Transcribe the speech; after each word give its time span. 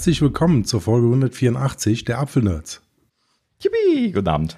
Herzlich 0.00 0.22
willkommen 0.22 0.64
zur 0.64 0.80
Folge 0.80 1.08
184 1.08 2.06
der 2.06 2.20
Apfelnerds. 2.20 2.80
Yippie, 3.62 4.12
guten 4.12 4.28
Abend. 4.28 4.56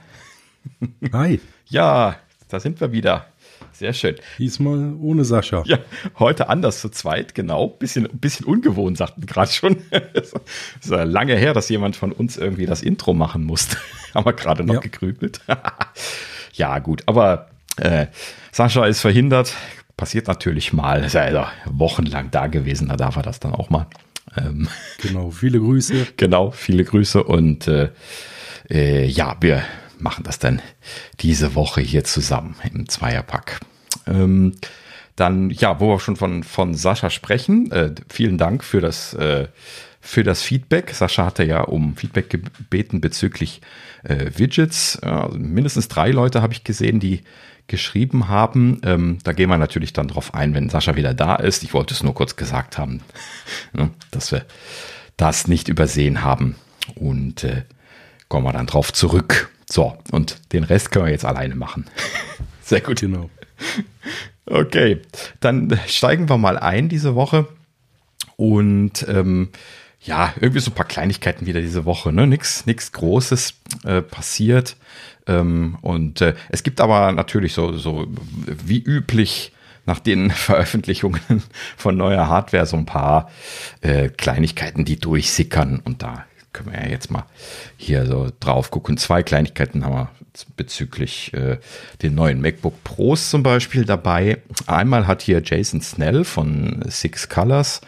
Hi. 1.12 1.40
Ja, 1.66 2.14
da 2.48 2.60
sind 2.60 2.80
wir 2.80 2.92
wieder. 2.92 3.26
Sehr 3.72 3.92
schön. 3.92 4.14
Diesmal 4.38 4.94
ohne 5.00 5.24
Sascha. 5.24 5.64
Ja, 5.66 5.78
heute 6.20 6.48
anders 6.48 6.80
zu 6.80 6.90
zweit, 6.90 7.34
genau. 7.34 7.66
Bisschen, 7.66 8.08
bisschen 8.20 8.46
ungewohnt, 8.46 8.96
sagten 8.98 9.26
gerade 9.26 9.50
schon. 9.50 9.78
Es 10.14 10.32
ist 10.80 10.90
ja 10.92 11.02
lange 11.02 11.34
her, 11.34 11.54
dass 11.54 11.68
jemand 11.68 11.96
von 11.96 12.12
uns 12.12 12.36
irgendwie 12.36 12.66
das 12.66 12.80
Intro 12.80 13.12
machen 13.12 13.42
musste. 13.42 13.78
Haben 14.14 14.26
wir 14.26 14.34
gerade 14.34 14.62
noch 14.62 14.74
ja. 14.74 14.80
gegrübelt. 14.80 15.40
ja, 16.52 16.78
gut, 16.78 17.02
aber 17.06 17.48
äh, 17.78 18.06
Sascha 18.52 18.86
ist 18.86 19.00
verhindert. 19.00 19.56
Passiert 19.96 20.28
natürlich 20.28 20.72
mal. 20.72 21.02
Ist 21.02 21.14
ja 21.14 21.22
also 21.22 21.46
wochenlang 21.64 22.30
da 22.30 22.46
gewesen, 22.46 22.90
da 22.90 22.96
darf 22.96 23.16
er 23.16 23.22
das 23.24 23.40
dann 23.40 23.52
auch 23.52 23.70
mal. 23.70 23.88
Ähm, 24.36 24.68
genau, 25.00 25.30
viele 25.30 25.58
Grüße. 25.58 26.06
Genau, 26.16 26.50
viele 26.50 26.84
Grüße 26.84 27.22
und 27.22 27.68
äh, 27.68 27.90
äh, 28.70 29.06
ja, 29.06 29.36
wir 29.40 29.62
machen 29.98 30.24
das 30.24 30.38
dann 30.38 30.60
diese 31.20 31.54
Woche 31.54 31.80
hier 31.80 32.04
zusammen 32.04 32.56
im 32.72 32.88
Zweierpack. 32.88 33.60
Ähm, 34.06 34.54
dann, 35.16 35.50
ja, 35.50 35.78
wo 35.78 35.88
wir 35.88 36.00
schon 36.00 36.16
von, 36.16 36.42
von 36.42 36.74
Sascha 36.74 37.10
sprechen, 37.10 37.70
äh, 37.70 37.94
vielen 38.08 38.38
Dank 38.38 38.64
für 38.64 38.80
das, 38.80 39.14
äh, 39.14 39.48
für 40.00 40.24
das 40.24 40.42
Feedback. 40.42 40.90
Sascha 40.90 41.26
hatte 41.26 41.44
ja 41.44 41.60
um 41.60 41.96
Feedback 41.96 42.30
gebeten 42.30 43.00
bezüglich 43.00 43.60
äh, 44.04 44.30
Widgets. 44.36 44.98
Ja, 45.02 45.28
mindestens 45.28 45.88
drei 45.88 46.10
Leute 46.10 46.42
habe 46.42 46.54
ich 46.54 46.64
gesehen, 46.64 46.98
die 46.98 47.22
geschrieben 47.72 48.28
haben. 48.28 48.80
Ähm, 48.84 49.18
da 49.24 49.32
gehen 49.32 49.48
wir 49.48 49.56
natürlich 49.56 49.94
dann 49.94 50.06
drauf 50.06 50.34
ein, 50.34 50.54
wenn 50.54 50.68
Sascha 50.68 50.94
wieder 50.94 51.14
da 51.14 51.36
ist. 51.36 51.64
Ich 51.64 51.72
wollte 51.72 51.94
es 51.94 52.02
nur 52.02 52.14
kurz 52.14 52.36
gesagt 52.36 52.76
haben, 52.78 53.00
ne, 53.72 53.90
dass 54.12 54.30
wir 54.30 54.44
das 55.16 55.48
nicht 55.48 55.68
übersehen 55.68 56.22
haben. 56.22 56.54
Und 56.94 57.44
äh, 57.44 57.62
kommen 58.28 58.46
wir 58.46 58.52
dann 58.52 58.66
drauf 58.66 58.92
zurück. 58.92 59.50
So, 59.68 59.96
und 60.10 60.36
den 60.52 60.64
Rest 60.64 60.92
können 60.92 61.06
wir 61.06 61.12
jetzt 61.12 61.24
alleine 61.24 61.54
machen. 61.54 61.86
Sehr 62.62 62.82
gut. 62.82 63.00
Genau. 63.00 63.30
Okay, 64.44 65.00
dann 65.40 65.80
steigen 65.86 66.28
wir 66.28 66.36
mal 66.36 66.58
ein 66.58 66.90
diese 66.90 67.14
Woche. 67.14 67.48
Und 68.36 69.06
ähm, 69.08 69.48
ja, 70.00 70.34
irgendwie 70.38 70.60
so 70.60 70.70
ein 70.70 70.74
paar 70.74 70.86
Kleinigkeiten 70.86 71.46
wieder 71.46 71.62
diese 71.62 71.86
Woche. 71.86 72.12
Ne? 72.12 72.26
Nichts 72.26 72.66
nix 72.66 72.92
Großes 72.92 73.54
äh, 73.84 74.02
passiert. 74.02 74.76
Ähm, 75.26 75.78
und 75.82 76.20
äh, 76.20 76.34
es 76.48 76.62
gibt 76.62 76.80
aber 76.80 77.12
natürlich 77.12 77.52
so, 77.52 77.72
so 77.72 78.06
wie 78.46 78.82
üblich 78.82 79.52
nach 79.86 80.00
den 80.00 80.30
Veröffentlichungen 80.32 81.42
von 81.76 81.96
neuer 81.96 82.28
Hardware 82.28 82.66
so 82.66 82.76
ein 82.76 82.86
paar 82.86 83.30
äh, 83.80 84.08
Kleinigkeiten, 84.08 84.84
die 84.84 84.98
durchsickern. 84.98 85.80
Und 85.84 86.02
da 86.02 86.26
können 86.52 86.72
wir 86.72 86.82
ja 86.82 86.88
jetzt 86.88 87.10
mal 87.10 87.24
hier 87.76 88.06
so 88.06 88.30
drauf 88.40 88.70
gucken. 88.70 88.96
Zwei 88.96 89.22
Kleinigkeiten 89.22 89.84
haben 89.84 89.94
wir 89.94 90.10
bezüglich 90.56 91.32
äh, 91.34 91.58
den 92.02 92.14
neuen 92.14 92.40
MacBook 92.40 92.82
Pros 92.84 93.30
zum 93.30 93.42
Beispiel 93.42 93.84
dabei. 93.84 94.38
Einmal 94.66 95.06
hat 95.06 95.22
hier 95.22 95.42
Jason 95.44 95.80
Snell 95.80 96.24
von 96.24 96.82
Six 96.88 97.28
Colors 97.28 97.80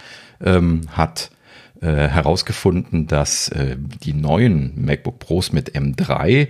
ähm, 0.42 0.82
hat 0.92 1.30
äh, 1.80 2.08
herausgefunden, 2.08 3.06
dass 3.06 3.48
äh, 3.48 3.76
die 3.78 4.14
neuen 4.14 4.72
MacBook 4.84 5.18
Pros 5.18 5.52
mit 5.52 5.74
M3 5.74 6.48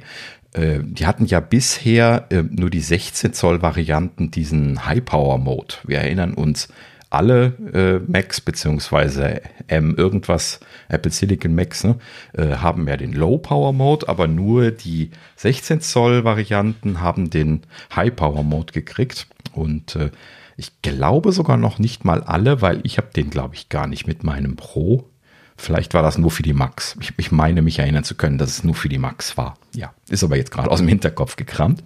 äh, 0.55 0.81
die 0.83 1.07
hatten 1.07 1.27
ja 1.27 1.41
bisher 1.41 2.27
äh, 2.31 2.43
nur 2.43 2.71
die 2.71 2.81
16 2.81 3.33
Zoll 3.35 3.63
Varianten 3.63 4.31
diesen 4.31 4.87
High 4.87 5.05
Power 5.05 5.39
Mode. 5.39 5.75
Wir 5.85 5.99
erinnern 5.99 6.35
uns, 6.35 6.69
alle 7.15 7.55
äh, 7.73 8.11
Macs 8.11 8.41
beziehungsweise 8.41 9.41
M 9.69 9.95
irgendwas 9.97 10.61
Apple 10.89 11.13
Silicon 11.13 11.55
Macs 11.55 11.85
ne, 11.85 11.97
äh, 12.33 12.57
haben 12.57 12.89
ja 12.89 12.97
den 12.97 13.13
Low 13.13 13.39
Power 13.39 13.73
Mode, 13.73 14.09
aber 14.09 14.27
nur 14.27 14.73
die 14.73 15.11
16 15.37 15.81
Zoll 15.81 16.25
Varianten 16.25 17.01
haben 17.01 17.31
den 17.31 17.63
High 17.95 18.15
Power 18.15 18.43
Mode 18.43 18.73
gekriegt 18.73 19.29
und 19.53 19.97
äh, 19.97 20.11
ich 20.57 20.83
glaube 20.83 21.33
sogar 21.33 21.57
noch 21.57 21.79
nicht 21.79 22.05
mal 22.05 22.23
alle, 22.23 22.61
weil 22.63 22.81
ich 22.83 22.99
habe 22.99 23.09
den 23.15 23.31
glaube 23.31 23.55
ich 23.55 23.69
gar 23.69 23.87
nicht 23.87 24.07
mit 24.07 24.25
meinem 24.25 24.57
Pro. 24.57 25.09
Vielleicht 25.57 25.95
war 25.95 26.03
das 26.03 26.19
nur 26.19 26.31
für 26.31 26.43
die 26.43 26.53
Max. 26.53 26.97
Ich, 27.01 27.13
ich 27.17 27.33
meine 27.33 27.63
mich 27.63 27.79
erinnern 27.79 28.05
zu 28.05 28.17
können, 28.17 28.39
dass 28.39 28.51
es 28.51 28.65
nur 28.65 28.75
für 28.75 28.89
die 28.89 28.99
Max 28.99 29.37
war. 29.37 29.57
Ja, 29.75 29.95
ist 30.09 30.25
aber 30.25 30.37
jetzt 30.37 30.51
gerade 30.51 30.71
aus 30.71 30.81
dem 30.81 30.89
Hinterkopf 30.89 31.37
gekramt. 31.37 31.83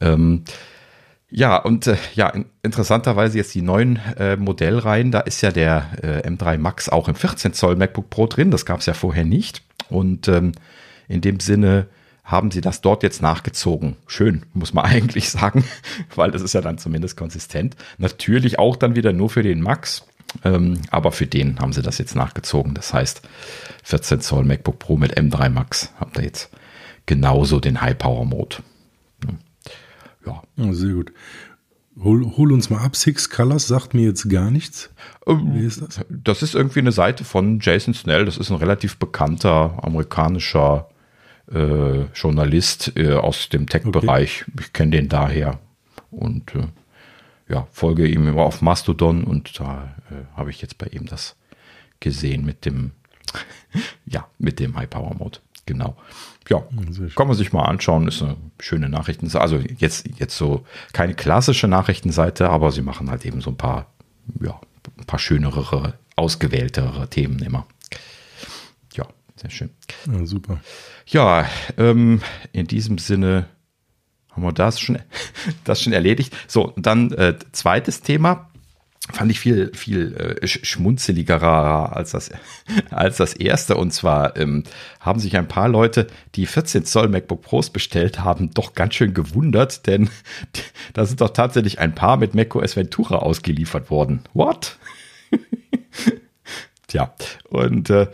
Ähm, 0.00 0.44
ja, 1.30 1.56
und 1.56 1.86
äh, 1.86 1.96
ja, 2.14 2.30
interessanterweise 2.62 3.38
jetzt 3.38 3.54
die 3.54 3.62
neuen 3.62 3.96
äh, 4.18 4.36
Modellreihen, 4.36 5.10
da 5.10 5.20
ist 5.20 5.40
ja 5.40 5.50
der 5.50 5.86
äh, 6.02 6.28
M3 6.28 6.58
Max 6.58 6.90
auch 6.90 7.08
im 7.08 7.14
14 7.14 7.54
Zoll 7.54 7.76
MacBook 7.76 8.10
Pro 8.10 8.26
drin, 8.26 8.50
das 8.50 8.66
gab 8.66 8.80
es 8.80 8.86
ja 8.86 8.92
vorher 8.92 9.24
nicht. 9.24 9.62
Und 9.88 10.28
ähm, 10.28 10.52
in 11.08 11.22
dem 11.22 11.40
Sinne 11.40 11.86
haben 12.22 12.50
sie 12.50 12.60
das 12.60 12.82
dort 12.82 13.02
jetzt 13.02 13.22
nachgezogen. 13.22 13.96
Schön, 14.06 14.42
muss 14.52 14.74
man 14.74 14.84
eigentlich 14.86 15.30
sagen, 15.30 15.64
weil 16.14 16.30
das 16.30 16.42
ist 16.42 16.52
ja 16.52 16.60
dann 16.60 16.76
zumindest 16.76 17.16
konsistent. 17.16 17.76
Natürlich 17.96 18.58
auch 18.58 18.76
dann 18.76 18.94
wieder 18.94 19.14
nur 19.14 19.30
für 19.30 19.42
den 19.42 19.62
Max, 19.62 20.06
aber 20.90 21.12
für 21.12 21.26
den 21.26 21.58
haben 21.60 21.72
sie 21.72 21.82
das 21.82 21.98
jetzt 21.98 22.14
nachgezogen. 22.14 22.74
Das 22.74 22.94
heißt, 22.94 23.22
14 23.84 24.20
Zoll 24.20 24.44
MacBook 24.44 24.78
Pro 24.78 24.96
mit 24.96 25.18
M3 25.18 25.50
Max 25.50 25.92
habt 25.98 26.16
ihr 26.18 26.24
jetzt 26.24 26.50
genauso 27.06 27.60
den 27.60 27.80
High 27.80 27.98
Power 27.98 28.24
Mode. 28.24 28.56
Ja. 30.26 30.42
ja 30.56 30.72
sehr 30.72 30.94
gut. 30.94 31.12
Hol, 32.02 32.24
hol, 32.36 32.52
uns 32.52 32.70
mal 32.70 32.82
ab. 32.82 32.96
Six 32.96 33.28
Colors 33.28 33.68
sagt 33.68 33.92
mir 33.92 34.06
jetzt 34.06 34.30
gar 34.30 34.50
nichts. 34.50 34.90
Ähm, 35.26 35.54
Wie 35.54 35.66
ist 35.66 35.82
das? 35.82 36.00
Das 36.08 36.42
ist 36.42 36.54
irgendwie 36.54 36.80
eine 36.80 36.92
Seite 36.92 37.22
von 37.24 37.60
Jason 37.60 37.92
Snell. 37.92 38.24
Das 38.24 38.38
ist 38.38 38.50
ein 38.50 38.56
relativ 38.56 38.96
bekannter 38.96 39.78
amerikanischer 39.82 40.88
äh, 41.52 42.04
Journalist 42.14 42.92
äh, 42.96 43.12
aus 43.12 43.50
dem 43.50 43.68
Tech-Bereich. 43.68 44.44
Okay. 44.48 44.60
Ich 44.60 44.72
kenne 44.72 44.92
den 44.92 45.08
daher 45.10 45.58
und 46.10 46.54
äh, 46.54 46.66
ja, 47.52 47.68
folge 47.70 48.06
ihm 48.06 48.26
immer 48.26 48.42
auf 48.42 48.62
Mastodon 48.62 49.24
und 49.24 49.60
da 49.60 49.94
äh, 50.10 50.36
habe 50.36 50.50
ich 50.50 50.62
jetzt 50.62 50.78
bei 50.78 50.86
ihm 50.86 51.06
das 51.06 51.36
gesehen 52.00 52.44
mit 52.44 52.64
dem, 52.64 52.92
ja, 54.06 54.26
mit 54.38 54.58
dem 54.58 54.76
High 54.76 54.88
Power 54.88 55.14
Mode. 55.14 55.38
Genau. 55.66 55.96
Ja, 56.48 56.64
kann 57.14 57.28
man 57.28 57.36
sich 57.36 57.52
mal 57.52 57.64
anschauen, 57.64 58.08
ist 58.08 58.22
eine 58.22 58.36
schöne 58.58 58.88
Nachrichtenseite. 58.88 59.42
Also 59.42 59.58
jetzt, 59.58 60.08
jetzt 60.18 60.36
so 60.36 60.66
keine 60.92 61.14
klassische 61.14 61.68
Nachrichtenseite, 61.68 62.48
aber 62.50 62.72
sie 62.72 62.82
machen 62.82 63.10
halt 63.10 63.24
eben 63.24 63.40
so 63.40 63.50
ein 63.50 63.56
paar, 63.56 63.86
ja, 64.40 64.58
ein 64.98 65.04
paar 65.06 65.20
schönere, 65.20 65.94
ausgewähltere 66.16 67.08
Themen 67.08 67.38
immer. 67.40 67.66
Ja, 68.94 69.06
sehr 69.36 69.50
schön. 69.50 69.70
Ja, 70.10 70.26
super. 70.26 70.60
Ja, 71.06 71.46
ähm, 71.76 72.22
in 72.52 72.66
diesem 72.66 72.98
Sinne 72.98 73.46
haben 74.32 74.42
wir 74.42 74.52
das 74.52 74.80
schon, 74.80 74.98
das 75.64 75.82
schon 75.82 75.92
erledigt. 75.92 76.34
So, 76.48 76.72
dann 76.76 77.12
äh, 77.12 77.36
zweites 77.52 78.00
Thema 78.02 78.48
fand 79.10 79.32
ich 79.32 79.40
viel, 79.40 79.72
viel 79.74 80.14
äh, 80.40 80.46
schmunzeligerer 80.46 81.96
als 81.96 82.12
das, 82.12 82.30
als 82.90 83.16
das 83.16 83.34
erste. 83.34 83.76
Und 83.76 83.92
zwar 83.92 84.36
ähm, 84.36 84.64
haben 85.00 85.18
sich 85.18 85.36
ein 85.36 85.48
paar 85.48 85.68
Leute, 85.68 86.06
die 86.34 86.46
14 86.46 86.84
Zoll 86.84 87.08
MacBook 87.08 87.42
Pros 87.42 87.70
bestellt 87.70 88.20
haben, 88.20 88.50
doch 88.52 88.74
ganz 88.74 88.94
schön 88.94 89.14
gewundert, 89.14 89.86
denn 89.86 90.08
da 90.92 91.04
sind 91.04 91.20
doch 91.20 91.30
tatsächlich 91.30 91.78
ein 91.78 91.94
paar 91.94 92.16
mit 92.16 92.34
macOS 92.34 92.76
Ventura 92.76 93.16
ausgeliefert 93.16 93.90
worden. 93.90 94.22
What? 94.34 94.78
Tja, 96.86 97.14
und 97.48 97.88
äh, 97.90 98.08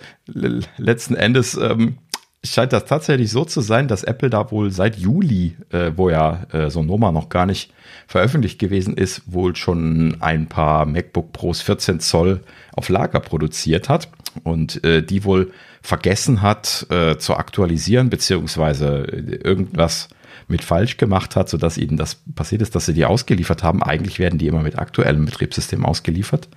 letzten 0.77 1.17
Endes 1.17 1.57
ähm, 1.57 1.99
scheint 2.45 2.73
das 2.73 2.85
tatsächlich 2.85 3.31
so 3.31 3.45
zu 3.45 3.61
sein, 3.61 3.89
dass 3.89 4.05
Apple 4.05 4.31
da 4.31 4.51
wohl 4.51 4.71
seit 4.71 4.97
Juli, 4.97 5.57
äh, 5.71 5.93
wo 5.97 6.09
ja 6.11 6.45
äh, 6.53 6.71
Sonoma 6.71 7.13
noch 7.13 7.29
gar 7.29 7.47
nicht 7.47 7.73
veröffentlicht 8.07 8.59
gewesen 8.59 8.97
ist, 8.97 9.23
wohl 9.27 9.57
schon 9.57 10.17
ein 10.21 10.47
paar 10.47 10.87
MacBook 10.87 11.33
Pros 11.33 11.61
14 11.63 12.01
Zoll 12.01 12.41
auf 12.75 12.89
Lager 12.89 13.21
produziert 13.21 13.89
hat 13.89 14.09
und 14.45 14.85
äh, 14.85 15.03
die 15.03 15.25
wohl 15.25 15.53
vergessen 15.83 16.43
hat 16.43 16.87
äh, 16.91 17.19
zu 17.19 17.35
aktualisieren, 17.35 18.11
beziehungsweise 18.11 19.05
irgendwas 19.05 20.09
mit 20.47 20.65
falsch 20.65 20.97
gemacht 20.97 21.37
hat, 21.37 21.49
sodass 21.49 21.77
ihnen 21.77 21.97
das 21.97 22.23
passiert 22.35 22.63
ist, 22.63 22.75
dass 22.75 22.87
sie 22.87 22.95
die 22.95 23.05
ausgeliefert 23.05 23.63
haben. 23.63 23.83
Eigentlich 23.83 24.19
werden 24.19 24.39
die 24.39 24.47
immer 24.47 24.63
mit 24.63 24.79
aktuellem 24.79 25.25
Betriebssystem 25.25 25.85
ausgeliefert. 25.85 26.49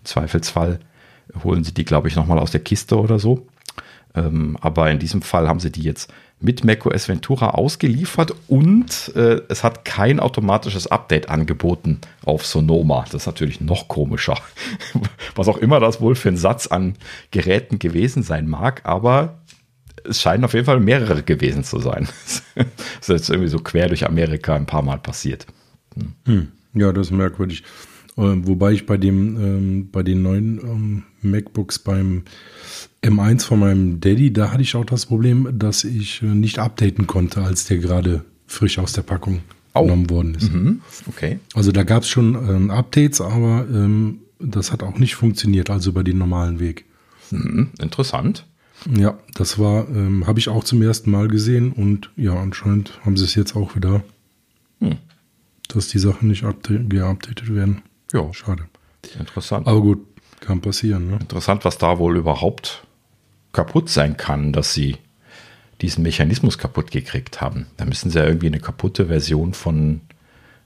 Im 0.00 0.04
Zweifelsfall 0.04 0.80
holen 1.44 1.64
sie 1.64 1.74
die, 1.74 1.84
glaube 1.84 2.08
ich, 2.08 2.16
nochmal 2.16 2.38
aus 2.38 2.50
der 2.50 2.60
Kiste 2.60 2.98
oder 2.98 3.18
so. 3.18 3.46
Ähm, 4.16 4.56
aber 4.60 4.90
in 4.90 4.98
diesem 4.98 5.22
Fall 5.22 5.48
haben 5.48 5.60
sie 5.60 5.70
die 5.70 5.82
jetzt 5.82 6.12
mit 6.40 6.64
macOS 6.64 7.08
Ventura 7.08 7.50
ausgeliefert 7.50 8.34
und 8.46 9.12
äh, 9.14 9.40
es 9.48 9.64
hat 9.64 9.84
kein 9.84 10.20
automatisches 10.20 10.86
Update 10.86 11.28
angeboten 11.30 12.00
auf 12.24 12.44
Sonoma. 12.44 13.04
Das 13.10 13.22
ist 13.22 13.26
natürlich 13.26 13.60
noch 13.60 13.88
komischer. 13.88 14.38
Was 15.34 15.48
auch 15.48 15.56
immer 15.56 15.80
das 15.80 16.00
wohl 16.00 16.14
für 16.14 16.28
ein 16.28 16.36
Satz 16.36 16.66
an 16.66 16.94
Geräten 17.30 17.78
gewesen 17.78 18.22
sein 18.22 18.48
mag, 18.48 18.82
aber 18.84 19.38
es 20.04 20.20
scheinen 20.20 20.44
auf 20.44 20.52
jeden 20.52 20.66
Fall 20.66 20.80
mehrere 20.80 21.22
gewesen 21.22 21.64
zu 21.64 21.78
sein. 21.78 22.08
das 22.54 22.66
ist 23.00 23.08
jetzt 23.08 23.30
irgendwie 23.30 23.48
so 23.48 23.58
quer 23.58 23.88
durch 23.88 24.06
Amerika 24.06 24.54
ein 24.54 24.66
paar 24.66 24.82
Mal 24.82 24.98
passiert. 24.98 25.46
Hm. 26.26 26.52
Ja, 26.74 26.92
das 26.92 27.08
ist 27.08 27.12
merkwürdig. 27.12 27.64
Ähm, 28.18 28.46
wobei 28.46 28.72
ich 28.72 28.86
bei 28.86 28.96
dem, 28.96 29.36
ähm, 29.36 29.90
bei 29.90 30.02
den 30.02 30.22
neuen 30.22 30.58
ähm, 30.58 31.02
MacBooks 31.22 31.78
beim 31.78 32.24
M1 33.02 33.44
von 33.44 33.60
meinem 33.60 34.00
Daddy, 34.00 34.32
da 34.32 34.50
hatte 34.50 34.62
ich 34.62 34.74
auch 34.74 34.84
das 34.84 35.06
Problem, 35.06 35.48
dass 35.58 35.84
ich 35.84 36.22
äh, 36.22 36.26
nicht 36.26 36.58
updaten 36.58 37.06
konnte, 37.06 37.42
als 37.42 37.66
der 37.66 37.78
gerade 37.78 38.24
frisch 38.46 38.78
aus 38.78 38.92
der 38.92 39.02
Packung 39.02 39.40
oh. 39.74 39.82
genommen 39.82 40.10
worden 40.10 40.34
ist. 40.34 40.52
Mhm. 40.52 40.80
Okay. 41.08 41.38
Also 41.54 41.72
da 41.72 41.84
gab 41.84 42.02
es 42.02 42.08
schon 42.08 42.34
ähm, 42.34 42.70
Updates, 42.70 43.20
aber 43.20 43.66
ähm, 43.70 44.20
das 44.38 44.72
hat 44.72 44.82
auch 44.82 44.98
nicht 44.98 45.14
funktioniert, 45.14 45.70
also 45.70 45.90
über 45.90 46.04
den 46.04 46.18
normalen 46.18 46.60
Weg. 46.60 46.84
Mhm. 47.30 47.70
Interessant. 47.80 48.46
Ja, 48.94 49.18
das 49.34 49.58
war, 49.58 49.88
ähm, 49.88 50.26
habe 50.26 50.38
ich 50.38 50.48
auch 50.48 50.62
zum 50.62 50.82
ersten 50.82 51.10
Mal 51.10 51.28
gesehen 51.28 51.72
und 51.72 52.10
ja, 52.16 52.34
anscheinend 52.34 53.00
haben 53.04 53.16
sie 53.16 53.24
es 53.24 53.34
jetzt 53.34 53.56
auch 53.56 53.74
wieder, 53.74 54.04
hm. 54.80 54.98
dass 55.68 55.88
die 55.88 55.98
Sachen 55.98 56.28
nicht 56.28 56.42
geupdatet 56.42 57.54
werden. 57.54 57.82
Ja. 58.12 58.32
Schade. 58.32 58.64
Interessant. 59.18 59.66
Aber 59.66 59.80
gut, 59.80 60.06
kann 60.40 60.60
passieren. 60.60 61.10
Ne? 61.10 61.18
Interessant, 61.20 61.64
was 61.64 61.78
da 61.78 61.98
wohl 61.98 62.16
überhaupt 62.16 62.84
kaputt 63.52 63.88
sein 63.88 64.16
kann, 64.16 64.52
dass 64.52 64.74
sie 64.74 64.96
diesen 65.80 66.02
Mechanismus 66.02 66.58
kaputt 66.58 66.90
gekriegt 66.90 67.40
haben. 67.40 67.66
Da 67.76 67.84
müssen 67.84 68.10
sie 68.10 68.18
ja 68.18 68.24
irgendwie 68.24 68.46
eine 68.46 68.60
kaputte 68.60 69.06
Version 69.06 69.54
von, 69.54 70.00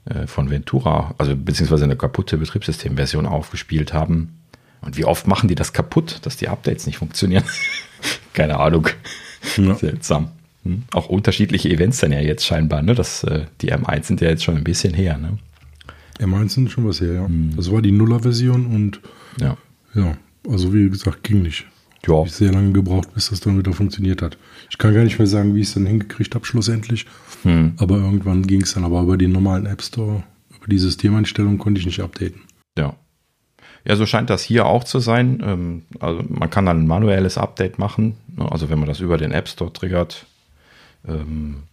äh, 0.05 0.27
von 0.27 0.49
Ventura, 0.49 1.13
also 1.17 1.35
beziehungsweise 1.35 1.83
eine 1.83 1.97
kaputte 1.97 2.37
Betriebssystemversion 2.37 3.25
aufgespielt 3.25 3.93
haben. 3.93 4.37
Und 4.81 4.97
wie 4.97 5.05
oft 5.05 5.27
machen 5.27 5.47
die 5.47 5.55
das 5.55 5.73
kaputt, 5.73 6.19
dass 6.23 6.37
die 6.37 6.47
Updates 6.47 6.85
nicht 6.85 6.97
funktionieren? 6.97 7.43
Keine 8.33 8.59
Ahnung. 8.59 8.87
Ja. 9.57 9.75
Seltsam. 9.75 10.31
Hm? 10.63 10.83
Auch 10.93 11.07
unterschiedliche 11.07 11.69
Events 11.69 11.99
dann 11.99 12.11
ja 12.11 12.19
jetzt 12.19 12.45
scheinbar, 12.45 12.81
ne? 12.81 12.95
Das, 12.95 13.23
äh, 13.23 13.45
die 13.61 13.73
M1 13.73 14.03
sind 14.03 14.21
ja 14.21 14.29
jetzt 14.29 14.43
schon 14.43 14.57
ein 14.57 14.63
bisschen 14.63 14.93
her, 14.93 15.17
ne? 15.17 15.37
M1 16.19 16.49
sind 16.49 16.71
schon 16.71 16.87
was 16.87 17.01
her, 17.01 17.13
ja. 17.13 17.25
Hm. 17.25 17.53
Das 17.55 17.71
war 17.71 17.81
die 17.81 17.91
Nuller-Version 17.91 18.67
und 18.67 19.01
ja. 19.39 19.57
ja, 19.95 20.17
also 20.47 20.73
wie 20.73 20.89
gesagt, 20.89 21.23
ging 21.23 21.41
nicht. 21.41 21.65
Ja. 22.07 22.15
Habe 22.15 22.27
ich 22.27 22.33
sehr 22.33 22.51
lange 22.51 22.71
gebraucht, 22.71 23.13
bis 23.13 23.29
das 23.29 23.41
dann 23.41 23.57
wieder 23.57 23.73
funktioniert 23.73 24.21
hat. 24.21 24.37
Ich 24.69 24.77
kann 24.77 24.93
gar 24.93 25.03
nicht 25.03 25.19
mehr 25.19 25.27
sagen, 25.27 25.53
wie 25.53 25.61
ich 25.61 25.67
es 25.67 25.73
dann 25.75 25.85
hingekriegt 25.85 26.33
habe, 26.33 26.45
schlussendlich. 26.45 27.05
Hm. 27.43 27.73
Aber 27.77 27.97
irgendwann 27.97 28.47
ging 28.47 28.61
es 28.61 28.73
dann. 28.73 28.85
Aber 28.85 29.01
über 29.01 29.17
den 29.17 29.31
normalen 29.31 29.67
App 29.67 29.83
Store, 29.83 30.23
über 30.49 30.67
die 30.67 30.79
Systemeinstellung 30.79 31.59
konnte 31.59 31.79
ich 31.79 31.85
nicht 31.85 32.01
updaten. 32.01 32.41
Ja. 32.77 32.95
Ja, 33.85 33.95
so 33.95 34.05
scheint 34.05 34.29
das 34.29 34.43
hier 34.43 34.65
auch 34.65 34.83
zu 34.83 34.99
sein. 34.99 35.41
Ähm, 35.43 35.81
also 35.99 36.23
man 36.27 36.49
kann 36.49 36.65
dann 36.65 36.81
ein 36.83 36.87
manuelles 36.87 37.37
Update 37.37 37.79
machen. 37.79 38.15
Ne? 38.35 38.51
Also 38.51 38.69
wenn 38.69 38.79
man 38.79 38.87
das 38.87 38.99
über 38.99 39.17
den 39.17 39.31
App 39.31 39.47
Store 39.47 39.73
triggert, 39.73 40.25
ähm, 41.07 41.63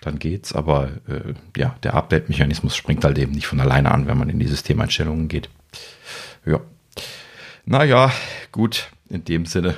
dann 0.00 0.18
geht's. 0.18 0.54
Aber 0.54 0.88
äh, 1.08 1.34
ja, 1.56 1.76
der 1.82 1.94
Update-Mechanismus 1.94 2.76
springt 2.76 3.04
halt 3.04 3.18
eben 3.18 3.32
nicht 3.32 3.46
von 3.46 3.60
alleine 3.60 3.90
an, 3.90 4.06
wenn 4.06 4.18
man 4.18 4.28
in 4.28 4.38
die 4.38 4.46
Systemeinstellungen 4.46 5.28
geht. 5.28 5.48
Ja. 6.46 6.60
Naja, 7.66 8.12
gut, 8.52 8.90
in 9.08 9.24
dem 9.24 9.46
Sinne 9.46 9.74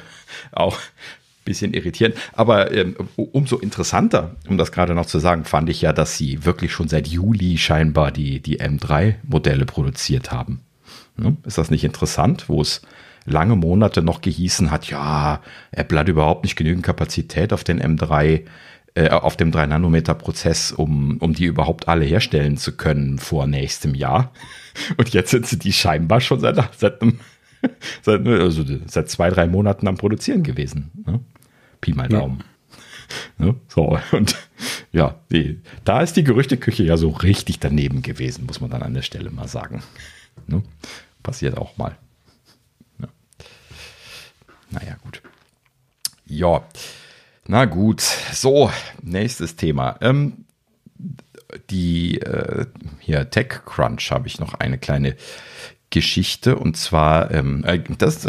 auch 0.52 0.76
ein 0.76 1.44
bisschen 1.44 1.74
irritierend. 1.74 2.16
Aber 2.32 2.72
ähm, 2.72 2.96
umso 3.16 3.58
interessanter, 3.58 4.36
um 4.48 4.58
das 4.58 4.72
gerade 4.72 4.94
noch 4.94 5.06
zu 5.06 5.18
sagen, 5.18 5.44
fand 5.44 5.68
ich 5.70 5.82
ja, 5.82 5.92
dass 5.92 6.16
sie 6.16 6.44
wirklich 6.44 6.72
schon 6.72 6.88
seit 6.88 7.06
Juli 7.06 7.58
scheinbar 7.58 8.10
die, 8.10 8.40
die 8.40 8.60
M3-Modelle 8.60 9.66
produziert 9.66 10.32
haben. 10.32 10.60
Ne? 11.16 11.36
Ist 11.44 11.58
das 11.58 11.70
nicht 11.70 11.84
interessant, 11.84 12.48
wo 12.48 12.60
es 12.60 12.82
lange 13.26 13.56
Monate 13.56 14.02
noch 14.02 14.20
gehießen 14.20 14.70
hat, 14.70 14.88
ja, 14.88 15.42
Apple 15.72 15.98
hat 15.98 16.08
überhaupt 16.08 16.44
nicht 16.44 16.56
genügend 16.56 16.84
Kapazität 16.84 17.52
auf 17.52 17.64
den 17.64 17.82
M3, 17.82 18.44
äh, 18.96 19.10
auf 19.10 19.36
dem 19.36 19.50
3-Nanometer-Prozess, 19.52 20.72
um, 20.72 21.18
um 21.18 21.34
die 21.34 21.44
überhaupt 21.44 21.86
alle 21.86 22.06
herstellen 22.06 22.56
zu 22.56 22.78
können 22.78 23.18
vor 23.18 23.46
nächstem 23.46 23.94
Jahr. 23.94 24.32
Und 24.96 25.10
jetzt 25.10 25.30
sind 25.30 25.46
sie 25.46 25.58
die 25.58 25.74
scheinbar 25.74 26.22
schon 26.22 26.40
seit, 26.40 26.56
seit 26.78 27.02
einem, 27.02 27.20
seit, 28.02 28.26
also 28.26 28.64
seit 28.86 29.10
zwei, 29.10 29.28
drei 29.28 29.48
Monaten 29.48 29.86
am 29.86 29.98
Produzieren 29.98 30.42
gewesen. 30.42 30.90
Ne? 31.06 31.20
Pi 31.82 31.92
mal 31.92 32.08
Daumen. 32.08 32.38
Ja. 32.38 32.44
Ne? 33.38 33.54
So, 33.68 33.96
und 34.10 34.34
ja, 34.90 35.20
die, 35.30 35.60
da 35.84 36.00
ist 36.00 36.16
die 36.16 36.24
Gerüchteküche 36.24 36.82
ja 36.82 36.96
so 36.96 37.10
richtig 37.10 37.60
daneben 37.60 38.02
gewesen, 38.02 38.46
muss 38.46 38.60
man 38.60 38.68
dann 38.68 38.82
an 38.82 38.94
der 38.94 39.02
Stelle 39.02 39.30
mal 39.30 39.46
sagen. 39.46 39.84
Ne? 40.48 40.64
Passiert 41.22 41.56
auch 41.56 41.76
mal. 41.76 41.96
Ja. 42.98 43.06
Naja, 44.70 44.96
gut. 45.04 45.22
Ja, 46.24 46.64
na 47.48 47.64
gut. 47.64 48.00
So, 48.00 48.70
nächstes 49.02 49.56
Thema. 49.56 49.96
Ähm, 50.00 50.44
die 51.70 52.20
äh, 52.20 52.66
hier 53.00 53.30
TechCrunch 53.30 54.10
habe 54.10 54.26
ich 54.26 54.40
noch 54.40 54.54
eine 54.54 54.78
kleine 54.78 55.16
Geschichte 55.90 56.56
und 56.56 56.76
zwar, 56.76 57.30
ähm, 57.30 57.64
äh, 57.64 57.78
das 57.98 58.16
ist 58.16 58.26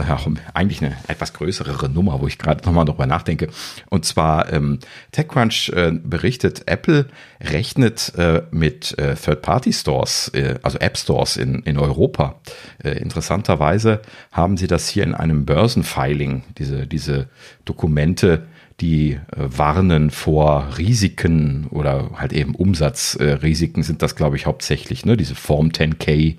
eigentlich 0.53 0.83
eine 0.83 0.95
etwas 1.07 1.33
größere 1.33 1.89
Nummer, 1.89 2.21
wo 2.21 2.27
ich 2.27 2.37
gerade 2.37 2.63
nochmal 2.63 2.85
darüber 2.85 3.07
nachdenke. 3.07 3.49
Und 3.89 4.05
zwar 4.05 4.53
ähm, 4.53 4.79
TechCrunch 5.11 5.69
äh, 5.69 5.91
berichtet, 5.91 6.63
Apple 6.67 7.07
rechnet 7.41 8.13
äh, 8.15 8.43
mit 8.51 8.97
äh, 8.99 9.15
Third-Party-Stores, 9.15 10.29
äh, 10.35 10.59
also 10.61 10.77
App-Stores 10.77 11.37
in, 11.37 11.63
in 11.63 11.79
Europa. 11.79 12.35
Äh, 12.83 12.91
interessanterweise 12.99 14.01
haben 14.31 14.57
sie 14.57 14.67
das 14.67 14.87
hier 14.87 15.03
in 15.03 15.15
einem 15.15 15.45
Börsenfiling, 15.45 16.43
diese, 16.59 16.85
diese 16.85 17.27
Dokumente, 17.65 18.45
die 18.79 19.13
äh, 19.13 19.19
warnen 19.35 20.11
vor 20.11 20.77
Risiken 20.77 21.67
oder 21.71 22.11
halt 22.15 22.33
eben 22.33 22.53
Umsatzrisiken 22.53 23.83
sind 23.83 24.01
das, 24.01 24.15
glaube 24.15 24.35
ich, 24.35 24.45
hauptsächlich, 24.45 25.05
ne? 25.05 25.17
Diese 25.17 25.35
Form 25.35 25.69
10K 25.69 26.37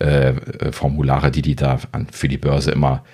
äh, 0.00 0.28
äh, 0.30 0.72
Formulare, 0.72 1.30
die 1.30 1.42
die 1.42 1.56
da 1.56 1.78
an, 1.92 2.06
für 2.10 2.28
die 2.28 2.36
Börse 2.36 2.70
immer 2.70 3.04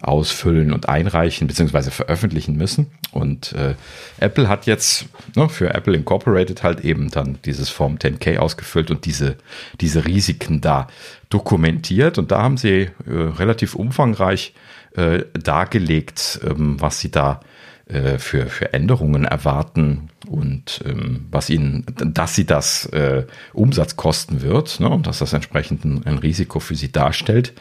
ausfüllen 0.00 0.72
und 0.72 0.88
einreichen 0.88 1.48
bzw. 1.48 1.90
veröffentlichen 1.90 2.56
müssen. 2.56 2.86
Und 3.10 3.52
äh, 3.54 3.74
Apple 4.20 4.48
hat 4.48 4.66
jetzt 4.66 5.06
ne, 5.34 5.48
für 5.48 5.74
Apple 5.74 5.96
Incorporated 5.96 6.62
halt 6.62 6.80
eben 6.84 7.10
dann 7.10 7.38
dieses 7.44 7.70
Form 7.70 7.96
10K 7.96 8.38
ausgefüllt 8.38 8.90
und 8.90 9.04
diese, 9.04 9.36
diese 9.80 10.04
Risiken 10.06 10.60
da 10.60 10.86
dokumentiert. 11.28 12.18
Und 12.18 12.30
da 12.30 12.42
haben 12.42 12.56
sie 12.56 12.82
äh, 12.82 12.90
relativ 13.06 13.74
umfangreich 13.74 14.54
äh, 14.94 15.24
dargelegt, 15.32 16.40
ähm, 16.44 16.80
was 16.80 17.00
sie 17.00 17.10
da 17.10 17.40
äh, 17.40 17.57
für, 18.18 18.46
für 18.46 18.72
Änderungen 18.74 19.24
erwarten 19.24 20.10
und 20.28 20.82
ähm, 20.84 21.26
was 21.30 21.48
ihnen, 21.48 21.86
dass 21.96 22.34
sie 22.34 22.44
das 22.44 22.86
äh, 22.86 23.24
Umsatz 23.54 23.96
kosten 23.96 24.42
wird 24.42 24.80
ne, 24.80 24.88
und 24.90 25.06
dass 25.06 25.20
das 25.20 25.32
entsprechend 25.32 25.84
ein, 25.84 26.06
ein 26.06 26.18
Risiko 26.18 26.60
für 26.60 26.74
sie 26.74 26.92
darstellt. 26.92 27.54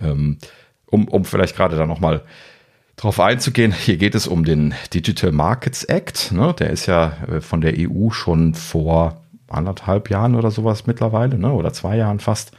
Ähm, 0.00 0.38
um, 0.86 1.08
um 1.08 1.24
vielleicht 1.24 1.56
gerade 1.56 1.76
da 1.76 1.86
nochmal 1.86 2.22
drauf 2.96 3.20
einzugehen, 3.20 3.72
hier 3.72 3.96
geht 3.96 4.14
es 4.14 4.26
um 4.26 4.44
den 4.44 4.74
Digital 4.92 5.32
Markets 5.32 5.84
Act. 5.84 6.32
Ne, 6.32 6.54
der 6.58 6.70
ist 6.70 6.86
ja 6.86 7.16
äh, 7.28 7.40
von 7.40 7.60
der 7.60 7.74
EU 7.76 8.10
schon 8.10 8.54
vor 8.54 9.20
anderthalb 9.48 10.10
Jahren 10.10 10.34
oder 10.34 10.50
sowas 10.50 10.86
mittlerweile, 10.86 11.38
ne, 11.38 11.52
oder 11.52 11.72
zwei 11.72 11.96
Jahren 11.96 12.20
fast 12.20 12.52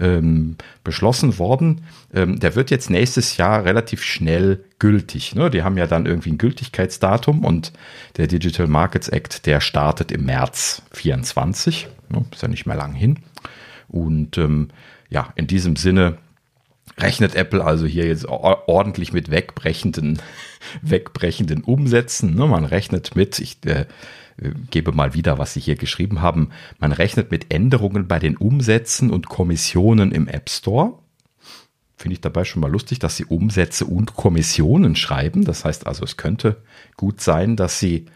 ähm, 0.00 0.56
beschlossen 0.84 1.38
worden. 1.38 1.82
Ähm, 2.12 2.38
der 2.38 2.54
wird 2.54 2.70
jetzt 2.70 2.90
nächstes 2.90 3.36
Jahr 3.36 3.64
relativ 3.64 4.02
schnell 4.02 4.64
gültig. 4.78 5.34
Ne? 5.34 5.50
Die 5.50 5.62
haben 5.62 5.76
ja 5.76 5.86
dann 5.86 6.06
irgendwie 6.06 6.30
ein 6.30 6.38
Gültigkeitsdatum 6.38 7.44
und 7.44 7.72
der 8.16 8.26
Digital 8.26 8.66
Markets 8.66 9.08
Act, 9.08 9.46
der 9.46 9.60
startet 9.60 10.12
im 10.12 10.24
März 10.24 10.82
24. 10.92 11.88
Ne? 12.08 12.24
Ist 12.32 12.42
ja 12.42 12.48
nicht 12.48 12.66
mehr 12.66 12.76
lang 12.76 12.92
hin. 12.92 13.18
Und 13.88 14.38
ähm, 14.38 14.68
ja, 15.08 15.32
in 15.36 15.46
diesem 15.46 15.76
Sinne 15.76 16.18
rechnet 16.98 17.34
Apple 17.34 17.64
also 17.64 17.86
hier 17.86 18.06
jetzt 18.06 18.26
ordentlich 18.26 19.12
mit 19.12 19.30
wegbrechenden, 19.30 20.20
wegbrechenden 20.82 21.62
Umsätzen. 21.62 22.34
Ne? 22.34 22.46
Man 22.46 22.64
rechnet 22.64 23.16
mit, 23.16 23.38
ich 23.38 23.58
äh, 23.66 23.86
gebe 24.70 24.92
mal 24.92 25.14
wieder, 25.14 25.38
was 25.38 25.54
Sie 25.54 25.60
hier 25.60 25.76
geschrieben 25.76 26.20
haben. 26.20 26.50
Man 26.78 26.92
rechnet 26.92 27.30
mit 27.30 27.52
Änderungen 27.52 28.06
bei 28.06 28.18
den 28.18 28.36
Umsätzen 28.36 29.10
und 29.10 29.28
Kommissionen 29.28 30.12
im 30.12 30.28
App 30.28 30.50
Store. 30.50 30.98
Finde 31.96 32.14
ich 32.14 32.20
dabei 32.20 32.44
schon 32.44 32.60
mal 32.60 32.70
lustig, 32.70 32.98
dass 32.98 33.16
Sie 33.16 33.24
Umsätze 33.24 33.86
und 33.86 34.14
Kommissionen 34.14 34.96
schreiben. 34.96 35.44
Das 35.44 35.64
heißt 35.64 35.86
also, 35.86 36.04
es 36.04 36.16
könnte 36.16 36.62
gut 36.96 37.20
sein, 37.20 37.56
dass 37.56 37.80
Sie 37.80 38.06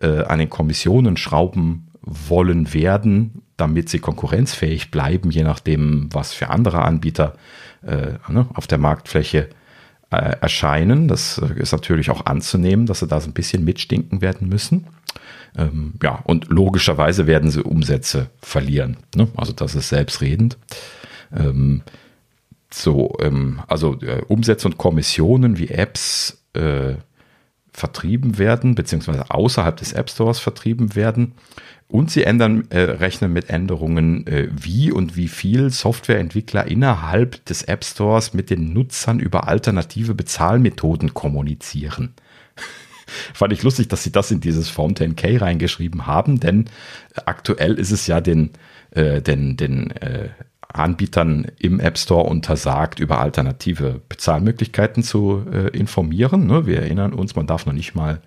äh, 0.00 0.22
an 0.24 0.38
den 0.38 0.48
Kommissionen 0.48 1.16
schrauben 1.16 1.88
wollen 2.06 2.72
werden, 2.72 3.42
damit 3.56 3.88
sie 3.88 3.98
konkurrenzfähig 3.98 4.90
bleiben, 4.90 5.30
je 5.30 5.42
nachdem, 5.42 6.08
was 6.12 6.32
für 6.32 6.50
andere 6.50 6.82
Anbieter 6.82 7.34
äh, 7.82 8.12
ne, 8.28 8.46
auf 8.54 8.66
der 8.66 8.78
Marktfläche 8.78 9.38
äh, 9.38 9.54
erscheinen. 10.10 11.08
Das 11.08 11.38
äh, 11.38 11.60
ist 11.60 11.72
natürlich 11.72 12.10
auch 12.10 12.26
anzunehmen, 12.26 12.86
dass 12.86 13.00
sie 13.00 13.08
da 13.08 13.20
so 13.20 13.28
ein 13.28 13.34
bisschen 13.34 13.64
mitstinken 13.64 14.20
werden 14.20 14.48
müssen. 14.48 14.86
Ähm, 15.56 15.94
ja, 16.02 16.20
und 16.24 16.48
logischerweise 16.48 17.26
werden 17.26 17.50
sie 17.50 17.62
Umsätze 17.62 18.28
verlieren. 18.40 18.98
Ne? 19.14 19.28
Also 19.36 19.52
das 19.52 19.74
ist 19.74 19.88
selbstredend. 19.88 20.58
Ähm, 21.34 21.82
so, 22.72 23.16
ähm, 23.20 23.60
also 23.66 23.98
äh, 24.00 24.22
Umsätze 24.28 24.68
und 24.68 24.78
Kommissionen 24.78 25.58
wie 25.58 25.68
Apps 25.68 26.42
äh, 26.52 26.94
vertrieben 27.72 28.38
werden, 28.38 28.74
beziehungsweise 28.74 29.30
außerhalb 29.30 29.76
des 29.76 29.92
App 29.92 30.10
Stores 30.10 30.38
vertrieben 30.38 30.94
werden. 30.94 31.32
Und 31.88 32.10
sie 32.10 32.24
ändern, 32.24 32.66
äh, 32.70 32.80
rechnen 32.80 33.32
mit 33.32 33.48
Änderungen, 33.48 34.26
äh, 34.26 34.48
wie 34.50 34.90
und 34.90 35.16
wie 35.16 35.28
viel 35.28 35.70
Softwareentwickler 35.70 36.66
innerhalb 36.66 37.44
des 37.44 37.62
App 37.62 37.84
Stores 37.84 38.34
mit 38.34 38.50
den 38.50 38.72
Nutzern 38.72 39.20
über 39.20 39.46
alternative 39.46 40.14
Bezahlmethoden 40.14 41.14
kommunizieren. 41.14 42.14
Fand 43.34 43.52
ich 43.52 43.62
lustig, 43.62 43.86
dass 43.86 44.02
sie 44.02 44.10
das 44.10 44.32
in 44.32 44.40
dieses 44.40 44.72
10K 44.72 45.40
reingeschrieben 45.40 46.06
haben, 46.06 46.40
denn 46.40 46.64
aktuell 47.24 47.74
ist 47.74 47.92
es 47.92 48.08
ja 48.08 48.20
den, 48.20 48.50
äh, 48.90 49.22
den, 49.22 49.56
den 49.56 49.92
äh, 49.92 50.30
Anbietern 50.76 51.46
im 51.58 51.80
App 51.80 51.98
Store 51.98 52.28
untersagt, 52.28 52.98
über 52.98 53.20
alternative 53.20 54.00
Bezahlmöglichkeiten 54.08 55.04
zu 55.04 55.44
äh, 55.52 55.68
informieren. 55.68 56.46
Ne? 56.46 56.66
Wir 56.66 56.80
erinnern 56.80 57.12
uns, 57.12 57.36
man 57.36 57.46
darf 57.46 57.66
noch 57.66 57.72
nicht 57.72 57.94
mal 57.94 58.20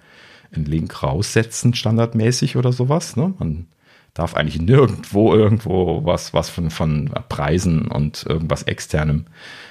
einen 0.53 0.65
Link 0.65 1.03
raussetzen, 1.03 1.74
standardmäßig 1.74 2.56
oder 2.58 2.72
sowas. 2.72 3.15
Ne? 3.15 3.34
Man 3.39 3.68
darf 4.13 4.36
eigentlich 4.36 4.62
nirgendwo 4.62 5.34
irgendwo 5.34 6.03
was, 6.03 6.34
was 6.34 6.50
von, 6.50 6.70
von 6.72 7.10
Preisen 7.29 7.88
und 7.88 8.25
irgendwas 8.27 8.63
externem 8.63 9.25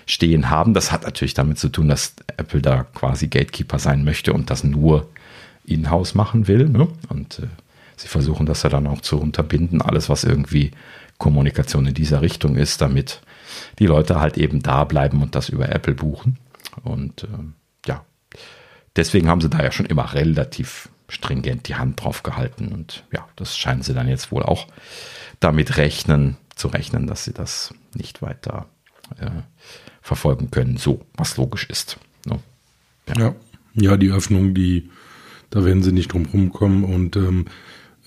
stehen 0.07 0.51
haben. 0.51 0.75
Das 0.75 0.93
hat 0.93 1.03
natürlich 1.03 1.35
damit 1.35 1.59
zu 1.59 1.69
tun, 1.69 1.89
dass 1.89 2.15
Apple 2.37 2.63
da 2.63 2.85
quasi 2.85 3.29
Gatekeeper 3.29 3.79
sein 3.79 4.05
möchte 4.05 4.33
und 4.33 4.51
das 4.51 4.65
nur 4.65 5.09
in-house 5.67 6.15
machen 6.15 6.49
will. 6.49 6.69
Ne? 6.69 6.89
Und 7.09 7.41
äh, 7.41 7.49
sie 7.97 8.09
versuchen 8.09 8.47
das 8.47 8.63
ja 8.63 8.71
dann 8.71 8.87
auch 8.87 9.01
zu 9.01 9.21
unterbinden, 9.21 9.83
alles, 9.83 10.09
was 10.09 10.25
irgendwie 10.25 10.71
Kommunikation 11.19 11.87
in 11.87 11.95
dieser 11.95 12.23
Richtung 12.23 12.57
ist, 12.57 12.81
damit 12.81 13.21
die 13.79 13.87
Leute 13.87 14.21
halt 14.21 14.39
eben 14.39 14.63
da 14.63 14.85
bleiben 14.85 15.23
und 15.23 15.35
das 15.35 15.49
über 15.49 15.69
Apple 15.69 15.95
buchen. 15.95 16.39
Und 16.85 17.25
äh, 17.25 17.27
ja, 17.87 18.05
deswegen 18.97 19.29
haben 19.29 19.41
sie 19.41 19.49
da 19.49 19.63
ja 19.63 19.73
schon 19.73 19.87
immer 19.87 20.15
relativ 20.15 20.89
stringent 21.09 21.69
die 21.69 21.77
Hand 21.77 22.03
drauf 22.03 22.23
gehalten. 22.23 22.69
Und 22.69 23.05
ja, 23.13 23.27
das 23.37 23.57
scheinen 23.57 23.83
sie 23.83 23.95
dann 23.95 24.09
jetzt 24.09 24.31
wohl 24.31 24.43
auch 24.43 24.67
damit 25.41 25.77
rechnen, 25.77 26.37
zu 26.55 26.69
rechnen, 26.69 27.07
dass 27.07 27.25
sie 27.25 27.33
das 27.33 27.75
nicht 27.95 28.23
weiter 28.23 28.67
äh, 29.19 29.31
verfolgen 30.03 30.51
können, 30.51 30.77
so 30.77 31.05
was 31.15 31.37
logisch 31.37 31.67
ist. 31.67 31.99
Ne? 32.27 32.39
Ja. 33.09 33.19
ja. 33.19 33.35
ja, 33.75 33.97
die 33.97 34.11
Öffnung, 34.11 34.55
die, 34.55 34.91
da 35.51 35.65
werden 35.65 35.83
sie 35.83 35.93
nicht 35.93 36.13
drum 36.13 36.27
rumkommen 36.27 36.85
und 36.85 37.17
ähm, 37.17 37.47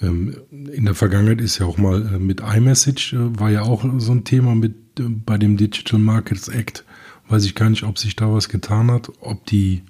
ähm, 0.01 0.35
in 0.51 0.85
der 0.85 0.95
Vergangenheit 0.95 1.41
ist 1.41 1.59
ja 1.59 1.65
auch 1.65 1.77
mal 1.77 2.15
äh, 2.15 2.19
mit 2.19 2.41
iMessage, 2.41 3.13
äh, 3.13 3.39
war 3.39 3.49
ja 3.49 3.61
auch 3.63 3.85
so 3.97 4.11
ein 4.11 4.23
Thema 4.23 4.55
mit 4.55 4.99
äh, 4.99 5.03
bei 5.03 5.37
dem 5.37 5.57
Digital 5.57 5.99
Markets 5.99 6.47
Act. 6.47 6.85
Weiß 7.27 7.45
ich 7.45 7.55
gar 7.55 7.69
nicht, 7.69 7.83
ob 7.83 7.97
sich 7.97 8.15
da 8.15 8.31
was 8.33 8.49
getan 8.49 8.91
hat, 8.91 9.11
ob 9.21 9.45
die 9.45 9.83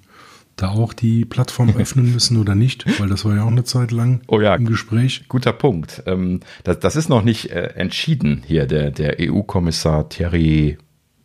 da 0.56 0.68
auch 0.68 0.92
die 0.92 1.24
Plattform 1.24 1.70
öffnen 1.76 2.12
müssen 2.12 2.38
oder 2.38 2.54
nicht, 2.54 2.84
weil 3.00 3.08
das 3.08 3.24
war 3.24 3.34
ja 3.34 3.44
auch 3.44 3.50
eine 3.50 3.64
Zeit 3.64 3.90
lang 3.90 4.20
oh 4.26 4.40
ja, 4.40 4.54
im 4.54 4.66
Gespräch. 4.66 5.24
Guter 5.28 5.52
Punkt. 5.52 6.02
Ähm, 6.06 6.40
das, 6.64 6.96
ist 6.96 7.08
noch 7.08 7.22
nicht 7.22 7.50
entschieden 7.50 8.42
hier. 8.46 8.66
Der, 8.66 8.90
der 8.90 9.16
EU-Kommissar 9.20 10.08
Thierry, 10.08 10.78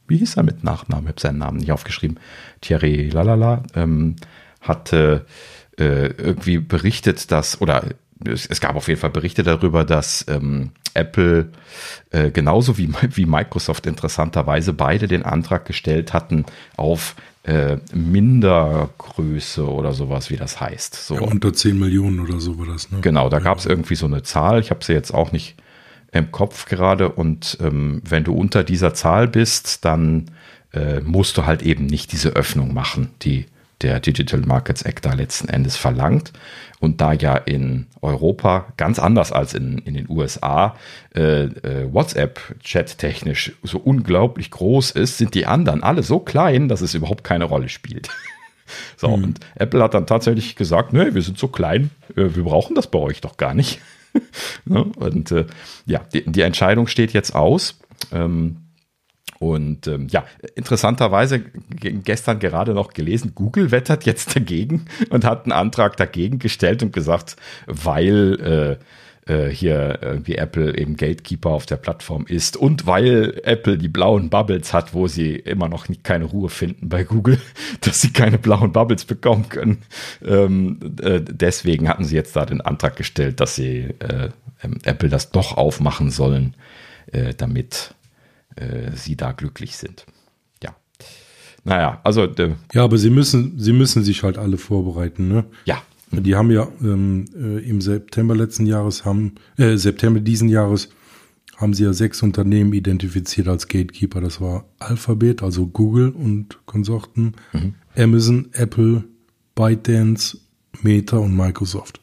wie 0.07 0.17
hieß 0.17 0.37
er 0.37 0.43
mit 0.43 0.63
Nachnamen? 0.63 1.05
Ich 1.05 1.09
habe 1.09 1.21
seinen 1.21 1.39
Namen 1.39 1.57
nicht 1.57 1.71
aufgeschrieben. 1.71 2.19
Thierry 2.61 3.09
Lalala 3.09 3.63
ähm, 3.75 4.15
hatte 4.61 5.25
irgendwie 5.79 6.57
berichtet, 6.57 7.31
dass, 7.31 7.61
oder 7.61 7.83
es, 8.25 8.45
es, 8.47 8.61
gab 8.61 8.75
auf 8.75 8.87
jeden 8.87 8.99
Fall 8.99 9.11
Berichte 9.11 9.43
darüber, 9.43 9.85
dass 9.85 10.25
ähm, 10.27 10.71
Apple 10.93 11.51
äh, 12.11 12.31
genauso 12.31 12.77
wie, 12.77 12.89
wie 13.13 13.25
Microsoft 13.25 13.85
interessanterweise 13.85 14.73
beide 14.73 15.07
den 15.07 15.23
Antrag 15.23 15.65
gestellt 15.65 16.13
hatten 16.13 16.45
auf 16.75 17.15
äh, 17.47 17.77
Mindergröße 17.93 19.65
oder 19.65 19.93
sowas, 19.93 20.29
wie 20.29 20.35
das 20.35 20.59
heißt. 20.59 20.93
So. 20.93 21.15
Ja, 21.15 21.21
unter 21.21 21.53
10 21.53 21.79
Millionen 21.79 22.19
oder 22.19 22.41
so 22.41 22.59
war 22.59 22.65
das. 22.65 22.91
Ne? 22.91 22.99
Genau, 23.01 23.29
da 23.29 23.37
ja. 23.37 23.43
gab 23.43 23.57
es 23.57 23.65
irgendwie 23.65 23.95
so 23.95 24.05
eine 24.05 24.21
Zahl. 24.21 24.59
Ich 24.59 24.69
habe 24.69 24.83
sie 24.83 24.91
jetzt 24.91 25.13
auch 25.13 25.31
nicht 25.31 25.55
im 26.11 26.31
Kopf 26.31 26.65
gerade. 26.65 27.07
Und 27.09 27.57
ähm, 27.61 28.01
wenn 28.03 28.25
du 28.25 28.33
unter 28.33 28.65
dieser 28.65 28.93
Zahl 28.93 29.29
bist, 29.29 29.85
dann 29.85 30.29
äh, 30.73 30.99
musst 30.99 31.37
du 31.37 31.45
halt 31.45 31.61
eben 31.61 31.85
nicht 31.85 32.11
diese 32.11 32.31
Öffnung 32.31 32.73
machen, 32.73 33.11
die 33.21 33.45
der 33.81 33.99
Digital 33.99 34.41
Markets 34.41 34.81
Act 34.81 35.05
da 35.05 35.13
letzten 35.13 35.49
Endes 35.49 35.75
verlangt. 35.75 36.33
Und 36.79 37.01
da 37.01 37.13
ja 37.13 37.35
in 37.35 37.87
Europa 38.01 38.67
ganz 38.77 38.99
anders 38.99 39.31
als 39.31 39.55
in, 39.55 39.79
in 39.79 39.95
den 39.95 40.07
USA 40.09 40.75
äh, 41.15 41.45
äh, 41.45 41.91
WhatsApp 41.91 42.39
chat-technisch 42.61 43.53
so 43.63 43.79
unglaublich 43.79 44.51
groß 44.51 44.91
ist, 44.91 45.17
sind 45.17 45.33
die 45.33 45.47
anderen 45.47 45.81
alle 45.81 46.03
so 46.03 46.19
klein, 46.19 46.67
dass 46.67 46.81
es 46.81 46.93
überhaupt 46.93 47.23
keine 47.23 47.45
Rolle 47.45 47.69
spielt. 47.69 48.09
so, 48.97 49.07
hm. 49.07 49.23
und 49.23 49.39
Apple 49.55 49.81
hat 49.81 49.95
dann 49.95 50.05
tatsächlich 50.05 50.55
gesagt, 50.55 50.93
nee, 50.93 51.15
wir 51.15 51.21
sind 51.23 51.39
so 51.39 51.47
klein, 51.47 51.89
äh, 52.15 52.35
wir 52.35 52.43
brauchen 52.43 52.75
das 52.75 52.87
bei 52.87 52.99
euch 52.99 53.21
doch 53.21 53.37
gar 53.37 53.55
nicht. 53.55 53.79
ne? 54.65 54.83
Und 54.83 55.31
äh, 55.31 55.45
ja, 55.87 56.01
die, 56.13 56.29
die, 56.29 56.41
Entscheidung 56.41 56.87
steht 56.87 57.11
jetzt 57.13 57.33
aus. 57.33 57.79
Ähm, 58.11 58.66
und 59.39 59.87
ähm, 59.87 60.07
ja, 60.09 60.25
interessanterweise 60.55 61.39
gestern 61.39 62.39
gerade 62.39 62.73
noch 62.73 62.93
gelesen, 62.93 63.33
Google 63.35 63.71
wettert 63.71 64.05
jetzt 64.05 64.35
dagegen 64.35 64.85
und 65.09 65.25
hat 65.25 65.45
einen 65.45 65.51
Antrag 65.51 65.97
dagegen 65.97 66.39
gestellt 66.39 66.81
und 66.83 66.93
gesagt, 66.93 67.35
weil 67.67 68.79
äh, 68.79 68.83
äh, 69.27 69.49
hier 69.49 69.99
irgendwie 70.01 70.35
Apple 70.35 70.77
eben 70.77 70.95
Gatekeeper 70.95 71.49
auf 71.49 71.65
der 71.65 71.75
Plattform 71.75 72.25
ist 72.27 72.57
und 72.57 72.87
weil 72.87 73.39
Apple 73.43 73.77
die 73.77 73.89
blauen 73.89 74.29
Bubbles 74.29 74.73
hat, 74.73 74.93
wo 74.93 75.07
sie 75.07 75.35
immer 75.35 75.69
noch 75.69 75.89
nicht 75.89 76.03
keine 76.03 76.25
Ruhe 76.25 76.49
finden 76.49 76.89
bei 76.89 77.03
Google, 77.03 77.39
dass 77.81 78.01
sie 78.01 78.11
keine 78.11 78.37
blauen 78.37 78.71
Bubbles 78.71 79.05
bekommen 79.05 79.49
können. 79.49 79.83
Ähm, 80.25 80.79
äh, 81.01 81.21
deswegen 81.21 81.89
hatten 81.89 82.05
sie 82.05 82.15
jetzt 82.15 82.35
da 82.35 82.45
den 82.45 82.61
Antrag 82.61 82.95
gestellt, 82.95 83.39
dass 83.39 83.55
sie 83.55 83.93
äh, 83.99 84.29
ähm, 84.63 84.79
Apple 84.83 85.09
das 85.09 85.29
doch 85.31 85.57
aufmachen 85.57 86.09
sollen, 86.09 86.55
äh, 87.11 87.33
damit 87.35 87.95
äh, 88.57 88.91
sie 88.95 89.15
da 89.15 89.31
glücklich 89.31 89.77
sind. 89.77 90.05
Ja. 90.63 90.75
Naja, 91.63 92.01
also. 92.03 92.23
Äh, 92.23 92.55
ja, 92.73 92.83
aber 92.83 92.97
sie 92.97 93.09
müssen, 93.09 93.59
sie 93.59 93.73
müssen 93.73 94.03
sich 94.03 94.23
halt 94.23 94.37
alle 94.37 94.57
vorbereiten, 94.57 95.27
ne? 95.27 95.45
Ja. 95.65 95.81
Die 96.11 96.35
haben 96.35 96.51
ja 96.51 96.67
ähm, 96.81 97.25
äh, 97.35 97.59
im 97.69 97.81
September 97.81 98.33
letzten 98.33 98.65
Jahres 98.65 99.03
haben, 99.03 99.35
äh, 99.57 99.75
September 99.75 100.21
diesen 100.21 100.47
Jahres 100.47 100.89
haben 101.57 101.73
sie 101.73 101.83
ja 101.83 101.91
sechs 101.91 102.21
Unternehmen 102.21 102.71
identifiziert 102.71 103.47
als 103.47 103.67
Gatekeeper. 103.67 104.21
Das 104.21 104.39
war 104.39 104.65
Alphabet, 104.79 105.43
also 105.43 105.67
Google 105.67 106.09
und 106.09 106.59
Konsorten, 106.65 107.33
mhm. 107.51 107.73
Amazon, 107.95 108.49
Apple, 108.53 109.03
ByteDance, 109.55 110.37
Meta 110.81 111.17
und 111.17 111.35
Microsoft. 111.35 111.99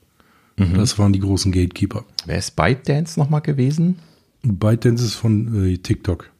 Mhm. 0.56 0.74
Das 0.74 0.98
waren 0.98 1.12
die 1.12 1.20
großen 1.20 1.52
Gatekeeper. 1.52 2.04
Wer 2.26 2.38
ist 2.38 2.56
ByteDance 2.56 3.18
nochmal 3.18 3.40
gewesen? 3.40 4.00
ByteDance 4.42 5.04
ist 5.04 5.14
von 5.14 5.64
äh, 5.64 5.78
TikTok. 5.78 6.30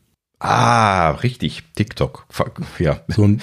Ah, 0.44 1.12
richtig, 1.22 1.62
TikTok. 1.74 2.26
Ja. 2.78 3.00
So 3.08 3.24
ein, 3.24 3.40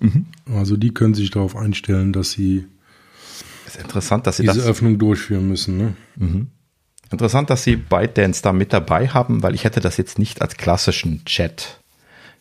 mhm. 0.00 0.26
Also 0.54 0.76
die 0.76 0.94
können 0.94 1.14
sich 1.14 1.30
darauf 1.30 1.56
einstellen, 1.56 2.12
dass 2.12 2.30
sie 2.30 2.66
ist 3.66 3.78
interessant, 3.78 4.28
dass 4.28 4.36
sie 4.36 4.44
diese 4.44 4.58
das, 4.58 4.66
Öffnung 4.66 4.96
durchführen 4.96 5.48
müssen. 5.48 5.76
Ne? 5.76 5.96
Mhm. 6.14 6.46
Interessant, 7.10 7.50
dass 7.50 7.64
sie 7.64 7.74
ByteDance 7.74 8.42
da 8.42 8.52
mit 8.52 8.72
dabei 8.72 9.08
haben, 9.08 9.42
weil 9.42 9.56
ich 9.56 9.64
hätte 9.64 9.80
das 9.80 9.96
jetzt 9.96 10.20
nicht 10.20 10.40
als 10.40 10.56
klassischen 10.56 11.24
Chat 11.24 11.80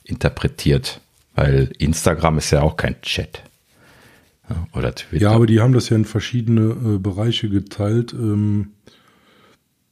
interpretiert, 0.03 1.01
weil 1.33 1.71
Instagram 1.79 2.37
ist 2.37 2.51
ja 2.51 2.61
auch 2.61 2.77
kein 2.77 3.01
Chat. 3.01 3.41
Oder 4.73 4.93
Twitter. 4.93 5.23
Ja, 5.23 5.31
aber 5.31 5.47
die 5.47 5.61
haben 5.61 5.73
das 5.73 5.89
ja 5.89 5.95
in 5.95 6.05
verschiedene 6.05 6.95
äh, 6.95 6.97
Bereiche 6.99 7.49
geteilt. 7.49 8.13
Ähm, 8.13 8.73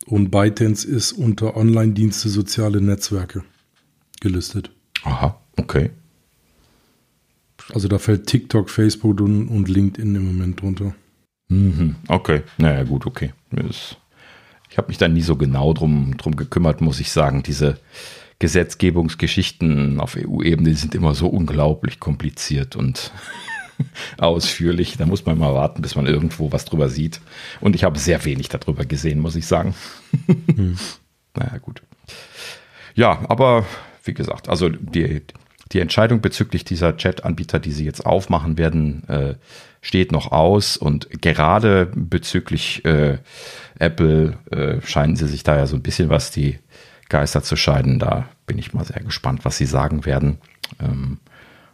und 0.06 0.30
ByteDance 0.30 0.88
ist 0.88 1.14
unter 1.14 1.58
Online-Dienste 1.58 2.30
soziale 2.30 2.80
Netzwerke 2.80 3.44
gelistet. 4.24 4.72
Aha, 5.04 5.40
okay. 5.58 5.92
Also 7.74 7.88
da 7.88 8.00
fällt 8.00 8.26
TikTok, 8.26 8.70
Facebook 8.70 9.22
und, 9.22 9.48
und 9.48 9.70
LinkedIn 9.70 10.16
im 10.16 10.26
Moment 10.26 10.62
drunter. 10.62 10.96
Mhm, 11.50 11.96
okay, 12.08 12.42
naja 12.58 12.84
gut, 12.84 13.06
okay. 13.06 13.34
Ich 14.70 14.78
habe 14.78 14.88
mich 14.88 14.98
da 14.98 15.08
nie 15.08 15.22
so 15.22 15.36
genau 15.36 15.74
drum, 15.74 16.18
drum 16.18 16.36
gekümmert, 16.36 16.82
muss 16.82 17.00
ich 17.00 17.12
sagen. 17.12 17.44
Diese 17.44 17.78
Gesetzgebungsgeschichten 18.40 20.00
auf 20.00 20.18
EU-Ebene 20.18 20.74
sind 20.76 20.96
immer 20.96 21.14
so 21.14 21.28
unglaublich 21.28 22.00
kompliziert 22.00 22.76
und 22.76 23.12
ausführlich. 24.18 24.98
Da 24.98 25.06
muss 25.06 25.26
man 25.26 25.38
mal 25.38 25.54
warten, 25.54 25.82
bis 25.82 25.96
man 25.96 26.08
irgendwo 26.08 26.52
was 26.52 26.66
drüber 26.66 26.90
sieht. 26.90 27.22
Und 27.62 27.76
ich 27.76 27.84
habe 27.84 28.00
sehr 28.00 28.26
wenig 28.26 28.50
darüber 28.50 28.86
gesehen, 28.86 29.20
muss 29.20 29.36
ich 29.36 29.46
sagen. 29.46 29.76
hm. 30.56 30.78
Naja, 31.36 31.58
gut. 31.60 31.84
Ja, 32.96 33.24
aber 33.30 33.66
wie 34.04 34.14
gesagt, 34.14 34.50
also 34.50 34.70
die, 34.70 35.22
die 35.72 35.80
Entscheidung 35.80 36.22
bezüglich 36.22 36.66
dieser 36.66 36.98
Chat-Anbieter, 36.98 37.60
die 37.60 37.72
sie 37.72 37.86
jetzt 37.86 38.06
aufmachen 38.06 38.58
werden, 38.58 39.08
äh, 39.08 39.36
steht 39.82 40.12
noch 40.12 40.32
aus. 40.32 40.78
Und 40.78 41.22
gerade 41.22 41.92
bezüglich 41.96 42.86
äh, 42.86 43.18
Apple 43.80 44.38
äh, 44.52 44.82
scheinen 44.86 45.16
sie 45.16 45.28
sich 45.28 45.44
da 45.44 45.58
ja 45.58 45.66
so 45.66 45.76
ein 45.76 45.82
bisschen 45.82 46.10
was 46.10 46.32
die 46.32 46.60
Geister 47.10 47.44
zu 47.44 47.56
scheiden. 47.56 48.00
Da 48.00 48.30
bin 48.46 48.58
ich 48.58 48.74
mal 48.74 48.86
sehr 48.86 49.02
gespannt, 49.02 49.46
was 49.46 49.58
sie 49.58 49.66
sagen 49.66 50.06
werden. 50.06 50.38
Ähm, 50.80 51.20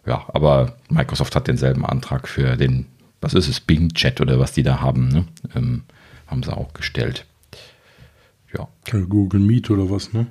ja, 0.06 0.26
aber 0.30 0.78
Microsoft 0.90 1.36
hat 1.36 1.48
denselben 1.48 1.86
Antrag 1.86 2.28
für 2.28 2.58
den, 2.58 2.86
was 3.22 3.34
ist 3.34 3.48
es, 3.48 3.60
Bing 3.60 3.94
Chat 3.94 4.22
oder 4.22 4.40
was 4.40 4.54
die 4.54 4.64
da 4.64 4.82
haben, 4.82 5.10
ne? 5.10 5.26
ähm, 5.56 5.84
haben 6.28 6.44
sie 6.44 6.56
auch 6.56 6.74
gestellt. 6.74 7.26
Ja. 8.58 8.68
Google 9.08 9.42
Meet 9.42 9.70
oder 9.70 9.90
was, 9.90 10.14
ne? 10.14 10.28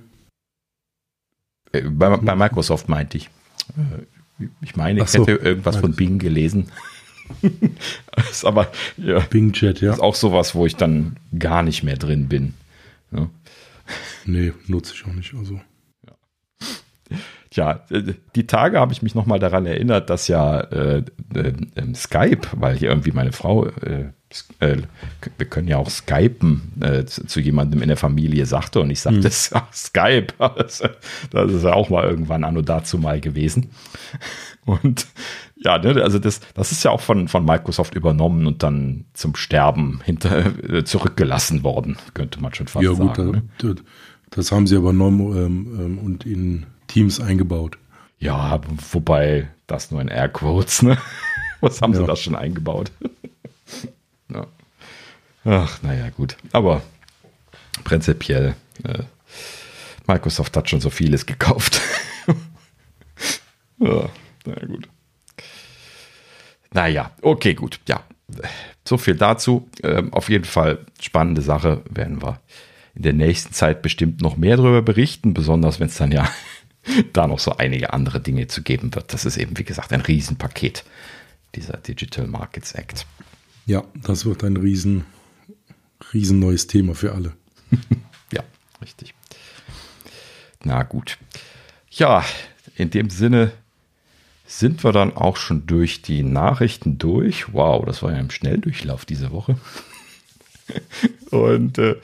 Äh, 1.72 1.82
bei, 1.82 2.16
bei, 2.16 2.36
Microsoft 2.36 2.88
meinte 2.88 3.16
ich. 3.16 3.30
Äh, 3.76 4.46
ich 4.60 4.76
meine, 4.76 5.02
ich 5.02 5.08
so. 5.08 5.20
hätte 5.20 5.32
irgendwas 5.32 5.76
von 5.76 5.94
Bing 5.94 6.18
gelesen. 6.18 6.70
ist 8.30 8.44
aber 8.44 8.70
ja, 8.96 9.18
Bing 9.20 9.52
Chat, 9.52 9.80
ja. 9.80 9.92
Ist 9.92 10.00
auch 10.00 10.14
sowas, 10.14 10.54
wo 10.54 10.64
ich 10.64 10.76
dann 10.76 11.16
gar 11.38 11.62
nicht 11.62 11.82
mehr 11.82 11.96
drin 11.96 12.28
bin. 12.28 12.54
Ja. 13.10 13.28
Nee, 14.24 14.52
nutze 14.66 14.94
ich 14.94 15.04
auch 15.06 15.12
nicht. 15.12 15.34
Also. 15.34 15.60
Ja. 17.58 17.80
ja, 17.90 18.00
die 18.34 18.46
Tage 18.46 18.78
habe 18.78 18.92
ich 18.92 19.02
mich 19.02 19.14
nochmal 19.14 19.38
daran 19.38 19.66
erinnert, 19.66 20.10
dass 20.10 20.28
ja 20.28 20.60
äh, 20.60 21.02
äh, 21.34 21.52
Skype, 21.94 22.48
weil 22.52 22.76
hier 22.76 22.88
irgendwie 22.88 23.12
meine 23.12 23.32
Frau 23.32 23.66
äh, 23.66 24.12
äh, 24.60 24.76
wir 25.38 25.46
können 25.46 25.68
ja 25.68 25.78
auch 25.78 25.88
skypen 25.88 26.72
äh, 26.80 27.04
zu, 27.06 27.26
zu, 27.26 27.40
jemandem 27.40 27.80
in 27.80 27.88
der 27.88 27.96
Familie 27.96 28.44
sagte 28.44 28.80
und 28.80 28.90
ich 28.90 29.00
sagte, 29.00 29.18
mhm. 29.20 29.22
das 29.22 29.52
Skype, 29.72 30.26
das, 30.38 30.82
das, 31.30 31.52
ist 31.52 31.64
ja 31.64 31.72
auch 31.72 31.88
mal 31.88 32.04
irgendwann 32.04 32.44
anno 32.44 32.62
dazu 32.62 32.98
mal 32.98 33.20
gewesen. 33.20 33.70
Und 34.66 35.06
ja, 35.56 35.78
ne, 35.78 36.02
also 36.02 36.18
das, 36.18 36.40
das 36.52 36.72
ist 36.72 36.84
ja 36.84 36.90
auch 36.90 37.00
von, 37.00 37.28
von 37.28 37.44
Microsoft 37.44 37.94
übernommen 37.94 38.46
und 38.46 38.62
dann 38.62 39.06
zum 39.14 39.34
Sterben 39.34 40.00
hinter, 40.04 40.46
äh, 40.62 40.84
zurückgelassen 40.84 41.62
worden, 41.64 41.96
könnte 42.12 42.40
man 42.40 42.52
schon 42.52 42.68
fast 42.68 42.84
ja, 42.84 42.92
gut, 42.92 43.16
sagen. 43.16 43.50
Da, 43.58 43.68
ne? 43.68 43.76
das 44.30 44.52
haben 44.52 44.66
sie 44.66 44.76
übernommen 44.76 45.20
ähm, 45.36 45.80
ähm, 45.80 45.98
und 45.98 46.26
in 46.26 46.66
Teams 46.88 47.20
eingebaut. 47.20 47.78
Ja, 48.18 48.60
wobei 48.90 49.48
das 49.68 49.90
nur 49.90 50.00
in 50.00 50.08
Airquotes, 50.08 50.82
ne? 50.82 50.98
Was 51.60 51.80
haben 51.80 51.92
ja. 51.92 52.00
sie 52.00 52.06
da 52.06 52.16
schon 52.16 52.34
eingebaut? 52.34 52.90
Ja. 54.30 54.46
Ach, 55.46 55.82
naja, 55.82 56.10
gut. 56.10 56.36
Aber 56.52 56.82
prinzipiell, 57.82 58.54
äh, 58.84 59.04
Microsoft 60.06 60.54
hat 60.54 60.68
schon 60.68 60.82
so 60.82 60.90
vieles 60.90 61.24
gekauft. 61.24 61.80
ja, 63.78 64.10
naja, 64.44 64.66
gut. 64.66 64.86
Naja, 66.74 67.10
okay, 67.22 67.54
gut. 67.54 67.80
Ja, 67.88 68.02
so 68.86 68.98
viel 68.98 69.14
dazu. 69.14 69.68
Ähm, 69.82 70.12
auf 70.12 70.28
jeden 70.28 70.44
Fall 70.44 70.84
spannende 71.00 71.40
Sache. 71.40 71.82
Werden 71.88 72.20
wir 72.22 72.40
in 72.94 73.02
der 73.02 73.12
nächsten 73.12 73.54
Zeit 73.54 73.80
bestimmt 73.80 74.20
noch 74.20 74.36
mehr 74.36 74.56
darüber 74.56 74.82
berichten, 74.82 75.32
besonders 75.32 75.80
wenn 75.80 75.88
es 75.88 75.96
dann 75.96 76.12
ja 76.12 76.28
da 77.12 77.26
noch 77.26 77.38
so 77.38 77.56
einige 77.56 77.92
andere 77.92 78.20
Dinge 78.20 78.46
zu 78.46 78.62
geben 78.62 78.94
wird. 78.94 79.12
Das 79.12 79.24
ist 79.24 79.36
eben, 79.36 79.58
wie 79.58 79.64
gesagt, 79.64 79.92
ein 79.92 80.00
Riesenpaket, 80.00 80.84
dieser 81.54 81.76
Digital 81.76 82.26
Markets 82.26 82.72
Act. 82.72 83.06
Ja, 83.66 83.84
das 83.94 84.24
wird 84.24 84.44
ein 84.44 84.56
riesen, 84.56 85.04
riesen 86.14 86.38
neues 86.38 86.66
Thema 86.66 86.94
für 86.94 87.12
alle. 87.12 87.34
ja, 88.32 88.42
richtig. 88.80 89.14
Na 90.64 90.82
gut. 90.82 91.18
Ja, 91.90 92.24
in 92.76 92.90
dem 92.90 93.10
Sinne 93.10 93.52
sind 94.46 94.82
wir 94.82 94.92
dann 94.92 95.14
auch 95.14 95.36
schon 95.36 95.66
durch 95.66 96.00
die 96.00 96.22
Nachrichten 96.22 96.96
durch. 96.96 97.52
Wow, 97.52 97.84
das 97.84 98.02
war 98.02 98.12
ja 98.12 98.18
im 98.18 98.30
Schnelldurchlauf 98.30 99.04
diese 99.04 99.30
Woche. 99.30 99.58
Und 101.30 101.78
äh, 101.78 101.96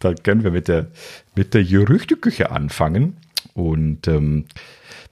dann 0.00 0.16
können 0.22 0.42
wir 0.42 0.50
mit 0.50 0.68
der, 0.68 0.88
mit 1.36 1.54
der 1.54 1.64
Gerüchteküche 1.64 2.50
anfangen. 2.50 3.16
Und 3.54 4.08
ähm, 4.08 4.46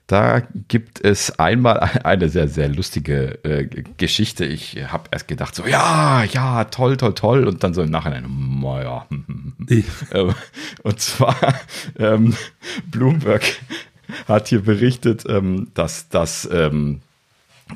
da 0.07 0.41
gibt 0.67 1.03
es 1.03 1.39
einmal 1.39 1.79
eine 2.03 2.27
sehr, 2.29 2.47
sehr 2.47 2.67
lustige 2.67 3.43
äh, 3.45 3.65
Geschichte. 3.97 4.45
Ich 4.45 4.77
habe 4.87 5.05
erst 5.11 5.27
gedacht, 5.27 5.55
so, 5.55 5.65
ja, 5.65 6.23
ja, 6.25 6.65
toll, 6.65 6.97
toll, 6.97 7.13
toll. 7.13 7.47
Und 7.47 7.63
dann 7.63 7.73
so 7.73 7.81
im 7.81 7.91
Nachhinein, 7.91 8.25
naja. 8.61 9.07
Ähm, 10.13 10.35
und 10.83 10.99
zwar, 10.99 11.37
ähm, 11.97 12.35
Bloomberg 12.87 13.43
hat 14.27 14.49
hier 14.49 14.61
berichtet, 14.61 15.23
ähm, 15.29 15.67
dass, 15.75 16.09
dass 16.09 16.49
ähm, 16.51 16.99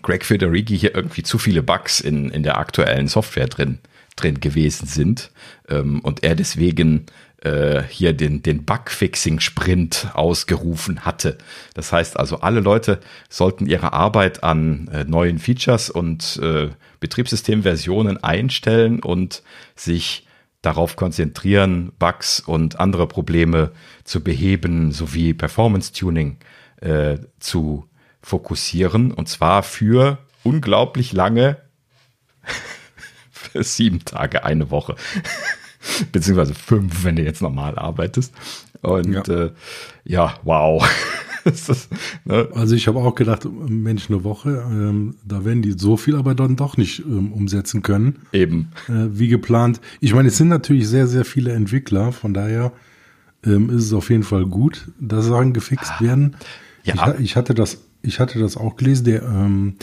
Greg 0.01 0.25
Federici 0.25 0.77
hier 0.77 0.93
irgendwie 0.93 1.23
zu 1.23 1.37
viele 1.37 1.63
Bugs 1.63 2.01
in, 2.01 2.29
in 2.31 2.43
der 2.43 2.57
aktuellen 2.57 3.07
Software 3.07 3.47
drin, 3.47 3.79
drin 4.17 4.41
gewesen 4.41 4.87
sind. 4.87 5.31
Ähm, 5.69 6.01
und 6.01 6.23
er 6.23 6.35
deswegen 6.35 7.05
äh, 7.45 7.83
hier 7.87 8.13
den, 8.13 8.41
den 8.41 8.65
Bugfixing-Sprint 8.65 10.09
ausgerufen 10.13 11.05
hatte. 11.05 11.37
Das 11.75 11.93
heißt 11.93 12.17
also, 12.17 12.39
alle 12.39 12.59
Leute 12.59 12.99
sollten 13.29 13.67
ihre 13.67 13.93
Arbeit 13.93 14.43
an 14.43 14.87
äh, 14.87 15.03
neuen 15.03 15.37
Features 15.37 15.91
und 15.91 16.39
äh, 16.41 16.69
Betriebssystemversionen 16.99 18.23
einstellen 18.23 18.99
und 18.99 19.43
sich 19.75 20.25
darauf 20.63 20.95
konzentrieren, 20.95 21.91
Bugs 21.99 22.39
und 22.39 22.79
andere 22.79 23.07
Probleme 23.07 23.71
zu 24.03 24.23
beheben 24.23 24.91
sowie 24.91 25.35
Performance-Tuning 25.35 26.37
äh, 26.81 27.19
zu 27.39 27.87
fokussieren. 28.23 29.11
Und 29.11 29.29
zwar 29.29 29.61
für 29.61 30.17
unglaublich 30.43 31.13
lange, 31.13 31.57
für 33.31 33.63
sieben 33.63 34.03
Tage, 34.03 34.43
eine 34.43 34.71
Woche. 34.71 34.95
beziehungsweise 36.11 36.53
fünf, 36.53 37.03
wenn 37.03 37.15
du 37.15 37.23
jetzt 37.23 37.41
normal 37.41 37.77
arbeitest. 37.77 38.33
Und 38.81 39.13
ja, 39.13 39.21
äh, 39.21 39.51
ja 40.03 40.33
wow. 40.43 40.87
das, 41.43 41.89
ne? 42.25 42.49
Also 42.53 42.75
ich 42.75 42.87
habe 42.87 42.99
auch 42.99 43.15
gedacht, 43.15 43.47
Mensch, 43.67 44.09
eine 44.09 44.23
Woche, 44.23 44.65
ähm, 44.69 45.15
da 45.25 45.45
werden 45.45 45.61
die 45.61 45.73
so 45.73 45.97
viel 45.97 46.15
aber 46.15 46.35
dann 46.35 46.55
doch 46.55 46.77
nicht 46.77 46.99
ähm, 46.99 47.31
umsetzen 47.31 47.81
können. 47.81 48.19
Eben. 48.31 48.71
Äh, 48.87 49.07
wie 49.11 49.27
geplant. 49.27 49.79
Ich 49.99 50.13
meine, 50.13 50.29
es 50.29 50.37
sind 50.37 50.49
natürlich 50.49 50.87
sehr, 50.87 51.07
sehr 51.07 51.25
viele 51.25 51.53
Entwickler, 51.53 52.11
von 52.11 52.33
daher 52.33 52.71
ähm, 53.45 53.69
ist 53.69 53.85
es 53.85 53.93
auf 53.93 54.09
jeden 54.09 54.23
Fall 54.23 54.45
gut, 54.45 54.87
dass 54.99 55.25
Sachen 55.25 55.53
gefixt 55.53 55.93
ah, 55.97 56.01
werden. 56.01 56.35
Ja. 56.83 57.13
Ich, 57.13 57.25
ich, 57.25 57.35
hatte 57.35 57.53
das, 57.53 57.79
ich 58.01 58.19
hatte 58.19 58.39
das 58.39 58.57
auch 58.57 58.75
gelesen, 58.75 59.05
der 59.05 59.23
ähm, 59.23 59.75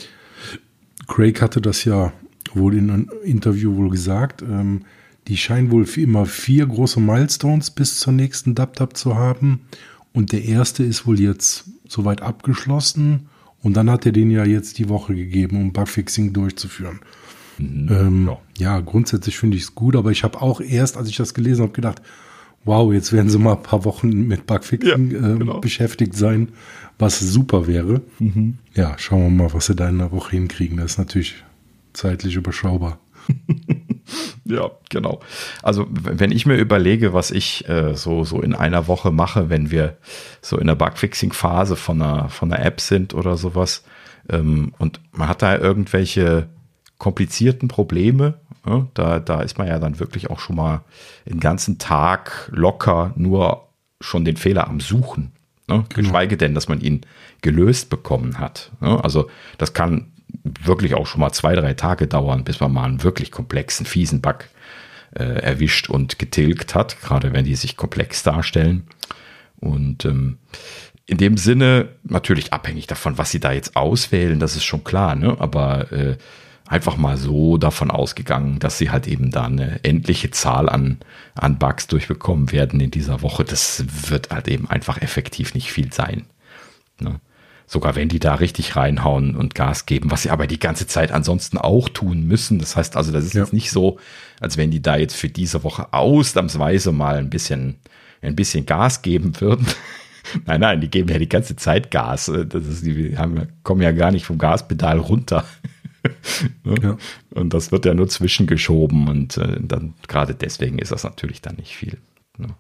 Craig 1.07 1.41
hatte 1.41 1.61
das 1.61 1.85
ja 1.85 2.13
wohl 2.55 2.75
in 2.75 2.91
einem 2.91 3.11
Interview 3.25 3.77
wohl 3.77 3.91
gesagt, 3.91 4.43
ähm, 4.43 4.83
die 5.29 5.37
scheinen 5.37 5.71
wohl 5.71 5.87
immer 5.97 6.27
vier 6.27 6.67
große 6.67 7.01
Milestones 7.01 7.71
bis 7.71 8.01
zur 8.01 8.13
nächsten 8.13 8.55
DubDub 8.55 8.97
zu 8.97 9.17
haben. 9.17 9.61
Und 10.13 10.33
der 10.33 10.45
erste 10.45 10.83
ist 10.83 11.07
wohl 11.07 11.21
jetzt 11.21 11.65
soweit 11.89 12.23
abgeschlossen. 12.23 13.29
Und 13.63 13.77
dann 13.77 13.91
hat 13.91 14.05
er 14.07 14.13
den 14.13 14.31
ja 14.31 14.45
jetzt 14.45 14.79
die 14.79 14.89
Woche 14.89 15.15
gegeben, 15.15 15.61
um 15.61 15.73
Bugfixing 15.73 16.33
durchzuführen. 16.33 17.01
Mhm, 17.59 17.89
ähm, 17.91 18.27
ja. 18.27 18.39
ja. 18.59 18.81
grundsätzlich 18.81 19.39
finde 19.39 19.57
ich 19.57 19.65
es 19.65 19.75
gut, 19.75 19.95
aber 19.95 20.11
ich 20.11 20.25
habe 20.25 20.43
auch 20.43 20.61
erst, 20.61 20.97
als 20.97 21.09
ich 21.09 21.17
das 21.17 21.35
gelesen 21.35 21.63
habe, 21.63 21.73
gedacht, 21.73 22.03
wow, 22.65 22.93
jetzt 22.93 23.13
werden 23.13 23.29
sie 23.29 23.39
mal 23.39 23.55
ein 23.55 23.63
paar 23.63 23.85
Wochen 23.85 24.27
mit 24.27 24.47
Bugfixing 24.47 25.11
ja, 25.11 25.35
äh, 25.35 25.39
genau. 25.39 25.61
beschäftigt 25.61 26.15
sein, 26.15 26.49
was 26.99 27.21
super 27.21 27.67
wäre. 27.67 28.03
Mhm. 28.19 28.59
Ja, 28.75 28.97
schauen 28.99 29.23
wir 29.23 29.45
mal, 29.45 29.55
was 29.55 29.67
sie 29.67 29.77
da 29.77 29.89
in 29.89 30.01
einer 30.01 30.13
Woche 30.13 30.33
hinkriegen. 30.33 30.79
Das 30.79 30.93
ist 30.93 30.99
natürlich 30.99 31.35
zeitlich 31.93 32.35
überschaubar. 32.35 32.99
ja, 34.45 34.71
genau. 34.91 35.21
Also 35.63 35.87
wenn 35.91 36.33
ich 36.33 36.47
mir 36.47 36.57
überlege, 36.57 37.13
was 37.13 37.31
ich 37.31 37.69
äh, 37.69 37.95
so, 37.95 38.25
so 38.25 38.41
in 38.41 38.55
einer 38.55 38.87
Woche 38.89 39.11
mache, 39.11 39.51
wenn 39.51 39.71
wir 39.71 39.97
so 40.41 40.59
in 40.59 40.67
der 40.67 40.75
Bugfixing-Phase 40.75 41.77
von 41.77 42.01
einer, 42.03 42.29
von 42.29 42.53
einer 42.53 42.65
App 42.65 42.81
sind 42.81 43.15
oder 43.15 43.37
sowas, 43.37 43.85
ähm, 44.29 44.73
und 44.79 45.01
man 45.13 45.29
hat 45.29 45.43
da 45.43 45.59
irgendwelche 45.59 46.49
komplizierten 46.99 47.69
Probleme, 47.69 48.35
ja, 48.67 48.87
da, 48.95 49.19
da 49.19 49.41
ist 49.41 49.59
man 49.59 49.67
ja 49.67 49.79
dann 49.79 49.99
wirklich 49.99 50.31
auch 50.31 50.39
schon 50.39 50.57
mal 50.57 50.83
den 51.29 51.41
ganzen 51.41 51.79
Tag 51.79 52.49
locker 52.53 53.13
nur 53.17 53.69
schon 54.01 54.25
den 54.25 54.37
Fehler 54.37 54.69
am 54.69 54.81
Suchen. 54.81 55.33
Ne? 55.69 55.85
Genau. 55.89 55.89
Geschweige 55.89 56.37
denn, 56.37 56.55
dass 56.55 56.69
man 56.69 56.81
ihn 56.81 57.03
gelöst 57.41 57.91
bekommen 57.91 58.39
hat. 58.39 58.71
Ne? 58.81 59.03
Also 59.03 59.29
das 59.59 59.73
kann 59.73 60.12
wirklich 60.43 60.95
auch 60.95 61.07
schon 61.07 61.21
mal 61.21 61.33
zwei, 61.33 61.55
drei 61.55 61.75
Tage 61.75 62.07
dauern, 62.07 62.45
bis 62.45 62.61
man 62.61 62.73
mal 62.73 62.85
einen 62.85 63.03
wirklich 63.03 63.31
komplexen, 63.31 63.87
fiesen 63.87 64.21
Bug 64.21 64.49
äh, 65.15 65.25
erwischt 65.25 65.89
und 65.89 66.19
getilgt 66.19 66.75
hat, 66.75 67.01
gerade 67.01 67.33
wenn 67.33 67.45
die 67.45 67.55
sich 67.55 67.77
komplex 67.77 68.23
darstellen. 68.23 68.85
Und 69.61 70.05
ähm, 70.05 70.39
in 71.07 71.19
dem 71.19 71.37
Sinne 71.37 71.91
natürlich 72.05 72.53
abhängig 72.53 72.87
davon, 72.87 73.19
was 73.19 73.31
sie 73.31 73.41
da 73.41 73.53
jetzt 73.53 73.77
auswählen, 73.77 74.41
das 74.41 74.57
ist 74.57 74.65
schon 74.65 74.85
klar, 74.85 75.15
ne? 75.15 75.37
aber 75.39 75.93
äh, 75.93 76.17
einfach 76.67 76.97
mal 76.97 77.17
so 77.17 77.59
davon 77.59 77.91
ausgegangen, 77.91 78.59
dass 78.59 78.79
sie 78.79 78.91
halt 78.91 79.07
eben 79.07 79.31
da 79.31 79.45
eine 79.45 79.81
endliche 79.85 80.31
Zahl 80.31 80.69
an, 80.69 80.99
an 81.35 81.59
Bugs 81.59 81.87
durchbekommen 81.87 82.51
werden 82.53 82.81
in 82.81 82.91
dieser 82.91 83.21
Woche. 83.21 83.45
Das 83.45 83.85
wird 84.11 84.31
halt 84.31 84.49
eben 84.49 84.71
einfach 84.71 85.03
effektiv 85.03 85.55
nicht 85.55 85.71
viel 85.73 85.93
sein. 85.93 86.25
Ne? 86.99 87.21
Sogar 87.67 87.97
wenn 87.97 88.09
die 88.09 88.19
da 88.19 88.35
richtig 88.35 88.77
reinhauen 88.77 89.37
und 89.37 89.55
Gas 89.55 89.87
geben, 89.87 90.11
was 90.11 90.23
sie 90.23 90.31
aber 90.31 90.47
die 90.47 90.59
ganze 90.59 90.87
Zeit 90.87 91.13
ansonsten 91.13 91.59
auch 91.59 91.89
tun 91.89 92.27
müssen. 92.27 92.59
Das 92.59 92.77
heißt 92.77 92.97
also, 92.97 93.13
das 93.13 93.25
ist 93.25 93.35
ja. 93.35 93.43
jetzt 93.43 93.53
nicht 93.53 93.71
so, 93.71 93.99
als 94.41 94.57
wenn 94.57 94.71
die 94.71 94.83
da 94.83 94.97
jetzt 94.97 95.15
für 95.15 95.29
diese 95.29 95.65
Woche 95.65 95.93
ausnahmsweise 95.93 96.93
mal 96.93 97.17
ein 97.17 97.31
bisschen, 97.31 97.77
ein 98.21 98.37
bisschen 98.37 98.67
Gas 98.67 99.03
geben 99.03 99.41
würden. 99.41 99.67
nein, 100.47 100.61
nein, 100.61 100.81
die 100.81 100.91
geben 100.91 101.09
ja 101.09 101.19
die 101.19 101.29
ganze 101.29 101.57
Zeit 101.57 101.91
Gas. 101.91 102.31
Das 102.49 102.67
ist, 102.67 102.85
die 102.85 103.17
haben, 103.17 103.49
kommen 103.63 103.83
ja 103.83 103.93
gar 103.93 104.11
nicht 104.11 104.27
vom 104.27 104.39
Gaspedal 104.39 104.99
runter. 104.99 105.45
ne? 106.65 106.75
ja. 106.83 106.97
Und 107.31 107.55
das 107.55 107.73
wird 107.73 107.85
ja 107.85 107.95
nur 107.95 108.09
zwischengeschoben 108.09 109.09
und 109.09 109.37
äh, 109.37 109.59
dann 109.61 109.95
gerade 110.09 110.35
deswegen 110.35 110.79
ist 110.79 110.93
das 110.93 111.05
natürlich 111.05 111.41
dann 111.41 111.57
nicht 111.57 111.77
viel. 111.77 111.99
Ne? 112.37 112.49
Ja. 112.49 112.55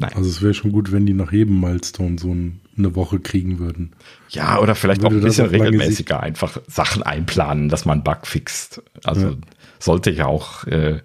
Nein. 0.00 0.12
Also 0.14 0.30
es 0.30 0.40
wäre 0.40 0.54
schon 0.54 0.70
gut, 0.70 0.92
wenn 0.92 1.06
die 1.06 1.12
nach 1.12 1.32
jedem 1.32 1.58
Milestone 1.60 2.18
so 2.20 2.32
ein, 2.32 2.60
eine 2.78 2.94
Woche 2.94 3.18
kriegen 3.18 3.58
würden. 3.58 3.94
Ja, 4.28 4.60
oder 4.60 4.76
vielleicht 4.76 5.04
auch 5.04 5.10
ein 5.10 5.20
bisschen 5.20 5.46
regelmäßiger 5.46 6.20
einfach 6.20 6.60
Sachen 6.68 7.02
einplanen, 7.02 7.68
dass 7.68 7.84
man 7.84 8.04
Bug 8.04 8.24
fixt. 8.26 8.80
Also 9.02 9.30
ja. 9.30 9.36
sollte 9.80 10.12
ja 10.12 10.26
auch 10.26 10.64
äh, 10.68 11.00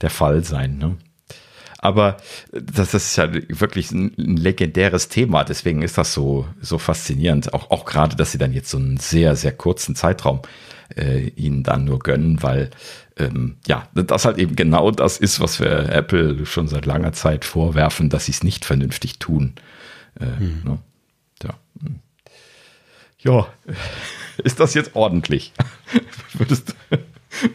der 0.00 0.08
Fall 0.08 0.44
sein. 0.44 0.78
Ne? 0.78 0.96
Aber 1.76 2.16
das 2.52 2.94
ist 2.94 3.16
ja 3.16 3.28
wirklich 3.34 3.90
ein, 3.90 4.14
ein, 4.16 4.38
legendäres 4.38 5.08
Thema. 5.08 5.44
Deswegen 5.44 5.82
ist 5.82 5.98
das 5.98 6.14
so, 6.14 6.46
so 6.58 6.78
faszinierend. 6.78 7.52
Auch, 7.52 7.70
auch 7.70 7.84
gerade, 7.84 8.16
dass 8.16 8.32
sie 8.32 8.38
dann 8.38 8.54
jetzt 8.54 8.70
so 8.70 8.78
einen 8.78 8.96
sehr, 8.96 9.36
sehr 9.36 9.52
kurzen 9.52 9.94
Zeitraum 9.94 10.40
äh, 10.96 11.28
ihnen 11.36 11.64
dann 11.64 11.84
nur 11.84 11.98
gönnen, 11.98 12.42
weil 12.42 12.70
ähm, 13.22 13.56
ja, 13.66 13.88
das 13.94 14.24
halt 14.24 14.38
eben 14.38 14.56
genau 14.56 14.90
das 14.90 15.18
ist, 15.18 15.40
was 15.40 15.60
wir 15.60 15.88
Apple 15.88 16.44
schon 16.46 16.68
seit 16.68 16.86
langer 16.86 17.12
Zeit 17.12 17.44
vorwerfen, 17.44 18.08
dass 18.08 18.26
sie 18.26 18.32
es 18.32 18.42
nicht 18.42 18.64
vernünftig 18.64 19.18
tun. 19.18 19.54
Äh, 20.18 20.38
hm. 20.38 20.62
ne? 20.64 20.78
Ja. 21.42 21.54
Ja, 23.18 23.46
ist 24.44 24.60
das 24.60 24.74
jetzt 24.74 24.94
ordentlich? 24.94 25.52
würdest, 26.34 26.74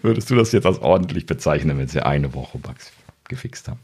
würdest 0.01 0.29
du 0.29 0.35
das 0.35 0.51
jetzt 0.51 0.65
als 0.65 0.79
ordentlich 0.79 1.25
bezeichnen, 1.25 1.77
wenn 1.77 1.87
sie 1.87 2.05
eine 2.05 2.33
Woche 2.33 2.57
Bugs 2.57 2.91
gefixt 3.27 3.67
haben? 3.67 3.79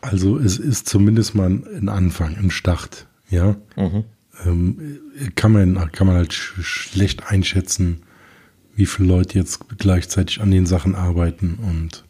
Also 0.00 0.36
es 0.36 0.58
ist 0.58 0.88
zumindest 0.88 1.36
mal 1.36 1.46
ein 1.46 1.88
Anfang, 1.88 2.36
ein 2.36 2.50
Start, 2.50 3.06
ja. 3.30 3.56
Mhm. 3.76 4.04
Ähm, 4.44 4.98
kann, 5.36 5.52
man, 5.52 5.92
kann 5.92 6.08
man 6.08 6.16
halt 6.16 6.32
sch 6.32 6.60
schlecht 6.60 7.28
einschätzen, 7.28 8.02
wie 8.74 8.86
viele 8.86 9.08
Leute 9.08 9.38
jetzt 9.38 9.78
gleichzeitig 9.78 10.40
an 10.40 10.50
den 10.50 10.66
Sachen 10.66 10.94
arbeiten 10.94 11.58
und 11.62 12.04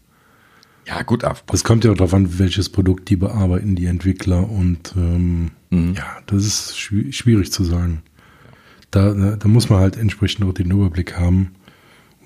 ja, 0.86 1.02
gut. 1.02 1.24
Es 1.52 1.64
kommt 1.64 1.84
ja 1.84 1.92
auch 1.92 1.96
darauf 1.96 2.14
an, 2.14 2.38
welches 2.38 2.68
Produkt 2.68 3.08
die 3.08 3.16
bearbeiten, 3.16 3.76
die 3.76 3.86
Entwickler. 3.86 4.48
Und 4.48 4.94
ähm, 4.96 5.52
mhm. 5.70 5.94
ja, 5.94 6.18
das 6.26 6.44
ist 6.44 6.78
schwierig 6.78 7.52
zu 7.52 7.64
sagen. 7.64 8.02
Da, 8.90 9.36
da 9.36 9.48
muss 9.48 9.68
man 9.70 9.78
halt 9.78 9.96
entsprechend 9.96 10.44
auch 10.44 10.52
den 10.52 10.70
Überblick 10.70 11.16
haben, 11.16 11.52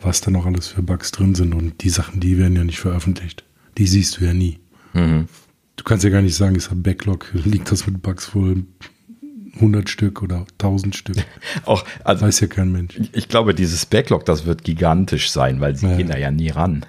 was 0.01 0.21
da 0.21 0.31
noch 0.31 0.47
alles 0.47 0.69
für 0.69 0.83
Bugs 0.83 1.13
drin 1.13 1.35
sind. 1.35 1.55
Und 1.55 1.83
die 1.83 1.91
Sachen, 1.91 2.19
die 2.19 2.39
werden 2.39 2.57
ja 2.57 2.65
nicht 2.65 2.81
veröffentlicht. 2.81 3.45
Die 3.79 3.87
siehst 3.87 4.19
du 4.19 4.25
ja 4.25 4.33
nie. 4.33 4.59
Mhm. 4.95 5.29
Du 5.77 5.85
kannst 5.85 6.05
ja 6.05 6.11
gar 6.11 6.23
nicht 6.23 6.35
sagen, 6.35 6.57
ist 6.57 6.73
ein 6.73 6.83
Backlog, 6.83 7.31
liegt 7.45 7.71
das 7.71 7.87
mit 7.87 8.01
Bugs 8.01 8.35
wohl 8.35 8.65
100 9.57 9.91
Stück 9.91 10.23
oder 10.23 10.47
1000 10.53 10.95
Stück. 10.95 11.17
Auch, 11.65 11.85
also, 12.05 12.25
Weiß 12.25 12.41
ja 12.41 12.47
kein 12.47 12.73
Mensch. 12.73 12.99
Ich 13.13 13.29
glaube, 13.29 13.55
dieses 13.55 13.87
Backlog, 13.87 14.25
das 14.25 14.47
wird 14.47 14.65
gigantisch 14.65 15.31
sein, 15.31 15.61
weil 15.61 15.77
sie 15.77 15.87
ja. 15.87 15.97
gehen 15.97 16.09
da 16.09 16.17
ja 16.17 16.31
nie 16.31 16.51
ran. 16.51 16.87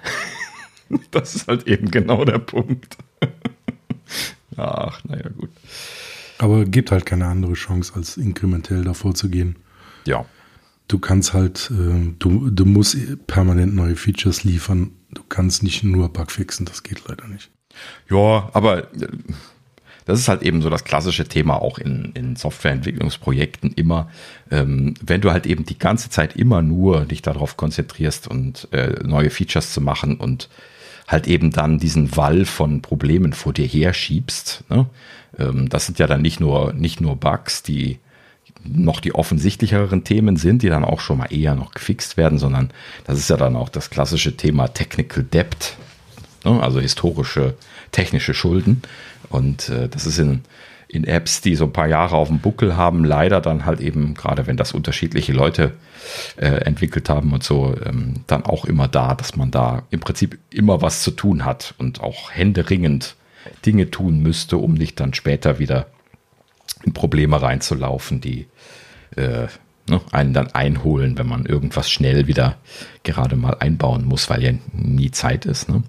das 1.10 1.34
ist 1.34 1.48
halt 1.48 1.66
eben 1.66 1.90
genau 1.90 2.24
der 2.24 2.38
Punkt. 2.38 2.96
Ach, 4.56 5.02
naja, 5.04 5.28
gut. 5.36 5.50
Aber 6.38 6.64
gibt 6.64 6.90
halt 6.90 7.04
keine 7.04 7.26
andere 7.26 7.54
Chance, 7.54 7.92
als 7.96 8.16
inkrementell 8.16 8.84
davor 8.84 9.14
zu 9.14 9.28
gehen. 9.28 9.56
Ja. 10.06 10.24
Du 10.86 10.98
kannst 10.98 11.34
halt, 11.34 11.70
äh, 11.70 12.14
du, 12.18 12.50
du 12.50 12.64
musst 12.64 12.96
permanent 13.26 13.74
neue 13.74 13.96
Features 13.96 14.44
liefern. 14.44 14.92
Du 15.10 15.22
kannst 15.28 15.62
nicht 15.62 15.82
nur 15.82 16.12
Bug 16.12 16.30
fixen, 16.30 16.64
das 16.64 16.82
geht 16.82 17.02
leider 17.08 17.26
nicht. 17.26 17.50
Ja, 18.08 18.48
aber 18.52 18.92
äh, 18.94 19.08
das 20.08 20.20
ist 20.20 20.28
halt 20.28 20.42
eben 20.42 20.62
so 20.62 20.70
das 20.70 20.84
klassische 20.84 21.26
Thema 21.26 21.60
auch 21.60 21.76
in, 21.76 22.12
in 22.14 22.34
Softwareentwicklungsprojekten 22.34 23.74
immer. 23.74 24.08
Ähm, 24.50 24.94
wenn 25.04 25.20
du 25.20 25.32
halt 25.32 25.44
eben 25.44 25.66
die 25.66 25.78
ganze 25.78 26.08
Zeit 26.08 26.34
immer 26.34 26.62
nur 26.62 27.04
dich 27.04 27.20
darauf 27.20 27.58
konzentrierst 27.58 28.26
und 28.26 28.68
äh, 28.72 29.04
neue 29.04 29.28
Features 29.28 29.74
zu 29.74 29.82
machen 29.82 30.16
und 30.16 30.48
halt 31.06 31.26
eben 31.26 31.50
dann 31.50 31.78
diesen 31.78 32.16
Wall 32.16 32.46
von 32.46 32.80
Problemen 32.80 33.34
vor 33.34 33.52
dir 33.52 33.66
herschiebst. 33.66 34.64
Ne? 34.70 34.86
Ähm, 35.38 35.68
das 35.68 35.84
sind 35.84 35.98
ja 35.98 36.06
dann 36.06 36.22
nicht 36.22 36.40
nur, 36.40 36.72
nicht 36.72 37.02
nur 37.02 37.14
Bugs, 37.16 37.62
die 37.62 37.98
noch 38.64 39.00
die 39.00 39.14
offensichtlicheren 39.14 40.04
Themen 40.04 40.36
sind, 40.36 40.62
die 40.62 40.70
dann 40.70 40.86
auch 40.86 41.00
schon 41.00 41.18
mal 41.18 41.30
eher 41.30 41.54
noch 41.54 41.72
gefixt 41.72 42.16
werden, 42.16 42.38
sondern 42.38 42.70
das 43.04 43.18
ist 43.18 43.28
ja 43.28 43.36
dann 43.36 43.56
auch 43.56 43.68
das 43.68 43.90
klassische 43.90 44.38
Thema 44.38 44.68
Technical 44.68 45.22
Debt, 45.22 45.76
ne? 46.46 46.62
also 46.62 46.80
historische 46.80 47.56
technische 47.92 48.34
Schulden. 48.34 48.82
Und 49.30 49.68
äh, 49.68 49.88
das 49.88 50.06
ist 50.06 50.18
in, 50.18 50.42
in 50.88 51.04
Apps, 51.04 51.40
die 51.40 51.54
so 51.54 51.64
ein 51.64 51.72
paar 51.72 51.86
Jahre 51.86 52.16
auf 52.16 52.28
dem 52.28 52.40
Buckel 52.40 52.76
haben, 52.76 53.04
leider 53.04 53.40
dann 53.40 53.66
halt 53.66 53.80
eben, 53.80 54.14
gerade 54.14 54.46
wenn 54.46 54.56
das 54.56 54.72
unterschiedliche 54.72 55.32
Leute 55.32 55.72
äh, 56.36 56.46
entwickelt 56.46 57.08
haben 57.08 57.32
und 57.32 57.44
so, 57.44 57.74
ähm, 57.84 58.24
dann 58.26 58.44
auch 58.44 58.64
immer 58.64 58.88
da, 58.88 59.14
dass 59.14 59.36
man 59.36 59.50
da 59.50 59.82
im 59.90 60.00
Prinzip 60.00 60.38
immer 60.50 60.80
was 60.80 61.02
zu 61.02 61.10
tun 61.10 61.44
hat 61.44 61.74
und 61.78 62.00
auch 62.00 62.30
händeringend 62.30 63.16
Dinge 63.66 63.90
tun 63.90 64.20
müsste, 64.20 64.56
um 64.56 64.74
nicht 64.74 64.98
dann 65.00 65.14
später 65.14 65.58
wieder 65.58 65.86
in 66.84 66.92
Probleme 66.92 67.40
reinzulaufen, 67.40 68.20
die 68.20 68.46
äh, 69.16 69.46
ne, 69.88 70.00
einen 70.12 70.32
dann 70.32 70.48
einholen, 70.52 71.18
wenn 71.18 71.26
man 71.26 71.46
irgendwas 71.46 71.90
schnell 71.90 72.26
wieder 72.26 72.56
gerade 73.02 73.36
mal 73.36 73.56
einbauen 73.58 74.04
muss, 74.04 74.30
weil 74.30 74.42
ja 74.42 74.52
nie 74.72 75.10
Zeit 75.10 75.44
ist. 75.46 75.68
Ne? 75.68 75.82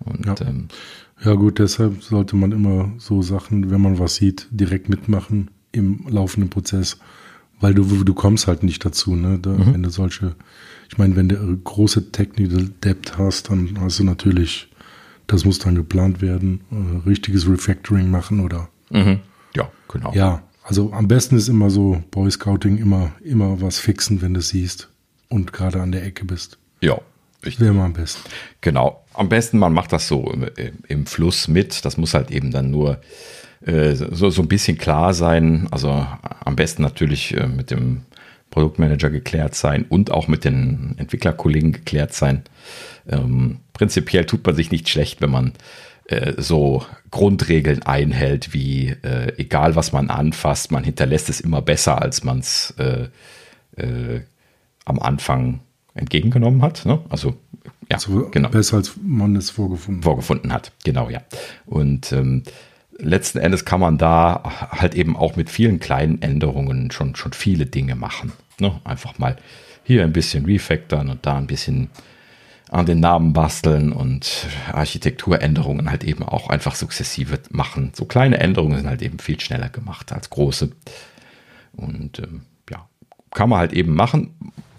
Und 0.00 0.26
ja. 0.26 0.34
Ähm, 0.46 0.68
ja 1.24 1.34
gut, 1.34 1.58
deshalb 1.58 2.02
sollte 2.02 2.36
man 2.36 2.52
immer 2.52 2.92
so 2.98 3.22
Sachen, 3.22 3.70
wenn 3.70 3.80
man 3.80 3.98
was 3.98 4.16
sieht, 4.16 4.46
direkt 4.50 4.88
mitmachen 4.88 5.50
im 5.72 6.06
laufenden 6.08 6.50
Prozess, 6.50 6.98
weil 7.60 7.74
du 7.74 8.04
du 8.04 8.14
kommst 8.14 8.46
halt 8.46 8.62
nicht 8.62 8.84
dazu, 8.84 9.16
ne? 9.16 9.38
Da, 9.38 9.50
mhm. 9.50 9.74
Wenn 9.74 9.82
du 9.82 9.90
solche, 9.90 10.36
ich 10.88 10.98
meine, 10.98 11.16
wenn 11.16 11.28
du 11.28 11.36
große 11.56 12.12
Technical 12.12 12.70
Debt 12.84 13.18
hast, 13.18 13.50
dann 13.50 13.78
hast 13.80 13.98
du 13.98 14.04
natürlich, 14.04 14.68
das 15.26 15.44
muss 15.44 15.58
dann 15.58 15.74
geplant 15.74 16.22
werden, 16.22 16.60
äh, 16.70 17.08
richtiges 17.08 17.48
Refactoring 17.48 18.10
machen 18.10 18.40
oder. 18.40 18.68
Mhm. 18.90 19.20
Ja, 19.56 19.70
genau. 19.88 20.12
Ja, 20.14 20.42
also 20.62 20.92
am 20.92 21.08
besten 21.08 21.36
ist 21.36 21.48
immer 21.48 21.70
so 21.70 22.02
Boy 22.10 22.30
Scouting 22.30 22.78
immer 22.78 23.12
immer 23.22 23.60
was 23.60 23.78
fixen, 23.78 24.22
wenn 24.22 24.34
du 24.34 24.40
siehst 24.40 24.88
und 25.28 25.52
gerade 25.52 25.80
an 25.82 25.92
der 25.92 26.04
Ecke 26.04 26.24
bist. 26.24 26.58
Ja, 26.80 27.00
Richtig. 27.44 27.64
Wäre 27.64 27.74
mal 27.74 27.86
am 27.86 27.92
besten. 27.92 28.28
Genau. 28.60 29.04
Am 29.18 29.28
besten, 29.28 29.58
man 29.58 29.72
macht 29.72 29.92
das 29.92 30.06
so 30.06 30.30
im, 30.30 30.46
im 30.86 31.06
Fluss 31.06 31.48
mit. 31.48 31.84
Das 31.84 31.96
muss 31.96 32.14
halt 32.14 32.30
eben 32.30 32.52
dann 32.52 32.70
nur 32.70 33.00
äh, 33.66 33.94
so, 33.94 34.30
so 34.30 34.42
ein 34.42 34.48
bisschen 34.48 34.78
klar 34.78 35.12
sein. 35.12 35.66
Also 35.72 36.06
am 36.44 36.54
besten 36.54 36.82
natürlich 36.82 37.36
äh, 37.36 37.48
mit 37.48 37.72
dem 37.72 38.02
Produktmanager 38.50 39.10
geklärt 39.10 39.54
sein 39.54 39.84
und 39.88 40.10
auch 40.10 40.28
mit 40.28 40.44
den 40.44 40.94
Entwicklerkollegen 40.98 41.72
geklärt 41.72 42.14
sein. 42.14 42.44
Ähm, 43.08 43.58
prinzipiell 43.72 44.24
tut 44.24 44.46
man 44.46 44.54
sich 44.54 44.70
nicht 44.70 44.88
schlecht, 44.88 45.20
wenn 45.20 45.30
man 45.30 45.52
äh, 46.06 46.34
so 46.36 46.86
Grundregeln 47.10 47.82
einhält, 47.82 48.54
wie 48.54 48.96
äh, 49.02 49.32
egal 49.36 49.76
was 49.76 49.92
man 49.92 50.10
anfasst, 50.10 50.70
man 50.70 50.84
hinterlässt 50.84 51.28
es 51.28 51.40
immer 51.40 51.60
besser, 51.60 52.00
als 52.00 52.22
man 52.24 52.38
es 52.38 52.74
äh, 52.78 53.08
am 54.84 54.98
Anfang 54.98 55.60
entgegengenommen 55.94 56.62
hat. 56.62 56.86
Ne? 56.86 57.00
Also 57.10 57.36
ja, 57.90 57.96
also 57.96 58.28
genau. 58.30 58.48
Besser 58.50 58.76
als 58.76 58.92
man 59.02 59.36
es 59.36 59.50
vorgefunden, 59.50 60.02
vorgefunden 60.02 60.52
hat. 60.52 60.72
Genau, 60.84 61.08
ja. 61.08 61.22
Und 61.66 62.12
ähm, 62.12 62.42
letzten 62.98 63.38
Endes 63.38 63.64
kann 63.64 63.80
man 63.80 63.96
da 63.96 64.42
halt 64.70 64.94
eben 64.94 65.16
auch 65.16 65.36
mit 65.36 65.48
vielen 65.48 65.80
kleinen 65.80 66.20
Änderungen 66.20 66.90
schon, 66.90 67.16
schon 67.16 67.32
viele 67.32 67.66
Dinge 67.66 67.94
machen. 67.94 68.32
Ne? 68.58 68.78
Einfach 68.84 69.18
mal 69.18 69.36
hier 69.84 70.04
ein 70.04 70.12
bisschen 70.12 70.44
refactoren 70.44 71.08
und 71.08 71.24
da 71.24 71.38
ein 71.38 71.46
bisschen 71.46 71.88
an 72.70 72.84
den 72.84 73.00
Namen 73.00 73.32
basteln 73.32 73.92
und 73.92 74.46
Architekturänderungen 74.70 75.90
halt 75.90 76.04
eben 76.04 76.22
auch 76.22 76.50
einfach 76.50 76.74
sukzessive 76.74 77.38
machen. 77.50 77.92
So 77.94 78.04
kleine 78.04 78.38
Änderungen 78.38 78.76
sind 78.76 78.88
halt 78.88 79.00
eben 79.00 79.18
viel 79.18 79.40
schneller 79.40 79.70
gemacht 79.70 80.12
als 80.12 80.28
große. 80.28 80.70
Und 81.72 82.18
ähm, 82.18 82.42
ja, 82.68 82.86
kann 83.30 83.48
man 83.48 83.60
halt 83.60 83.72
eben 83.72 83.94
machen 83.94 84.34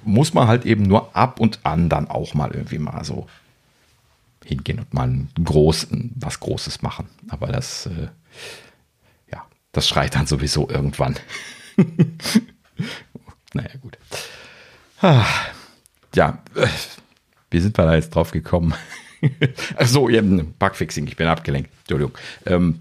muss 0.09 0.33
man 0.33 0.47
halt 0.47 0.65
eben 0.65 0.83
nur 0.83 1.15
ab 1.15 1.39
und 1.39 1.59
an 1.63 1.89
dann 1.89 2.09
auch 2.09 2.33
mal 2.33 2.51
irgendwie 2.51 2.79
mal 2.79 3.03
so 3.03 3.27
hingehen 4.43 4.79
und 4.79 4.93
mal 4.93 5.27
großen, 5.43 6.11
was 6.15 6.39
Großes 6.39 6.81
machen. 6.81 7.07
Aber 7.29 7.47
das, 7.47 7.85
äh, 7.85 8.07
ja, 9.31 9.45
das 9.71 9.87
schreit 9.87 10.15
dann 10.15 10.27
sowieso 10.27 10.69
irgendwann. 10.69 11.15
naja, 13.53 13.69
gut. 13.81 13.97
Ah, 15.01 15.25
ja, 16.15 16.43
äh, 16.55 16.67
wie 17.51 17.59
sind 17.59 17.77
wir 17.77 17.85
da 17.85 17.95
jetzt 17.95 18.13
drauf 18.15 18.31
gekommen? 18.31 18.73
Ach 19.77 19.87
so, 19.87 20.09
eben 20.09 20.53
Bugfixing, 20.53 21.07
ich 21.07 21.15
bin 21.15 21.27
abgelenkt. 21.27 21.69
Entschuldigung. 21.81 22.17
Ähm, 22.45 22.79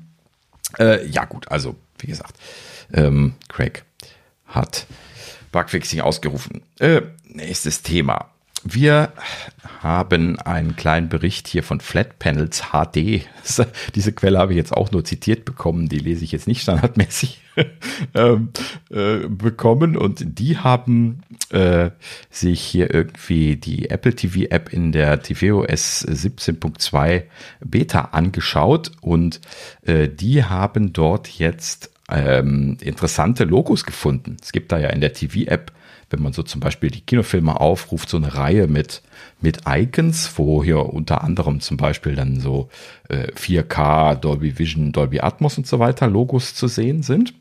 äh, 0.78 1.06
ja, 1.06 1.24
gut, 1.24 1.48
also 1.50 1.76
wie 1.98 2.06
gesagt, 2.06 2.38
ähm, 2.92 3.34
Craig 3.48 3.84
hat 4.46 4.86
Bugfixing 5.58 6.00
ausgerufen. 6.00 6.62
Äh, 6.78 7.02
nächstes 7.24 7.82
Thema. 7.82 8.30
Wir 8.62 9.12
haben 9.80 10.38
einen 10.38 10.76
kleinen 10.76 11.08
Bericht 11.08 11.48
hier 11.48 11.64
von 11.64 11.80
Flat 11.80 12.20
Panels 12.20 12.62
HD. 12.72 13.22
Diese 13.94 14.12
Quelle 14.12 14.38
habe 14.38 14.52
ich 14.52 14.56
jetzt 14.56 14.72
auch 14.72 14.92
nur 14.92 15.04
zitiert 15.04 15.44
bekommen, 15.44 15.88
die 15.88 15.98
lese 15.98 16.22
ich 16.22 16.30
jetzt 16.30 16.46
nicht 16.46 16.62
standardmäßig 16.62 17.40
ähm, 18.14 18.50
äh, 18.90 19.26
bekommen. 19.28 19.96
Und 19.96 20.38
die 20.38 20.58
haben 20.58 21.22
äh, 21.50 21.90
sich 22.30 22.60
hier 22.60 22.94
irgendwie 22.94 23.56
die 23.56 23.90
Apple 23.90 24.14
TV 24.14 24.48
App 24.50 24.72
in 24.72 24.92
der 24.92 25.22
tvOS 25.22 26.06
17.2 26.06 27.24
Beta 27.64 28.00
angeschaut 28.12 28.92
und 29.00 29.40
äh, 29.82 30.08
die 30.08 30.44
haben 30.44 30.92
dort 30.92 31.28
jetzt 31.28 31.90
ähm, 32.10 32.76
interessante 32.80 33.44
Logos 33.44 33.84
gefunden. 33.84 34.36
Es 34.42 34.52
gibt 34.52 34.72
da 34.72 34.78
ja 34.78 34.90
in 34.90 35.00
der 35.00 35.12
TV-App 35.12 35.72
wenn 36.10 36.22
man 36.22 36.32
so 36.32 36.42
zum 36.42 36.60
Beispiel 36.60 36.90
die 36.90 37.02
Kinofilme 37.02 37.60
aufruft, 37.60 38.08
so 38.08 38.16
eine 38.16 38.34
Reihe 38.34 38.66
mit, 38.66 39.02
mit 39.40 39.60
Icons, 39.66 40.32
wo 40.36 40.64
hier 40.64 40.78
unter 40.78 41.22
anderem 41.22 41.60
zum 41.60 41.76
Beispiel 41.76 42.14
dann 42.14 42.40
so 42.40 42.68
äh, 43.08 43.32
4K, 43.32 44.14
Dolby 44.16 44.58
Vision, 44.58 44.92
Dolby 44.92 45.20
Atmos 45.20 45.58
und 45.58 45.66
so 45.66 45.78
weiter 45.78 46.06
Logos 46.08 46.54
zu 46.54 46.66
sehen 46.66 47.02
sind. 47.02 47.34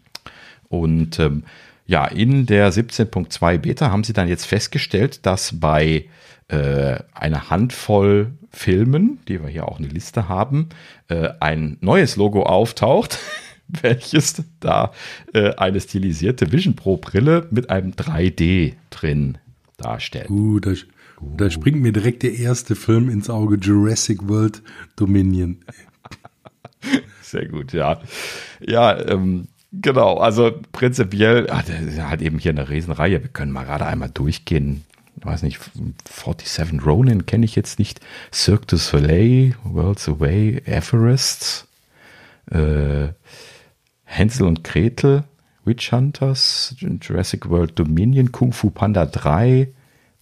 Und 0.70 1.20
ähm, 1.20 1.44
ja, 1.86 2.06
in 2.06 2.46
der 2.46 2.74
17.2 2.74 3.58
Beta 3.60 3.90
haben 3.90 4.04
sie 4.04 4.14
dann 4.14 4.28
jetzt 4.28 4.46
festgestellt, 4.46 5.26
dass 5.26 5.58
bei 5.60 6.06
äh, 6.50 6.98
einer 7.14 7.50
Handvoll 7.50 8.34
Filmen, 8.52 9.20
die 9.28 9.42
wir 9.42 9.50
hier 9.50 9.68
auch 9.68 9.78
eine 9.78 9.88
Liste 9.88 10.28
haben, 10.28 10.70
äh, 11.08 11.30
ein 11.40 11.78
neues 11.80 12.18
Logo 12.18 12.44
auftaucht. 12.44 13.20
welches 13.82 14.42
da 14.60 14.92
äh, 15.34 15.54
eine 15.56 15.80
stilisierte 15.80 16.52
Vision 16.52 16.76
Pro 16.76 16.98
Brille 16.98 17.48
mit 17.52 17.70
einem 17.70 17.92
3D 17.92 18.74
drin 18.90 19.38
darstellt. 19.78 20.30
Uh, 20.30 20.60
da, 20.60 20.72
uh. 20.72 21.36
da 21.38 21.50
springt 21.50 21.82
mir 21.82 21.92
direkt 21.92 22.24
der 22.24 22.34
erste 22.34 22.76
Film 22.76 23.10
ins 23.10 23.30
Auge, 23.30 23.58
Jurassic 23.58 24.28
World 24.28 24.62
Dominion. 24.96 25.58
Sehr 27.22 27.48
gut, 27.48 27.74
ja. 27.74 28.00
Ja, 28.62 28.98
ähm, 29.08 29.48
genau, 29.74 30.18
also 30.18 30.52
prinzipiell, 30.72 31.48
ach, 31.50 31.64
der 31.64 32.10
hat 32.10 32.22
eben 32.22 32.40
hier 32.40 32.52
eine 32.52 32.70
Riesenreihe. 32.70 33.22
Wir 33.22 33.30
können 33.30 33.52
mal 33.52 33.66
gerade 33.66 33.86
einmal 33.86 34.10
durchgehen. 34.10 34.84
Ich 35.20 35.26
weiß 35.26 35.44
nicht, 35.44 35.60
47 35.74 36.86
Ronin 36.86 37.26
kenne 37.26 37.46
ich 37.46 37.56
jetzt 37.56 37.80
nicht. 37.80 38.00
Cirque 38.32 38.68
du 38.68 38.78
Soleil, 38.78 39.56
Worlds 39.64 40.08
Away, 40.08 40.62
Everest, 40.66 41.68
äh, 42.52 43.10
Hänsel 44.08 44.48
und 44.48 44.64
Gretel, 44.64 45.26
Witch 45.66 45.92
Hunters, 45.92 46.76
Jurassic 46.80 47.50
World 47.50 47.78
Dominion, 47.78 48.32
Kung 48.32 48.54
Fu 48.54 48.70
Panda 48.70 49.06
3, 49.06 49.68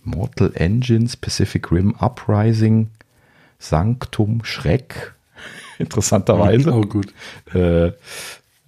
Mortal 0.04 0.52
Engines, 0.56 1.16
Pacific 1.16 1.72
Rim 1.72 1.96
Uprising, 2.00 2.90
Sanctum, 3.60 4.44
Schreck. 4.44 5.14
Interessanterweise. 5.78 6.74
Oh, 6.74 6.82
gut. 6.82 7.14
Äh, 7.54 7.90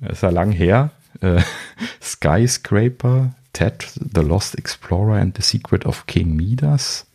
ist 0.07 0.21
ja 0.21 0.29
lang 0.29 0.51
her. 0.51 0.91
Äh, 1.21 1.41
Skyscraper, 2.01 3.33
Ted, 3.53 3.87
The 3.95 4.21
Lost 4.21 4.57
Explorer 4.57 5.19
and 5.19 5.35
the 5.35 5.41
Secret 5.41 5.85
of 5.85 6.05
King 6.05 6.35
Midas, 6.35 7.07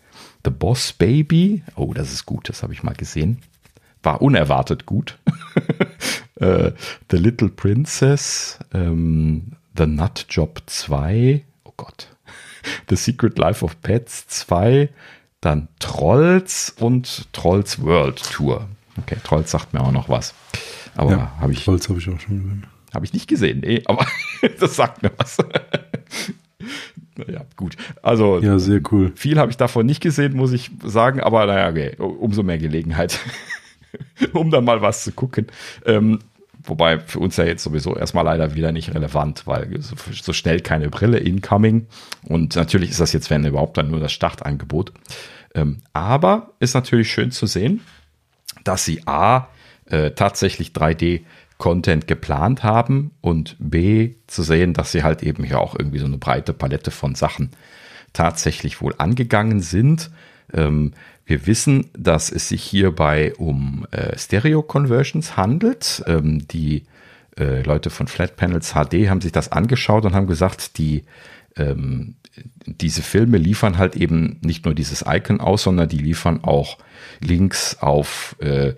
The 0.44 0.50
Boss 0.50 0.92
Baby. 0.92 1.62
Oh, 1.76 1.94
das 1.94 2.12
ist 2.12 2.26
gut, 2.26 2.48
das 2.48 2.64
habe 2.64 2.72
ich 2.72 2.82
mal 2.82 2.94
gesehen. 2.94 3.38
War 4.02 4.20
unerwartet 4.20 4.86
gut. 4.86 5.18
äh, 6.42 6.72
The 7.10 7.16
Little 7.16 7.48
Princess, 7.48 8.58
ähm, 8.74 9.52
The 9.76 9.86
Nut 9.86 10.26
Job 10.28 10.62
2, 10.66 11.44
oh 11.64 11.72
Gott, 11.76 12.08
The 12.88 12.96
Secret 12.96 13.38
Life 13.38 13.64
of 13.64 13.80
Pets 13.82 14.26
2, 14.28 14.88
dann 15.40 15.68
Trolls 15.78 16.74
und 16.78 17.32
Trolls 17.32 17.82
World 17.82 18.22
Tour. 18.32 18.68
Okay, 18.98 19.16
Trolls 19.24 19.50
sagt 19.50 19.72
mir 19.74 19.80
auch 19.80 19.92
noch 19.92 20.08
was. 20.08 20.34
Aber 20.94 21.10
ja, 21.10 21.32
habe 21.40 21.52
ich. 21.52 21.64
Trolls 21.64 21.88
habe 21.88 21.98
ich 21.98 22.08
auch 22.08 22.20
schon 22.20 22.42
gesehen. 22.42 22.66
Habe 22.94 23.06
ich 23.06 23.12
nicht 23.12 23.26
gesehen, 23.26 23.60
nee, 23.60 23.82
aber 23.86 24.06
das 24.60 24.76
sagt 24.76 25.02
mir 25.02 25.10
was. 25.16 25.38
ja, 27.26 27.44
gut. 27.56 27.76
Also, 28.02 28.38
ja, 28.40 28.58
sehr 28.58 28.82
cool. 28.90 29.12
Viel 29.14 29.38
habe 29.38 29.50
ich 29.50 29.56
davon 29.56 29.86
nicht 29.86 30.02
gesehen, 30.02 30.36
muss 30.36 30.52
ich 30.52 30.70
sagen, 30.84 31.20
aber 31.20 31.46
naja, 31.46 31.70
okay, 31.70 31.96
umso 31.98 32.42
mehr 32.42 32.58
Gelegenheit, 32.58 33.18
um 34.34 34.50
da 34.50 34.60
mal 34.60 34.82
was 34.82 35.04
zu 35.04 35.12
gucken. 35.12 35.46
Ähm, 35.86 36.18
Wobei 36.64 37.00
für 37.00 37.18
uns 37.18 37.36
ja 37.36 37.44
jetzt 37.44 37.64
sowieso 37.64 37.96
erstmal 37.96 38.24
leider 38.24 38.54
wieder 38.54 38.72
nicht 38.72 38.94
relevant, 38.94 39.46
weil 39.46 39.80
so, 39.80 39.96
so, 40.10 40.32
schnell 40.32 40.60
keine 40.60 40.90
Brille 40.90 41.18
incoming. 41.18 41.86
Und 42.24 42.56
natürlich 42.56 42.90
ist 42.90 43.00
das 43.00 43.12
jetzt, 43.12 43.30
wenn 43.30 43.44
überhaupt, 43.44 43.76
dann 43.76 43.90
nur 43.90 44.00
das 44.00 44.12
Startangebot. 44.12 44.92
Ähm, 45.54 45.78
aber 45.92 46.52
ist 46.60 46.74
natürlich 46.74 47.10
schön 47.10 47.30
zu 47.30 47.46
sehen, 47.46 47.80
dass 48.64 48.84
sie 48.84 49.06
A, 49.06 49.48
äh, 49.86 50.12
tatsächlich 50.12 50.70
3D 50.70 51.22
Content 51.58 52.06
geplant 52.06 52.64
haben 52.64 53.12
und 53.20 53.56
B, 53.58 54.14
zu 54.26 54.42
sehen, 54.42 54.74
dass 54.74 54.92
sie 54.92 55.02
halt 55.02 55.22
eben 55.22 55.44
hier 55.44 55.60
auch 55.60 55.78
irgendwie 55.78 55.98
so 55.98 56.06
eine 56.06 56.18
breite 56.18 56.52
Palette 56.52 56.90
von 56.90 57.14
Sachen 57.14 57.50
tatsächlich 58.12 58.80
wohl 58.80 58.94
angegangen 58.98 59.60
sind. 59.60 60.10
Ähm, 60.52 60.92
wir 61.24 61.46
wissen, 61.46 61.90
dass 61.96 62.30
es 62.30 62.48
sich 62.48 62.62
hierbei 62.62 63.34
um 63.36 63.86
äh, 63.90 64.18
Stereo-Conversions 64.18 65.36
handelt. 65.36 66.02
Ähm, 66.06 66.46
die 66.48 66.84
äh, 67.38 67.62
Leute 67.62 67.90
von 67.90 68.08
Flat 68.08 68.36
Panels 68.36 68.72
HD 68.72 69.08
haben 69.08 69.20
sich 69.20 69.32
das 69.32 69.52
angeschaut 69.52 70.04
und 70.04 70.14
haben 70.14 70.26
gesagt, 70.26 70.78
die 70.78 71.04
ähm, 71.56 72.16
diese 72.66 73.02
Filme 73.02 73.36
liefern 73.36 73.78
halt 73.78 73.96
eben 73.96 74.38
nicht 74.42 74.64
nur 74.64 74.74
dieses 74.74 75.04
Icon 75.06 75.40
aus, 75.40 75.64
sondern 75.64 75.88
die 75.88 75.98
liefern 75.98 76.42
auch 76.42 76.78
Links 77.20 77.76
auf 77.80 78.36
äh, 78.40 78.72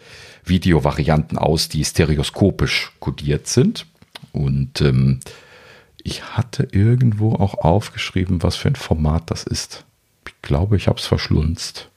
Videovarianten 0.44 1.38
aus, 1.38 1.68
die 1.68 1.84
stereoskopisch 1.84 2.92
kodiert 2.98 3.46
sind. 3.46 3.86
Und 4.32 4.80
ähm, 4.80 5.20
ich 6.02 6.36
hatte 6.36 6.68
irgendwo 6.72 7.34
auch 7.34 7.54
aufgeschrieben, 7.54 8.42
was 8.42 8.56
für 8.56 8.68
ein 8.68 8.76
Format 8.76 9.30
das 9.30 9.44
ist. 9.44 9.84
Ich 10.26 10.42
glaube, 10.42 10.76
ich 10.76 10.88
habe 10.88 10.98
es 10.98 11.06
verschlunzt. 11.06 11.90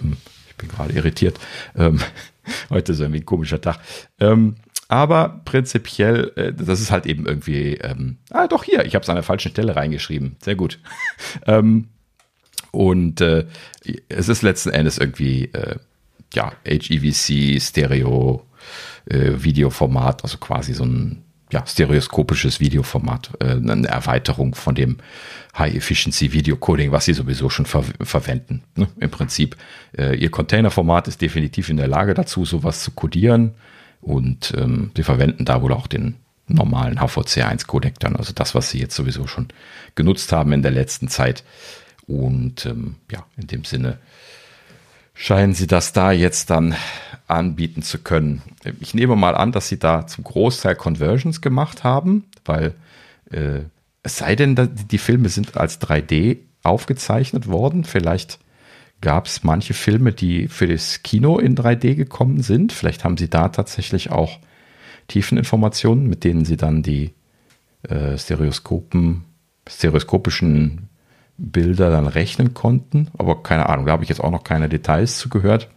Hm, 0.00 0.16
ich 0.48 0.56
bin 0.56 0.68
gerade 0.68 0.92
irritiert. 0.92 1.38
Ähm, 1.76 2.00
heute 2.70 2.92
ist 2.92 3.00
irgendwie 3.00 3.20
ein 3.20 3.26
komischer 3.26 3.60
Tag. 3.60 3.78
Ähm, 4.20 4.56
aber 4.88 5.40
prinzipiell, 5.44 6.32
äh, 6.36 6.52
das 6.52 6.80
ist 6.80 6.90
halt 6.90 7.06
eben 7.06 7.26
irgendwie, 7.26 7.74
ähm, 7.74 8.18
ah 8.30 8.46
doch 8.46 8.64
hier, 8.64 8.84
ich 8.84 8.94
habe 8.94 9.02
es 9.02 9.08
an 9.08 9.16
der 9.16 9.24
falschen 9.24 9.50
Stelle 9.50 9.74
reingeschrieben. 9.74 10.36
Sehr 10.42 10.54
gut. 10.54 10.78
ähm, 11.46 11.88
und 12.70 13.20
äh, 13.20 13.46
es 14.08 14.28
ist 14.28 14.42
letzten 14.42 14.70
Endes 14.70 14.98
irgendwie, 14.98 15.46
äh, 15.46 15.76
ja, 16.34 16.52
HEVC, 16.64 17.60
Stereo, 17.60 18.46
äh, 19.06 19.32
Videoformat, 19.36 20.22
also 20.24 20.38
quasi 20.38 20.74
so 20.74 20.84
ein 20.84 21.22
ja, 21.52 21.64
stereoskopisches 21.66 22.60
Videoformat, 22.60 23.30
äh, 23.40 23.52
eine 23.52 23.86
Erweiterung 23.86 24.54
von 24.54 24.74
dem 24.74 24.96
High-Efficiency 25.56 26.32
Video 26.32 26.56
Coding, 26.56 26.92
was 26.92 27.04
sie 27.04 27.14
sowieso 27.14 27.50
schon 27.50 27.66
ver 27.66 27.84
verwenden. 28.00 28.62
Ne? 28.74 28.88
Im 28.98 29.10
Prinzip, 29.10 29.56
äh, 29.96 30.16
ihr 30.16 30.30
Containerformat 30.30 31.08
ist 31.08 31.22
definitiv 31.22 31.68
in 31.68 31.76
der 31.76 31.88
Lage 31.88 32.14
dazu, 32.14 32.44
sowas 32.44 32.82
zu 32.82 32.90
codieren 32.90 33.54
und 34.00 34.52
ähm, 34.56 34.90
sie 34.96 35.02
verwenden 35.02 35.44
da 35.44 35.62
wohl 35.62 35.72
auch 35.72 35.86
den 35.86 36.16
normalen 36.48 36.98
HVC1 36.98 37.98
dann, 37.98 38.16
also 38.16 38.32
das, 38.32 38.54
was 38.54 38.70
sie 38.70 38.78
jetzt 38.78 38.94
sowieso 38.94 39.26
schon 39.26 39.48
genutzt 39.94 40.32
haben 40.32 40.52
in 40.52 40.62
der 40.62 40.70
letzten 40.70 41.08
Zeit. 41.08 41.44
Und 42.06 42.66
ähm, 42.66 42.96
ja, 43.10 43.26
in 43.36 43.48
dem 43.48 43.64
Sinne 43.64 43.98
scheinen 45.16 45.54
sie 45.54 45.66
das 45.66 45.92
da 45.92 46.12
jetzt 46.12 46.50
dann 46.50 46.76
anbieten 47.26 47.82
zu 47.82 47.98
können. 47.98 48.42
Ich 48.80 48.94
nehme 48.94 49.16
mal 49.16 49.34
an, 49.34 49.50
dass 49.50 49.68
sie 49.68 49.78
da 49.78 50.06
zum 50.06 50.22
Großteil 50.22 50.76
Conversions 50.76 51.40
gemacht 51.40 51.82
haben, 51.82 52.26
weil 52.44 52.74
äh, 53.30 53.60
es 54.02 54.18
sei 54.18 54.36
denn, 54.36 54.54
die 54.90 54.98
Filme 54.98 55.28
sind 55.28 55.56
als 55.56 55.80
3D 55.80 56.38
aufgezeichnet 56.62 57.48
worden. 57.48 57.82
Vielleicht 57.82 58.38
gab 59.00 59.26
es 59.26 59.42
manche 59.42 59.74
Filme, 59.74 60.12
die 60.12 60.46
für 60.46 60.68
das 60.68 61.02
Kino 61.02 61.38
in 61.38 61.56
3D 61.56 61.96
gekommen 61.96 62.42
sind. 62.42 62.72
Vielleicht 62.72 63.02
haben 63.02 63.16
sie 63.16 63.28
da 63.28 63.48
tatsächlich 63.48 64.10
auch 64.12 64.38
Tiefeninformationen, 65.08 66.06
mit 66.06 66.22
denen 66.22 66.44
sie 66.44 66.56
dann 66.56 66.82
die 66.82 67.14
äh, 67.82 68.16
Stereoskopen, 68.16 69.24
stereoskopischen 69.68 70.85
Bilder 71.38 71.90
dann 71.90 72.06
rechnen 72.06 72.54
konnten. 72.54 73.08
Aber 73.18 73.42
keine 73.42 73.68
Ahnung, 73.68 73.86
da 73.86 73.92
habe 73.92 74.02
ich 74.02 74.08
jetzt 74.08 74.20
auch 74.20 74.30
noch 74.30 74.44
keine 74.44 74.68
Details 74.68 75.18
zu 75.18 75.28
gehört. 75.28 75.68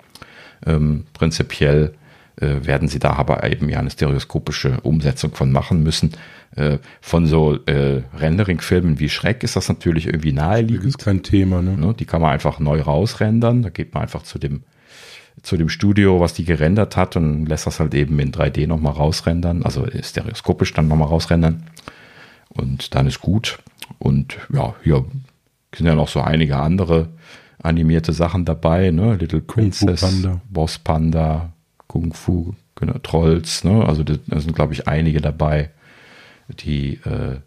Ähm, 0.65 1.05
prinzipiell 1.13 1.93
äh, 2.37 2.65
werden 2.65 2.87
sie 2.87 2.99
da 2.99 3.13
aber 3.13 3.49
eben 3.49 3.69
ja 3.69 3.79
eine 3.79 3.89
stereoskopische 3.89 4.81
Umsetzung 4.81 5.33
von 5.33 5.51
machen 5.51 5.83
müssen. 5.83 6.11
Äh, 6.55 6.79
von 7.01 7.27
so 7.27 7.55
äh, 7.65 8.01
Rendering-Filmen 8.17 8.99
wie 8.99 9.09
Schreck 9.09 9.43
ist 9.43 9.55
das 9.55 9.69
natürlich 9.69 10.07
irgendwie 10.07 10.33
naheliegend. 10.33 10.85
Das 10.85 10.95
ist 10.95 11.05
kein 11.05 11.23
Thema, 11.23 11.61
ne? 11.61 11.77
ne? 11.77 11.93
Die 11.93 12.05
kann 12.05 12.21
man 12.21 12.31
einfach 12.31 12.59
neu 12.59 12.81
rausrendern. 12.81 13.61
Da 13.61 13.69
geht 13.69 13.93
man 13.93 14.03
einfach 14.03 14.23
zu 14.23 14.39
dem 14.39 14.63
zu 15.41 15.57
dem 15.57 15.69
Studio, 15.69 16.19
was 16.19 16.33
die 16.33 16.43
gerendert 16.43 16.97
hat 16.97 17.15
und 17.15 17.45
lässt 17.45 17.65
das 17.65 17.79
halt 17.79 17.93
eben 17.93 18.19
in 18.19 18.33
3D 18.33 18.67
nochmal 18.67 18.91
rausrendern, 18.93 19.63
also 19.63 19.87
stereoskopisch 20.01 20.73
dann 20.73 20.89
nochmal 20.89 21.07
rausrendern. 21.07 21.63
Und 22.49 22.93
dann 22.95 23.07
ist 23.07 23.21
gut. 23.21 23.59
Und 23.99 24.37
ja, 24.51 24.75
hier 24.83 25.05
sind 25.75 25.85
ja 25.85 25.95
noch 25.95 26.07
so 26.07 26.21
einige 26.21 26.57
andere 26.57 27.09
animierte 27.61 28.13
Sachen 28.13 28.45
dabei, 28.45 28.91
ne? 28.91 29.15
Little 29.15 29.41
Princess, 29.41 30.01
Panda. 30.01 30.41
Boss 30.49 30.79
Panda, 30.79 31.53
Kung 31.87 32.13
Fu, 32.13 32.53
genau, 32.75 32.97
Trolls, 32.99 33.63
ne? 33.63 33.85
Also 33.85 34.03
da 34.03 34.15
sind, 34.39 34.55
glaube 34.55 34.73
ich, 34.73 34.87
einige 34.87 35.21
dabei, 35.21 35.69
die 36.47 36.95
äh, 37.05 37.37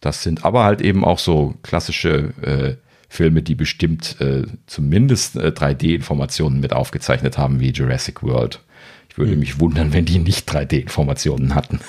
das 0.00 0.22
sind. 0.22 0.44
Aber 0.44 0.64
halt 0.64 0.80
eben 0.80 1.04
auch 1.04 1.18
so 1.18 1.54
klassische 1.62 2.32
äh, 2.42 2.76
Filme, 3.08 3.42
die 3.42 3.54
bestimmt 3.54 4.20
äh, 4.20 4.44
zumindest 4.66 5.36
äh, 5.36 5.48
3D-Informationen 5.48 6.60
mit 6.60 6.72
aufgezeichnet 6.72 7.36
haben, 7.38 7.60
wie 7.60 7.70
Jurassic 7.70 8.22
World. 8.22 8.60
Ich 9.08 9.18
würde 9.18 9.32
mhm. 9.32 9.40
mich 9.40 9.58
wundern, 9.58 9.92
wenn 9.92 10.04
die 10.04 10.20
nicht 10.20 10.48
3D-Informationen 10.48 11.54
hatten. 11.54 11.80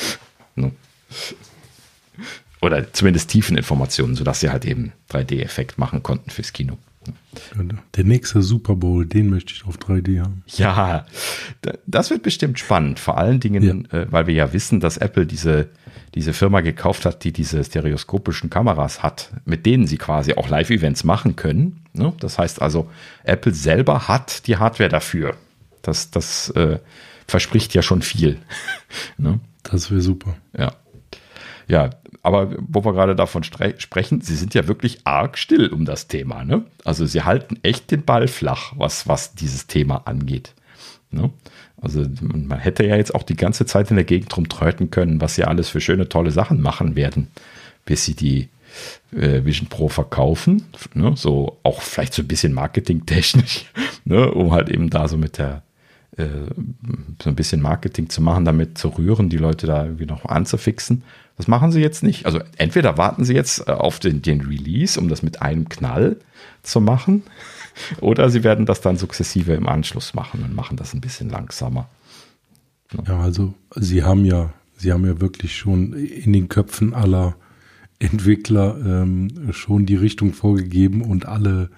ne? 0.56 0.72
Oder 2.64 2.92
zumindest 2.94 3.28
Tiefeninformationen, 3.28 4.16
sodass 4.16 4.40
sie 4.40 4.48
halt 4.48 4.64
eben 4.64 4.92
3D-Effekt 5.10 5.76
machen 5.76 6.02
konnten 6.02 6.30
fürs 6.30 6.54
Kino. 6.54 6.78
Der 7.94 8.04
nächste 8.04 8.40
Super 8.40 8.74
Bowl, 8.74 9.04
den 9.04 9.28
möchte 9.28 9.52
ich 9.52 9.66
auf 9.66 9.76
3D 9.76 10.20
haben. 10.20 10.42
Ja, 10.46 11.04
das 11.86 12.08
wird 12.08 12.22
bestimmt 12.22 12.58
spannend. 12.58 12.98
Vor 12.98 13.18
allen 13.18 13.38
Dingen, 13.38 13.86
ja. 13.92 13.98
äh, 13.98 14.06
weil 14.10 14.26
wir 14.26 14.32
ja 14.32 14.54
wissen, 14.54 14.80
dass 14.80 14.96
Apple 14.96 15.26
diese, 15.26 15.68
diese 16.14 16.32
Firma 16.32 16.62
gekauft 16.62 17.04
hat, 17.04 17.22
die 17.24 17.32
diese 17.32 17.62
stereoskopischen 17.62 18.48
Kameras 18.48 19.02
hat, 19.02 19.30
mit 19.44 19.66
denen 19.66 19.86
sie 19.86 19.98
quasi 19.98 20.32
auch 20.32 20.48
Live-Events 20.48 21.04
machen 21.04 21.36
können. 21.36 21.84
Ne? 21.92 22.14
Das 22.20 22.38
heißt 22.38 22.62
also, 22.62 22.90
Apple 23.24 23.52
selber 23.52 24.08
hat 24.08 24.46
die 24.46 24.56
Hardware 24.56 24.88
dafür. 24.88 25.36
Das, 25.82 26.10
das 26.10 26.48
äh, 26.50 26.78
verspricht 27.26 27.74
ja 27.74 27.82
schon 27.82 28.00
viel. 28.00 28.38
ne? 29.18 29.40
Das 29.64 29.90
wäre 29.90 30.00
super. 30.00 30.34
Ja. 30.56 30.72
Ja, 31.66 31.90
aber 32.24 32.56
wo 32.58 32.82
wir 32.86 32.94
gerade 32.94 33.14
davon 33.14 33.44
sprechen, 33.44 34.22
sie 34.22 34.34
sind 34.34 34.54
ja 34.54 34.66
wirklich 34.66 35.00
arg 35.04 35.36
still 35.36 35.68
um 35.68 35.84
das 35.84 36.08
Thema. 36.08 36.42
Ne? 36.42 36.64
Also 36.82 37.04
sie 37.04 37.22
halten 37.22 37.58
echt 37.62 37.90
den 37.90 38.02
Ball 38.02 38.28
flach, 38.28 38.72
was, 38.76 39.06
was 39.06 39.34
dieses 39.34 39.66
Thema 39.66 40.06
angeht. 40.06 40.54
Ne? 41.10 41.30
Also 41.78 42.06
man 42.22 42.58
hätte 42.58 42.86
ja 42.86 42.96
jetzt 42.96 43.14
auch 43.14 43.24
die 43.24 43.36
ganze 43.36 43.66
Zeit 43.66 43.90
in 43.90 43.96
der 43.96 44.06
Gegend 44.06 44.34
rumtröten 44.34 44.90
können, 44.90 45.20
was 45.20 45.34
sie 45.34 45.44
alles 45.44 45.68
für 45.68 45.82
schöne, 45.82 46.08
tolle 46.08 46.30
Sachen 46.30 46.62
machen 46.62 46.96
werden, 46.96 47.28
bis 47.84 48.06
sie 48.06 48.14
die 48.14 48.48
äh, 49.14 49.44
Vision 49.44 49.68
Pro 49.68 49.88
verkaufen. 49.88 50.64
Ne? 50.94 51.12
So 51.16 51.58
auch 51.62 51.82
vielleicht 51.82 52.14
so 52.14 52.22
ein 52.22 52.28
bisschen 52.28 52.54
marketingtechnisch, 52.54 53.66
ne? 54.06 54.30
um 54.32 54.50
halt 54.50 54.70
eben 54.70 54.88
da 54.88 55.08
so 55.08 55.18
mit 55.18 55.36
der 55.36 55.62
äh, 56.16 56.24
so 57.22 57.28
ein 57.28 57.36
bisschen 57.36 57.60
Marketing 57.60 58.08
zu 58.08 58.22
machen, 58.22 58.46
damit 58.46 58.78
zu 58.78 58.88
rühren, 58.88 59.28
die 59.28 59.36
Leute 59.36 59.66
da 59.66 59.84
irgendwie 59.84 60.06
noch 60.06 60.24
anzufixen. 60.24 61.02
Das 61.36 61.48
machen 61.48 61.72
sie 61.72 61.80
jetzt 61.80 62.02
nicht. 62.02 62.26
Also 62.26 62.40
entweder 62.58 62.96
warten 62.96 63.24
sie 63.24 63.34
jetzt 63.34 63.68
äh, 63.68 63.72
auf 63.72 63.98
den, 63.98 64.22
den 64.22 64.40
Release, 64.42 64.98
um 64.98 65.08
das 65.08 65.22
mit 65.22 65.42
einem 65.42 65.68
Knall 65.68 66.16
zu 66.62 66.80
machen, 66.80 67.22
oder 68.00 68.30
sie 68.30 68.44
werden 68.44 68.66
das 68.66 68.80
dann 68.80 68.96
sukzessive 68.96 69.54
im 69.54 69.68
Anschluss 69.68 70.14
machen 70.14 70.42
und 70.44 70.54
machen 70.54 70.76
das 70.76 70.94
ein 70.94 71.00
bisschen 71.00 71.28
langsamer. 71.28 71.88
Ja, 73.06 73.20
also 73.20 73.54
sie 73.74 74.04
haben 74.04 74.24
ja, 74.24 74.52
sie 74.76 74.92
haben 74.92 75.04
ja 75.04 75.20
wirklich 75.20 75.56
schon 75.56 75.92
in 75.94 76.32
den 76.32 76.48
Köpfen 76.48 76.94
aller 76.94 77.34
Entwickler 77.98 78.76
ähm, 78.84 79.52
schon 79.52 79.86
die 79.86 79.96
Richtung 79.96 80.32
vorgegeben 80.32 81.02
und 81.02 81.26
alle 81.26 81.70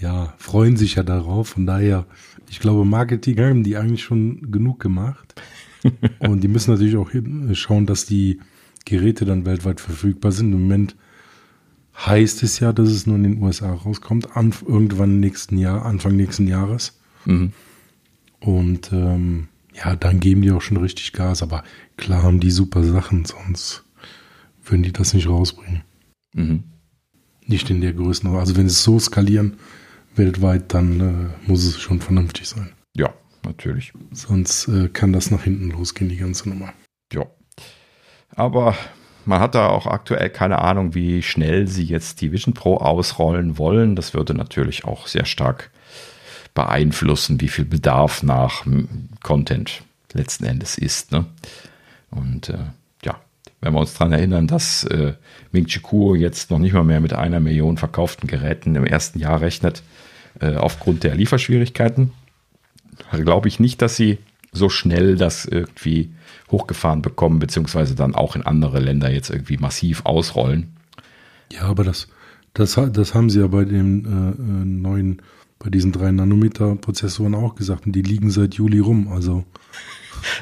ja, 0.00 0.34
freuen 0.38 0.76
sich 0.76 0.94
ja 0.94 1.02
darauf. 1.02 1.50
Von 1.50 1.66
daher, 1.66 2.06
ich 2.48 2.60
glaube, 2.60 2.84
Marketing 2.84 3.38
haben 3.40 3.64
die 3.64 3.76
eigentlich 3.76 4.02
schon 4.02 4.50
genug 4.50 4.80
gemacht. 4.80 5.40
und 6.20 6.40
die 6.40 6.48
müssen 6.48 6.72
natürlich 6.72 6.96
auch 6.96 7.10
schauen, 7.54 7.86
dass 7.86 8.04
die 8.06 8.40
Geräte 8.84 9.24
dann 9.24 9.46
weltweit 9.46 9.80
verfügbar 9.80 10.32
sind. 10.32 10.52
Im 10.52 10.62
Moment 10.62 10.96
heißt 12.06 12.42
es 12.42 12.60
ja, 12.60 12.72
dass 12.72 12.88
es 12.88 13.06
nur 13.06 13.16
in 13.16 13.24
den 13.24 13.42
USA 13.42 13.72
rauskommt, 13.72 14.36
an, 14.36 14.54
irgendwann 14.66 15.20
nächsten 15.20 15.58
Jahr, 15.58 15.84
Anfang 15.84 16.16
nächsten 16.16 16.46
Jahres. 16.46 16.98
Mhm. 17.24 17.52
Und 18.40 18.92
ähm, 18.92 19.48
ja, 19.74 19.96
dann 19.96 20.20
geben 20.20 20.42
die 20.42 20.52
auch 20.52 20.62
schon 20.62 20.76
richtig 20.76 21.12
Gas. 21.12 21.42
Aber 21.42 21.64
klar 21.96 22.22
haben 22.22 22.40
die 22.40 22.50
super 22.50 22.84
Sachen, 22.84 23.24
sonst 23.24 23.84
würden 24.64 24.82
die 24.82 24.92
das 24.92 25.14
nicht 25.14 25.28
rausbringen. 25.28 25.82
Mhm. 26.34 26.64
Nicht 27.46 27.70
in 27.70 27.80
der 27.80 27.94
Größenordnung. 27.94 28.40
Also 28.40 28.56
wenn 28.56 28.68
sie 28.68 28.74
es 28.74 28.84
so 28.84 28.98
skalieren 28.98 29.56
weltweit, 30.14 30.74
dann 30.74 31.00
äh, 31.00 31.48
muss 31.48 31.64
es 31.64 31.80
schon 31.80 32.00
vernünftig 32.00 32.48
sein. 32.48 32.72
Ja, 32.94 33.14
natürlich. 33.44 33.92
Sonst 34.12 34.68
äh, 34.68 34.88
kann 34.88 35.12
das 35.12 35.30
nach 35.30 35.44
hinten 35.44 35.70
losgehen, 35.70 36.10
die 36.10 36.16
ganze 36.16 36.48
Nummer. 36.48 36.72
Ja, 37.12 37.24
aber 38.34 38.76
man 39.24 39.40
hat 39.40 39.54
da 39.54 39.68
auch 39.68 39.86
aktuell 39.86 40.30
keine 40.30 40.60
Ahnung, 40.60 40.94
wie 40.94 41.22
schnell 41.22 41.68
sie 41.68 41.84
jetzt 41.84 42.20
die 42.20 42.32
Vision 42.32 42.54
Pro 42.54 42.78
ausrollen 42.78 43.58
wollen. 43.58 43.94
Das 43.94 44.14
würde 44.14 44.32
natürlich 44.32 44.84
auch 44.84 45.06
sehr 45.06 45.26
stark 45.26 45.70
beeinflussen, 46.54 47.40
wie 47.40 47.48
viel 47.48 47.66
Bedarf 47.66 48.22
nach 48.22 48.64
Content 49.22 49.82
letzten 50.12 50.44
Endes 50.44 50.78
ist. 50.78 51.12
Ne? 51.12 51.26
Und 52.10 52.48
äh, 52.48 52.58
ja, 53.04 53.20
wenn 53.60 53.74
wir 53.74 53.80
uns 53.80 53.94
daran 53.94 54.12
erinnern, 54.12 54.46
dass 54.46 54.84
äh, 54.84 55.12
Ming 55.52 55.66
Chi 55.66 55.80
Kuo 55.80 56.14
jetzt 56.14 56.50
noch 56.50 56.58
nicht 56.58 56.72
mal 56.72 56.84
mehr 56.84 57.00
mit 57.00 57.12
einer 57.12 57.40
Million 57.40 57.76
verkauften 57.76 58.26
Geräten 58.26 58.74
im 58.76 58.86
ersten 58.86 59.18
Jahr 59.18 59.40
rechnet, 59.40 59.82
äh, 60.40 60.54
aufgrund 60.54 61.04
der 61.04 61.14
Lieferschwierigkeiten, 61.14 62.12
glaube 63.12 63.48
ich 63.48 63.60
nicht, 63.60 63.82
dass 63.82 63.96
sie 63.96 64.18
so 64.52 64.68
schnell 64.68 65.16
das 65.16 65.44
irgendwie 65.44 66.12
hochgefahren 66.50 67.02
bekommen, 67.02 67.38
beziehungsweise 67.38 67.94
dann 67.94 68.14
auch 68.14 68.36
in 68.36 68.42
andere 68.42 68.80
Länder 68.80 69.10
jetzt 69.10 69.30
irgendwie 69.30 69.58
massiv 69.58 70.02
ausrollen. 70.04 70.76
Ja, 71.52 71.62
aber 71.62 71.84
das, 71.84 72.08
das, 72.54 72.78
das 72.92 73.14
haben 73.14 73.30
sie 73.30 73.40
ja 73.40 73.46
bei 73.46 73.64
den 73.64 74.04
äh, 74.04 74.42
äh 74.42 74.64
neuen, 74.64 75.22
bei 75.58 75.70
diesen 75.70 75.92
drei 75.92 76.10
Nanometer 76.10 76.76
Prozessoren 76.76 77.34
auch 77.34 77.54
gesagt 77.54 77.86
und 77.86 77.92
die 77.92 78.02
liegen 78.02 78.30
seit 78.30 78.54
Juli 78.54 78.78
rum, 78.78 79.08
also. 79.08 79.44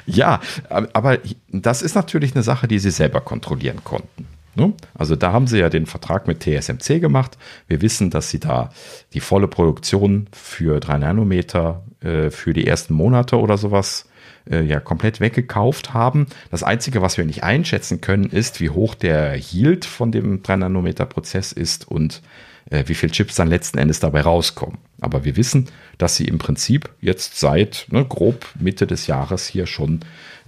Ja, 0.06 0.40
aber 0.70 1.18
das 1.52 1.82
ist 1.82 1.94
natürlich 1.94 2.34
eine 2.34 2.42
Sache, 2.42 2.66
die 2.66 2.78
sie 2.78 2.90
selber 2.90 3.20
kontrollieren 3.20 3.84
konnten. 3.84 4.26
Ne? 4.56 4.72
Also 4.94 5.16
da 5.16 5.32
haben 5.32 5.46
sie 5.46 5.58
ja 5.58 5.68
den 5.68 5.84
Vertrag 5.84 6.26
mit 6.26 6.42
TSMC 6.42 6.98
gemacht. 6.98 7.36
Wir 7.68 7.82
wissen, 7.82 8.08
dass 8.08 8.30
sie 8.30 8.40
da 8.40 8.70
die 9.12 9.20
volle 9.20 9.48
Produktion 9.48 10.28
für 10.32 10.80
drei 10.80 10.96
Nanometer 10.96 11.84
äh, 12.00 12.30
für 12.30 12.54
die 12.54 12.66
ersten 12.66 12.94
Monate 12.94 13.38
oder 13.38 13.58
sowas 13.58 14.08
äh, 14.50 14.62
ja 14.62 14.80
komplett 14.80 15.20
weggekauft 15.20 15.94
haben. 15.94 16.26
Das 16.50 16.62
Einzige, 16.62 17.02
was 17.02 17.18
wir 17.18 17.24
nicht 17.24 17.42
einschätzen 17.42 18.00
können, 18.00 18.24
ist, 18.24 18.60
wie 18.60 18.70
hoch 18.70 18.94
der 18.94 19.36
Yield 19.36 19.84
von 19.84 20.12
dem 20.12 20.42
3-Nanometer-Prozess 20.42 21.52
ist 21.52 21.88
und 21.88 22.22
äh, 22.70 22.84
wie 22.86 22.94
viel 22.94 23.10
Chips 23.10 23.36
dann 23.36 23.48
letzten 23.48 23.78
Endes 23.78 24.00
dabei 24.00 24.22
rauskommen. 24.22 24.78
Aber 25.00 25.24
wir 25.24 25.36
wissen, 25.36 25.68
dass 25.98 26.16
sie 26.16 26.26
im 26.26 26.38
Prinzip 26.38 26.90
jetzt 27.00 27.38
seit 27.38 27.86
ne, 27.90 28.04
grob 28.04 28.46
Mitte 28.58 28.86
des 28.86 29.06
Jahres 29.06 29.46
hier 29.46 29.66
schon 29.66 30.00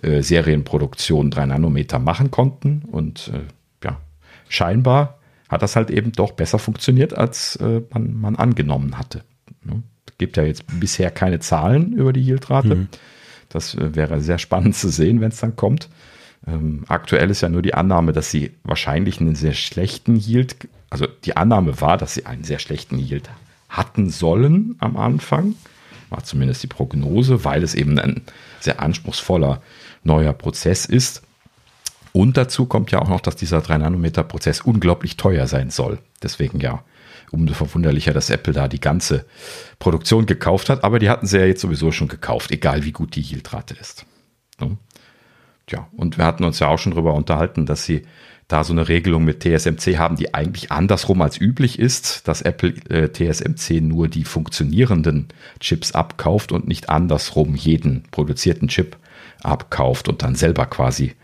äh, 0.03 0.23
Serienproduktion 0.23 1.31
3 1.31 1.47
Nanometer 1.47 1.99
machen 1.99 2.31
konnten 2.31 2.83
und 2.91 3.31
äh, 3.35 3.41
ja, 3.85 4.01
scheinbar 4.49 5.19
hat 5.49 5.63
das 5.63 5.77
halt 5.77 5.91
eben 5.91 6.13
doch 6.13 6.33
besser 6.33 6.59
funktioniert, 6.59 7.17
als 7.17 7.57
äh, 7.57 7.83
man, 7.93 8.15
man 8.15 8.37
angenommen 8.37 8.99
hatte. 8.99 9.23
Ne? 9.65 9.83
Gibt 10.19 10.37
ja 10.37 10.43
jetzt 10.43 10.65
bisher 10.81 11.11
keine 11.11 11.39
Zahlen 11.39 11.93
über 11.93 12.13
die 12.13 12.21
Yieldrate. 12.21 12.75
Mhm. 12.75 12.89
Das 13.49 13.75
äh, 13.75 13.95
wäre 13.95 14.21
sehr 14.21 14.39
spannend 14.39 14.77
zu 14.77 14.89
sehen, 14.89 15.21
wenn 15.21 15.31
es 15.31 15.41
dann 15.41 15.57
kommt. 15.57 15.89
Ähm, 16.47 16.85
aktuell 16.89 17.31
ist 17.31 17.41
ja 17.41 17.49
nur 17.49 17.63
die 17.63 17.75
Annahme, 17.75 18.13
dass 18.13 18.31
sie 18.31 18.53
wahrscheinlich 18.63 19.21
einen 19.21 19.35
sehr 19.35 19.55
schlechten 19.55 20.17
Yield, 20.17 20.69
also 20.91 21.07
die 21.25 21.37
Annahme 21.37 21.81
war, 21.81 21.97
dass 21.97 22.15
sie 22.15 22.27
einen 22.27 22.45
sehr 22.45 22.59
schlechten 22.59 22.99
Yield 22.99 23.29
hatten 23.69 24.11
sollen 24.11 24.77
am 24.79 24.97
Anfang. 24.97 25.55
War 26.11 26.25
zumindest 26.25 26.63
die 26.63 26.69
Prognose, 26.69 27.45
weil 27.45 27.63
es 27.63 27.75
eben 27.75 27.99
ein 27.99 28.23
sehr 28.61 28.81
anspruchsvoller 28.81 29.61
neuer 30.05 30.33
Prozess 30.33 30.87
ist. 30.87 31.23
Und 32.13 32.37
dazu 32.37 32.65
kommt 32.65 32.91
ja 32.91 33.01
auch 33.01 33.09
noch, 33.09 33.21
dass 33.21 33.37
dieser 33.37 33.59
3-Nanometer-Prozess 33.59 34.63
unglaublich 34.63 35.17
teuer 35.19 35.47
sein 35.47 35.71
soll. 35.71 35.99
Deswegen 36.23 36.61
ja 36.61 36.83
umso 37.31 37.55
verwunderlicher, 37.55 38.13
dass 38.13 38.31
Apple 38.31 38.53
da 38.53 38.69
die 38.69 38.81
ganze 38.81 39.25
Produktion 39.79 40.27
gekauft 40.27 40.69
hat. 40.69 40.85
Aber 40.85 40.99
die 40.99 41.11
hatten 41.11 41.27
sie 41.27 41.39
ja 41.39 41.47
jetzt 41.47 41.61
sowieso 41.61 41.93
schon 41.93 42.09
gekauft, 42.09 42.51
egal 42.51 42.85
wie 42.85 42.93
gut 42.93 43.17
die 43.17 43.23
Yieldrate 43.23 43.75
ist. 43.75 44.07
Ne? 44.61 44.77
Ja, 45.71 45.89
und 45.97 46.19
wir 46.19 46.25
hatten 46.25 46.45
uns 46.45 46.59
ja 46.59 46.69
auch 46.69 46.79
schon 46.79 46.93
darüber 46.93 47.15
unterhalten, 47.15 47.67
dass 47.67 47.85
sie 47.85 48.03
da 48.49 48.65
so 48.65 48.73
eine 48.73 48.89
Regelung 48.89 49.25
mit 49.25 49.43
TSMC 49.43 49.99
haben, 49.99 50.17
die 50.17 50.33
eigentlich 50.33 50.73
andersrum 50.73 51.21
als 51.21 51.39
üblich 51.39 51.79
ist, 51.79 52.27
dass 52.27 52.41
Apple 52.41 52.75
äh, 52.89 53.11
TSMC 53.13 53.83
nur 53.83 54.09
die 54.09 54.25
funktionierenden 54.25 55.29
Chips 55.61 55.93
abkauft 55.93 56.51
und 56.53 56.67
nicht 56.67 56.89
andersrum 56.89 57.55
jeden 57.55 58.05
produzierten 58.11 58.69
Chip 58.69 58.97
abkauft 59.43 60.09
und 60.09 60.23
dann 60.23 60.35
selber 60.35 60.65
quasi 60.65 61.15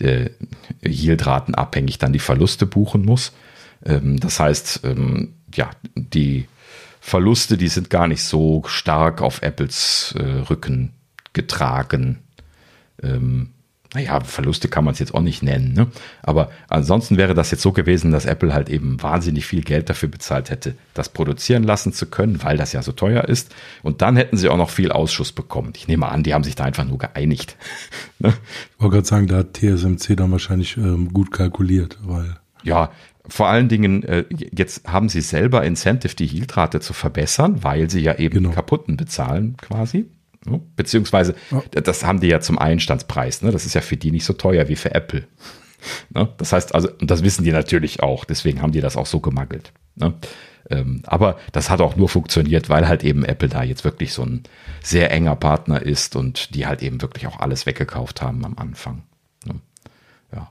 äh, 0.00 0.30
Yieldraten 0.84 1.54
abhängig 1.54 1.98
dann 1.98 2.12
die 2.12 2.18
Verluste 2.18 2.66
buchen 2.66 3.04
muss. 3.04 3.32
Ähm, 3.84 4.18
das 4.18 4.40
heißt, 4.40 4.80
ähm, 4.82 5.34
ja, 5.54 5.70
die 5.94 6.46
Verluste, 7.00 7.56
die 7.56 7.68
sind 7.68 7.90
gar 7.90 8.06
nicht 8.06 8.22
so 8.22 8.62
stark 8.66 9.22
auf 9.22 9.42
Apples 9.42 10.14
äh, 10.16 10.22
Rücken 10.22 10.92
getragen. 11.32 12.20
Ähm, 13.02 13.50
naja, 13.94 14.20
Verluste 14.20 14.68
kann 14.68 14.84
man 14.84 14.92
es 14.92 15.00
jetzt 15.00 15.12
auch 15.12 15.20
nicht 15.20 15.42
nennen. 15.42 15.74
Ne? 15.74 15.88
Aber 16.22 16.50
ansonsten 16.68 17.18
wäre 17.18 17.34
das 17.34 17.50
jetzt 17.50 17.62
so 17.62 17.72
gewesen, 17.72 18.10
dass 18.10 18.24
Apple 18.24 18.54
halt 18.54 18.70
eben 18.70 19.02
wahnsinnig 19.02 19.44
viel 19.44 19.62
Geld 19.62 19.90
dafür 19.90 20.08
bezahlt 20.08 20.48
hätte, 20.48 20.76
das 20.94 21.10
produzieren 21.10 21.62
lassen 21.62 21.92
zu 21.92 22.06
können, 22.06 22.42
weil 22.42 22.56
das 22.56 22.72
ja 22.72 22.82
so 22.82 22.92
teuer 22.92 23.24
ist. 23.24 23.54
Und 23.82 24.00
dann 24.00 24.16
hätten 24.16 24.38
sie 24.38 24.48
auch 24.48 24.56
noch 24.56 24.70
viel 24.70 24.92
Ausschuss 24.92 25.32
bekommen. 25.32 25.72
Ich 25.76 25.88
nehme 25.88 26.08
an, 26.08 26.22
die 26.22 26.32
haben 26.32 26.44
sich 26.44 26.54
da 26.54 26.64
einfach 26.64 26.84
nur 26.84 26.98
geeinigt. 26.98 27.56
ne? 28.18 28.32
Ich 28.74 28.80
wollte 28.80 28.94
gerade 28.96 29.08
sagen, 29.08 29.26
da 29.26 29.36
hat 29.38 29.54
TSMC 29.54 30.16
dann 30.16 30.32
wahrscheinlich 30.32 30.76
ähm, 30.76 31.12
gut 31.12 31.30
kalkuliert, 31.30 31.98
weil. 32.02 32.36
Ja, 32.64 32.92
vor 33.28 33.48
allen 33.48 33.68
Dingen, 33.68 34.02
äh, 34.02 34.24
jetzt 34.30 34.88
haben 34.88 35.08
sie 35.08 35.20
selber 35.20 35.64
Incentive, 35.64 36.16
die 36.16 36.26
Yieldrate 36.26 36.80
zu 36.80 36.92
verbessern, 36.92 37.62
weil 37.62 37.88
sie 37.88 38.00
ja 38.00 38.16
eben 38.18 38.42
genau. 38.42 38.50
kaputten 38.50 38.96
bezahlen 38.96 39.56
quasi. 39.56 40.06
Beziehungsweise, 40.74 41.36
ja. 41.50 41.62
das 41.80 42.04
haben 42.04 42.20
die 42.20 42.26
ja 42.26 42.40
zum 42.40 42.58
Einstandspreis. 42.58 43.42
Ne? 43.42 43.52
Das 43.52 43.64
ist 43.64 43.74
ja 43.74 43.80
für 43.80 43.96
die 43.96 44.10
nicht 44.10 44.24
so 44.24 44.32
teuer 44.32 44.68
wie 44.68 44.76
für 44.76 44.92
Apple. 44.92 45.24
Ne? 46.10 46.28
Das 46.36 46.52
heißt 46.52 46.74
also, 46.74 46.88
und 47.00 47.10
das 47.10 47.22
wissen 47.22 47.44
die 47.44 47.52
natürlich 47.52 48.02
auch, 48.02 48.24
deswegen 48.24 48.62
haben 48.62 48.72
die 48.72 48.80
das 48.80 48.96
auch 48.96 49.06
so 49.06 49.20
gemangelt. 49.20 49.72
Ne? 49.94 50.14
Ähm, 50.70 51.02
aber 51.06 51.38
das 51.52 51.70
hat 51.70 51.80
auch 51.80 51.96
nur 51.96 52.08
funktioniert, 52.08 52.68
weil 52.68 52.88
halt 52.88 53.04
eben 53.04 53.24
Apple 53.24 53.48
da 53.48 53.62
jetzt 53.62 53.84
wirklich 53.84 54.12
so 54.12 54.22
ein 54.22 54.44
sehr 54.82 55.10
enger 55.10 55.36
Partner 55.36 55.82
ist 55.82 56.16
und 56.16 56.54
die 56.54 56.66
halt 56.66 56.82
eben 56.82 57.02
wirklich 57.02 57.26
auch 57.26 57.40
alles 57.40 57.66
weggekauft 57.66 58.22
haben 58.22 58.44
am 58.44 58.56
Anfang. 58.56 59.02
Ne? 59.46 59.56
Ja, 60.32 60.50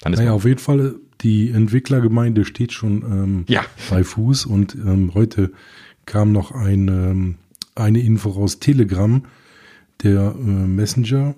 dann 0.00 0.12
ist 0.12 0.18
naja, 0.18 0.32
auf 0.32 0.44
jeden 0.44 0.58
Fall, 0.58 0.96
die 1.20 1.50
Entwicklergemeinde 1.50 2.44
steht 2.44 2.72
schon 2.72 3.02
ähm, 3.02 3.44
ja. 3.48 3.64
bei 3.90 4.04
Fuß 4.04 4.46
und 4.46 4.74
ähm, 4.74 5.12
heute 5.14 5.52
kam 6.06 6.32
noch 6.32 6.52
ein 6.52 6.88
ähm, 6.88 7.34
eine 7.78 8.00
Info 8.00 8.30
aus 8.32 8.58
Telegram, 8.58 9.22
der 10.02 10.34
äh, 10.36 10.42
Messenger, 10.42 11.34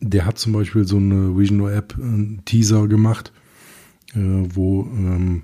der 0.00 0.26
hat 0.26 0.38
zum 0.38 0.52
Beispiel 0.52 0.86
so 0.86 0.96
eine 0.96 1.36
Vision 1.36 1.68
App 1.68 1.96
äh, 1.98 2.38
Teaser 2.44 2.86
gemacht, 2.88 3.32
äh, 4.14 4.18
wo 4.18 4.82
ähm, 4.82 5.42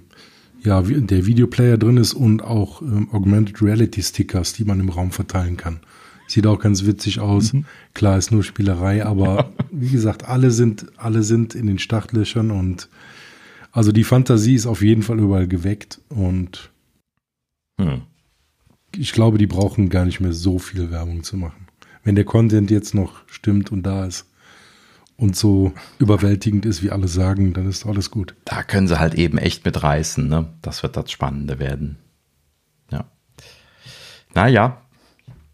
ja 0.62 0.80
der 0.82 1.26
Videoplayer 1.26 1.76
drin 1.76 1.96
ist 1.96 2.14
und 2.14 2.42
auch 2.42 2.82
ähm, 2.82 3.08
Augmented 3.12 3.62
Reality 3.62 4.02
Stickers, 4.02 4.52
die 4.52 4.64
man 4.64 4.80
im 4.80 4.88
Raum 4.88 5.10
verteilen 5.10 5.56
kann. 5.56 5.80
Sieht 6.26 6.46
auch 6.46 6.58
ganz 6.58 6.86
witzig 6.86 7.20
aus. 7.20 7.52
Mhm. 7.52 7.66
Klar, 7.92 8.16
ist 8.16 8.32
nur 8.32 8.42
Spielerei, 8.42 9.04
aber 9.04 9.52
wie 9.70 9.90
gesagt, 9.90 10.26
alle 10.26 10.50
sind, 10.50 10.86
alle 10.96 11.22
sind 11.22 11.54
in 11.54 11.66
den 11.66 11.78
Startlöchern 11.78 12.50
und 12.50 12.88
also 13.74 13.92
die 13.92 14.04
Fantasie 14.04 14.54
ist 14.54 14.66
auf 14.66 14.80
jeden 14.80 15.02
Fall 15.02 15.20
überall 15.20 15.46
geweckt 15.46 16.00
und 16.08 16.70
hm 17.78 18.02
ich 18.98 19.12
glaube, 19.12 19.38
die 19.38 19.46
brauchen 19.46 19.88
gar 19.88 20.04
nicht 20.04 20.20
mehr 20.20 20.32
so 20.32 20.58
viel 20.58 20.90
Werbung 20.90 21.22
zu 21.22 21.36
machen. 21.36 21.66
Wenn 22.02 22.14
der 22.14 22.24
Content 22.24 22.70
jetzt 22.70 22.94
noch 22.94 23.22
stimmt 23.26 23.72
und 23.72 23.82
da 23.84 24.06
ist 24.06 24.26
und 25.16 25.36
so 25.36 25.72
überwältigend 25.98 26.66
ist, 26.66 26.82
wie 26.82 26.90
alle 26.90 27.08
sagen, 27.08 27.52
dann 27.52 27.68
ist 27.68 27.86
alles 27.86 28.10
gut. 28.10 28.34
Da 28.44 28.62
können 28.62 28.88
sie 28.88 28.98
halt 28.98 29.14
eben 29.14 29.38
echt 29.38 29.64
mitreißen, 29.64 30.28
ne? 30.28 30.52
Das 30.60 30.82
wird 30.82 30.96
das 30.96 31.10
Spannende 31.10 31.58
werden. 31.58 31.98
Ja. 32.90 33.04
Naja. 34.34 34.82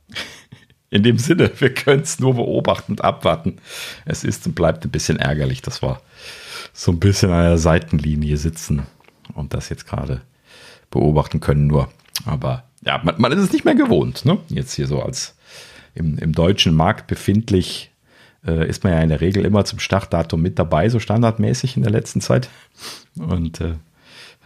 In 0.91 1.03
dem 1.05 1.19
Sinne, 1.19 1.53
wir 1.59 1.73
können 1.73 2.03
es 2.03 2.19
nur 2.19 2.35
beobachtend 2.35 3.05
abwarten. 3.05 3.59
Es 4.07 4.25
ist 4.25 4.47
und 4.47 4.55
bleibt 4.55 4.85
ein 4.85 4.91
bisschen 4.91 5.19
ärgerlich, 5.19 5.63
dass 5.63 5.83
wir 5.83 6.01
so 6.73 6.93
ein 6.93 7.01
bisschen 7.01 7.31
an 7.31 7.45
der 7.45 7.59
Seitenlinie 7.59 8.37
sitzen 8.37 8.87
und 9.35 9.55
das 9.55 9.69
jetzt 9.69 9.87
gerade 9.87 10.23
beobachten 10.91 11.41
können 11.41 11.67
nur. 11.67 11.89
Aber 12.25 12.65
ja, 12.83 13.01
man, 13.03 13.21
man, 13.21 13.33
ist 13.33 13.41
es 13.41 13.53
nicht 13.53 13.65
mehr 13.65 13.75
gewohnt, 13.75 14.25
ne? 14.25 14.39
Jetzt 14.49 14.75
hier 14.75 14.87
so 14.87 15.03
als 15.03 15.37
im, 15.95 16.19
im 16.19 16.33
deutschen 16.33 16.75
Markt 16.75 17.07
befindlich 17.07 17.91
äh, 18.47 18.69
ist 18.69 18.85
man 18.85 18.93
ja 18.93 19.01
in 19.01 19.09
der 19.09 19.21
Regel 19.21 19.45
immer 19.45 19.65
zum 19.65 19.79
Startdatum 19.79 20.41
mit 20.41 20.59
dabei, 20.59 20.89
so 20.89 20.99
standardmäßig 20.99 21.77
in 21.77 21.83
der 21.83 21.93
letzten 21.93 22.21
Zeit. 22.21 22.49
Und 23.17 23.61
äh, 23.61 23.75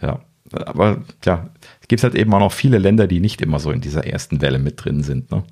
ja, 0.01 0.21
aber 0.51 1.03
ja, 1.23 1.49
es 1.81 1.87
gibt 1.87 2.03
halt 2.03 2.15
eben 2.15 2.33
auch 2.33 2.39
noch 2.39 2.51
viele 2.51 2.77
Länder, 2.77 3.07
die 3.07 3.19
nicht 3.19 3.41
immer 3.41 3.59
so 3.59 3.71
in 3.71 3.81
dieser 3.81 4.05
ersten 4.05 4.41
Welle 4.41 4.59
mit 4.59 4.83
drin 4.83 5.03
sind. 5.03 5.31
Ne? 5.31 5.43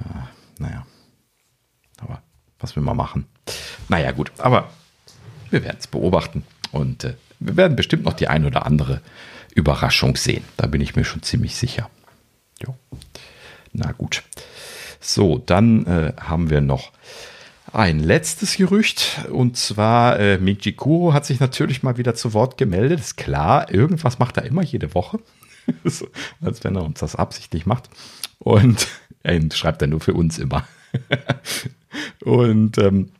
Ja, 0.00 0.28
naja, 0.58 0.86
aber 2.00 2.22
was 2.58 2.76
will 2.76 2.82
man 2.82 2.96
machen? 2.96 3.26
Naja, 3.88 4.12
gut, 4.12 4.32
aber 4.38 4.70
wir 5.50 5.62
werden 5.64 5.78
es 5.78 5.86
beobachten 5.86 6.44
und 6.72 7.04
äh, 7.04 7.14
wir 7.40 7.56
werden 7.56 7.76
bestimmt 7.76 8.04
noch 8.04 8.14
die 8.14 8.28
ein 8.28 8.44
oder 8.44 8.66
andere 8.66 9.00
Überraschung 9.54 10.16
sehen. 10.16 10.44
Da 10.56 10.66
bin 10.66 10.80
ich 10.80 10.96
mir 10.96 11.04
schon 11.04 11.22
ziemlich 11.22 11.56
sicher. 11.56 11.88
Jo. 12.60 12.74
Na 13.72 13.92
gut. 13.92 14.22
So, 15.00 15.38
dann 15.38 15.86
äh, 15.86 16.12
haben 16.20 16.50
wir 16.50 16.60
noch 16.60 16.92
ein 17.72 18.00
letztes 18.00 18.56
Gerücht 18.56 19.26
und 19.30 19.56
zwar 19.56 20.18
äh, 20.18 20.38
Michi 20.38 20.72
Kuro 20.72 21.12
hat 21.12 21.26
sich 21.26 21.38
natürlich 21.38 21.82
mal 21.82 21.98
wieder 21.98 22.14
zu 22.14 22.32
Wort 22.32 22.56
gemeldet. 22.56 23.00
Ist 23.00 23.16
klar, 23.16 23.72
irgendwas 23.72 24.18
macht 24.18 24.36
er 24.36 24.44
immer 24.44 24.62
jede 24.62 24.94
Woche. 24.94 25.20
so, 25.84 26.08
als 26.40 26.64
wenn 26.64 26.76
er 26.76 26.84
uns 26.84 27.00
das 27.00 27.14
absichtlich 27.14 27.66
macht. 27.66 27.90
Und 28.38 28.88
er 29.22 29.40
schreibt 29.52 29.82
er 29.82 29.88
nur 29.88 30.00
für 30.00 30.14
uns 30.14 30.38
immer. 30.38 30.66
und 32.24 32.78
ähm, 32.78 33.10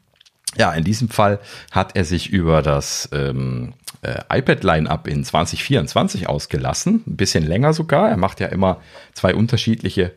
ja, 0.59 0.73
in 0.73 0.85
diesem 0.85 1.09
Fall 1.09 1.39
hat 1.71 1.97
er 1.97 2.05
sich 2.05 2.31
über 2.31 2.63
das 2.63 3.09
ähm, 3.13 3.75
äh, 4.03 4.39
iPad-Line-Up 4.39 5.07
in 5.07 5.25
2024 5.25 6.29
ausgelassen. 6.29 7.05
Ein 7.07 7.17
bisschen 7.17 7.47
länger 7.47 7.73
sogar. 7.73 8.11
Er 8.11 8.17
macht 8.17 8.41
ja 8.41 8.49
immer 8.49 8.81
zwei 9.15 9.35
unterschiedliche, 9.35 10.13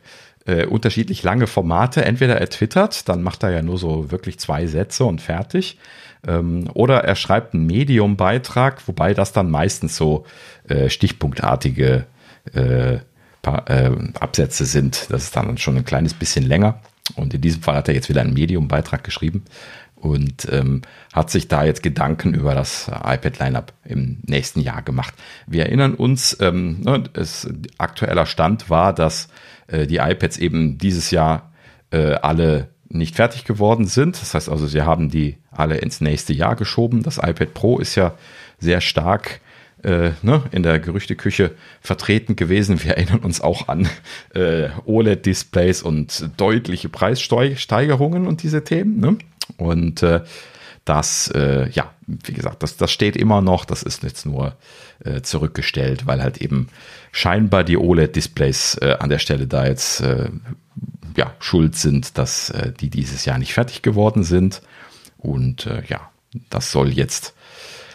äh, 0.45 0.65
unterschiedlich 0.65 1.23
lange 1.23 1.47
Formate. 1.47 2.03
Entweder 2.03 2.39
er 2.39 2.49
twittert, 2.49 3.07
dann 3.07 3.21
macht 3.23 3.43
er 3.43 3.51
ja 3.51 3.61
nur 3.61 3.77
so 3.77 4.11
wirklich 4.11 4.39
zwei 4.39 4.65
Sätze 4.65 5.05
und 5.05 5.21
fertig. 5.21 5.77
Ähm, 6.27 6.69
oder 6.73 7.03
er 7.03 7.15
schreibt 7.15 7.53
einen 7.53 7.67
Medium-Beitrag, 7.67 8.87
wobei 8.87 9.13
das 9.13 9.33
dann 9.33 9.49
meistens 9.49 9.95
so 9.95 10.25
äh, 10.67 10.89
stichpunktartige 10.89 12.05
äh, 12.53 12.97
paar, 13.41 13.69
äh, 13.69 13.91
Absätze 14.19 14.65
sind. 14.65 15.07
Das 15.09 15.23
ist 15.23 15.35
dann 15.35 15.57
schon 15.57 15.77
ein 15.77 15.85
kleines 15.85 16.13
bisschen 16.13 16.45
länger. 16.45 16.79
Und 17.15 17.33
in 17.33 17.41
diesem 17.41 17.61
Fall 17.61 17.75
hat 17.75 17.87
er 17.87 17.95
jetzt 17.95 18.09
wieder 18.09 18.21
einen 18.21 18.33
Medium-Beitrag 18.33 19.03
geschrieben 19.03 19.43
und 20.01 20.47
ähm, 20.51 20.81
hat 21.13 21.29
sich 21.29 21.47
da 21.47 21.63
jetzt 21.63 21.83
Gedanken 21.83 22.33
über 22.33 22.55
das 22.55 22.87
iPad-Lineup 22.87 23.71
im 23.85 24.17
nächsten 24.25 24.59
Jahr 24.59 24.81
gemacht. 24.81 25.13
Wir 25.45 25.67
erinnern 25.67 25.93
uns, 25.93 26.35
ähm, 26.41 26.81
ne, 26.81 27.03
es, 27.13 27.47
aktueller 27.77 28.25
Stand 28.25 28.69
war, 28.69 28.93
dass 28.93 29.29
äh, 29.67 29.85
die 29.85 29.97
iPads 29.97 30.37
eben 30.37 30.77
dieses 30.79 31.11
Jahr 31.11 31.51
äh, 31.91 32.13
alle 32.15 32.69
nicht 32.89 33.15
fertig 33.15 33.45
geworden 33.45 33.85
sind. 33.85 34.19
Das 34.21 34.33
heißt 34.33 34.49
also, 34.49 34.67
sie 34.67 34.81
haben 34.81 35.09
die 35.09 35.37
alle 35.51 35.77
ins 35.77 36.01
nächste 36.01 36.33
Jahr 36.33 36.55
geschoben. 36.55 37.03
Das 37.03 37.17
iPad 37.17 37.53
Pro 37.53 37.79
ist 37.79 37.95
ja 37.95 38.15
sehr 38.59 38.81
stark 38.81 39.39
äh, 39.83 40.11
ne, 40.21 40.43
in 40.51 40.63
der 40.63 40.79
Gerüchteküche 40.79 41.51
vertreten 41.79 42.35
gewesen. 42.35 42.83
Wir 42.83 42.97
erinnern 42.97 43.19
uns 43.19 43.41
auch 43.41 43.67
an 43.67 43.87
äh, 44.33 44.69
OLED-Displays 44.85 45.81
und 45.83 46.29
deutliche 46.37 46.89
Preissteigerungen 46.89 48.27
und 48.27 48.43
diese 48.43 48.63
Themen. 48.63 48.99
Ne? 48.99 49.17
Und 49.57 50.03
äh, 50.03 50.21
das, 50.85 51.29
äh, 51.35 51.69
ja, 51.69 51.93
wie 52.07 52.33
gesagt, 52.33 52.63
das, 52.63 52.77
das 52.77 52.91
steht 52.91 53.15
immer 53.15 53.41
noch. 53.41 53.65
Das 53.65 53.83
ist 53.83 54.03
jetzt 54.03 54.25
nur 54.25 54.55
äh, 55.03 55.21
zurückgestellt, 55.21 56.07
weil 56.07 56.21
halt 56.21 56.37
eben 56.39 56.67
scheinbar 57.11 57.63
die 57.63 57.77
OLED-Displays 57.77 58.75
äh, 58.81 58.97
an 58.99 59.09
der 59.09 59.19
Stelle 59.19 59.47
da 59.47 59.65
jetzt 59.65 60.01
äh, 60.01 60.29
ja, 61.15 61.33
schuld 61.39 61.75
sind, 61.75 62.17
dass 62.17 62.49
äh, 62.49 62.71
die 62.71 62.89
dieses 62.89 63.25
Jahr 63.25 63.37
nicht 63.37 63.53
fertig 63.53 63.81
geworden 63.81 64.23
sind. 64.23 64.61
Und 65.17 65.67
äh, 65.67 65.83
ja, 65.87 66.09
das 66.49 66.71
soll 66.71 66.89
jetzt 66.89 67.33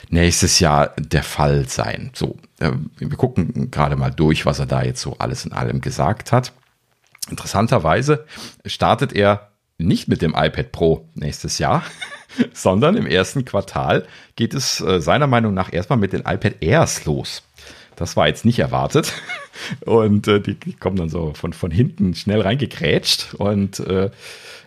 nächstes 0.08 0.60
Jahr 0.60 0.94
der 0.98 1.22
Fall 1.22 1.68
sein. 1.68 2.10
So, 2.14 2.36
äh, 2.60 2.72
wir 2.98 3.16
gucken 3.16 3.70
gerade 3.70 3.96
mal 3.96 4.10
durch, 4.10 4.46
was 4.46 4.58
er 4.58 4.66
da 4.66 4.82
jetzt 4.82 5.00
so 5.00 5.16
alles 5.18 5.44
in 5.44 5.52
allem 5.52 5.80
gesagt 5.80 6.32
hat. 6.32 6.52
Interessanterweise 7.28 8.24
startet 8.64 9.12
er 9.12 9.50
nicht 9.78 10.08
mit 10.08 10.22
dem 10.22 10.34
iPad 10.36 10.72
Pro 10.72 11.08
nächstes 11.14 11.58
Jahr, 11.58 11.82
sondern 12.52 12.96
im 12.96 13.06
ersten 13.06 13.44
Quartal 13.44 14.06
geht 14.36 14.54
es 14.54 14.80
äh, 14.80 15.00
seiner 15.00 15.26
Meinung 15.26 15.54
nach 15.54 15.72
erstmal 15.72 15.98
mit 15.98 16.12
den 16.12 16.20
iPad 16.20 16.62
Airs 16.62 17.04
los. 17.04 17.42
Das 17.96 18.16
war 18.16 18.28
jetzt 18.28 18.44
nicht 18.44 18.58
erwartet. 18.58 19.12
Und 19.86 20.28
äh, 20.28 20.40
die, 20.40 20.54
die, 20.54 20.74
kommen 20.74 20.96
dann 20.96 21.08
so 21.08 21.32
von, 21.34 21.52
von 21.52 21.70
hinten 21.70 22.14
schnell 22.14 22.42
reingekrätscht. 22.42 23.34
Und 23.34 23.80
äh, 23.80 24.10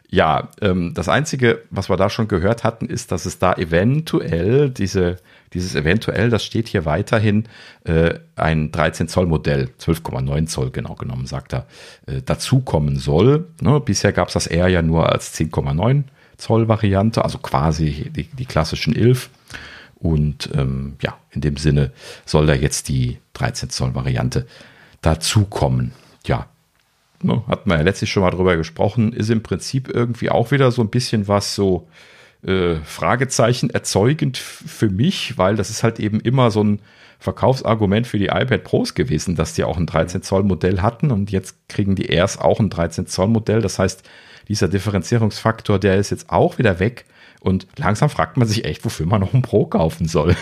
ja, 0.09 0.49
ähm, 0.61 0.93
das 0.95 1.07
Einzige, 1.07 1.61
was 1.69 1.89
wir 1.89 1.97
da 1.97 2.09
schon 2.09 2.27
gehört 2.27 2.63
hatten, 2.63 2.87
ist, 2.87 3.11
dass 3.11 3.25
es 3.25 3.37
da 3.37 3.53
eventuell 3.53 4.71
diese 4.71 5.17
dieses 5.53 5.75
eventuell, 5.75 6.29
das 6.29 6.43
steht 6.43 6.67
hier 6.67 6.85
weiterhin, 6.85 7.45
äh, 7.83 8.15
ein 8.35 8.71
13 8.71 9.07
Zoll 9.07 9.25
Modell, 9.25 9.69
12,9 9.79 10.47
Zoll 10.47 10.71
genau 10.71 10.95
genommen, 10.95 11.25
sagt 11.25 11.53
er, 11.53 11.65
äh, 12.05 12.21
dazukommen 12.21 12.97
soll. 12.97 13.47
Ne? 13.61 13.79
Bisher 13.79 14.13
gab 14.13 14.27
es 14.27 14.35
das 14.35 14.47
eher 14.47 14.67
ja 14.67 14.81
nur 14.81 15.11
als 15.11 15.33
10,9 15.33 16.03
Zoll 16.37 16.67
Variante, 16.67 17.23
also 17.23 17.37
quasi 17.39 18.11
die, 18.15 18.23
die 18.25 18.45
klassischen 18.45 18.95
11. 18.95 19.29
Und 19.95 20.49
ähm, 20.53 20.95
ja, 21.01 21.17
in 21.31 21.41
dem 21.41 21.57
Sinne 21.57 21.91
soll 22.25 22.45
da 22.45 22.53
jetzt 22.53 22.87
die 22.87 23.17
13 23.33 23.69
Zoll 23.69 23.95
Variante 23.95 24.47
dazukommen. 25.01 25.91
Ja, 26.25 26.47
ne, 27.21 27.43
hat 27.47 27.67
man 27.67 27.79
ja 27.79 27.83
letztlich 27.83 28.11
schon 28.11 28.23
mal 28.23 28.31
drüber 28.31 28.55
gesprochen, 28.55 29.13
ist 29.13 29.29
im 29.29 29.43
Prinzip 29.43 29.89
irgendwie 29.89 30.29
auch 30.29 30.51
wieder 30.51 30.71
so 30.71 30.81
ein 30.81 30.89
bisschen 30.89 31.27
was 31.27 31.55
so 31.55 31.87
äh, 32.43 32.75
Fragezeichen 32.83 33.69
erzeugend 33.69 34.37
für 34.37 34.89
mich, 34.89 35.37
weil 35.37 35.55
das 35.55 35.69
ist 35.69 35.83
halt 35.83 35.99
eben 35.99 36.19
immer 36.19 36.51
so 36.51 36.63
ein 36.63 36.81
Verkaufsargument 37.19 38.07
für 38.07 38.17
die 38.17 38.27
iPad 38.27 38.63
Pros 38.63 38.93
gewesen, 38.93 39.35
dass 39.35 39.53
die 39.53 39.65
auch 39.65 39.77
ein 39.77 39.85
13 39.85 40.21
Zoll 40.21 40.43
Modell 40.43 40.81
hatten 40.81 41.11
und 41.11 41.31
jetzt 41.31 41.67
kriegen 41.67 41.95
die 41.95 42.07
Airs 42.07 42.37
auch 42.37 42.61
ein 42.61 42.69
13 42.69 43.07
Zoll 43.07 43.27
Modell. 43.27 43.61
Das 43.61 43.77
heißt, 43.77 44.03
dieser 44.47 44.69
Differenzierungsfaktor, 44.69 45.79
der 45.79 45.97
ist 45.97 46.11
jetzt 46.11 46.29
auch 46.29 46.57
wieder 46.57 46.79
weg 46.79 47.05
und 47.41 47.67
langsam 47.75 48.09
fragt 48.09 48.37
man 48.37 48.47
sich 48.47 48.63
echt, 48.63 48.85
wofür 48.85 49.05
man 49.05 49.19
noch 49.19 49.33
ein 49.33 49.41
Pro 49.41 49.65
kaufen 49.65 50.07
soll. 50.07 50.35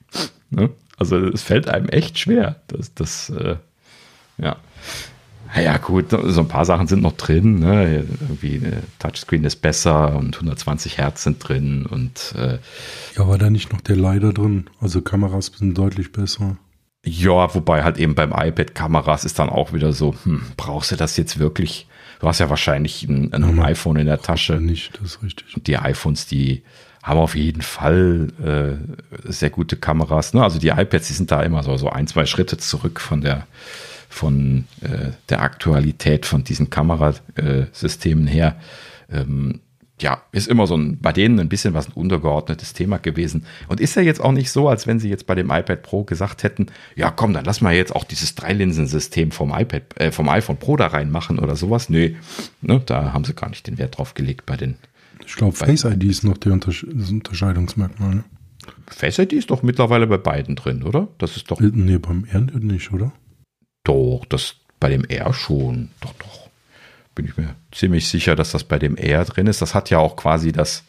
ne? 0.50 0.70
Also 0.96 1.18
es 1.18 1.42
fällt 1.42 1.68
einem 1.68 1.88
echt 1.88 2.18
schwer. 2.18 2.56
Das, 2.66 2.94
das, 2.94 3.30
äh, 3.30 3.56
ja. 4.38 4.56
Ja, 5.56 5.76
gut, 5.76 6.06
so 6.10 6.40
ein 6.40 6.48
paar 6.48 6.64
Sachen 6.64 6.88
sind 6.88 7.02
noch 7.02 7.12
drin. 7.12 7.60
Ne? 7.60 8.04
Irgendwie 8.20 8.56
äh, 8.56 8.80
Touchscreen 8.98 9.44
ist 9.44 9.56
besser 9.56 10.16
und 10.16 10.34
120 10.34 10.98
Hertz 10.98 11.22
sind 11.22 11.46
drin 11.46 11.86
und 11.86 12.34
äh, 12.36 12.58
ja, 13.16 13.28
war 13.28 13.38
da 13.38 13.50
nicht 13.50 13.72
noch 13.72 13.80
der 13.80 13.96
Leider 13.96 14.32
drin? 14.32 14.68
Also 14.80 15.00
Kameras 15.00 15.52
sind 15.56 15.78
deutlich 15.78 16.10
besser. 16.10 16.56
Ja, 17.04 17.54
wobei 17.54 17.84
halt 17.84 17.98
eben 17.98 18.14
beim 18.14 18.32
iPad 18.32 18.74
Kameras 18.74 19.24
ist 19.24 19.38
dann 19.38 19.50
auch 19.50 19.72
wieder 19.72 19.92
so, 19.92 20.14
hm, 20.24 20.42
brauchst 20.56 20.90
du 20.90 20.96
das 20.96 21.16
jetzt 21.16 21.38
wirklich? 21.38 21.86
Du 22.18 22.26
hast 22.26 22.40
ja 22.40 22.48
wahrscheinlich 22.50 23.04
ein, 23.04 23.32
ein 23.32 23.56
ja, 23.56 23.64
iPhone 23.64 23.96
in 23.96 24.06
der 24.06 24.22
Tasche. 24.22 24.54
Nicht, 24.54 24.98
das 25.00 25.16
ist 25.16 25.22
richtig. 25.22 25.54
Und 25.56 25.66
die 25.66 25.76
iPhones, 25.76 26.26
die 26.26 26.62
haben 27.02 27.18
auf 27.18 27.36
jeden 27.36 27.60
Fall 27.60 28.28
äh, 28.42 29.30
sehr 29.30 29.50
gute 29.50 29.76
Kameras. 29.76 30.32
Ne? 30.32 30.42
Also 30.42 30.58
die 30.58 30.68
iPads, 30.68 31.08
die 31.08 31.12
sind 31.12 31.30
da 31.30 31.42
immer 31.42 31.62
so, 31.62 31.76
so 31.76 31.90
ein, 31.90 32.06
zwei 32.06 32.24
Schritte 32.24 32.56
zurück 32.56 32.98
von 32.98 33.20
der 33.20 33.46
von 34.14 34.66
äh, 34.80 35.10
der 35.28 35.42
Aktualität 35.42 36.24
von 36.24 36.44
diesen 36.44 36.70
Kamerasystemen 36.70 38.28
her. 38.28 38.56
Ähm, 39.10 39.60
ja, 40.00 40.22
ist 40.32 40.48
immer 40.48 40.66
so 40.66 40.76
ein, 40.76 40.98
bei 41.00 41.12
denen 41.12 41.40
ein 41.40 41.48
bisschen 41.48 41.74
was 41.74 41.88
ein 41.88 41.92
untergeordnetes 41.94 42.74
Thema 42.74 42.98
gewesen. 42.98 43.44
Und 43.68 43.80
ist 43.80 43.96
ja 43.96 44.02
jetzt 44.02 44.20
auch 44.20 44.32
nicht 44.32 44.50
so, 44.50 44.68
als 44.68 44.86
wenn 44.86 45.00
sie 45.00 45.08
jetzt 45.08 45.26
bei 45.26 45.34
dem 45.34 45.50
iPad 45.50 45.82
Pro 45.82 46.04
gesagt 46.04 46.44
hätten, 46.44 46.66
ja 46.94 47.10
komm, 47.10 47.32
dann 47.32 47.44
lass 47.44 47.60
mal 47.60 47.74
jetzt 47.74 47.94
auch 47.94 48.04
dieses 48.04 48.34
Dreilinsen-System 48.36 49.32
vom 49.32 49.52
iPad, 49.52 49.82
äh, 49.96 50.12
vom 50.12 50.28
iPhone 50.28 50.58
Pro 50.58 50.76
da 50.76 50.88
reinmachen 50.88 51.38
oder 51.40 51.56
sowas. 51.56 51.90
Nö, 51.90 52.14
ne, 52.60 52.82
da 52.86 53.12
haben 53.12 53.24
sie 53.24 53.34
gar 53.34 53.48
nicht 53.48 53.66
den 53.66 53.78
Wert 53.78 53.98
drauf 53.98 54.14
gelegt 54.14 54.46
bei 54.46 54.56
den. 54.56 54.76
Ich 55.26 55.34
glaube, 55.34 55.56
Face 55.56 55.84
ID 55.84 56.04
ist 56.04 56.22
noch 56.22 56.36
Untersche 56.44 56.86
das 56.86 57.10
Unterscheidungsmerkmal. 57.10 58.16
Ne? 58.16 58.24
Face 58.86 59.18
ID 59.18 59.32
ist 59.32 59.50
doch 59.50 59.62
mittlerweile 59.62 60.06
bei 60.06 60.18
beiden 60.18 60.54
drin, 60.54 60.82
oder? 60.84 61.08
Das 61.18 61.36
ist 61.36 61.50
doch. 61.50 61.60
Äh, 61.60 61.70
nee, 61.72 61.98
beim 61.98 62.24
R 62.30 62.40
nicht, 62.40 62.92
oder? 62.92 63.12
Doch, 63.84 64.24
das 64.28 64.56
bei 64.80 64.88
dem 64.88 65.04
R 65.04 65.32
schon. 65.32 65.90
Doch, 66.00 66.14
doch. 66.18 66.48
Bin 67.14 67.26
ich 67.26 67.36
mir 67.36 67.54
ziemlich 67.70 68.08
sicher, 68.08 68.34
dass 68.34 68.52
das 68.52 68.64
bei 68.64 68.78
dem 68.78 68.96
R 68.96 69.24
drin 69.24 69.46
ist. 69.46 69.62
Das 69.62 69.74
hat 69.74 69.90
ja 69.90 69.98
auch 69.98 70.16
quasi 70.16 70.52
das, 70.52 70.84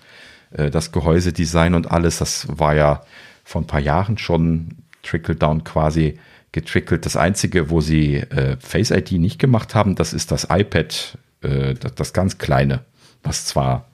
äh, 0.52 0.72
das 0.72 0.91
Gehäusedesign 0.91 1.76
und 1.76 1.91
alles. 1.91 2.18
Das 2.18 2.48
war 2.50 2.74
ja 2.74 3.04
vor 3.43 3.62
ein 3.62 3.68
paar 3.68 3.80
Jahren 3.80 4.18
schon 4.18 4.70
Trickle-Down 5.04 5.64
quasi 5.64 6.18
getrickelt. 6.52 7.06
Das 7.06 7.16
Einzige, 7.16 7.70
wo 7.70 7.82
sie 7.82 8.16
äh, 8.16 8.58
Face 8.60 8.91
ID 8.91 9.14
nicht 9.14 9.39
gemacht 9.39 9.76
haben, 9.76 9.96
das 9.96 10.14
ist 10.14 10.32
das 10.32 10.48
iPad, 10.50 11.18
äh, 11.41 11.74
das, 11.76 11.96
das, 11.96 12.14
ganz 12.14 12.38
kleine, 12.38 12.82
was 13.24 13.46
zwar 13.46 13.86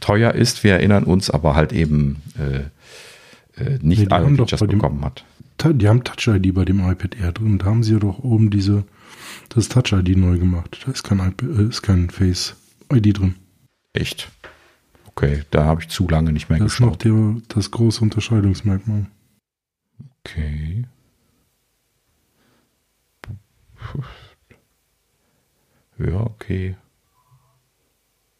teuer 0.00 0.32
ist, 0.32 0.64
wir 0.64 0.74
erinnern 0.74 1.04
uns, 1.04 1.28
aber 1.28 1.54
halt 1.54 1.72
eben 1.72 2.22
äh, 2.38 3.62
äh 3.62 3.78
nicht 3.82 4.10
alle 4.10 4.34
Features 4.34 4.60
bekommen 4.60 5.04
hat 5.04 5.24
die 5.64 5.88
haben 5.88 6.04
Touch 6.04 6.28
ID 6.28 6.54
bei 6.54 6.64
dem 6.64 6.80
iPad 6.80 7.16
Air 7.16 7.32
drin. 7.32 7.58
Da 7.58 7.66
haben 7.66 7.82
sie 7.82 7.92
ja 7.92 7.98
doch 7.98 8.18
oben 8.20 8.50
diese, 8.50 8.84
das 9.48 9.68
Touch 9.68 9.92
ID 9.92 10.16
neu 10.16 10.38
gemacht. 10.38 10.82
Da 10.84 10.92
ist 10.92 11.02
kein, 11.02 11.20
äh, 11.20 11.62
ist 11.68 11.82
kein 11.82 12.10
Face 12.10 12.56
ID 12.92 13.18
drin. 13.18 13.36
Echt? 13.92 14.30
Okay, 15.06 15.42
da 15.50 15.64
habe 15.64 15.82
ich 15.82 15.88
zu 15.88 16.08
lange 16.08 16.32
nicht 16.32 16.48
mehr 16.48 16.58
das 16.58 16.72
geschaut. 16.72 17.04
Das 17.04 17.06
ist 17.06 17.12
noch 17.12 17.40
der, 17.40 17.42
das 17.54 17.70
große 17.70 18.02
Unterscheidungsmerkmal. 18.02 19.06
Okay. 20.24 20.86
Ja, 25.98 26.20
okay. 26.20 26.76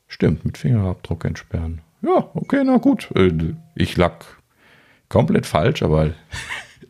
Stimmt, 0.08 0.44
mit 0.44 0.58
Fingerabdruck 0.58 1.24
entsperren. 1.24 1.80
Ja, 2.02 2.30
okay, 2.34 2.62
na 2.64 2.78
gut. 2.78 3.10
Äh, 3.14 3.54
ich 3.74 3.96
lag 3.96 4.24
komplett 5.08 5.46
falsch, 5.46 5.82
aber 5.82 6.12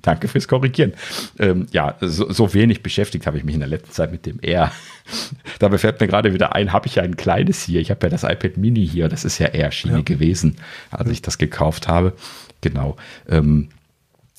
Danke 0.03 0.29
fürs 0.29 0.49
Korrigieren. 0.49 0.95
Ähm, 1.39 1.67
ja, 1.71 1.97
so, 2.01 2.31
so, 2.31 2.53
wenig 2.55 2.83
beschäftigt 2.83 3.27
habe 3.27 3.39
ich 3.39 3.45
mich 3.45 3.55
in 3.55 3.61
der 3.61 3.69
letzten 3.69 3.93
Zeit 3.93 4.11
mit 4.11 4.27
dem 4.27 4.41
R. 4.41 4.73
Dabei 5.61 5.79
fällt 5.79 6.01
mir 6.01 6.09
gerade 6.09 6.35
wieder 6.35 6.55
ein, 6.55 6.73
habe 6.73 6.89
ich 6.89 6.97
ja 6.97 7.03
ein 7.05 7.17
kleines 7.17 7.63
hier. 7.63 7.81
Ich 7.81 7.91
habe 7.91 8.05
ja 8.07 8.11
das 8.11 8.25
iPad 8.25 8.57
Mini 8.57 8.87
hier. 8.87 9.09
Das 9.09 9.25
ist 9.25 9.39
ja 9.39 9.47
R-Schiene 9.47 9.99
ja. 9.99 10.03
gewesen, 10.03 10.57
als 10.91 11.09
ich 11.09 11.23
das 11.23 11.39
gekauft 11.39 11.87
habe. 11.87 12.15
Genau. 12.61 12.97
Ähm, 13.29 13.69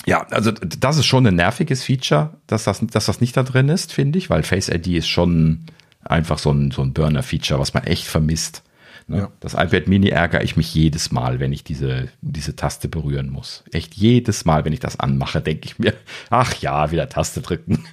ja, 0.05 0.27
also 0.31 0.51
das 0.51 0.97
ist 0.97 1.05
schon 1.05 1.25
ein 1.25 1.35
nerviges 1.35 1.83
Feature, 1.83 2.31
dass 2.47 2.65
das, 2.65 2.81
dass 2.81 3.05
das 3.05 3.21
nicht 3.21 3.37
da 3.37 3.43
drin 3.43 3.69
ist, 3.69 3.93
finde 3.93 4.19
ich, 4.19 4.29
weil 4.29 4.43
Face 4.43 4.67
ID 4.67 4.87
ist 4.87 5.07
schon 5.07 5.65
einfach 6.03 6.39
so 6.39 6.51
ein, 6.51 6.71
so 6.71 6.81
ein 6.81 6.93
Burner-Feature, 6.93 7.59
was 7.59 7.73
man 7.73 7.83
echt 7.85 8.05
vermisst. 8.05 8.63
Ne? 9.07 9.17
Ja. 9.17 9.31
Das 9.39 9.53
iPad 9.53 9.87
Mini 9.87 10.09
ärgere 10.09 10.43
ich 10.43 10.55
mich 10.55 10.73
jedes 10.73 11.11
Mal, 11.11 11.39
wenn 11.39 11.53
ich 11.53 11.63
diese, 11.63 12.09
diese 12.21 12.55
Taste 12.55 12.87
berühren 12.87 13.29
muss. 13.29 13.63
Echt 13.71 13.95
jedes 13.95 14.45
Mal, 14.45 14.65
wenn 14.65 14.73
ich 14.73 14.79
das 14.79 14.99
anmache, 14.99 15.41
denke 15.41 15.65
ich 15.65 15.79
mir, 15.79 15.93
ach 16.29 16.53
ja, 16.61 16.91
wieder 16.91 17.09
Taste 17.09 17.41
drücken. 17.41 17.85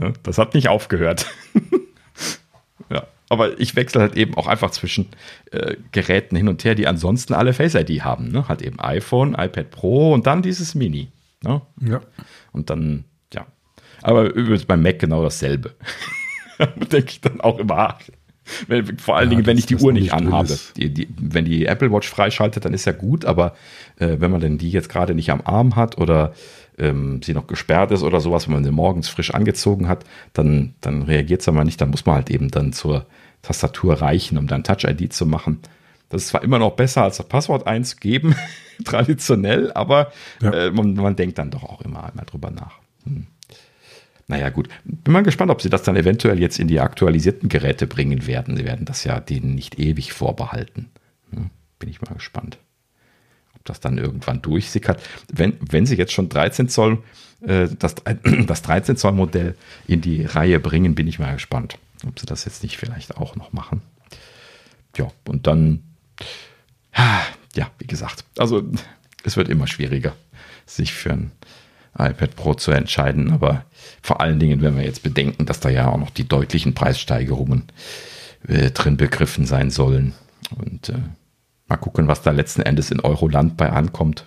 ja, 0.00 0.12
das 0.22 0.38
hat 0.38 0.54
nicht 0.54 0.68
aufgehört. 0.68 1.26
ja, 2.90 3.06
aber 3.28 3.58
ich 3.60 3.76
wechsle 3.76 4.00
halt 4.00 4.16
eben 4.16 4.34
auch 4.36 4.46
einfach 4.46 4.70
zwischen 4.70 5.08
äh, 5.50 5.76
Geräten 5.92 6.36
hin 6.36 6.48
und 6.48 6.64
her, 6.64 6.74
die 6.74 6.86
ansonsten 6.86 7.34
alle 7.34 7.52
Face 7.52 7.74
ID 7.74 8.02
haben. 8.02 8.30
Ne? 8.30 8.48
Halt 8.48 8.62
eben 8.62 8.80
iPhone, 8.80 9.34
iPad 9.34 9.70
Pro 9.70 10.12
und 10.12 10.26
dann 10.26 10.42
dieses 10.42 10.74
Mini. 10.74 11.08
Ne? 11.42 11.62
Ja. 11.80 12.00
Und 12.52 12.70
dann, 12.70 13.04
ja. 13.32 13.46
Aber 14.02 14.34
übrigens 14.34 14.64
beim 14.64 14.82
Mac 14.82 14.98
genau 14.98 15.22
dasselbe. 15.22 15.74
denke 16.92 17.10
ich 17.10 17.20
dann 17.20 17.40
auch 17.40 17.58
immer, 17.58 17.98
wenn, 18.68 18.98
vor 18.98 19.16
allen 19.16 19.30
ja, 19.30 19.36
Dingen, 19.36 19.46
wenn 19.46 19.58
ich 19.58 19.66
die 19.66 19.76
Uhr 19.76 19.92
nicht 19.92 20.12
anhabe. 20.12 20.58
Die, 20.76 20.92
die, 20.92 21.08
wenn 21.20 21.44
die 21.44 21.66
Apple 21.66 21.90
Watch 21.92 22.08
freischaltet, 22.08 22.64
dann 22.64 22.74
ist 22.74 22.84
ja 22.84 22.92
gut, 22.92 23.24
aber 23.24 23.54
äh, 23.98 24.16
wenn 24.18 24.30
man 24.30 24.40
denn 24.40 24.58
die 24.58 24.70
jetzt 24.70 24.88
gerade 24.88 25.14
nicht 25.14 25.30
am 25.30 25.40
Arm 25.44 25.76
hat 25.76 25.98
oder 25.98 26.32
ähm, 26.78 27.22
sie 27.22 27.34
noch 27.34 27.46
gesperrt 27.46 27.90
ist 27.90 28.02
oder 28.02 28.20
sowas, 28.20 28.46
wenn 28.46 28.54
man 28.54 28.64
sie 28.64 28.70
morgens 28.70 29.08
frisch 29.08 29.32
angezogen 29.32 29.88
hat, 29.88 30.04
dann, 30.32 30.74
dann 30.80 31.02
reagiert 31.02 31.42
sie 31.42 31.52
mal 31.52 31.64
nicht. 31.64 31.80
Dann 31.80 31.90
muss 31.90 32.06
man 32.06 32.16
halt 32.16 32.30
eben 32.30 32.50
dann 32.50 32.72
zur 32.72 33.06
Tastatur 33.42 34.00
reichen, 34.00 34.38
um 34.38 34.46
dann 34.46 34.64
Touch-ID 34.64 35.12
zu 35.12 35.26
machen. 35.26 35.60
Das 36.08 36.22
ist 36.22 36.28
zwar 36.28 36.42
immer 36.42 36.58
noch 36.58 36.72
besser, 36.72 37.04
als 37.04 37.18
das 37.18 37.28
Passwort 37.28 37.66
einzugeben, 37.66 38.34
traditionell, 38.84 39.72
aber 39.72 40.12
ja. 40.42 40.52
äh, 40.52 40.70
man, 40.70 40.94
man, 40.94 41.16
denkt 41.16 41.38
dann 41.38 41.50
doch 41.50 41.62
auch 41.62 41.82
immer 41.82 42.04
einmal 42.04 42.26
drüber 42.26 42.50
nach. 42.50 42.78
Hm. 43.04 43.26
Naja, 44.30 44.48
gut. 44.50 44.68
Bin 44.84 45.12
mal 45.12 45.24
gespannt, 45.24 45.50
ob 45.50 45.60
sie 45.60 45.70
das 45.70 45.82
dann 45.82 45.96
eventuell 45.96 46.38
jetzt 46.38 46.60
in 46.60 46.68
die 46.68 46.78
aktualisierten 46.78 47.48
Geräte 47.48 47.88
bringen 47.88 48.28
werden. 48.28 48.56
Sie 48.56 48.64
werden 48.64 48.86
das 48.86 49.02
ja 49.02 49.18
denen 49.18 49.56
nicht 49.56 49.80
ewig 49.80 50.12
vorbehalten. 50.12 50.88
Hm, 51.32 51.50
bin 51.80 51.88
ich 51.88 52.00
mal 52.00 52.14
gespannt. 52.14 52.58
Ob 53.56 53.64
das 53.64 53.80
dann 53.80 53.98
irgendwann 53.98 54.40
durchsickert. 54.40 55.02
Wenn, 55.32 55.54
wenn 55.60 55.84
sie 55.84 55.96
jetzt 55.96 56.12
schon 56.12 56.28
13 56.28 56.68
Zoll, 56.68 57.02
äh, 57.44 57.66
das, 57.76 57.96
das 58.46 58.62
13 58.62 58.96
Zoll 58.96 59.12
Modell 59.12 59.56
in 59.88 60.00
die 60.00 60.24
Reihe 60.24 60.60
bringen, 60.60 60.94
bin 60.94 61.08
ich 61.08 61.18
mal 61.18 61.34
gespannt. 61.34 61.76
Ob 62.06 62.20
sie 62.20 62.26
das 62.26 62.44
jetzt 62.44 62.62
nicht 62.62 62.76
vielleicht 62.76 63.16
auch 63.16 63.34
noch 63.34 63.52
machen. 63.52 63.82
Ja, 64.96 65.08
und 65.26 65.48
dann, 65.48 65.82
ja, 67.56 67.68
wie 67.78 67.86
gesagt, 67.88 68.24
also 68.38 68.62
es 69.24 69.36
wird 69.36 69.48
immer 69.48 69.66
schwieriger, 69.66 70.14
sich 70.66 70.92
für 70.92 71.14
ein 71.14 71.32
iPad 71.98 72.36
Pro 72.36 72.54
zu 72.54 72.70
entscheiden. 72.70 73.32
Aber 73.32 73.64
vor 74.02 74.20
allen 74.20 74.38
Dingen, 74.38 74.62
wenn 74.62 74.76
wir 74.76 74.84
jetzt 74.84 75.02
bedenken, 75.02 75.46
dass 75.46 75.60
da 75.60 75.68
ja 75.68 75.88
auch 75.88 75.98
noch 75.98 76.10
die 76.10 76.28
deutlichen 76.28 76.74
Preissteigerungen 76.74 77.64
äh, 78.46 78.70
drin 78.70 78.96
begriffen 78.96 79.46
sein 79.46 79.70
sollen. 79.70 80.14
Und 80.56 80.88
äh, 80.88 80.98
mal 81.68 81.76
gucken, 81.76 82.08
was 82.08 82.22
da 82.22 82.30
letzten 82.30 82.62
Endes 82.62 82.90
in 82.90 83.00
Euroland 83.00 83.56
bei 83.56 83.70
ankommt. 83.70 84.26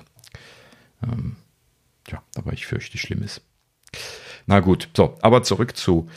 Ähm, 1.04 1.36
ja, 2.10 2.22
aber 2.36 2.54
ich 2.54 2.66
fürchte 2.66 2.98
Schlimmes. 2.98 3.42
Na 4.46 4.60
gut, 4.60 4.90
so, 4.96 5.18
aber 5.22 5.44
zurück 5.44 5.78
zu 5.78 6.10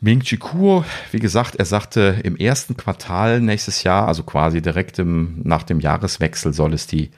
Ming 0.00 0.20
Chi 0.20 0.38
Kuo. 0.38 0.84
Wie 1.10 1.18
gesagt, 1.18 1.56
er 1.56 1.66
sagte, 1.66 2.20
im 2.24 2.36
ersten 2.36 2.76
Quartal 2.76 3.40
nächstes 3.40 3.82
Jahr, 3.82 4.08
also 4.08 4.22
quasi 4.22 4.62
direkt 4.62 4.98
im, 4.98 5.42
nach 5.44 5.62
dem 5.62 5.80
Jahreswechsel, 5.80 6.54
soll 6.54 6.72
es 6.72 6.86
die 6.86 7.10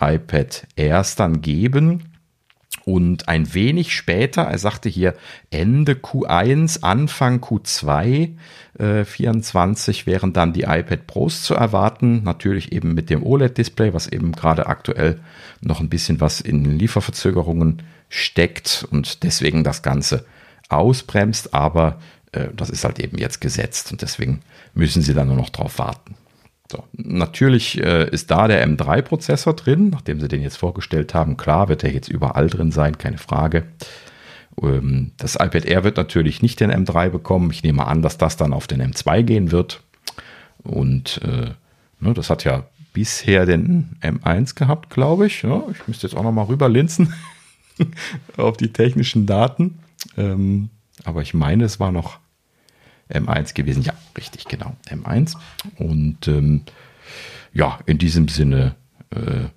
iPad 0.00 0.66
Airs 0.76 1.16
dann 1.16 1.42
geben. 1.42 2.13
Und 2.84 3.28
ein 3.28 3.54
wenig 3.54 3.94
später, 3.94 4.42
er 4.42 4.58
sagte 4.58 4.90
hier 4.90 5.14
Ende 5.50 5.94
Q1, 5.94 6.82
Anfang 6.82 7.38
Q2 7.38 8.36
äh, 8.78 9.04
24 9.04 10.06
wären 10.06 10.34
dann 10.34 10.52
die 10.52 10.62
iPad 10.62 11.06
Pros 11.06 11.42
zu 11.42 11.54
erwarten. 11.54 12.22
Natürlich 12.24 12.72
eben 12.72 12.92
mit 12.92 13.08
dem 13.08 13.22
OLED-Display, 13.22 13.94
was 13.94 14.06
eben 14.06 14.32
gerade 14.32 14.66
aktuell 14.66 15.20
noch 15.62 15.80
ein 15.80 15.88
bisschen 15.88 16.20
was 16.20 16.40
in 16.40 16.78
Lieferverzögerungen 16.78 17.82
steckt 18.10 18.86
und 18.90 19.22
deswegen 19.22 19.64
das 19.64 19.82
Ganze 19.82 20.26
ausbremst, 20.68 21.54
aber 21.54 21.98
äh, 22.32 22.48
das 22.54 22.70
ist 22.70 22.84
halt 22.84 22.98
eben 22.98 23.18
jetzt 23.18 23.40
gesetzt 23.40 23.92
und 23.92 24.02
deswegen 24.02 24.40
müssen 24.74 25.02
sie 25.02 25.14
dann 25.14 25.28
nur 25.28 25.36
noch 25.36 25.50
drauf 25.50 25.78
warten. 25.78 26.16
So, 26.70 26.84
natürlich 26.92 27.82
äh, 27.82 28.08
ist 28.08 28.30
da 28.30 28.48
der 28.48 28.66
M3-Prozessor 28.66 29.54
drin, 29.54 29.90
nachdem 29.90 30.20
sie 30.20 30.28
den 30.28 30.42
jetzt 30.42 30.56
vorgestellt 30.56 31.12
haben. 31.12 31.36
Klar 31.36 31.68
wird 31.68 31.84
er 31.84 31.92
jetzt 31.92 32.08
überall 32.08 32.48
drin 32.48 32.72
sein, 32.72 32.96
keine 32.96 33.18
Frage. 33.18 33.64
Ähm, 34.62 35.12
das 35.18 35.34
iPad 35.34 35.66
Air 35.66 35.84
wird 35.84 35.96
natürlich 35.96 36.40
nicht 36.40 36.60
den 36.60 36.72
M3 36.72 37.10
bekommen. 37.10 37.50
Ich 37.50 37.62
nehme 37.62 37.86
an, 37.86 38.00
dass 38.00 38.16
das 38.16 38.36
dann 38.36 38.52
auf 38.54 38.66
den 38.66 38.80
M2 38.80 39.22
gehen 39.22 39.52
wird. 39.52 39.82
Und 40.62 41.20
äh, 41.22 41.50
ne, 42.00 42.14
das 42.14 42.30
hat 42.30 42.44
ja 42.44 42.64
bisher 42.94 43.44
den 43.44 43.96
M1 44.00 44.54
gehabt, 44.54 44.88
glaube 44.88 45.26
ich. 45.26 45.42
Ja, 45.42 45.64
ich 45.70 45.86
müsste 45.86 46.06
jetzt 46.06 46.16
auch 46.16 46.22
noch 46.22 46.32
mal 46.32 46.44
rüber 46.44 46.70
linsen 46.70 47.12
auf 48.38 48.56
die 48.56 48.72
technischen 48.72 49.26
Daten. 49.26 49.80
Ähm, 50.16 50.70
aber 51.04 51.20
ich 51.20 51.34
meine, 51.34 51.64
es 51.64 51.78
war 51.78 51.92
noch 51.92 52.18
M1 53.10 53.54
gewesen. 53.54 53.82
Ja, 53.82 53.94
richtig, 54.16 54.46
genau, 54.46 54.76
M1. 54.88 55.36
Und 55.78 56.28
ähm, 56.28 56.62
ja, 57.52 57.78
in 57.86 57.98
diesem 57.98 58.28
Sinne 58.28 58.74
äh, 59.10 59.48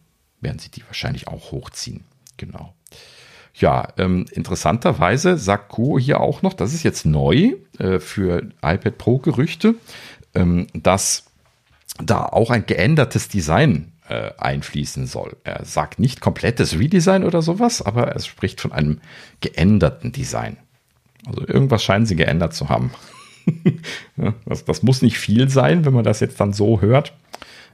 werden 0.42 0.60
sie 0.60 0.70
die 0.70 0.86
wahrscheinlich 0.86 1.28
auch 1.28 1.52
hochziehen. 1.52 2.04
Genau. 2.38 2.74
Ja, 3.54 3.88
ähm, 3.98 4.26
interessanterweise 4.32 5.38
sagt 5.38 5.70
Kuo 5.70 5.98
hier 5.98 6.22
auch 6.22 6.44
noch, 6.44 6.54
das 6.54 6.74
ist 6.76 6.84
jetzt 6.84 7.06
neu 7.06 7.56
äh, 7.80 8.00
für 8.00 8.50
iPad 8.62 8.98
Pro 9.00 9.18
Gerüchte, 9.18 9.76
ähm, 10.36 10.68
dass 10.74 11.26
da 12.04 12.26
auch 12.26 12.52
ein 12.52 12.68
geändertes 12.68 13.30
Design 13.30 13.94
äh, 14.10 14.32
einfließen 14.38 15.08
soll. 15.08 15.36
Er 15.44 15.66
sagt 15.66 15.98
nicht 16.00 16.22
komplettes 16.22 16.78
Redesign 16.78 17.24
oder 17.24 17.42
sowas, 17.42 17.82
aber 17.82 18.10
er 18.10 18.20
spricht 18.20 18.62
von 18.62 18.72
einem 18.72 19.02
geänderten 19.42 20.12
Design. 20.12 20.58
Also 21.26 21.46
irgendwas 21.48 21.84
scheinen 21.84 22.06
sie 22.06 22.16
geändert 22.16 22.54
zu 22.54 22.70
haben. 22.70 22.92
ja, 24.18 24.34
das, 24.46 24.66
das, 24.66 24.84
muss 24.84 25.02
nicht 25.02 25.18
viel 25.18 25.50
sein, 25.50 25.86
wenn 25.86 25.94
man 25.94 26.04
das 26.04 26.20
jetzt 26.20 26.40
dann 26.40 26.54
so 26.54 26.82
hört. 26.82 27.14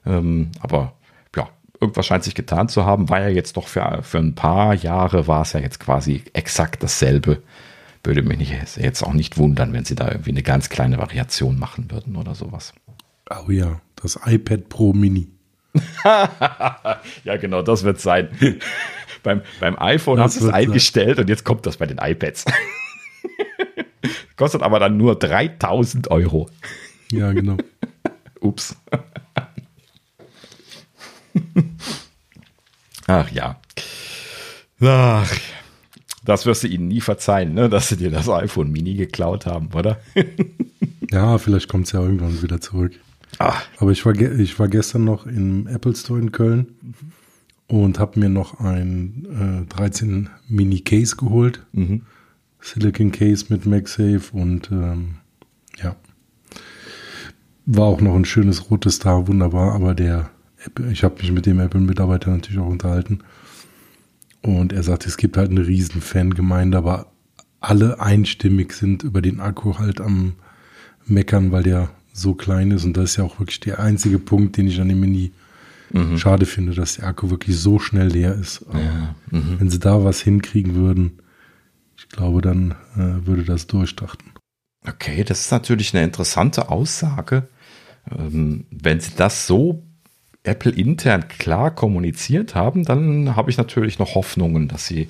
Ähm, 0.06 0.52
aber 0.60 0.94
ja, 1.36 1.50
irgendwas 1.80 2.06
scheint 2.06 2.24
sich 2.24 2.36
getan 2.36 2.70
zu 2.70 2.86
haben. 2.86 3.10
War 3.10 3.22
ja 3.22 3.30
jetzt 3.30 3.58
doch 3.58 3.68
für, 3.68 4.00
für 4.04 4.20
ein 4.20 4.36
paar 4.36 4.74
Jahre, 4.74 5.28
war 5.28 5.42
es 5.42 5.54
ja 5.54 5.60
jetzt 5.60 5.80
quasi 5.80 6.24
exakt 6.34 6.84
dasselbe. 6.84 7.42
Würde 8.04 8.22
mich 8.22 8.54
jetzt 8.76 9.02
auch 9.04 9.14
nicht 9.14 9.38
wundern, 9.38 9.72
wenn 9.72 9.86
sie 9.86 9.96
da 9.96 10.10
irgendwie 10.10 10.32
eine 10.32 10.44
ganz 10.44 10.70
kleine 10.70 10.98
Variation 10.98 11.58
machen 11.58 11.90
würden 11.90 12.18
oder 12.18 12.36
sowas. 12.36 12.74
Oh 13.30 13.50
ja, 13.50 13.80
das 13.96 14.20
iPad 14.26 14.68
Pro 14.68 14.92
Mini. 14.92 15.30
ja, 17.24 17.38
genau, 17.40 17.62
das 17.62 17.84
wird 17.84 18.02
sein. 18.02 18.30
beim, 19.24 19.42
beim 19.62 19.80
iPhone 19.80 20.18
das 20.18 20.36
hast 20.36 20.42
du 20.42 20.48
es 20.48 20.54
eingestellt 20.54 21.16
sein. 21.16 21.24
und 21.24 21.30
jetzt 21.30 21.46
kommt 21.46 21.66
das 21.66 21.78
bei 21.78 21.86
den 21.86 21.98
iPads. 21.98 22.46
Kostet 24.36 24.62
aber 24.62 24.80
dann 24.80 24.98
nur 24.98 25.18
3000 25.18 26.12
Euro. 26.12 26.50
Ja, 27.12 27.32
genau. 27.34 27.58
Ups. 28.40 28.76
Ach 33.08 33.30
ja. 33.32 33.60
Ach, 34.82 35.36
das 36.26 36.46
wirst 36.46 36.64
du 36.64 36.68
ihnen 36.68 36.88
nie 36.88 37.02
verzeihen, 37.02 37.54
ne? 37.54 37.70
dass 37.70 37.90
sie 37.90 37.98
dir 37.98 38.12
das 38.12 38.30
iPhone 38.30 38.72
Mini 38.72 38.94
geklaut 38.96 39.46
haben, 39.46 39.70
oder? 39.74 40.00
ja, 41.12 41.38
vielleicht 41.38 41.68
kommt 41.70 41.88
es 41.88 41.92
ja 41.92 42.02
irgendwann 42.02 42.42
wieder 42.42 42.62
zurück. 42.62 42.94
Ach. 43.40 43.66
Aber 43.78 43.92
ich 43.92 44.06
war, 44.06 44.14
ich 44.16 44.60
war 44.60 44.68
gestern 44.68 45.04
noch 45.06 45.26
im 45.26 45.68
Apple 45.68 45.96
Store 45.96 46.20
in 46.20 46.32
Köln 46.32 46.76
und 47.68 48.00
habe 48.00 48.20
mir 48.20 48.30
noch 48.30 48.60
ein 48.60 49.66
äh, 49.70 49.74
13 49.74 50.30
Mini 50.48 50.82
Case 50.82 51.16
geholt. 51.16 51.66
Mhm. 51.74 52.04
Silicon 52.64 53.12
Case 53.12 53.46
mit 53.50 53.66
MagSafe 53.66 54.32
und 54.32 54.72
ähm, 54.72 55.16
ja. 55.82 55.96
War 57.66 57.86
auch 57.86 58.02
noch 58.02 58.16
ein 58.16 58.26
schönes 58.26 58.72
rotes 58.72 58.96
Star, 58.96 59.28
wunderbar, 59.28 59.74
aber 59.74 59.94
der, 59.94 60.30
ich 60.92 61.04
habe 61.04 61.22
mich 61.22 61.32
mit 61.32 61.46
dem 61.46 61.60
Apple-Mitarbeiter 61.60 62.32
natürlich 62.32 62.60
auch 62.60 62.70
unterhalten. 62.70 63.20
Und 64.42 64.74
er 64.74 64.84
sagt, 64.84 65.06
es 65.06 65.18
gibt 65.18 65.38
halt 65.38 65.52
eine 65.52 65.66
riesen 65.66 66.02
Fangemeinde, 66.02 66.78
aber 66.78 67.08
alle 67.60 68.00
einstimmig 68.00 68.74
sind 68.74 69.04
über 69.04 69.22
den 69.22 69.40
Akku 69.40 69.78
halt 69.78 70.02
am 70.02 70.34
Meckern, 71.06 71.52
weil 71.52 71.64
der 71.64 71.90
so 72.14 72.34
klein 72.34 72.72
ist. 72.72 72.84
Und 72.86 72.96
das 72.98 73.12
ist 73.12 73.18
ja 73.18 73.24
auch 73.24 73.40
wirklich 73.40 73.62
der 73.62 73.80
einzige 73.80 74.20
Punkt, 74.20 74.58
den 74.58 74.68
ich 74.68 74.80
an 74.82 74.90
dem 74.90 75.00
Mini 75.00 75.32
mhm. 75.92 76.18
schade 76.18 76.46
finde, 76.46 76.74
dass 76.74 76.96
der 76.96 77.08
Akku 77.08 77.30
wirklich 77.30 77.58
so 77.58 77.80
schnell 77.80 78.08
leer 78.08 78.36
ist. 78.36 78.66
Ja. 78.74 79.16
Mhm. 79.32 79.60
Wenn 79.60 79.70
sie 79.70 79.80
da 79.80 80.04
was 80.04 80.22
hinkriegen 80.22 80.76
würden, 80.76 81.20
ich 81.98 82.10
glaube, 82.10 82.42
dann 82.42 82.72
äh, 82.96 83.26
würde 83.26 83.44
das 83.44 83.68
durchstarten. 83.68 84.32
Okay, 84.86 85.24
das 85.24 85.42
ist 85.42 85.52
natürlich 85.52 85.94
eine 85.94 86.04
interessante 86.04 86.70
Aussage. 86.70 87.48
Ähm, 88.12 88.66
wenn 88.70 89.00
Sie 89.00 89.12
das 89.16 89.48
so 89.48 89.84
Apple 90.44 90.72
intern 90.72 91.28
klar 91.30 91.72
kommuniziert 91.72 92.54
haben, 92.54 92.84
dann 92.84 93.36
habe 93.36 93.50
ich 93.50 93.58
natürlich 93.58 93.98
noch 93.98 94.16
Hoffnungen, 94.16 94.68
dass 94.68 94.88
Sie 94.88 95.08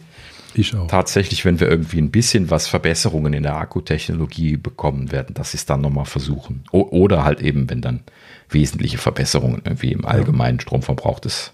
tatsächlich, 0.88 1.46
wenn 1.46 1.60
wir 1.60 1.68
irgendwie 1.68 1.98
ein 1.98 2.12
bisschen 2.12 2.52
was 2.52 2.68
Verbesserungen 2.68 3.34
in 3.34 3.44
der 3.44 3.58
Akkutechnologie 3.58 4.58
bekommen 4.58 5.12
werden, 5.12 5.34
dass 5.34 5.52
sie 5.52 5.58
es 5.58 5.66
dann 5.66 5.82
nochmal 5.82 6.06
versuchen. 6.06 6.64
O 6.72 6.82
oder 6.82 7.24
halt 7.24 7.42
eben, 7.42 7.70
wenn 7.70 7.82
dann 7.82 8.02
wesentliche 8.50 9.00
Verbesserungen 9.00 9.62
irgendwie 9.66 9.92
im 9.92 10.06
allgemeinen 10.06 10.60
Stromverbrauch 10.60 11.20
des 11.20 11.54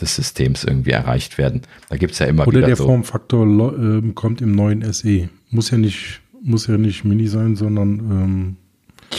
des 0.00 0.16
Systems 0.16 0.64
irgendwie 0.64 0.90
erreicht 0.90 1.38
werden. 1.38 1.62
Da 1.88 1.96
gibt 1.96 2.12
es 2.14 2.18
ja 2.18 2.26
immer 2.26 2.46
Oder 2.46 2.58
wieder 2.58 2.66
der 2.68 2.76
so 2.76 2.86
Formfaktor 2.86 3.46
äh, 3.78 4.12
kommt 4.12 4.40
im 4.40 4.52
neuen 4.52 4.92
SE. 4.92 5.28
Muss 5.50 5.70
ja 5.70 5.78
nicht, 5.78 6.20
muss 6.42 6.66
ja 6.66 6.76
nicht 6.76 7.04
Mini 7.04 7.28
sein, 7.28 7.56
sondern 7.56 7.98
ähm, 7.98 8.56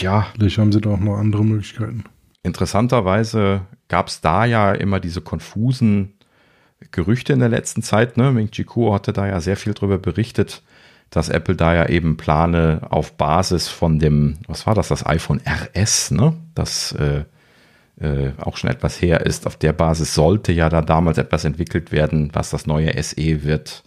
ja. 0.00 0.28
vielleicht 0.34 0.58
haben 0.58 0.72
sie 0.72 0.80
da 0.80 0.90
auch 0.90 1.00
noch 1.00 1.16
andere 1.16 1.44
Möglichkeiten. 1.44 2.04
Interessanterweise 2.42 3.62
gab 3.88 4.08
es 4.08 4.20
da 4.20 4.44
ja 4.44 4.72
immer 4.72 5.00
diese 5.00 5.20
konfusen 5.20 6.12
Gerüchte 6.90 7.32
in 7.32 7.40
der 7.40 7.48
letzten 7.48 7.82
Zeit. 7.82 8.16
Ne? 8.16 8.30
Ming 8.32 8.50
Chi 8.50 8.64
Kuo 8.64 8.92
hatte 8.94 9.12
da 9.12 9.26
ja 9.26 9.40
sehr 9.40 9.56
viel 9.56 9.74
drüber 9.74 9.98
berichtet, 9.98 10.62
dass 11.10 11.28
Apple 11.28 11.56
da 11.56 11.74
ja 11.74 11.88
eben 11.88 12.16
plane 12.16 12.82
auf 12.90 13.16
Basis 13.16 13.68
von 13.68 13.98
dem, 13.98 14.36
was 14.46 14.66
war 14.66 14.74
das, 14.74 14.88
das 14.88 15.06
iPhone 15.06 15.40
RS, 15.46 16.10
ne? 16.10 16.34
Das 16.54 16.92
äh, 16.92 17.24
äh, 18.00 18.30
auch 18.38 18.56
schon 18.56 18.70
etwas 18.70 19.00
her 19.00 19.24
ist. 19.24 19.46
Auf 19.46 19.56
der 19.56 19.72
Basis 19.72 20.14
sollte 20.14 20.52
ja 20.52 20.68
da 20.68 20.82
damals 20.82 21.18
etwas 21.18 21.44
entwickelt 21.44 21.92
werden, 21.92 22.30
was 22.32 22.50
das 22.50 22.66
neue 22.66 23.02
SE 23.02 23.44
wird 23.44 23.82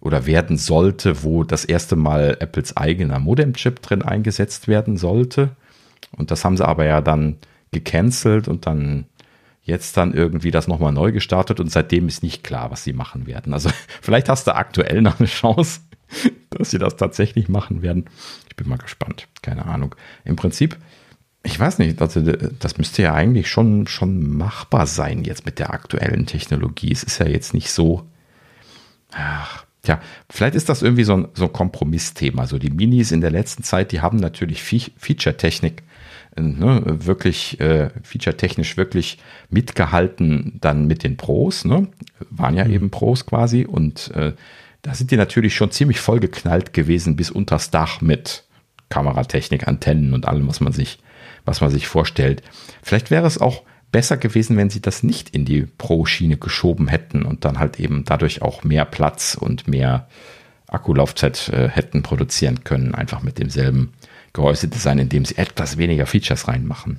oder 0.00 0.26
werden 0.26 0.56
sollte, 0.56 1.22
wo 1.22 1.44
das 1.44 1.64
erste 1.64 1.96
Mal 1.96 2.36
Apples 2.40 2.76
eigener 2.76 3.18
Modem-Chip 3.18 3.82
drin 3.82 4.02
eingesetzt 4.02 4.68
werden 4.68 4.96
sollte. 4.96 5.50
Und 6.16 6.30
das 6.30 6.44
haben 6.44 6.56
sie 6.56 6.66
aber 6.66 6.84
ja 6.84 7.00
dann 7.00 7.36
gecancelt 7.72 8.48
und 8.48 8.66
dann 8.66 9.06
jetzt 9.62 9.96
dann 9.96 10.14
irgendwie 10.14 10.52
das 10.52 10.68
nochmal 10.68 10.92
neu 10.92 11.10
gestartet 11.10 11.58
und 11.58 11.70
seitdem 11.70 12.06
ist 12.06 12.22
nicht 12.22 12.44
klar, 12.44 12.70
was 12.70 12.84
sie 12.84 12.92
machen 12.92 13.26
werden. 13.26 13.52
Also 13.52 13.70
vielleicht 14.00 14.28
hast 14.28 14.46
du 14.46 14.54
aktuell 14.54 15.02
noch 15.02 15.18
eine 15.18 15.28
Chance, 15.28 15.80
dass 16.50 16.70
sie 16.70 16.78
das 16.78 16.96
tatsächlich 16.96 17.48
machen 17.48 17.82
werden. 17.82 18.06
Ich 18.48 18.56
bin 18.56 18.68
mal 18.68 18.78
gespannt. 18.78 19.28
Keine 19.42 19.66
Ahnung. 19.66 19.94
Im 20.24 20.36
Prinzip 20.36 20.76
ich 21.46 21.58
weiß 21.60 21.78
nicht, 21.78 22.02
also 22.02 22.20
das 22.20 22.76
müsste 22.76 23.02
ja 23.02 23.14
eigentlich 23.14 23.48
schon, 23.48 23.86
schon 23.86 24.36
machbar 24.36 24.86
sein 24.86 25.22
jetzt 25.22 25.46
mit 25.46 25.60
der 25.60 25.72
aktuellen 25.72 26.26
Technologie. 26.26 26.90
Es 26.90 27.04
ist 27.04 27.20
ja 27.20 27.26
jetzt 27.26 27.54
nicht 27.54 27.70
so. 27.70 28.02
Ach, 29.12 29.64
tja, 29.82 30.00
vielleicht 30.28 30.56
ist 30.56 30.68
das 30.68 30.82
irgendwie 30.82 31.04
so 31.04 31.16
ein, 31.16 31.28
so 31.34 31.44
ein 31.44 31.52
Kompromissthema. 31.52 32.48
So 32.48 32.58
die 32.58 32.70
Minis 32.70 33.12
in 33.12 33.20
der 33.20 33.30
letzten 33.30 33.62
Zeit, 33.62 33.92
die 33.92 34.00
haben 34.00 34.16
natürlich 34.16 34.64
Feature-Technik, 34.64 35.84
äh, 36.36 36.42
ne, 36.42 36.82
wirklich 36.84 37.60
äh, 37.60 37.90
feature-technisch 38.02 38.76
wirklich 38.76 39.18
mitgehalten 39.48 40.58
dann 40.60 40.88
mit 40.88 41.04
den 41.04 41.16
Pros, 41.16 41.64
ne? 41.64 41.86
Waren 42.28 42.56
ja 42.56 42.64
mhm. 42.64 42.72
eben 42.72 42.90
Pros 42.90 43.24
quasi 43.24 43.64
und 43.64 44.10
äh, 44.16 44.32
da 44.82 44.94
sind 44.94 45.12
die 45.12 45.16
natürlich 45.16 45.54
schon 45.54 45.70
ziemlich 45.70 46.00
vollgeknallt 46.00 46.72
gewesen 46.72 47.14
bis 47.14 47.30
unters 47.30 47.70
Dach 47.70 48.00
mit 48.00 48.44
Kameratechnik, 48.88 49.68
Antennen 49.68 50.12
und 50.12 50.26
allem, 50.26 50.48
was 50.48 50.60
man 50.60 50.72
sich 50.72 50.98
was 51.46 51.62
man 51.62 51.70
sich 51.70 51.86
vorstellt. 51.86 52.42
Vielleicht 52.82 53.10
wäre 53.10 53.26
es 53.26 53.38
auch 53.38 53.62
besser 53.92 54.18
gewesen, 54.18 54.56
wenn 54.56 54.68
sie 54.68 54.82
das 54.82 55.02
nicht 55.02 55.30
in 55.30 55.44
die 55.46 55.62
Pro-Schiene 55.62 56.36
geschoben 56.36 56.88
hätten 56.88 57.22
und 57.22 57.44
dann 57.46 57.58
halt 57.58 57.80
eben 57.80 58.04
dadurch 58.04 58.42
auch 58.42 58.64
mehr 58.64 58.84
Platz 58.84 59.38
und 59.40 59.68
mehr 59.68 60.08
Akkulaufzeit 60.68 61.48
äh, 61.48 61.68
hätten 61.68 62.02
produzieren 62.02 62.64
können, 62.64 62.94
einfach 62.94 63.22
mit 63.22 63.38
demselben 63.38 63.94
Gehäusedesign, 64.32 64.98
indem 64.98 65.24
sie 65.24 65.38
etwas 65.38 65.78
weniger 65.78 66.04
Features 66.06 66.48
reinmachen. 66.48 66.98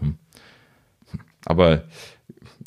Hm. 0.00 0.18
Aber 1.46 1.84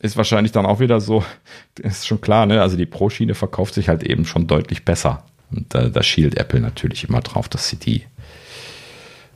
ist 0.02 0.18
wahrscheinlich 0.18 0.52
dann 0.52 0.66
auch 0.66 0.80
wieder 0.80 1.00
so, 1.00 1.24
ist 1.80 2.08
schon 2.08 2.22
klar, 2.22 2.46
ne? 2.46 2.62
Also 2.62 2.78
die 2.78 2.86
Pro-Schiene 2.86 3.36
verkauft 3.36 3.74
sich 3.74 3.90
halt 3.90 4.04
eben 4.04 4.26
schon 4.26 4.48
deutlich 4.48 4.86
besser. 4.86 5.26
Und 5.52 5.74
da, 5.74 5.90
da 5.90 6.02
schielt 6.02 6.38
Apple 6.38 6.62
natürlich 6.62 7.08
immer 7.08 7.22
drauf, 7.22 7.50
dass 7.50 7.68
sie 7.68 7.76
die 7.76 8.06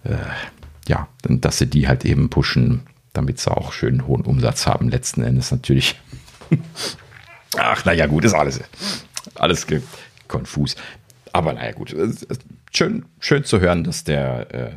äh, 0.06 0.16
ja, 0.88 1.08
dass 1.22 1.58
sie 1.58 1.68
die 1.68 1.88
halt 1.88 2.06
eben 2.06 2.30
pushen, 2.30 2.82
damit 3.14 3.40
sie 3.40 3.52
auch 3.52 3.74
schön 3.74 4.08
hohen 4.08 4.22
Umsatz 4.22 4.68
haben. 4.68 4.90
Letzten 4.90 5.24
Endes 5.24 5.52
natürlich. 5.52 6.00
Ach, 7.58 7.86
naja, 7.86 8.06
gut, 8.08 8.26
ist 8.26 8.34
alles, 8.34 8.60
alles 9.36 9.66
konfus. 10.28 10.76
Aber 11.32 11.54
naja, 11.54 11.72
gut. 11.72 11.96
schön, 12.74 13.06
schön 13.20 13.44
zu 13.44 13.60
hören, 13.60 13.84
dass 13.84 14.04
der, 14.04 14.54
äh, 14.54 14.72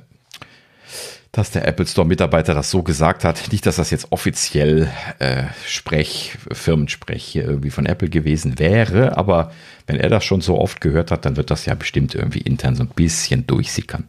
dass 1.32 1.50
der 1.50 1.66
Apple 1.68 1.86
Store 1.86 2.06
Mitarbeiter 2.06 2.54
das 2.54 2.70
so 2.70 2.82
gesagt 2.82 3.24
hat. 3.24 3.52
Nicht, 3.52 3.66
dass 3.66 3.76
das 3.76 3.90
jetzt 3.90 4.10
offiziell 4.10 4.90
äh, 5.18 5.44
Sprech, 5.66 6.36
Firmensprech 6.50 7.24
hier 7.24 7.44
irgendwie 7.44 7.70
von 7.70 7.86
Apple 7.86 8.08
gewesen 8.08 8.58
wäre, 8.58 9.16
aber 9.16 9.52
wenn 9.86 10.00
er 10.00 10.08
das 10.08 10.24
schon 10.24 10.40
so 10.40 10.58
oft 10.58 10.80
gehört 10.80 11.10
hat, 11.10 11.24
dann 11.24 11.36
wird 11.36 11.50
das 11.50 11.64
ja 11.66 11.74
bestimmt 11.74 12.14
irgendwie 12.14 12.40
intern 12.40 12.76
so 12.76 12.82
ein 12.82 12.88
bisschen 12.88 13.46
durchsickern. 13.46 14.08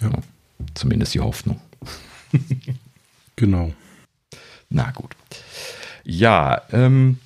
Ja. 0.00 0.10
Zumindest 0.74 1.14
die 1.14 1.20
Hoffnung. 1.20 1.60
genau. 3.36 3.72
Na 4.68 4.90
gut. 4.90 5.14
Ja, 6.04 6.62
ähm, 6.72 7.18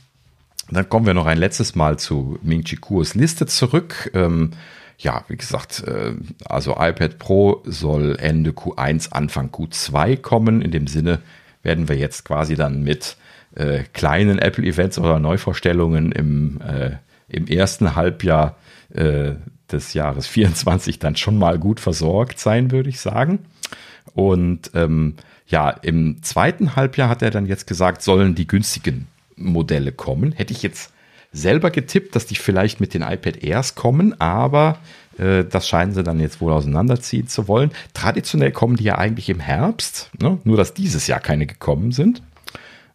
dann 0.71 0.89
kommen 0.89 1.07
wir 1.07 1.15
noch 1.15 1.27
ein 1.27 1.39
letztes 1.39 1.75
Mal 1.75 1.99
zu 1.99 2.39
Ming 2.43 2.65
Chi 2.65 2.77
Kuos 2.77 3.15
Liste 3.15 3.47
zurück. 3.47 4.11
Ähm, 4.15 4.53
ja, 4.99 5.25
wie 5.29 5.37
gesagt, 5.37 5.83
äh, 5.87 6.15
also 6.45 6.73
iPad 6.79 7.19
Pro 7.19 7.63
soll 7.65 8.17
Ende 8.21 8.51
Q1, 8.51 9.13
Anfang 9.13 9.49
Q2 9.49 10.17
kommen. 10.19 10.63
In 10.63 10.71
dem 10.71 10.87
Sinne 10.87 11.21
werden 11.63 11.89
wir 11.89 11.97
jetzt 11.97 12.25
quasi 12.25 12.55
dann 12.55 12.83
mit 12.83 13.17
äh, 13.55 13.85
kleinen 13.93 14.39
Apple-Events 14.39 14.99
oder 14.99 15.19
Neuvorstellungen 15.19 16.13
im, 16.13 16.61
äh, 16.61 16.97
im 17.29 17.47
ersten 17.47 17.97
Halbjahr 17.97 18.57
äh, 18.95 19.33
des 19.73 19.95
Jahres 19.95 20.27
24 20.27 20.99
dann 20.99 21.17
schon 21.17 21.39
mal 21.39 21.59
gut 21.59 21.81
versorgt 21.81 22.39
sein, 22.39 22.71
würde 22.71 22.91
ich 22.91 23.01
sagen. 23.01 23.41
Und 24.15 24.71
ähm, 24.75 25.15
ja, 25.47 25.71
im 25.71 26.23
zweiten 26.23 26.77
Halbjahr 26.77 27.09
hat 27.09 27.23
er 27.23 27.31
dann 27.31 27.47
jetzt 27.47 27.67
gesagt, 27.67 28.03
sollen 28.03 28.35
die 28.35 28.47
günstigen 28.47 29.07
Modelle 29.37 29.93
kommen. 29.93 30.33
Hätte 30.33 30.53
ich 30.53 30.63
jetzt 30.63 30.93
selber 31.33 31.71
getippt, 31.71 32.17
dass 32.17 32.27
die 32.27 32.35
vielleicht 32.35 32.81
mit 32.81 32.95
den 32.95 33.03
iPad 33.03 33.43
Airs 33.43 33.75
kommen, 33.75 34.21
aber 34.21 34.79
äh, 35.19 35.45
das 35.45 35.69
scheinen 35.69 35.93
sie 35.93 36.03
dann 36.03 36.21
jetzt 36.21 36.41
wohl 36.41 36.53
auseinanderziehen 36.53 37.29
zu 37.29 37.49
wollen. 37.49 37.71
Traditionell 37.95 38.53
kommen 38.53 38.77
die 38.77 38.85
ja 38.85 38.99
eigentlich 38.99 39.29
im 39.29 39.41
Herbst, 39.41 40.11
ne? 40.21 40.39
nur 40.45 40.57
dass 40.57 40.75
dieses 40.75 41.07
Jahr 41.07 41.21
keine 41.21 41.47
gekommen 41.47 41.93
sind. 41.93 42.23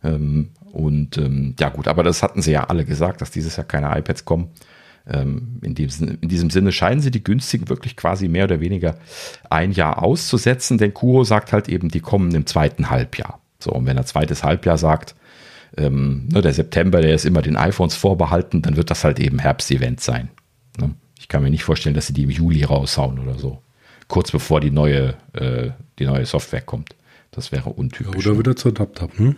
Ähm, 0.03 0.49
und 0.71 1.17
ähm, 1.17 1.55
ja 1.59 1.69
gut, 1.69 1.87
aber 1.87 2.03
das 2.03 2.21
hatten 2.21 2.41
sie 2.41 2.51
ja 2.51 2.65
alle 2.65 2.83
gesagt, 2.83 3.21
dass 3.21 3.31
dieses 3.31 3.55
Jahr 3.55 3.65
keine 3.65 3.97
iPads 3.97 4.25
kommen. 4.25 4.49
Ähm, 5.07 5.59
in, 5.61 5.75
diesem, 5.75 6.17
in 6.21 6.29
diesem 6.29 6.49
Sinne 6.49 6.71
scheinen 6.71 7.01
sie 7.01 7.11
die 7.11 7.23
günstigen 7.23 7.69
wirklich 7.69 7.95
quasi 7.95 8.27
mehr 8.27 8.45
oder 8.45 8.59
weniger 8.59 8.97
ein 9.49 9.71
Jahr 9.71 10.01
auszusetzen, 10.03 10.77
denn 10.77 10.93
Kuro 10.93 11.23
sagt 11.23 11.53
halt 11.53 11.69
eben, 11.69 11.89
die 11.89 11.99
kommen 11.99 12.33
im 12.33 12.45
zweiten 12.45 12.89
Halbjahr. 12.89 13.39
So, 13.59 13.71
und 13.71 13.85
wenn 13.85 13.97
er 13.97 14.05
zweites 14.05 14.43
Halbjahr 14.43 14.77
sagt, 14.77 15.15
ähm, 15.77 16.27
ne, 16.31 16.41
der 16.41 16.53
September, 16.53 17.01
der 17.01 17.15
ist 17.15 17.25
immer 17.25 17.41
den 17.41 17.55
iPhones 17.55 17.95
vorbehalten, 17.95 18.61
dann 18.61 18.77
wird 18.77 18.89
das 18.89 19.03
halt 19.03 19.19
eben 19.19 19.39
Herbst-Event 19.39 20.01
sein. 20.01 20.29
Ne? 20.79 20.95
Ich 21.19 21.27
kann 21.27 21.43
mir 21.43 21.49
nicht 21.49 21.63
vorstellen, 21.63 21.95
dass 21.95 22.07
sie 22.07 22.13
die 22.13 22.23
im 22.23 22.29
Juli 22.29 22.63
raushauen 22.63 23.19
oder 23.19 23.37
so. 23.37 23.61
Kurz 24.07 24.31
bevor 24.31 24.61
die 24.61 24.71
neue, 24.71 25.15
äh, 25.33 25.71
die 25.99 26.05
neue 26.05 26.25
Software 26.25 26.61
kommt. 26.61 26.95
Das 27.31 27.51
wäre 27.51 27.69
untypisch. 27.69 28.25
Ja, 28.25 28.31
oder 28.31 28.39
wieder 28.39 28.55
zur 28.55 28.73
DapTap, 28.73 29.19
ne? 29.19 29.35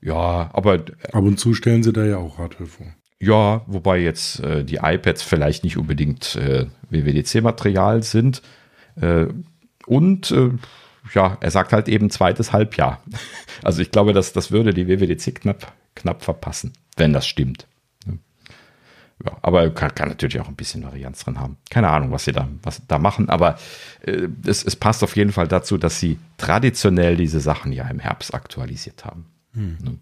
Ja, 0.00 0.50
aber. 0.52 0.84
Ab 1.12 1.24
und 1.24 1.38
zu 1.38 1.54
stellen 1.54 1.82
sie 1.82 1.92
da 1.92 2.04
ja 2.04 2.16
auch 2.16 2.38
Hardware 2.38 2.68
vor. 2.68 2.86
Ja, 3.20 3.62
wobei 3.66 3.98
jetzt 3.98 4.40
äh, 4.40 4.64
die 4.64 4.76
iPads 4.76 5.22
vielleicht 5.22 5.64
nicht 5.64 5.76
unbedingt 5.76 6.36
äh, 6.36 6.66
WWDC-Material 6.90 8.02
sind. 8.02 8.42
Äh, 9.00 9.26
und 9.86 10.30
äh, 10.30 10.50
ja, 11.14 11.36
er 11.40 11.50
sagt 11.50 11.72
halt 11.72 11.88
eben 11.88 12.10
zweites 12.10 12.52
Halbjahr. 12.52 13.02
Also 13.64 13.82
ich 13.82 13.90
glaube, 13.90 14.12
dass 14.12 14.32
das 14.32 14.52
würde 14.52 14.72
die 14.72 14.86
WWDC 14.86 15.34
knapp, 15.34 15.72
knapp 15.96 16.22
verpassen, 16.22 16.74
wenn 16.96 17.12
das 17.12 17.26
stimmt. 17.26 17.66
Ja, 19.24 19.36
aber 19.42 19.68
kann, 19.70 19.94
kann 19.94 20.08
natürlich 20.08 20.38
auch 20.38 20.48
ein 20.48 20.54
bisschen 20.54 20.84
Varianz 20.84 21.24
drin 21.24 21.40
haben. 21.40 21.56
Keine 21.70 21.88
Ahnung, 21.88 22.12
was 22.12 22.24
sie 22.24 22.32
da, 22.32 22.48
was 22.62 22.82
da 22.86 22.98
machen, 22.98 23.28
aber 23.28 23.58
äh, 24.02 24.28
es, 24.46 24.64
es 24.64 24.76
passt 24.76 25.02
auf 25.02 25.16
jeden 25.16 25.32
Fall 25.32 25.48
dazu, 25.48 25.76
dass 25.76 25.98
sie 25.98 26.18
traditionell 26.36 27.16
diese 27.16 27.40
Sachen 27.40 27.72
ja 27.72 27.88
im 27.88 27.98
Herbst 27.98 28.32
aktualisiert 28.32 29.04
haben. 29.04 29.26
Hm. 29.54 29.98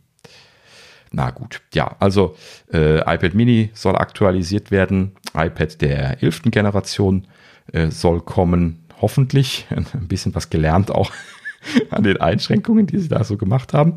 Na 1.16 1.30
gut, 1.30 1.62
ja, 1.72 1.96
also 1.98 2.36
äh, 2.74 2.98
iPad 2.98 3.32
Mini 3.32 3.70
soll 3.72 3.96
aktualisiert 3.96 4.70
werden, 4.70 5.12
iPad 5.34 5.80
der 5.80 6.22
11. 6.22 6.42
Generation 6.50 7.26
äh, 7.72 7.90
soll 7.90 8.20
kommen, 8.20 8.84
hoffentlich. 9.00 9.66
Ein 9.70 10.08
bisschen 10.08 10.34
was 10.34 10.50
gelernt 10.50 10.90
auch 10.90 11.10
an 11.90 12.02
den 12.02 12.20
Einschränkungen, 12.20 12.86
die 12.86 12.98
sie 12.98 13.08
da 13.08 13.24
so 13.24 13.38
gemacht 13.38 13.72
haben. 13.72 13.94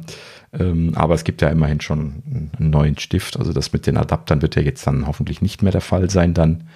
Ähm, 0.57 0.93
aber 0.95 1.13
es 1.13 1.25
gibt 1.25 1.41
ja 1.41 1.49
immerhin 1.49 1.81
schon 1.81 2.23
einen 2.57 2.69
neuen 2.69 2.97
Stift. 2.97 3.37
Also 3.37 3.51
das 3.51 3.73
mit 3.73 3.85
den 3.85 3.97
Adaptern 3.97 4.41
wird 4.41 4.55
ja 4.55 4.61
jetzt 4.61 4.87
dann 4.87 5.05
hoffentlich 5.05 5.41
nicht 5.41 5.61
mehr 5.61 5.73
der 5.73 5.81
Fall 5.81 6.09
sein 6.09 6.33
dann. 6.33 6.69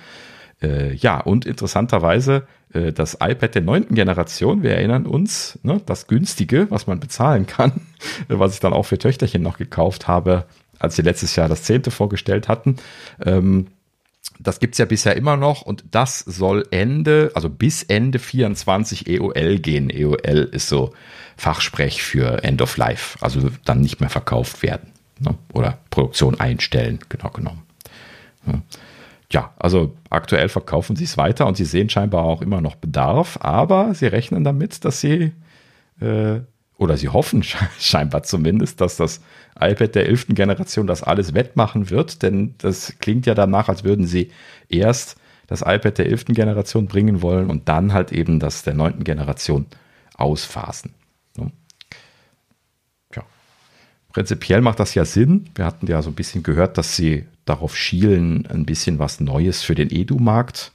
Äh, 0.62 0.94
ja, 0.94 1.20
und 1.20 1.46
interessanterweise 1.46 2.48
äh, 2.74 2.92
das 2.92 3.16
iPad 3.22 3.56
der 3.56 3.62
neunten 3.62 3.96
Generation, 3.96 4.64
wir 4.64 4.72
erinnern 4.72 5.06
uns, 5.06 5.60
ne, 5.64 5.82
das 5.86 6.08
günstige, 6.08 6.68
was 6.70 6.88
man 6.88 7.00
bezahlen 7.00 7.46
kann, 7.46 7.82
was 8.28 8.54
ich 8.54 8.60
dann 8.60 8.74
auch 8.74 8.84
für 8.84 8.98
Töchterchen 8.98 9.42
noch 9.42 9.58
gekauft 9.58 10.08
habe, 10.08 10.46
als 10.80 10.96
sie 10.96 11.02
letztes 11.02 11.36
Jahr 11.36 11.50
das 11.50 11.64
zehnte 11.64 11.92
vorgestellt 11.92 12.48
hatten. 12.48 12.78
Ähm, 13.24 13.68
das 14.40 14.60
gibt's 14.60 14.78
ja 14.78 14.86
bisher 14.86 15.16
immer 15.16 15.38
noch 15.38 15.62
und 15.62 15.84
das 15.92 16.20
soll 16.20 16.66
Ende, 16.72 17.32
also 17.36 17.50
bis 17.50 17.84
Ende 17.84 18.20
24 18.20 19.08
EOL 19.08 19.60
gehen. 19.60 19.90
EOL 19.90 20.50
ist 20.52 20.70
so 20.70 20.94
Fachsprech 21.38 22.02
für 22.04 22.44
End 22.44 22.62
of 22.62 22.78
Life, 22.78 23.18
also 23.22 23.50
dann 23.66 23.82
nicht 23.82 24.00
mehr 24.00 24.10
verkauft 24.10 24.64
werden 24.64 24.92
ne? 25.20 25.36
oder 25.54 25.80
Produktion 25.90 26.40
einstellen, 26.40 27.00
genau 27.10 27.30
genommen. 27.30 27.64
Ja, 28.48 28.62
also 29.58 29.96
aktuell 30.10 30.50
verkaufen 30.50 30.96
sie 30.96 31.06
es 31.06 31.18
weiter 31.18 31.48
und 31.48 31.58
sie 31.58 31.66
sehen 31.66 31.90
scheinbar 31.90 32.24
auch 32.24 32.42
immer 32.42 32.62
noch 32.62 32.76
Bedarf, 32.76 33.38
aber 33.42 33.94
sie 33.96 34.08
rechnen 34.08 34.44
damit, 34.44 34.86
dass 34.86 35.02
sie 35.02 35.32
äh, 36.00 36.42
oder 36.78 36.98
sie 36.98 37.10
hoffen 37.10 37.44
scheinbar 37.80 38.24
zumindest, 38.24 38.82
dass 38.82 38.98
das 38.98 39.22
iPad 39.60 39.96
der 39.96 40.08
11. 40.08 40.28
Generation 40.30 40.88
das 40.88 41.04
alles 41.04 41.34
wettmachen 41.34 41.90
wird, 41.90 42.22
denn 42.22 42.56
das 42.60 42.96
klingt 43.00 43.26
ja 43.26 43.34
danach, 43.34 43.70
als 43.70 43.84
würden 43.84 44.06
sie 44.06 44.32
erst 44.70 45.18
das 45.48 45.62
iPad 45.62 45.98
der 45.98 46.08
11. 46.08 46.26
Generation 46.30 46.88
bringen 46.88 47.22
wollen 47.22 47.50
und 47.50 47.70
dann 47.70 47.94
halt 47.94 48.12
eben 48.12 48.40
das 48.40 48.64
der 48.64 48.74
9. 48.74 49.04
Generation 49.04 49.66
ausphasen. 50.16 50.94
Ja. 53.16 53.24
Prinzipiell 54.12 54.62
macht 54.62 54.80
das 54.80 54.94
ja 54.96 55.06
Sinn. 55.06 55.50
Wir 55.56 55.66
hatten 55.66 55.88
ja 55.88 56.02
so 56.02 56.10
ein 56.10 56.16
bisschen 56.16 56.44
gehört, 56.44 56.78
dass 56.78 56.96
sie 56.96 57.26
darauf 57.46 57.76
schielen, 57.76 58.46
ein 58.48 58.66
bisschen 58.66 59.00
was 59.00 59.20
Neues 59.20 59.62
für 59.62 59.76
den 59.76 59.92
Edu-Markt 59.92 60.72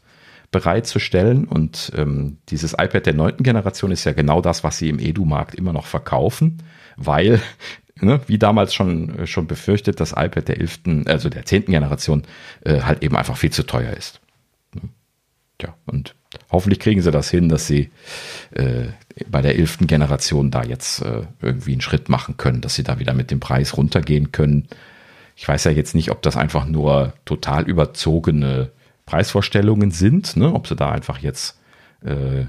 bereitzustellen. 0.51 1.45
Und 1.45 1.93
ähm, 1.97 2.39
dieses 2.49 2.73
iPad 2.73 3.07
der 3.07 3.15
neunten 3.15 3.43
Generation 3.43 3.91
ist 3.91 4.05
ja 4.05 4.13
genau 4.13 4.41
das, 4.41 4.65
was 4.65 4.79
sie 4.79 4.89
im 4.89 4.99
Edu-Markt 4.99 5.55
immer 5.55 5.73
noch 5.73 5.87
verkaufen, 5.87 6.63
weil, 6.97 7.41
ne, 8.01 8.21
wie 8.27 8.39
damals 8.39 8.75
schon, 8.75 9.27
schon 9.27 9.47
befürchtet, 9.47 10.01
das 10.01 10.13
iPad 10.13 10.49
der 10.49 10.61
elften, 10.61 11.07
also 11.07 11.29
der 11.29 11.45
zehnten 11.45 11.73
Generation 11.73 12.23
äh, 12.65 12.81
halt 12.83 13.03
eben 13.03 13.17
einfach 13.17 13.37
viel 13.37 13.51
zu 13.51 13.65
teuer 13.65 13.93
ist. 13.93 14.21
Ja, 15.61 15.75
und 15.87 16.15
hoffentlich 16.51 16.79
kriegen 16.79 17.03
sie 17.03 17.11
das 17.11 17.31
hin, 17.31 17.49
dass 17.49 17.67
sie 17.67 17.91
äh, 18.53 18.87
bei 19.29 19.43
der 19.43 19.57
elften 19.57 19.87
Generation 19.87 20.51
da 20.51 20.63
jetzt 20.63 21.03
äh, 21.03 21.23
irgendwie 21.43 21.73
einen 21.73 21.81
Schritt 21.81 22.09
machen 22.09 22.37
können, 22.37 22.61
dass 22.61 22.75
sie 22.75 22.85
da 22.85 22.99
wieder 23.01 23.13
mit 23.13 23.31
dem 23.31 23.41
Preis 23.41 23.77
runtergehen 23.77 24.31
können. 24.31 24.69
Ich 25.41 25.47
weiß 25.47 25.63
ja 25.65 25.71
jetzt 25.71 25.95
nicht, 25.95 26.11
ob 26.11 26.21
das 26.23 26.37
einfach 26.37 26.67
nur 26.67 27.13
total 27.25 27.63
überzogene 27.63 28.73
Preisvorstellungen 29.07 29.93
sind, 29.93 30.37
ne? 30.37 30.53
ob 30.53 30.67
sie 30.67 30.75
da 30.75 30.91
einfach 30.91 31.21
jetzt 31.21 31.61
äh, 32.05 32.47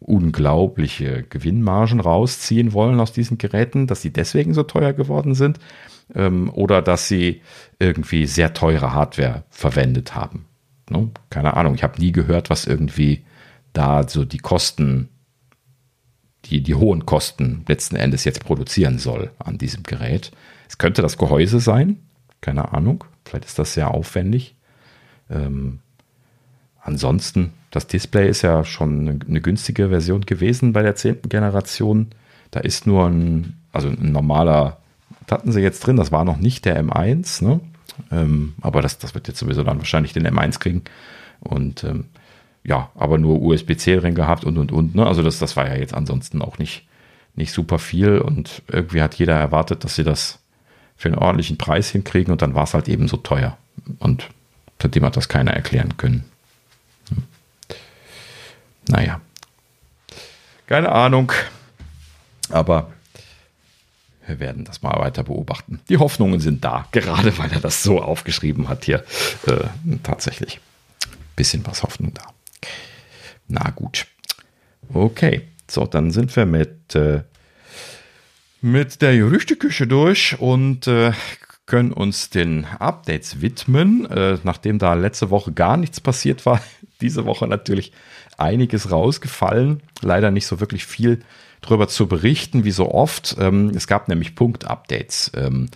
unglaubliche 0.00 1.22
Gewinnmargen 1.22 2.00
rausziehen 2.00 2.72
wollen 2.72 2.98
aus 2.98 3.12
diesen 3.12 3.38
Geräten, 3.38 3.86
dass 3.86 4.02
sie 4.02 4.12
deswegen 4.12 4.52
so 4.52 4.64
teuer 4.64 4.92
geworden 4.92 5.36
sind 5.36 5.60
ähm, 6.12 6.50
oder 6.50 6.82
dass 6.82 7.06
sie 7.06 7.40
irgendwie 7.78 8.26
sehr 8.26 8.52
teure 8.52 8.92
Hardware 8.92 9.44
verwendet 9.50 10.16
haben. 10.16 10.46
Ne? 10.90 11.08
Keine 11.30 11.56
Ahnung, 11.56 11.76
ich 11.76 11.84
habe 11.84 12.00
nie 12.00 12.10
gehört, 12.10 12.50
was 12.50 12.66
irgendwie 12.66 13.24
da 13.74 14.08
so 14.08 14.24
die 14.24 14.38
Kosten, 14.38 15.08
die, 16.46 16.64
die 16.64 16.74
hohen 16.74 17.06
Kosten 17.06 17.64
letzten 17.68 17.94
Endes 17.94 18.24
jetzt 18.24 18.44
produzieren 18.44 18.98
soll 18.98 19.30
an 19.38 19.56
diesem 19.56 19.84
Gerät. 19.84 20.32
Es 20.72 20.78
könnte 20.78 21.02
das 21.02 21.18
Gehäuse 21.18 21.60
sein, 21.60 21.98
keine 22.40 22.72
Ahnung, 22.72 23.04
vielleicht 23.26 23.44
ist 23.44 23.58
das 23.58 23.74
sehr 23.74 23.90
aufwendig. 23.90 24.54
Ähm, 25.28 25.80
ansonsten, 26.80 27.52
das 27.70 27.88
Display 27.88 28.26
ist 28.26 28.40
ja 28.40 28.64
schon 28.64 29.00
eine, 29.00 29.18
eine, 29.28 29.42
günstige 29.42 29.90
Version 29.90 30.22
gewesen 30.22 30.72
bei 30.72 30.80
der 30.80 30.96
zehnten 30.96 31.28
Generation. 31.28 32.06
Da 32.52 32.60
ist 32.60 32.86
nur 32.86 33.04
ein, 33.04 33.60
also 33.70 33.88
ein 33.88 34.12
normaler, 34.12 34.78
das 35.26 35.40
hatten 35.40 35.52
sie 35.52 35.60
jetzt 35.60 35.80
drin, 35.80 35.96
das 35.96 36.10
war 36.10 36.24
noch 36.24 36.38
nicht 36.38 36.64
der 36.64 36.82
M1, 36.82 37.44
ne? 37.44 37.60
Ähm, 38.10 38.54
aber 38.62 38.80
das, 38.80 38.96
das 38.96 39.14
wird 39.14 39.28
jetzt 39.28 39.40
sowieso 39.40 39.64
dann 39.64 39.76
wahrscheinlich 39.76 40.14
den 40.14 40.26
M1 40.26 40.58
kriegen. 40.58 40.84
Und 41.40 41.84
ähm, 41.84 42.06
ja, 42.64 42.90
aber 42.94 43.18
nur 43.18 43.42
USB-C 43.42 43.96
drin 43.96 44.14
gehabt 44.14 44.46
und 44.46 44.56
und 44.56 44.72
und. 44.72 44.94
Ne? 44.94 45.06
Also 45.06 45.22
das, 45.22 45.38
das 45.38 45.54
war 45.54 45.68
ja 45.68 45.74
jetzt 45.74 45.92
ansonsten 45.92 46.40
auch 46.40 46.56
nicht, 46.56 46.88
nicht 47.34 47.52
super 47.52 47.78
viel. 47.78 48.20
Und 48.20 48.62
irgendwie 48.68 49.02
hat 49.02 49.16
jeder 49.16 49.34
erwartet, 49.34 49.84
dass 49.84 49.96
sie 49.96 50.04
das 50.04 50.41
für 51.02 51.08
einen 51.08 51.18
ordentlichen 51.18 51.58
Preis 51.58 51.90
hinkriegen 51.90 52.30
und 52.30 52.42
dann 52.42 52.54
war 52.54 52.62
es 52.62 52.74
halt 52.74 52.88
eben 52.88 53.08
so 53.08 53.16
teuer. 53.16 53.58
Und 53.98 54.28
Seitdem 54.82 55.04
hat 55.04 55.16
das 55.16 55.28
keiner 55.28 55.52
erklären 55.52 55.96
können. 55.96 56.24
naja. 58.88 59.20
Keine 60.66 60.90
Ahnung. 60.90 61.30
Aber 62.48 62.92
wir 64.26 64.40
werden 64.40 64.64
das 64.64 64.82
mal 64.82 64.98
weiter 64.98 65.22
beobachten. 65.22 65.80
Die 65.88 65.98
Hoffnungen 65.98 66.40
sind 66.40 66.64
da, 66.64 66.88
gerade 66.92 67.38
weil 67.38 67.52
er 67.52 67.60
das 67.60 67.84
so 67.84 68.02
aufgeschrieben 68.02 68.68
hat 68.68 68.84
hier. 68.84 69.04
Äh, 69.46 69.66
tatsächlich. 70.02 70.60
Bisschen 71.36 71.64
was 71.64 71.84
Hoffnung 71.84 72.12
da. 72.14 72.24
Na 73.46 73.70
gut. 73.70 74.06
Okay. 74.92 75.42
So, 75.70 75.86
dann 75.86 76.10
sind 76.10 76.34
wir 76.34 76.44
mit, 76.44 76.96
äh, 76.96 77.22
mit 78.62 79.02
der 79.02 79.16
Gerüchteküche 79.16 79.86
durch 79.86 80.38
und 80.38 80.86
äh, 80.86 81.12
können 81.66 81.92
uns 81.92 82.30
den 82.30 82.64
Updates 82.78 83.40
widmen. 83.40 84.06
Äh, 84.06 84.38
nachdem 84.44 84.78
da 84.78 84.94
letzte 84.94 85.30
Woche 85.30 85.52
gar 85.52 85.76
nichts 85.76 86.00
passiert 86.00 86.46
war, 86.46 86.60
diese 87.00 87.26
Woche 87.26 87.46
natürlich 87.46 87.92
einiges 88.38 88.90
rausgefallen. 88.90 89.82
Leider 90.00 90.30
nicht 90.30 90.46
so 90.46 90.60
wirklich 90.60 90.86
viel 90.86 91.22
drüber 91.60 91.88
zu 91.88 92.06
berichten, 92.06 92.64
wie 92.64 92.70
so 92.70 92.90
oft. 92.90 93.36
Ähm, 93.38 93.70
es 93.74 93.86
gab 93.86 94.08
nämlich 94.08 94.34
Punkt-Updates. 94.34 95.32
Ähm, 95.34 95.68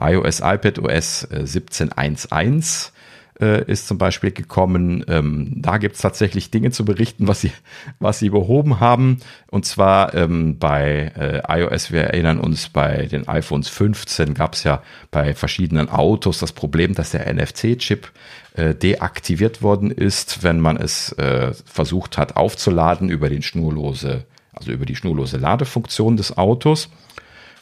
iOS, 0.00 0.40
iPadOS 0.40 1.24
äh, 1.24 1.44
17.1.1 1.44 2.92
äh, 3.40 3.64
ist 3.70 3.88
zum 3.88 3.98
Beispiel 3.98 4.30
gekommen. 4.30 5.04
Ähm, 5.08 5.52
da 5.56 5.78
gibt 5.78 5.96
es 5.96 6.02
tatsächlich 6.02 6.50
Dinge 6.50 6.70
zu 6.70 6.84
berichten, 6.84 7.26
was 7.28 7.40
sie, 7.40 7.52
was 7.98 8.18
sie 8.18 8.30
behoben 8.30 8.80
haben. 8.80 9.18
Und 9.50 9.66
zwar 9.66 10.14
ähm, 10.14 10.58
bei 10.58 11.12
äh, 11.16 11.60
iOS, 11.60 11.92
wir 11.92 12.02
erinnern 12.02 12.38
uns, 12.38 12.68
bei 12.68 13.06
den 13.06 13.28
iPhones 13.28 13.68
15 13.68 14.34
gab 14.34 14.54
es 14.54 14.64
ja 14.64 14.82
bei 15.10 15.34
verschiedenen 15.34 15.88
Autos 15.88 16.38
das 16.38 16.52
Problem, 16.52 16.94
dass 16.94 17.10
der 17.10 17.32
NFC-Chip 17.32 18.10
äh, 18.54 18.74
deaktiviert 18.74 19.62
worden 19.62 19.90
ist, 19.90 20.42
wenn 20.42 20.60
man 20.60 20.76
es 20.76 21.12
äh, 21.12 21.52
versucht 21.64 22.18
hat 22.18 22.36
aufzuladen 22.36 23.08
über 23.08 23.28
den 23.28 23.42
schnurlose, 23.42 24.24
also 24.52 24.70
über 24.70 24.86
die 24.86 24.96
schnurlose 24.96 25.38
Ladefunktion 25.38 26.16
des 26.16 26.36
Autos. 26.36 26.88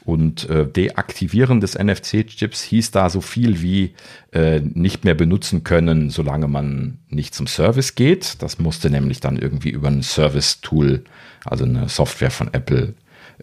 Und 0.05 0.51
äh, 0.51 0.67
Deaktivieren 0.67 1.61
des 1.61 1.79
NFC-Chips 1.79 2.63
hieß 2.63 2.91
da 2.91 3.09
so 3.09 3.21
viel 3.21 3.63
wie 3.63 3.95
äh, 4.33 4.61
nicht 4.61 5.05
mehr 5.05 5.15
benutzen 5.15 5.63
können, 5.63 6.11
solange 6.11 6.49
man 6.49 6.99
nicht 7.09 7.35
zum 7.35 7.47
Service 7.47 7.95
geht. 7.95 8.43
Das 8.43 8.59
musste 8.59 8.91
nämlich 8.91 9.21
dann 9.21 9.37
irgendwie 9.37 9.71
über 9.71 9.89
ein 9.89 10.03
Service-Tool, 10.03 11.05
also 11.45 11.65
eine 11.65 11.89
Software 11.89 12.33
von 12.33 12.53
Apple, 12.53 12.95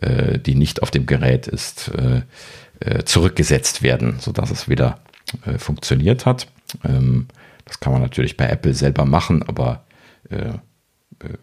äh, 0.01 0.37
die 0.37 0.55
nicht 0.55 0.81
auf 0.83 0.91
dem 0.91 1.05
Gerät 1.05 1.47
ist, 1.47 1.89
äh, 1.89 2.23
äh, 2.81 3.03
zurückgesetzt 3.05 3.81
werden, 3.81 4.17
sodass 4.19 4.51
es 4.51 4.67
wieder 4.67 4.99
äh, 5.45 5.57
funktioniert 5.57 6.25
hat. 6.25 6.47
Ähm, 6.83 7.27
das 7.65 7.79
kann 7.79 7.93
man 7.93 8.01
natürlich 8.01 8.35
bei 8.35 8.47
Apple 8.47 8.73
selber 8.73 9.05
machen, 9.05 9.43
aber 9.43 9.85
äh, 10.29 10.53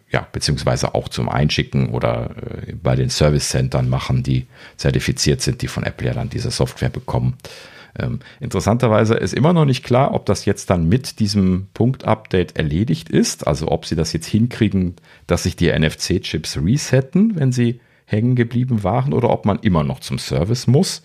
ja, 0.09 0.27
beziehungsweise 0.31 0.95
auch 0.95 1.09
zum 1.09 1.29
Einschicken 1.29 1.89
oder 1.89 2.31
äh, 2.67 2.73
bei 2.73 2.95
den 2.95 3.09
Service-Centern 3.09 3.89
machen, 3.89 4.23
die 4.23 4.47
zertifiziert 4.77 5.41
sind, 5.41 5.61
die 5.61 5.67
von 5.67 5.83
Apple 5.83 6.07
ja 6.07 6.13
dann 6.13 6.29
diese 6.29 6.51
Software 6.51 6.89
bekommen. 6.89 7.37
Ähm, 7.99 8.19
interessanterweise 8.39 9.15
ist 9.15 9.33
immer 9.33 9.53
noch 9.53 9.65
nicht 9.65 9.83
klar, 9.83 10.13
ob 10.13 10.25
das 10.25 10.45
jetzt 10.45 10.69
dann 10.69 10.87
mit 10.87 11.19
diesem 11.19 11.67
Punkt-Update 11.73 12.57
erledigt 12.57 13.09
ist, 13.09 13.47
also 13.47 13.69
ob 13.69 13.85
sie 13.85 13.95
das 13.95 14.13
jetzt 14.13 14.27
hinkriegen, 14.27 14.95
dass 15.25 15.43
sich 15.43 15.55
die 15.55 15.71
NFC-Chips 15.71 16.57
resetten, 16.57 17.35
wenn 17.35 17.51
sie 17.51 17.79
hängen 18.05 18.35
geblieben 18.35 18.83
waren, 18.83 19.13
oder 19.13 19.29
ob 19.29 19.45
man 19.45 19.59
immer 19.59 19.83
noch 19.83 19.99
zum 19.99 20.19
Service 20.19 20.67
muss. 20.67 21.03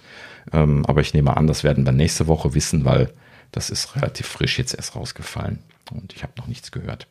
Ähm, 0.53 0.85
aber 0.87 1.01
ich 1.01 1.15
nehme 1.15 1.37
an, 1.37 1.47
das 1.47 1.65
werden 1.65 1.85
wir 1.85 1.93
nächste 1.93 2.27
Woche 2.27 2.55
wissen, 2.55 2.85
weil 2.85 3.11
das 3.53 3.71
ist 3.71 3.97
relativ 3.97 4.27
frisch 4.27 4.59
jetzt 4.59 4.75
erst 4.75 4.97
rausgefallen 4.97 5.59
und 5.91 6.15
ich 6.15 6.23
habe 6.23 6.33
noch 6.39 6.47
nichts 6.47 6.73
gehört. 6.73 7.07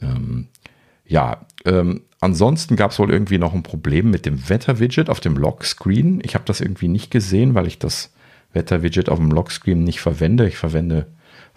Ähm, 0.00 0.48
ja, 1.06 1.46
ähm, 1.64 2.02
ansonsten 2.20 2.76
gab 2.76 2.90
es 2.90 2.98
wohl 2.98 3.10
irgendwie 3.10 3.38
noch 3.38 3.54
ein 3.54 3.62
Problem 3.62 4.10
mit 4.10 4.26
dem 4.26 4.48
Wetter-Widget 4.48 5.10
auf 5.10 5.20
dem 5.20 5.36
Lockscreen. 5.36 6.20
Ich 6.24 6.34
habe 6.34 6.44
das 6.46 6.60
irgendwie 6.60 6.88
nicht 6.88 7.10
gesehen, 7.10 7.54
weil 7.54 7.66
ich 7.66 7.78
das 7.78 8.12
Wetter-Widget 8.52 9.08
auf 9.08 9.18
dem 9.18 9.30
Lockscreen 9.30 9.84
nicht 9.84 10.00
verwende. 10.00 10.48
Ich 10.48 10.56
verwende 10.56 11.06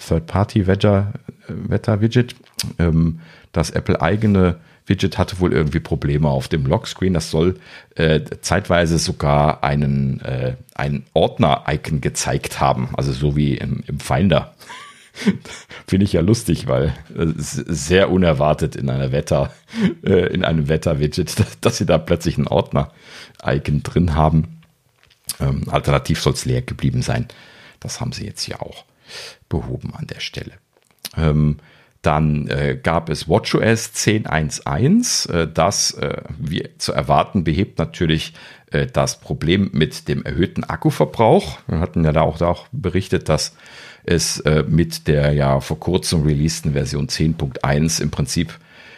Third-Party-Wetter-Widget. 0.05 2.35
Ähm, 2.79 3.19
das 3.51 3.69
Apple-eigene 3.71 4.57
Widget 4.85 5.17
hatte 5.17 5.39
wohl 5.39 5.53
irgendwie 5.53 5.79
Probleme 5.79 6.29
auf 6.29 6.47
dem 6.47 6.65
Lockscreen. 6.65 7.13
Das 7.13 7.29
soll 7.29 7.59
äh, 7.95 8.21
zeitweise 8.41 8.97
sogar 8.97 9.63
einen, 9.63 10.21
äh, 10.21 10.55
ein 10.75 11.03
Ordner-Icon 11.13 12.01
gezeigt 12.01 12.59
haben, 12.59 12.89
also 12.93 13.11
so 13.11 13.35
wie 13.35 13.57
im, 13.57 13.83
im 13.87 13.99
Finder. 13.99 14.53
Finde 15.87 16.05
ich 16.05 16.13
ja 16.13 16.21
lustig, 16.21 16.67
weil 16.67 16.93
es 17.15 17.51
sehr 17.51 18.09
unerwartet 18.09 18.75
in 18.75 18.89
einer 18.89 19.11
Wetter, 19.11 19.53
äh, 20.03 20.27
in 20.33 20.43
einem 20.43 20.67
Wetter-Widget, 20.67 21.35
dass, 21.61 21.77
sie 21.77 21.85
da 21.85 21.97
plötzlich 21.97 22.37
einen 22.37 22.47
Ordner-Icon 22.47 23.83
drin 23.83 24.15
haben. 24.15 24.61
Ähm, 25.39 25.63
alternativ 25.69 26.21
soll 26.21 26.33
es 26.33 26.45
leer 26.45 26.61
geblieben 26.61 27.01
sein. 27.01 27.27
Das 27.79 28.01
haben 28.01 28.11
sie 28.11 28.25
jetzt 28.25 28.41
hier 28.41 28.61
auch 28.61 28.85
behoben 29.49 29.93
an 29.93 30.07
der 30.07 30.19
Stelle. 30.19 30.53
Ähm, 31.15 31.57
dann 32.01 32.47
äh, 32.47 32.79
gab 32.81 33.09
es 33.09 33.27
WatchOS 33.27 33.91
10.1.1. 33.93 35.31
Äh, 35.31 35.51
das, 35.51 35.91
äh, 35.91 36.21
wie 36.37 36.69
zu 36.77 36.93
erwarten, 36.93 37.43
behebt 37.43 37.79
natürlich 37.79 38.33
äh, 38.71 38.87
das 38.87 39.19
Problem 39.19 39.71
mit 39.73 40.07
dem 40.07 40.23
erhöhten 40.23 40.63
Akkuverbrauch. 40.63 41.59
Wir 41.67 41.79
hatten 41.79 42.05
ja 42.05 42.13
da 42.13 42.21
auch, 42.21 42.37
da 42.37 42.47
auch 42.47 42.67
berichtet, 42.71 43.29
dass 43.29 43.55
es 44.07 44.39
äh, 44.39 44.63
mit 44.67 45.07
der 45.07 45.33
ja 45.33 45.59
vor 45.59 45.79
kurzem 45.79 46.23
releaseden 46.23 46.73
Version 46.73 47.07
10.1 47.07 48.01
im 48.01 48.09
Prinzip 48.09 48.57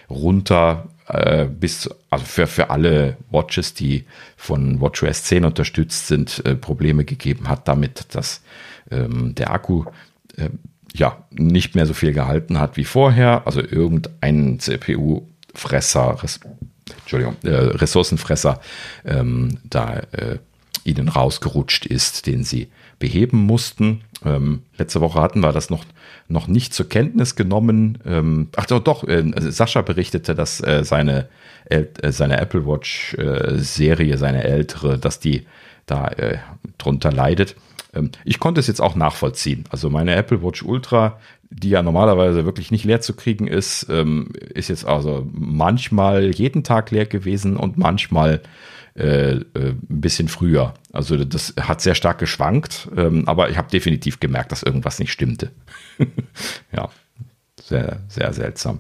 runter 0.09 0.87
äh, 1.07 1.45
bis, 1.45 1.89
also 2.09 2.25
für, 2.25 2.47
für 2.47 2.69
alle 2.69 3.17
Watches, 3.31 3.73
die 3.73 4.05
von 4.37 4.79
WatchOS 4.79 5.23
10 5.23 5.45
unterstützt 5.45 6.07
sind, 6.07 6.45
äh, 6.45 6.55
Probleme 6.55 7.03
gegeben 7.03 7.49
hat 7.49 7.67
damit, 7.67 8.13
dass 8.13 8.41
ähm, 8.91 9.33
der 9.35 9.51
Akku 9.51 9.85
äh, 10.37 10.49
ja 10.93 11.23
nicht 11.31 11.75
mehr 11.75 11.87
so 11.87 11.93
viel 11.93 12.13
gehalten 12.13 12.59
hat 12.59 12.77
wie 12.77 12.85
vorher. 12.85 13.43
Also 13.45 13.61
irgendein 13.61 14.59
CPU-Fresser, 14.59 16.21
Res 16.21 16.39
Entschuldigung, 17.01 17.35
äh, 17.43 17.49
Ressourcenfresser 17.49 18.61
ähm, 19.05 19.57
da 19.63 19.99
äh, 20.11 20.37
ihnen 20.83 21.09
rausgerutscht 21.09 21.85
ist, 21.85 22.27
den 22.27 22.43
sie 22.43 22.69
beheben 22.99 23.39
mussten. 23.39 24.01
Ähm, 24.23 24.63
letzte 24.77 25.01
Woche 25.01 25.21
hatten 25.21 25.39
wir 25.39 25.53
das 25.53 25.69
noch, 25.69 25.85
noch 26.27 26.47
nicht 26.47 26.73
zur 26.73 26.87
Kenntnis 26.89 27.35
genommen. 27.35 27.97
Ähm, 28.05 28.49
ach 28.55 28.65
doch, 28.65 28.83
doch 28.83 29.07
äh, 29.07 29.23
Sascha 29.51 29.81
berichtete, 29.81 30.35
dass 30.35 30.61
äh, 30.61 30.83
seine, 30.83 31.29
äh, 31.65 31.85
seine 32.11 32.39
Apple 32.39 32.65
Watch 32.67 33.13
äh, 33.15 33.57
Serie, 33.57 34.17
seine 34.17 34.43
ältere, 34.43 34.99
dass 34.99 35.19
die 35.19 35.45
da 35.85 36.09
äh, 36.09 36.37
drunter 36.77 37.11
leidet. 37.11 37.55
Ähm, 37.93 38.11
ich 38.25 38.39
konnte 38.39 38.59
es 38.59 38.67
jetzt 38.67 38.81
auch 38.81 38.95
nachvollziehen. 38.95 39.63
Also 39.69 39.89
meine 39.89 40.15
Apple 40.15 40.43
Watch 40.43 40.63
Ultra, 40.63 41.19
die 41.49 41.69
ja 41.69 41.81
normalerweise 41.81 42.45
wirklich 42.45 42.71
nicht 42.71 42.85
leer 42.85 43.01
zu 43.01 43.15
kriegen 43.15 43.47
ist, 43.47 43.87
ähm, 43.89 44.29
ist 44.53 44.69
jetzt 44.69 44.85
also 44.85 45.27
manchmal 45.31 46.31
jeden 46.31 46.63
Tag 46.63 46.91
leer 46.91 47.05
gewesen 47.05 47.57
und 47.57 47.77
manchmal 47.77 48.41
äh, 48.99 49.31
äh, 49.31 49.43
ein 49.53 49.79
bisschen 49.87 50.27
früher. 50.27 50.73
Also 50.91 51.23
das 51.23 51.53
hat 51.59 51.81
sehr 51.81 51.95
stark 51.95 52.19
geschwankt, 52.19 52.89
ähm, 52.95 53.27
aber 53.27 53.49
ich 53.49 53.57
habe 53.57 53.69
definitiv 53.69 54.19
gemerkt, 54.19 54.51
dass 54.51 54.63
irgendwas 54.63 54.99
nicht 54.99 55.11
stimmte. 55.11 55.51
ja, 56.71 56.89
sehr, 57.61 58.01
sehr 58.07 58.33
seltsam. 58.33 58.79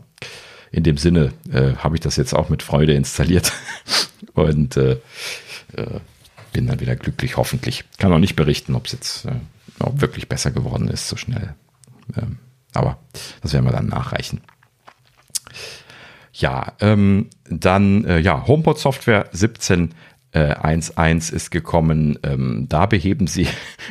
In 0.71 0.83
dem 0.83 0.97
Sinne 0.97 1.33
äh, 1.51 1.73
habe 1.77 1.95
ich 1.95 2.01
das 2.01 2.15
jetzt 2.15 2.33
auch 2.33 2.49
mit 2.49 2.61
Freude 2.61 2.93
installiert 2.93 3.53
und 4.33 4.77
äh, 4.77 4.99
äh, 5.73 5.99
bin 6.53 6.67
dann 6.67 6.79
wieder 6.79 6.95
glücklich, 6.95 7.37
hoffentlich. 7.37 7.85
Kann 7.97 8.13
auch 8.13 8.19
nicht 8.19 8.35
berichten, 8.35 8.75
ob 8.75 8.85
es 8.87 8.91
jetzt 8.91 9.27
ob 9.79 10.01
wirklich 10.01 10.27
besser 10.27 10.51
geworden 10.51 10.87
ist 10.87 11.07
so 11.07 11.15
schnell. 11.15 11.55
Ähm, 12.17 12.37
aber 12.73 12.99
das 13.41 13.53
werden 13.53 13.65
wir 13.65 13.71
dann 13.71 13.87
nachreichen. 13.87 14.41
Ja, 16.33 16.73
ähm, 16.79 17.29
dann 17.49 18.05
äh, 18.05 18.19
ja, 18.19 18.47
HomePod 18.47 18.79
Software 18.79 19.27
17 19.31 19.93
äh, 20.31 20.53
1.1 20.53 21.33
ist 21.33 21.49
gekommen. 21.51 22.19
Ähm, 22.23 22.67
da 22.69 22.85
beheben 22.85 23.27
sie, 23.27 23.47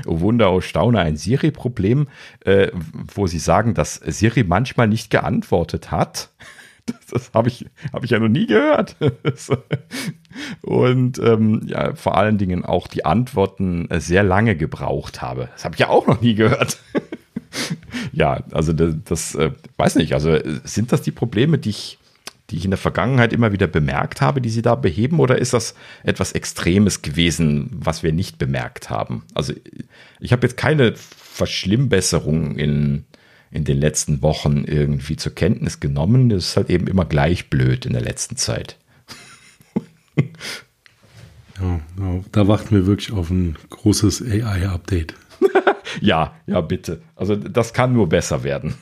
oh 0.07 0.21
Wunder, 0.21 0.53
oh 0.53 0.61
Staune, 0.61 1.01
ein 1.01 1.17
Siri-Problem, 1.17 2.09
äh, 2.45 2.69
wo 3.15 3.27
sie 3.27 3.39
sagen, 3.39 3.75
dass 3.75 3.95
Siri 3.95 4.45
manchmal 4.45 4.89
nicht 4.89 5.11
geantwortet 5.11 5.91
hat. 5.91 6.31
Das, 6.89 7.07
das 7.09 7.31
habe 7.35 7.49
ich, 7.49 7.67
hab 7.93 8.03
ich 8.03 8.13
ja 8.13 8.19
noch 8.19 8.31
nie 8.31 8.47
gehört. 8.47 8.97
Und 10.63 11.19
ähm, 11.19 11.61
ja, 11.67 11.95
vor 11.95 12.17
allen 12.17 12.39
Dingen 12.39 12.65
auch 12.65 12.87
die 12.87 13.05
Antworten 13.05 13.91
äh, 13.91 14.01
sehr 14.01 14.23
lange 14.23 14.57
gebraucht 14.57 15.21
habe. 15.21 15.51
Das 15.53 15.67
habe 15.67 15.75
ich 15.75 15.81
ja 15.81 15.91
auch 15.91 16.07
noch 16.07 16.23
nie 16.23 16.35
gehört. 16.35 16.79
ja, 18.13 18.43
also 18.53 18.73
das, 18.73 18.95
das 19.05 19.35
äh, 19.35 19.51
weiß 19.77 19.97
nicht. 19.97 20.15
Also 20.15 20.31
äh, 20.31 20.61
sind 20.65 20.91
das 20.91 21.03
die 21.03 21.11
Probleme, 21.11 21.59
die 21.59 21.69
ich 21.69 21.98
die 22.51 22.57
ich 22.57 22.65
in 22.65 22.71
der 22.71 22.79
Vergangenheit 22.79 23.33
immer 23.33 23.53
wieder 23.53 23.67
bemerkt 23.67 24.21
habe, 24.21 24.41
die 24.41 24.49
Sie 24.49 24.63
da 24.63 24.75
beheben? 24.75 25.21
Oder 25.21 25.39
ist 25.39 25.53
das 25.53 25.75
etwas 26.03 26.33
Extremes 26.33 27.03
gewesen, 27.03 27.71
was 27.73 28.03
wir 28.03 28.13
nicht 28.13 28.39
bemerkt 28.39 28.89
haben? 28.89 29.25
Also 29.35 29.53
ich 30.21 30.33
habe 30.33 30.47
jetzt 30.47 30.57
keine 30.57 30.95
Verschlimmbesserung 30.97 32.57
in, 32.57 33.05
in 33.51 33.65
den 33.65 33.79
letzten 33.79 34.23
Wochen 34.23 34.65
irgendwie 34.65 35.17
zur 35.17 35.35
Kenntnis 35.35 35.81
genommen. 35.81 36.31
Das 36.31 36.47
ist 36.47 36.57
halt 36.57 36.71
eben 36.71 36.87
immer 36.87 37.05
gleich 37.05 37.51
blöd 37.51 37.85
in 37.85 37.93
der 37.93 38.03
letzten 38.03 38.37
Zeit. 38.37 38.79
ja, 41.61 41.81
da 42.33 42.49
warten 42.49 42.75
wir 42.75 42.87
wirklich 42.87 43.13
auf 43.13 43.29
ein 43.29 43.57
großes 43.69 44.23
AI-Update. 44.23 45.15
ja, 46.01 46.35
ja, 46.47 46.63
bitte. 46.63 47.03
Also 47.15 47.37
das 47.37 47.75
kann 47.75 47.93
nur 47.93 48.09
besser 48.09 48.43
werden. 48.43 48.75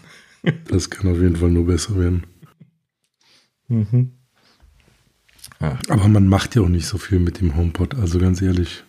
das 0.69 0.89
kann 0.89 1.11
auf 1.11 1.21
jeden 1.21 1.37
Fall 1.37 1.51
nur 1.51 1.67
besser 1.67 1.99
werden. 1.99 2.25
Mhm. 3.69 4.13
Ja. 5.61 5.79
Aber 5.89 6.09
man 6.09 6.29
macht 6.29 6.55
ja 6.55 6.63
auch 6.63 6.69
nicht 6.69 6.87
so 6.87 6.99
viel 6.99 7.19
mit 7.19 7.41
dem 7.41 7.57
HomePod, 7.57 7.95
also 7.95 8.19
ganz 8.19 8.43
ehrlich. 8.43 8.85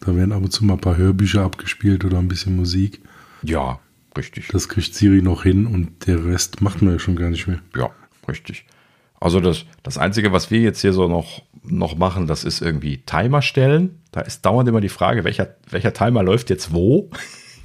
Da 0.00 0.14
werden 0.16 0.32
ab 0.32 0.42
und 0.42 0.50
zu 0.50 0.64
mal 0.64 0.74
ein 0.74 0.80
paar 0.80 0.96
Hörbücher 0.96 1.42
abgespielt 1.42 2.04
oder 2.04 2.18
ein 2.18 2.28
bisschen 2.28 2.56
Musik. 2.56 3.00
Ja, 3.42 3.78
richtig. 4.16 4.48
Das 4.48 4.68
kriegt 4.68 4.94
Siri 4.94 5.22
noch 5.22 5.44
hin 5.44 5.66
und 5.66 6.06
der 6.06 6.24
Rest 6.24 6.60
macht 6.60 6.82
man 6.82 6.94
ja 6.94 6.98
schon 6.98 7.16
gar 7.16 7.30
nicht 7.30 7.46
mehr. 7.46 7.60
Ja, 7.76 7.90
richtig. 8.28 8.66
Also 9.20 9.38
das, 9.38 9.64
das 9.84 9.98
Einzige, 9.98 10.32
was 10.32 10.50
wir 10.50 10.60
jetzt 10.60 10.80
hier 10.80 10.92
so 10.92 11.06
noch, 11.06 11.42
noch 11.62 11.96
machen, 11.96 12.26
das 12.26 12.42
ist 12.42 12.60
irgendwie 12.60 12.98
Timer 12.98 13.40
stellen. 13.40 14.00
Da 14.10 14.20
ist 14.20 14.44
dauernd 14.44 14.68
immer 14.68 14.80
die 14.80 14.88
Frage, 14.88 15.22
welcher, 15.22 15.54
welcher 15.70 15.92
Timer 15.92 16.24
läuft 16.24 16.50
jetzt 16.50 16.72
wo? 16.72 17.08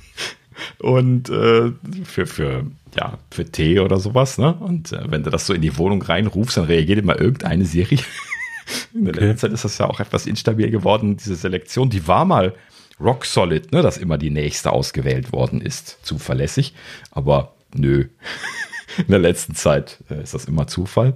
und 0.79 1.29
äh, 1.29 1.71
für, 2.03 2.27
für, 2.27 2.67
ja, 2.95 3.17
für 3.31 3.45
Tee 3.45 3.79
oder 3.79 3.97
sowas. 3.97 4.38
Ne? 4.38 4.53
Und 4.53 4.91
äh, 4.91 5.03
wenn 5.09 5.23
du 5.23 5.29
das 5.29 5.45
so 5.45 5.53
in 5.53 5.61
die 5.61 5.77
Wohnung 5.77 6.01
reinrufst, 6.01 6.57
dann 6.57 6.65
reagiert 6.65 6.99
immer 6.99 7.19
irgendeine 7.19 7.65
Serie. 7.65 7.99
In 8.93 9.05
der 9.05 9.15
okay. 9.15 9.25
letzten 9.27 9.39
Zeit 9.39 9.53
ist 9.53 9.63
das 9.63 9.77
ja 9.77 9.85
auch 9.85 10.01
etwas 10.01 10.25
instabil 10.25 10.69
geworden, 10.69 11.15
diese 11.15 11.35
Selektion. 11.35 11.89
Die 11.89 12.05
war 12.05 12.25
mal 12.25 12.53
rock 12.99 13.25
solid, 13.25 13.71
ne, 13.71 13.81
dass 13.81 13.97
immer 13.97 14.17
die 14.17 14.29
nächste 14.29 14.71
ausgewählt 14.71 15.31
worden 15.31 15.61
ist. 15.61 15.99
Zuverlässig. 16.01 16.73
Aber 17.11 17.53
nö. 17.73 18.05
In 18.97 19.07
der 19.07 19.19
letzten 19.19 19.55
Zeit 19.55 19.99
äh, 20.09 20.21
ist 20.21 20.33
das 20.33 20.45
immer 20.45 20.67
Zufall. 20.67 21.13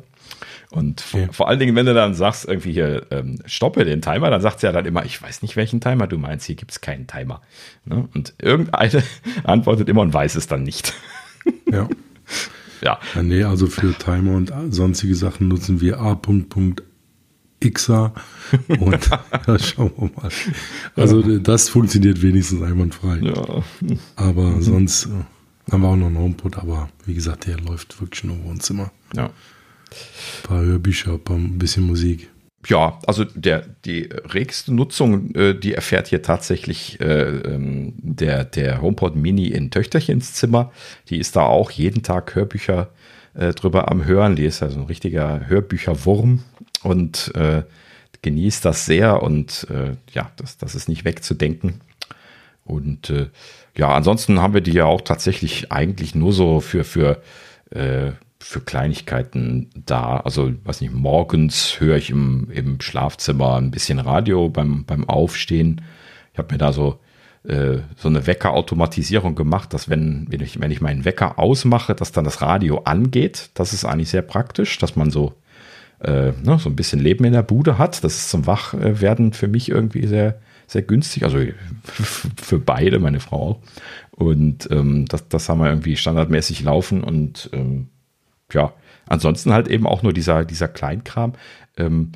Und 0.72 1.04
okay. 1.12 1.26
vor, 1.26 1.34
vor, 1.34 1.48
allen 1.50 1.60
Dingen, 1.60 1.76
wenn 1.76 1.86
du 1.86 1.94
dann 1.94 2.14
sagst, 2.14 2.46
irgendwie 2.46 2.72
hier, 2.72 3.06
ähm, 3.12 3.40
stoppe 3.46 3.84
den 3.84 4.02
Timer, 4.02 4.30
dann 4.30 4.42
sagt 4.42 4.62
sie 4.62 4.68
ja 4.68 4.72
dann 4.72 4.86
immer, 4.86 5.04
ich 5.04 5.22
weiß 5.22 5.42
nicht, 5.42 5.58
welchen 5.58 5.82
Timer 5.82 6.08
du 6.08 6.18
meinst, 6.18 6.46
hier 6.46 6.56
gibt 6.56 6.72
es 6.72 6.80
keinen 6.80 7.08
Timer. 7.08 7.42
Ne? 7.84 8.08
Und 8.14 8.34
irgendeine 8.42 9.04
antwortet 9.44 9.90
immer 9.90 10.02
und 10.02 10.14
weiß 10.14 10.36
es 10.36 10.48
dann 10.48 10.64
nicht. 10.64 10.94
Ja. 11.70 11.88
ja. 12.82 13.00
ja. 13.16 13.24
Nee, 13.24 13.44
also 13.44 13.68
für 13.68 13.94
Timer 13.94 14.36
und 14.36 14.52
sonstige 14.70 15.16
Sachen 15.16 15.48
nutzen 15.48 15.82
wir 15.82 16.00
A. 16.00 16.20
Xer. 17.70 18.14
Und 18.80 19.10
ja, 19.48 19.60
schauen 19.60 19.92
wir 19.98 20.10
mal. 20.16 20.32
Also 20.96 21.22
ja. 21.22 21.38
das 21.38 21.70
funktioniert 21.70 22.22
wenigstens 22.22 22.62
einwandfrei. 22.62 23.18
Ja. 23.18 23.64
Aber 24.16 24.50
mhm. 24.50 24.62
sonst 24.62 25.06
äh, 25.06 25.72
haben 25.72 25.82
wir 25.82 25.90
auch 25.90 25.96
noch 25.96 26.08
einen 26.08 26.18
HomePod, 26.18 26.58
aber 26.58 26.90
wie 27.06 27.14
gesagt, 27.14 27.46
der 27.46 27.60
läuft 27.60 28.02
wirklich 28.02 28.24
nur 28.24 28.36
im 28.36 28.46
Wohnzimmer. 28.46 28.92
Ja. 29.16 29.26
Ein 29.26 30.44
paar 30.44 30.62
Hörbücher, 30.62 31.20
ein 31.30 31.60
bisschen 31.60 31.86
Musik. 31.86 32.30
Ja, 32.68 33.00
also 33.08 33.24
der, 33.24 33.66
die 33.86 34.10
regste 34.34 34.74
Nutzung, 34.74 35.34
äh, 35.34 35.56
die 35.56 35.74
erfährt 35.74 36.08
hier 36.08 36.22
tatsächlich 36.22 37.00
äh, 37.02 37.06
ähm, 37.06 37.94
der, 37.98 38.46
der 38.46 38.82
HomePod 38.82 39.16
Mini 39.16 39.48
in 39.48 39.72
Töchterchens 39.72 40.34
Zimmer. 40.34 40.72
Die 41.10 41.18
ist 41.18 41.36
da 41.36 41.42
auch 41.42 41.72
jeden 41.72 42.04
Tag 42.04 42.36
Hörbücher 42.36 42.90
äh, 43.34 43.54
drüber 43.54 43.90
am 43.90 44.06
Hören. 44.06 44.36
Die 44.36 44.46
ist 44.46 44.60
ja 44.60 44.70
so 44.70 44.80
ein 44.80 44.86
richtiger 44.86 45.48
Hörbücherwurm 45.48 46.44
und 46.84 47.34
äh, 47.36 47.64
genießt 48.22 48.64
das 48.64 48.86
sehr 48.86 49.24
und 49.24 49.68
äh, 49.72 49.96
ja, 50.14 50.32
das, 50.36 50.58
das 50.58 50.76
ist 50.76 50.88
nicht 50.88 51.06
wegzudenken. 51.06 51.82
Und 52.64 53.10
äh, 53.10 53.28
ja, 53.76 53.90
ansonsten 53.90 54.40
haben 54.40 54.54
wir 54.54 54.62
die 54.62 54.74
ja 54.74 54.86
auch 54.86 55.02
tatsächlich 55.02 55.72
eigentlich 55.72 56.14
nur 56.14 56.32
so 56.32 56.60
für, 56.60 56.84
für, 56.84 57.22
äh, 57.72 58.12
für 58.42 58.62
Kleinigkeiten 58.62 59.70
da. 59.76 60.18
Also, 60.18 60.52
weiß 60.64 60.82
nicht, 60.82 60.94
morgens 60.94 61.80
höre 61.80 61.98
ich 61.98 62.10
im, 62.10 62.50
im 62.52 62.82
Schlafzimmer 62.82 63.56
ein 63.58 63.72
bisschen 63.72 64.00
Radio 64.00 64.50
beim, 64.50 64.84
beim 64.86 65.08
Aufstehen. 65.08 65.82
Ich 66.34 66.40
habe 66.40 66.54
mir 66.54 66.58
da 66.58 66.74
so, 66.74 67.00
äh, 67.44 67.78
so 67.96 68.10
eine 68.10 68.26
Weckerautomatisierung 68.28 69.36
gemacht, 69.36 69.74
dass 69.74 69.90
wenn, 69.90 70.26
wenn, 70.30 70.42
ich, 70.42 70.60
wenn 70.60 70.72
ich 70.72 70.82
meinen 70.82 71.06
Wecker 71.06 71.38
ausmache, 71.38 71.94
dass 71.94 72.12
dann 72.12 72.26
das 72.26 72.42
Radio 72.42 72.80
angeht. 72.80 73.52
Das 73.54 73.74
ist 73.74 73.86
eigentlich 73.86 74.10
sehr 74.10 74.24
praktisch, 74.24 74.78
dass 74.80 74.96
man 74.96 75.12
so 75.12 75.34
äh, 76.00 76.32
ne, 76.44 76.58
so 76.60 76.70
ein 76.70 76.76
bisschen 76.76 77.00
Leben 77.00 77.24
in 77.26 77.34
der 77.34 77.44
Bude 77.44 77.78
hat. 77.78 78.04
Das 78.04 78.16
ist 78.16 78.30
zum 78.30 78.48
Wachwerden 78.48 79.34
für 79.34 79.48
mich 79.48 79.70
irgendwie 79.70 80.08
sehr, 80.08 80.40
sehr 80.66 80.82
günstig. 80.82 81.24
Also 81.24 81.38
für 81.84 82.60
beide, 82.60 83.00
meine 83.00 83.20
Frau 83.20 83.38
auch. 83.38 83.60
Und 84.12 84.70
ähm, 84.72 85.06
das, 85.06 85.28
das 85.30 85.48
haben 85.48 85.60
wir 85.60 85.70
irgendwie 85.70 85.96
standardmäßig 85.96 86.64
laufen 86.64 87.04
und 87.04 87.50
ähm, 87.54 87.90
ja, 88.54 88.74
ansonsten 89.08 89.54
halt 89.54 89.68
eben 89.68 89.88
auch 89.88 90.04
nur 90.04 90.14
dieser, 90.14 90.46
dieser 90.46 90.68
Kleinkram. 90.68 91.34
Ähm, 91.78 92.12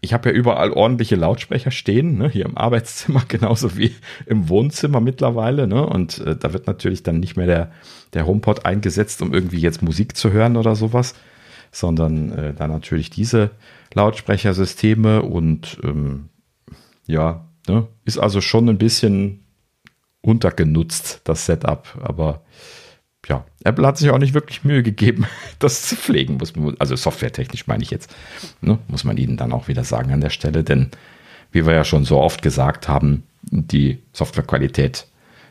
ich 0.00 0.12
habe 0.12 0.28
ja 0.28 0.34
überall 0.34 0.70
ordentliche 0.70 1.16
Lautsprecher 1.16 1.70
stehen, 1.70 2.18
ne? 2.18 2.28
hier 2.28 2.44
im 2.44 2.56
Arbeitszimmer 2.56 3.24
genauso 3.28 3.76
wie 3.76 3.94
im 4.26 4.48
Wohnzimmer 4.48 5.00
mittlerweile. 5.00 5.66
Ne? 5.66 5.84
Und 5.84 6.18
äh, 6.20 6.36
da 6.36 6.52
wird 6.52 6.66
natürlich 6.66 7.02
dann 7.02 7.20
nicht 7.20 7.36
mehr 7.36 7.46
der, 7.46 7.72
der 8.12 8.26
HomePod 8.26 8.64
eingesetzt, 8.64 9.20
um 9.22 9.34
irgendwie 9.34 9.58
jetzt 9.58 9.82
Musik 9.82 10.16
zu 10.16 10.30
hören 10.30 10.56
oder 10.56 10.76
sowas, 10.76 11.14
sondern 11.72 12.32
äh, 12.32 12.54
dann 12.54 12.70
natürlich 12.70 13.10
diese 13.10 13.50
Lautsprechersysteme 13.94 15.22
und 15.22 15.78
ähm, 15.82 16.28
ja, 17.06 17.48
ne, 17.66 17.88
ist 18.04 18.18
also 18.18 18.40
schon 18.40 18.68
ein 18.68 18.78
bisschen 18.78 19.44
untergenutzt, 20.20 21.22
das 21.24 21.46
Setup, 21.46 21.88
aber 22.02 22.42
ja, 23.28 23.44
Apple 23.64 23.86
hat 23.86 23.98
sich 23.98 24.10
auch 24.10 24.18
nicht 24.18 24.34
wirklich 24.34 24.64
Mühe 24.64 24.82
gegeben, 24.82 25.26
das 25.58 25.82
zu 25.82 25.96
pflegen, 25.96 26.36
muss 26.38 26.56
man, 26.56 26.76
also 26.78 26.96
softwaretechnisch 26.96 27.66
meine 27.66 27.82
ich 27.82 27.90
jetzt, 27.90 28.14
ne, 28.60 28.78
muss 28.88 29.04
man 29.04 29.16
ihnen 29.16 29.36
dann 29.36 29.52
auch 29.52 29.68
wieder 29.68 29.84
sagen 29.84 30.12
an 30.12 30.20
der 30.20 30.30
Stelle, 30.30 30.64
denn 30.64 30.90
wie 31.52 31.66
wir 31.66 31.74
ja 31.74 31.84
schon 31.84 32.04
so 32.04 32.18
oft 32.18 32.42
gesagt 32.42 32.88
haben, 32.88 33.24
die 33.42 34.02
Softwarequalität, 34.12 35.06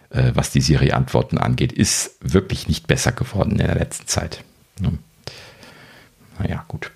äh, 0.09 0.31
was 0.33 0.51
die 0.51 0.61
Siri-Antworten 0.61 1.37
angeht, 1.37 1.71
ist 1.71 2.17
wirklich 2.21 2.67
nicht 2.67 2.87
besser 2.87 3.11
geworden 3.11 3.51
in 3.51 3.65
der 3.65 3.75
letzten 3.75 4.07
Zeit. 4.07 4.43
Ne? 4.79 4.99
naja, 6.39 6.65
gut. 6.67 6.91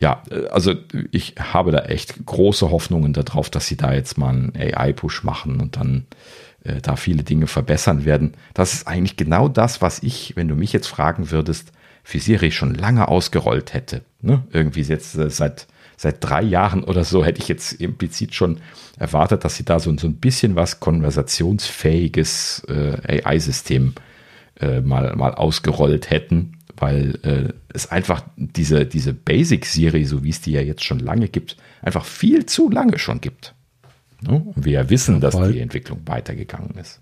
Ja, 0.00 0.22
äh, 0.30 0.46
also 0.48 0.74
ich 1.10 1.34
habe 1.38 1.72
da 1.72 1.80
echt 1.80 2.24
große 2.24 2.70
Hoffnungen 2.70 3.12
darauf, 3.12 3.50
dass 3.50 3.66
sie 3.66 3.76
da 3.76 3.92
jetzt 3.92 4.18
mal 4.18 4.30
einen 4.30 4.52
AI-Push 4.56 5.22
machen 5.22 5.60
und 5.60 5.76
dann 5.76 6.06
äh, 6.64 6.80
da 6.80 6.96
viele 6.96 7.22
Dinge 7.22 7.46
verbessern 7.46 8.04
werden. 8.04 8.34
Das 8.54 8.74
ist 8.74 8.86
eigentlich 8.86 9.16
genau 9.16 9.48
das, 9.48 9.82
was 9.82 10.02
ich, 10.02 10.36
wenn 10.36 10.48
du 10.48 10.54
mich 10.54 10.72
jetzt 10.72 10.86
fragen 10.86 11.30
würdest, 11.30 11.72
für 12.04 12.18
Siri 12.18 12.50
schon 12.50 12.74
lange 12.74 13.08
ausgerollt 13.08 13.74
hätte. 13.74 14.02
Ne? 14.20 14.42
Irgendwie 14.50 14.82
jetzt 14.82 15.16
äh, 15.16 15.30
seit, 15.30 15.66
seit 15.96 16.22
drei 16.22 16.42
Jahren 16.42 16.84
oder 16.84 17.04
so 17.04 17.24
hätte 17.24 17.40
ich 17.40 17.48
jetzt 17.48 17.72
implizit 17.74 18.34
schon 18.34 18.60
erwartet, 18.98 19.44
dass 19.44 19.56
sie 19.56 19.64
da 19.64 19.78
so, 19.78 19.96
so 19.96 20.06
ein 20.06 20.16
bisschen 20.16 20.56
was 20.56 20.80
konversationsfähiges 20.80 22.64
äh, 22.68 23.22
AI-System 23.24 23.94
äh, 24.60 24.80
mal, 24.80 25.14
mal 25.16 25.34
ausgerollt 25.34 26.10
hätten 26.10 26.58
weil 26.82 27.18
äh, 27.22 27.52
es 27.72 27.92
einfach 27.92 28.24
diese, 28.36 28.86
diese 28.86 29.14
Basic-Serie, 29.14 30.04
so 30.04 30.24
wie 30.24 30.30
es 30.30 30.40
die 30.40 30.50
ja 30.50 30.60
jetzt 30.60 30.82
schon 30.82 30.98
lange 30.98 31.28
gibt, 31.28 31.56
einfach 31.80 32.04
viel 32.04 32.44
zu 32.46 32.70
lange 32.70 32.98
schon 32.98 33.20
gibt. 33.20 33.54
Ne? 34.22 34.42
Und 34.54 34.64
wir 34.64 34.72
ja 34.72 34.90
wissen, 34.90 35.20
dass 35.20 35.34
weil, 35.34 35.52
die 35.52 35.60
Entwicklung 35.60 36.00
weitergegangen 36.06 36.76
ist. 36.78 37.00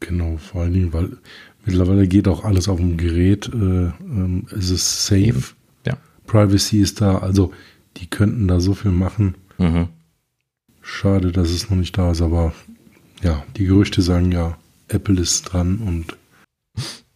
Genau, 0.00 0.36
vor 0.36 0.62
allen 0.62 0.72
Dingen, 0.72 0.92
weil 0.92 1.16
mittlerweile 1.64 2.08
geht 2.08 2.28
auch 2.28 2.44
alles 2.44 2.68
auf 2.68 2.78
dem 2.78 2.96
Gerät, 2.96 3.48
äh, 3.48 3.56
ähm, 3.56 4.46
es 4.56 4.70
ist 4.70 5.06
safe, 5.06 5.54
ja. 5.86 5.96
Privacy 6.26 6.80
ist 6.80 7.00
da, 7.00 7.18
also 7.18 7.52
die 7.98 8.08
könnten 8.08 8.48
da 8.48 8.60
so 8.60 8.74
viel 8.74 8.90
machen. 8.90 9.36
Mhm. 9.58 9.88
Schade, 10.80 11.30
dass 11.30 11.50
es 11.50 11.70
noch 11.70 11.76
nicht 11.76 11.96
da 11.96 12.10
ist, 12.10 12.22
aber 12.22 12.52
ja, 13.22 13.44
die 13.56 13.66
Gerüchte 13.66 14.02
sagen 14.02 14.32
ja, 14.32 14.58
Apple 14.88 15.20
ist 15.20 15.42
dran 15.42 15.78
und 15.78 16.16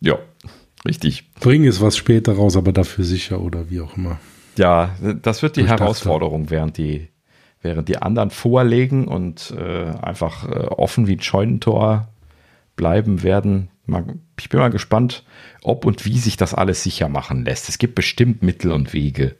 ja, 0.00 0.18
Richtig. 0.86 1.32
Bringen 1.40 1.66
es 1.66 1.80
was 1.80 1.96
später 1.96 2.34
raus, 2.34 2.56
aber 2.56 2.72
dafür 2.72 3.04
sicher 3.04 3.40
oder 3.40 3.70
wie 3.70 3.80
auch 3.80 3.96
immer. 3.96 4.18
Ja, 4.56 4.96
das 5.22 5.42
wird 5.42 5.56
die 5.56 5.62
ich 5.62 5.68
Herausforderung, 5.68 6.42
dachte. 6.44 6.50
während 6.50 6.78
die, 6.78 7.08
während 7.66 7.88
die 7.88 7.98
anderen 7.98 8.30
vorlegen 8.30 9.08
und 9.08 9.54
äh, 9.58 9.90
einfach 10.00 10.48
äh, 10.48 10.66
offen 10.68 11.06
wie 11.06 11.16
ein 11.16 11.22
Scheunentor 11.22 12.08
bleiben 12.76 13.22
werden. 13.22 13.68
Ich 14.38 14.48
bin 14.48 14.60
mal 14.60 14.70
gespannt, 14.70 15.24
ob 15.62 15.84
und 15.84 16.04
wie 16.04 16.18
sich 16.18 16.36
das 16.36 16.54
alles 16.54 16.82
sicher 16.82 17.08
machen 17.08 17.44
lässt. 17.44 17.68
Es 17.68 17.78
gibt 17.78 17.94
bestimmt 17.94 18.42
Mittel 18.42 18.72
und 18.72 18.92
Wege, 18.92 19.34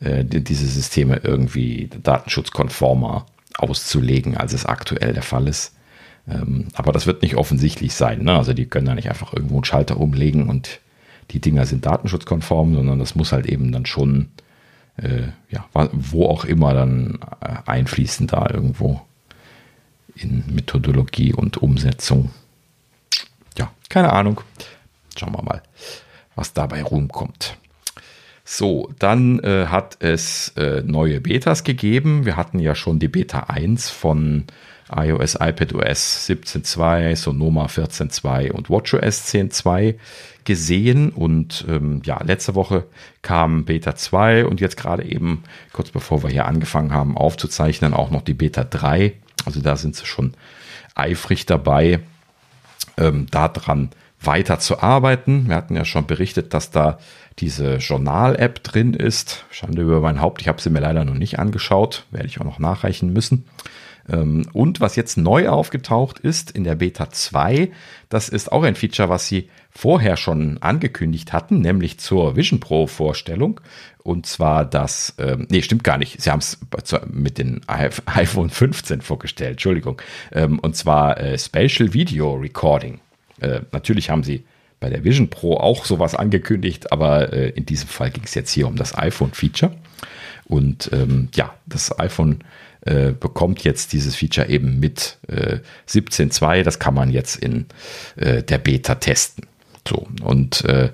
äh, 0.00 0.24
diese 0.24 0.66
Systeme 0.66 1.20
irgendwie 1.24 1.88
datenschutzkonformer 2.02 3.26
auszulegen, 3.58 4.36
als 4.36 4.52
es 4.52 4.66
aktuell 4.66 5.14
der 5.14 5.22
Fall 5.22 5.48
ist. 5.48 5.74
Ähm, 6.28 6.68
aber 6.74 6.92
das 6.92 7.06
wird 7.06 7.22
nicht 7.22 7.36
offensichtlich 7.36 7.94
sein. 7.94 8.22
Ne? 8.22 8.32
Also 8.32 8.52
die 8.52 8.66
können 8.66 8.86
da 8.86 8.94
nicht 8.94 9.08
einfach 9.08 9.32
irgendwo 9.32 9.56
einen 9.56 9.64
Schalter 9.64 9.98
umlegen 9.98 10.48
und 10.48 10.80
die 11.30 11.40
Dinger 11.40 11.66
sind 11.66 11.86
datenschutzkonform, 11.86 12.74
sondern 12.74 12.98
das 12.98 13.14
muss 13.14 13.32
halt 13.32 13.46
eben 13.46 13.72
dann 13.72 13.86
schon, 13.86 14.28
äh, 14.96 15.28
ja, 15.50 15.66
wo 15.72 16.26
auch 16.26 16.44
immer 16.44 16.74
dann 16.74 17.18
äh, 17.40 17.56
einfließen 17.66 18.26
da 18.26 18.48
irgendwo 18.50 19.00
in 20.14 20.44
Methodologie 20.54 21.32
und 21.32 21.56
Umsetzung. 21.58 22.30
Ja, 23.56 23.70
keine 23.88 24.12
Ahnung. 24.12 24.40
Schauen 25.16 25.32
wir 25.32 25.42
mal, 25.42 25.62
was 26.34 26.52
dabei 26.52 26.82
rumkommt. 26.82 27.56
So, 28.44 28.92
dann 28.98 29.38
äh, 29.40 29.66
hat 29.66 29.96
es 30.00 30.48
äh, 30.56 30.82
neue 30.84 31.20
Betas 31.20 31.64
gegeben. 31.64 32.26
Wir 32.26 32.36
hatten 32.36 32.58
ja 32.58 32.74
schon 32.74 32.98
die 32.98 33.08
Beta 33.08 33.44
1 33.44 33.88
von 33.88 34.44
iOS, 34.96 35.36
iPadOS 35.40 36.28
17.2, 36.28 37.16
Sonoma 37.16 37.66
14.2 37.66 38.50
und 38.52 38.70
WatchOS 38.70 39.32
10.2 39.32 39.96
gesehen. 40.44 41.10
Und 41.10 41.64
ähm, 41.68 42.02
ja, 42.04 42.22
letzte 42.22 42.54
Woche 42.54 42.84
kam 43.22 43.64
Beta 43.64 43.94
2 43.94 44.46
und 44.46 44.60
jetzt 44.60 44.76
gerade 44.76 45.04
eben, 45.04 45.44
kurz 45.72 45.90
bevor 45.90 46.22
wir 46.22 46.30
hier 46.30 46.46
angefangen 46.46 46.92
haben 46.92 47.16
aufzuzeichnen, 47.16 47.94
auch 47.94 48.10
noch 48.10 48.22
die 48.22 48.34
Beta 48.34 48.64
3. 48.64 49.14
Also 49.44 49.60
da 49.60 49.76
sind 49.76 49.96
sie 49.96 50.06
schon 50.06 50.34
eifrig 50.94 51.46
dabei, 51.46 52.00
ähm, 52.96 53.26
daran 53.30 53.90
weiter 54.20 54.58
zu 54.58 54.80
arbeiten. 54.82 55.48
Wir 55.48 55.56
hatten 55.56 55.76
ja 55.76 55.84
schon 55.84 56.06
berichtet, 56.06 56.54
dass 56.54 56.70
da 56.70 56.98
diese 57.38 57.76
Journal-App 57.76 58.62
drin 58.62 58.94
ist. 58.94 59.44
Schande 59.50 59.82
über 59.82 60.00
mein 60.00 60.20
Haupt, 60.20 60.40
ich 60.42 60.48
habe 60.48 60.60
sie 60.60 60.70
mir 60.70 60.80
leider 60.80 61.04
noch 61.04 61.14
nicht 61.14 61.38
angeschaut, 61.38 62.06
werde 62.10 62.28
ich 62.28 62.40
auch 62.40 62.44
noch 62.44 62.58
nachreichen 62.58 63.12
müssen. 63.12 63.44
Ähm, 64.08 64.46
und 64.52 64.80
was 64.80 64.96
jetzt 64.96 65.16
neu 65.16 65.48
aufgetaucht 65.48 66.18
ist 66.18 66.50
in 66.50 66.64
der 66.64 66.74
Beta 66.74 67.10
2, 67.10 67.70
das 68.08 68.28
ist 68.28 68.50
auch 68.50 68.62
ein 68.62 68.74
Feature, 68.74 69.08
was 69.08 69.26
sie 69.26 69.48
vorher 69.70 70.16
schon 70.16 70.58
angekündigt 70.58 71.32
hatten, 71.32 71.60
nämlich 71.60 71.98
zur 71.98 72.36
Vision 72.36 72.60
Pro 72.60 72.86
Vorstellung. 72.86 73.60
Und 74.02 74.26
zwar 74.26 74.64
das, 74.64 75.14
ähm, 75.18 75.46
nee, 75.50 75.62
stimmt 75.62 75.84
gar 75.84 75.98
nicht. 75.98 76.20
Sie 76.20 76.30
haben 76.30 76.40
es 76.40 76.58
mit 77.10 77.38
dem 77.38 77.60
iPhone 77.66 78.50
15 78.50 79.00
vorgestellt, 79.00 79.52
Entschuldigung. 79.52 80.00
Ähm, 80.32 80.58
und 80.58 80.76
zwar 80.76 81.18
äh, 81.18 81.38
Spatial 81.38 81.94
Video 81.94 82.34
Recording. 82.34 83.00
Äh, 83.40 83.60
natürlich 83.72 84.10
haben 84.10 84.24
sie 84.24 84.44
bei 84.80 84.90
der 84.90 85.04
Vision 85.04 85.30
Pro 85.30 85.56
auch 85.58 85.84
sowas 85.84 86.16
angekündigt, 86.16 86.90
aber 86.92 87.32
äh, 87.32 87.50
in 87.50 87.64
diesem 87.64 87.88
Fall 87.88 88.10
ging 88.10 88.24
es 88.24 88.34
jetzt 88.34 88.50
hier 88.50 88.66
um 88.66 88.74
das 88.76 88.98
iPhone-Feature. 88.98 89.72
Und 90.44 90.90
ähm, 90.92 91.28
ja, 91.34 91.54
das 91.66 91.98
iPhone 91.98 92.40
äh, 92.82 93.12
bekommt 93.12 93.64
jetzt 93.64 93.92
dieses 93.92 94.16
Feature 94.16 94.48
eben 94.48 94.80
mit 94.80 95.18
äh, 95.28 95.58
17.2. 95.88 96.62
Das 96.62 96.78
kann 96.78 96.94
man 96.94 97.10
jetzt 97.10 97.36
in 97.36 97.66
äh, 98.16 98.42
der 98.42 98.58
Beta 98.58 98.96
testen. 98.96 99.46
So, 99.86 100.06
und 100.22 100.64
äh, 100.64 100.90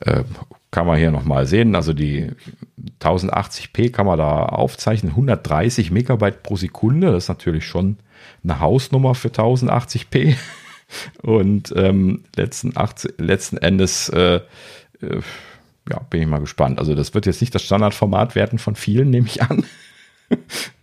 äh, 0.00 0.24
kann 0.70 0.86
man 0.86 0.98
hier 0.98 1.10
nochmal 1.10 1.46
sehen, 1.46 1.74
also 1.74 1.94
die 1.94 2.30
1080p 3.00 3.90
kann 3.90 4.04
man 4.04 4.18
da 4.18 4.44
aufzeichnen, 4.44 5.12
130 5.12 5.90
Megabyte 5.90 6.42
pro 6.42 6.56
Sekunde, 6.56 7.10
das 7.10 7.24
ist 7.24 7.28
natürlich 7.28 7.64
schon 7.66 7.96
eine 8.44 8.60
Hausnummer 8.60 9.14
für 9.14 9.28
1080p. 9.28 10.36
Und 11.22 11.74
ähm, 11.76 12.24
letzten, 12.34 12.74
80, 12.74 13.14
letzten 13.18 13.58
Endes 13.58 14.08
äh, 14.08 14.40
ja, 15.90 15.98
bin 16.10 16.22
ich 16.22 16.26
mal 16.26 16.40
gespannt. 16.40 16.78
Also 16.78 16.94
das 16.94 17.12
wird 17.12 17.26
jetzt 17.26 17.40
nicht 17.40 17.54
das 17.54 17.62
Standardformat 17.62 18.34
werden 18.34 18.58
von 18.58 18.74
vielen, 18.74 19.10
nehme 19.10 19.26
ich 19.26 19.42
an. 19.42 19.64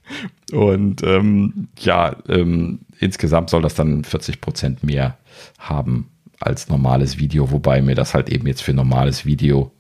Und 0.52 1.02
ähm, 1.04 1.70
ja, 1.80 2.16
ähm, 2.30 2.80
insgesamt 3.00 3.50
soll 3.50 3.62
das 3.62 3.76
dann 3.76 4.04
40 4.04 4.42
Prozent 4.42 4.84
mehr 4.84 5.18
haben 5.58 6.10
als 6.40 6.70
normales 6.70 7.18
Video, 7.18 7.52
wobei 7.52 7.82
mir 7.82 7.96
das 7.96 8.14
halt 8.14 8.30
eben 8.30 8.48
jetzt 8.48 8.62
für 8.62 8.74
normales 8.74 9.26
Video 9.26 9.72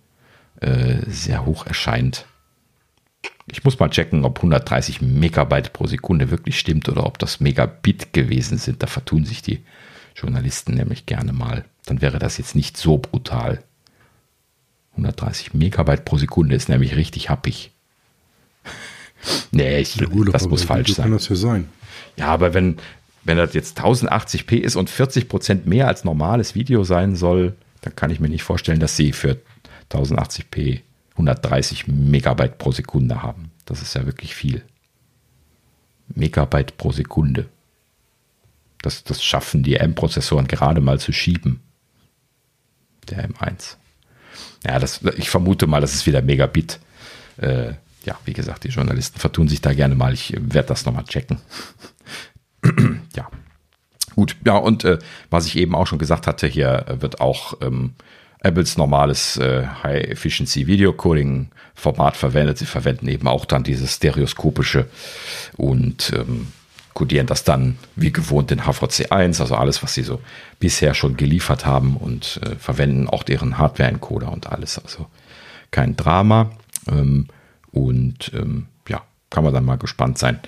äh, 0.61 0.97
sehr 1.07 1.45
hoch 1.45 1.65
erscheint. 1.65 2.25
Ich 3.47 3.63
muss 3.63 3.77
mal 3.77 3.89
checken, 3.89 4.25
ob 4.25 4.37
130 4.39 5.01
Megabyte 5.01 5.71
pro 5.71 5.85
Sekunde 5.85 6.31
wirklich 6.31 6.57
stimmt 6.57 6.89
oder 6.89 7.05
ob 7.05 7.19
das 7.19 7.39
Megabit 7.39 8.13
gewesen 8.13 8.57
sind. 8.57 8.81
Da 8.81 8.87
vertun 8.87 9.25
sich 9.25 9.43
die 9.43 9.63
Journalisten 10.15 10.73
nämlich 10.73 11.05
gerne 11.05 11.33
mal. 11.33 11.65
Dann 11.85 12.01
wäre 12.01 12.17
das 12.17 12.37
jetzt 12.39 12.55
nicht 12.55 12.77
so 12.77 12.97
brutal. 12.97 13.63
130 14.91 15.53
Megabyte 15.53 16.05
pro 16.05 16.17
Sekunde 16.17 16.55
ist 16.55 16.69
nämlich 16.69 16.95
richtig 16.95 17.29
happig. 17.29 17.74
Nee, 19.51 19.79
ich, 19.79 19.97
das 20.31 20.47
muss 20.47 20.63
falsch 20.63 20.93
sein. 20.93 21.05
Kann 21.05 21.13
das 21.13 21.29
ja 21.29 21.35
sein. 21.35 21.69
Ja, 22.17 22.27
aber 22.27 22.53
wenn, 22.53 22.77
wenn 23.23 23.37
das 23.37 23.53
jetzt 23.53 23.79
1080p 23.79 24.57
ist 24.57 24.75
und 24.75 24.89
40 24.89 25.29
Prozent 25.29 25.65
mehr 25.65 25.87
als 25.87 26.03
normales 26.03 26.55
Video 26.55 26.83
sein 26.83 27.15
soll, 27.15 27.55
dann 27.81 27.95
kann 27.95 28.11
ich 28.11 28.19
mir 28.19 28.29
nicht 28.29 28.43
vorstellen, 28.43 28.79
dass 28.79 28.95
sie 28.95 29.11
für 29.11 29.37
1080p 29.91 30.81
130 31.11 31.87
Megabyte 31.87 32.57
pro 32.57 32.71
Sekunde 32.71 33.21
haben. 33.21 33.51
Das 33.65 33.81
ist 33.81 33.95
ja 33.95 34.05
wirklich 34.05 34.35
viel. 34.35 34.63
Megabyte 36.13 36.77
pro 36.77 36.91
Sekunde. 36.91 37.47
Das, 38.81 39.03
das 39.03 39.23
schaffen 39.23 39.63
die 39.63 39.77
M-Prozessoren 39.77 40.47
gerade 40.47 40.81
mal 40.81 40.99
zu 40.99 41.11
schieben. 41.11 41.61
Der 43.09 43.29
M1. 43.29 43.77
Ja, 44.65 44.79
das, 44.79 45.01
ich 45.17 45.29
vermute 45.29 45.67
mal, 45.67 45.81
das 45.81 45.93
ist 45.93 46.05
wieder 46.05 46.21
Megabit. 46.21 46.79
Äh, 47.37 47.73
ja, 48.05 48.17
wie 48.25 48.33
gesagt, 48.33 48.63
die 48.63 48.69
Journalisten 48.69 49.19
vertun 49.19 49.47
sich 49.47 49.61
da 49.61 49.73
gerne 49.73 49.95
mal. 49.95 50.13
Ich 50.13 50.33
werde 50.37 50.69
das 50.69 50.85
nochmal 50.85 51.05
checken. 51.05 51.39
ja. 53.15 53.29
Gut, 54.15 54.37
ja, 54.45 54.55
und 54.55 54.85
äh, 54.85 54.99
was 55.29 55.45
ich 55.45 55.57
eben 55.57 55.75
auch 55.75 55.87
schon 55.87 55.99
gesagt 55.99 56.25
hatte, 56.25 56.47
hier 56.47 56.85
wird 56.99 57.19
auch 57.19 57.57
ähm, 57.61 57.95
Apples 58.39 58.77
normales 58.77 59.37
äh, 59.37 59.65
High 59.83 60.05
Efficiency 60.05 60.67
Video 60.67 60.93
Coding 60.93 61.49
Format 61.73 62.15
verwendet. 62.15 62.57
Sie 62.57 62.65
verwenden 62.65 63.07
eben 63.07 63.27
auch 63.27 63.45
dann 63.45 63.63
dieses 63.63 63.95
stereoskopische 63.95 64.87
und 65.57 66.13
ähm, 66.15 66.47
kodieren 66.93 67.27
das 67.27 67.43
dann 67.43 67.77
wie 67.97 68.13
gewohnt 68.13 68.51
in 68.51 68.61
HVC1, 68.61 69.41
also 69.41 69.55
alles, 69.55 69.83
was 69.83 69.93
sie 69.93 70.03
so 70.03 70.21
bisher 70.59 70.93
schon 70.93 71.17
geliefert 71.17 71.65
haben 71.65 71.97
und 71.97 72.39
äh, 72.43 72.55
verwenden 72.55 73.09
auch 73.09 73.23
deren 73.23 73.57
Hardware-Encoder 73.57 74.31
und 74.31 74.47
alles. 74.47 74.79
Also 74.79 75.07
kein 75.71 75.97
Drama. 75.97 76.51
Ähm, 76.87 77.27
und 77.75 78.31
ähm, 78.33 78.67
ja, 78.87 79.03
kann 79.29 79.43
man 79.43 79.53
dann 79.53 79.65
mal 79.65 79.77
gespannt 79.77 80.17
sein, 80.17 80.39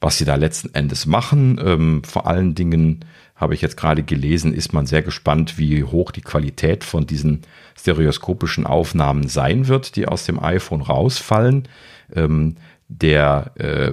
was 0.00 0.16
sie 0.16 0.24
da 0.24 0.36
letzten 0.36 0.72
Endes 0.74 1.04
machen. 1.04 1.60
Ähm, 1.62 2.02
vor 2.04 2.26
allen 2.26 2.54
Dingen 2.54 3.04
habe 3.34 3.54
ich 3.54 3.60
jetzt 3.60 3.76
gerade 3.76 4.02
gelesen, 4.02 4.54
ist 4.54 4.72
man 4.72 4.86
sehr 4.86 5.02
gespannt, 5.02 5.58
wie 5.58 5.82
hoch 5.82 6.12
die 6.12 6.20
Qualität 6.20 6.84
von 6.84 7.06
diesen 7.06 7.42
stereoskopischen 7.76 8.66
Aufnahmen 8.66 9.28
sein 9.28 9.66
wird, 9.66 9.96
die 9.96 10.06
aus 10.06 10.24
dem 10.26 10.42
iPhone 10.42 10.82
rausfallen. 10.82 11.66
Ähm, 12.14 12.56
der 12.88 13.52
äh, 13.56 13.92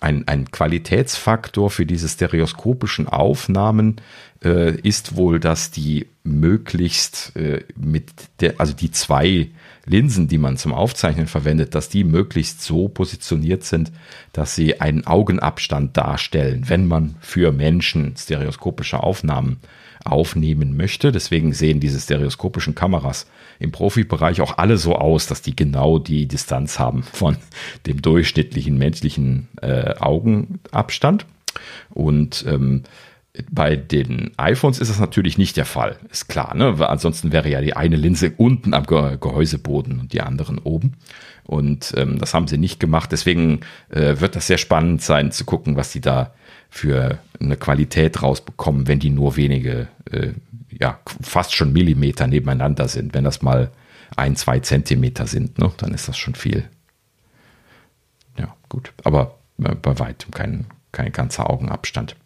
ein, 0.00 0.26
ein 0.26 0.50
Qualitätsfaktor 0.50 1.70
für 1.70 1.86
diese 1.86 2.08
stereoskopischen 2.08 3.06
Aufnahmen 3.06 3.96
äh, 4.42 4.74
ist 4.80 5.16
wohl, 5.16 5.38
dass 5.40 5.70
die 5.70 6.06
möglichst 6.24 7.36
äh, 7.36 7.64
mit 7.76 8.10
der, 8.40 8.54
also 8.58 8.72
die 8.72 8.90
zwei 8.90 9.50
Linsen, 9.90 10.28
die 10.28 10.38
man 10.38 10.56
zum 10.56 10.72
Aufzeichnen 10.72 11.26
verwendet, 11.26 11.74
dass 11.74 11.88
die 11.88 12.04
möglichst 12.04 12.62
so 12.62 12.88
positioniert 12.88 13.64
sind, 13.64 13.90
dass 14.32 14.54
sie 14.54 14.80
einen 14.80 15.06
Augenabstand 15.06 15.96
darstellen, 15.96 16.68
wenn 16.68 16.86
man 16.86 17.16
für 17.20 17.50
Menschen 17.50 18.14
stereoskopische 18.16 19.02
Aufnahmen 19.02 19.58
aufnehmen 20.04 20.76
möchte. 20.76 21.12
Deswegen 21.12 21.52
sehen 21.52 21.80
diese 21.80 22.00
stereoskopischen 22.00 22.74
Kameras 22.74 23.26
im 23.58 23.72
Profibereich 23.72 24.40
auch 24.40 24.58
alle 24.58 24.78
so 24.78 24.94
aus, 24.94 25.26
dass 25.26 25.42
die 25.42 25.56
genau 25.56 25.98
die 25.98 26.26
Distanz 26.26 26.78
haben 26.78 27.02
von 27.02 27.36
dem 27.86 28.00
durchschnittlichen 28.00 28.78
menschlichen 28.78 29.48
äh, 29.60 29.94
Augenabstand. 29.98 31.26
Und 31.90 32.44
ähm, 32.46 32.84
bei 33.50 33.76
den 33.76 34.32
iPhones 34.36 34.80
ist 34.80 34.90
das 34.90 34.98
natürlich 34.98 35.38
nicht 35.38 35.56
der 35.56 35.64
Fall, 35.64 35.98
ist 36.10 36.28
klar, 36.28 36.54
ne? 36.54 36.78
Weil 36.78 36.88
ansonsten 36.88 37.30
wäre 37.30 37.48
ja 37.48 37.60
die 37.60 37.76
eine 37.76 37.96
Linse 37.96 38.32
unten 38.36 38.74
am 38.74 38.86
Gehäuseboden 38.86 40.00
und 40.00 40.12
die 40.12 40.20
anderen 40.20 40.58
oben. 40.58 40.94
Und 41.44 41.94
ähm, 41.96 42.18
das 42.18 42.34
haben 42.34 42.48
sie 42.48 42.58
nicht 42.58 42.80
gemacht. 42.80 43.12
Deswegen 43.12 43.60
äh, 43.88 44.20
wird 44.20 44.36
das 44.36 44.46
sehr 44.46 44.58
spannend 44.58 45.02
sein 45.02 45.32
zu 45.32 45.44
gucken, 45.44 45.76
was 45.76 45.92
sie 45.92 46.00
da 46.00 46.32
für 46.68 47.18
eine 47.40 47.56
Qualität 47.56 48.22
rausbekommen, 48.22 48.86
wenn 48.86 49.00
die 49.00 49.10
nur 49.10 49.36
wenige, 49.36 49.88
äh, 50.10 50.32
ja, 50.70 51.00
fast 51.20 51.54
schon 51.54 51.72
Millimeter 51.72 52.26
nebeneinander 52.26 52.88
sind. 52.88 53.14
Wenn 53.14 53.24
das 53.24 53.42
mal 53.42 53.70
ein, 54.16 54.36
zwei 54.36 54.60
Zentimeter 54.60 55.26
sind, 55.26 55.58
ne? 55.58 55.72
dann 55.76 55.92
ist 55.94 56.08
das 56.08 56.16
schon 56.16 56.34
viel. 56.34 56.68
Ja, 58.38 58.54
gut. 58.68 58.92
Aber 59.04 59.38
äh, 59.62 59.74
bei 59.74 59.98
weitem 59.98 60.30
kein, 60.30 60.66
kein 60.92 61.12
ganzer 61.12 61.50
Augenabstand. 61.50 62.16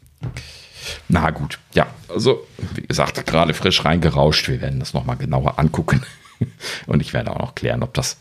Na 1.09 1.31
gut, 1.31 1.59
ja, 1.75 1.87
also 2.09 2.47
wie 2.75 2.87
gesagt, 2.87 3.25
gerade 3.27 3.55
frisch 3.55 3.85
reingerauscht. 3.85 4.49
Wir 4.49 4.61
werden 4.61 4.81
das 4.81 4.95
nochmal 4.95 5.17
genauer 5.17 5.59
angucken. 5.59 6.03
Und 6.87 7.01
ich 7.01 7.13
werde 7.13 7.31
auch 7.31 7.39
noch 7.39 7.55
klären, 7.55 7.83
ob 7.83 7.95
das 7.95 8.19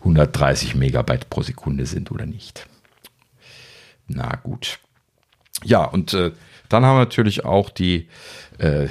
130 0.00 0.74
Megabyte 0.74 1.30
pro 1.30 1.42
Sekunde 1.42 1.86
sind 1.86 2.10
oder 2.10 2.26
nicht. 2.26 2.66
Na 4.06 4.36
gut. 4.36 4.78
Ja, 5.62 5.84
und 5.84 6.12
äh, 6.12 6.32
dann 6.68 6.84
haben 6.84 6.96
wir 6.96 7.04
natürlich 7.04 7.44
auch 7.46 7.70
die, 7.70 8.08
äh, 8.58 8.88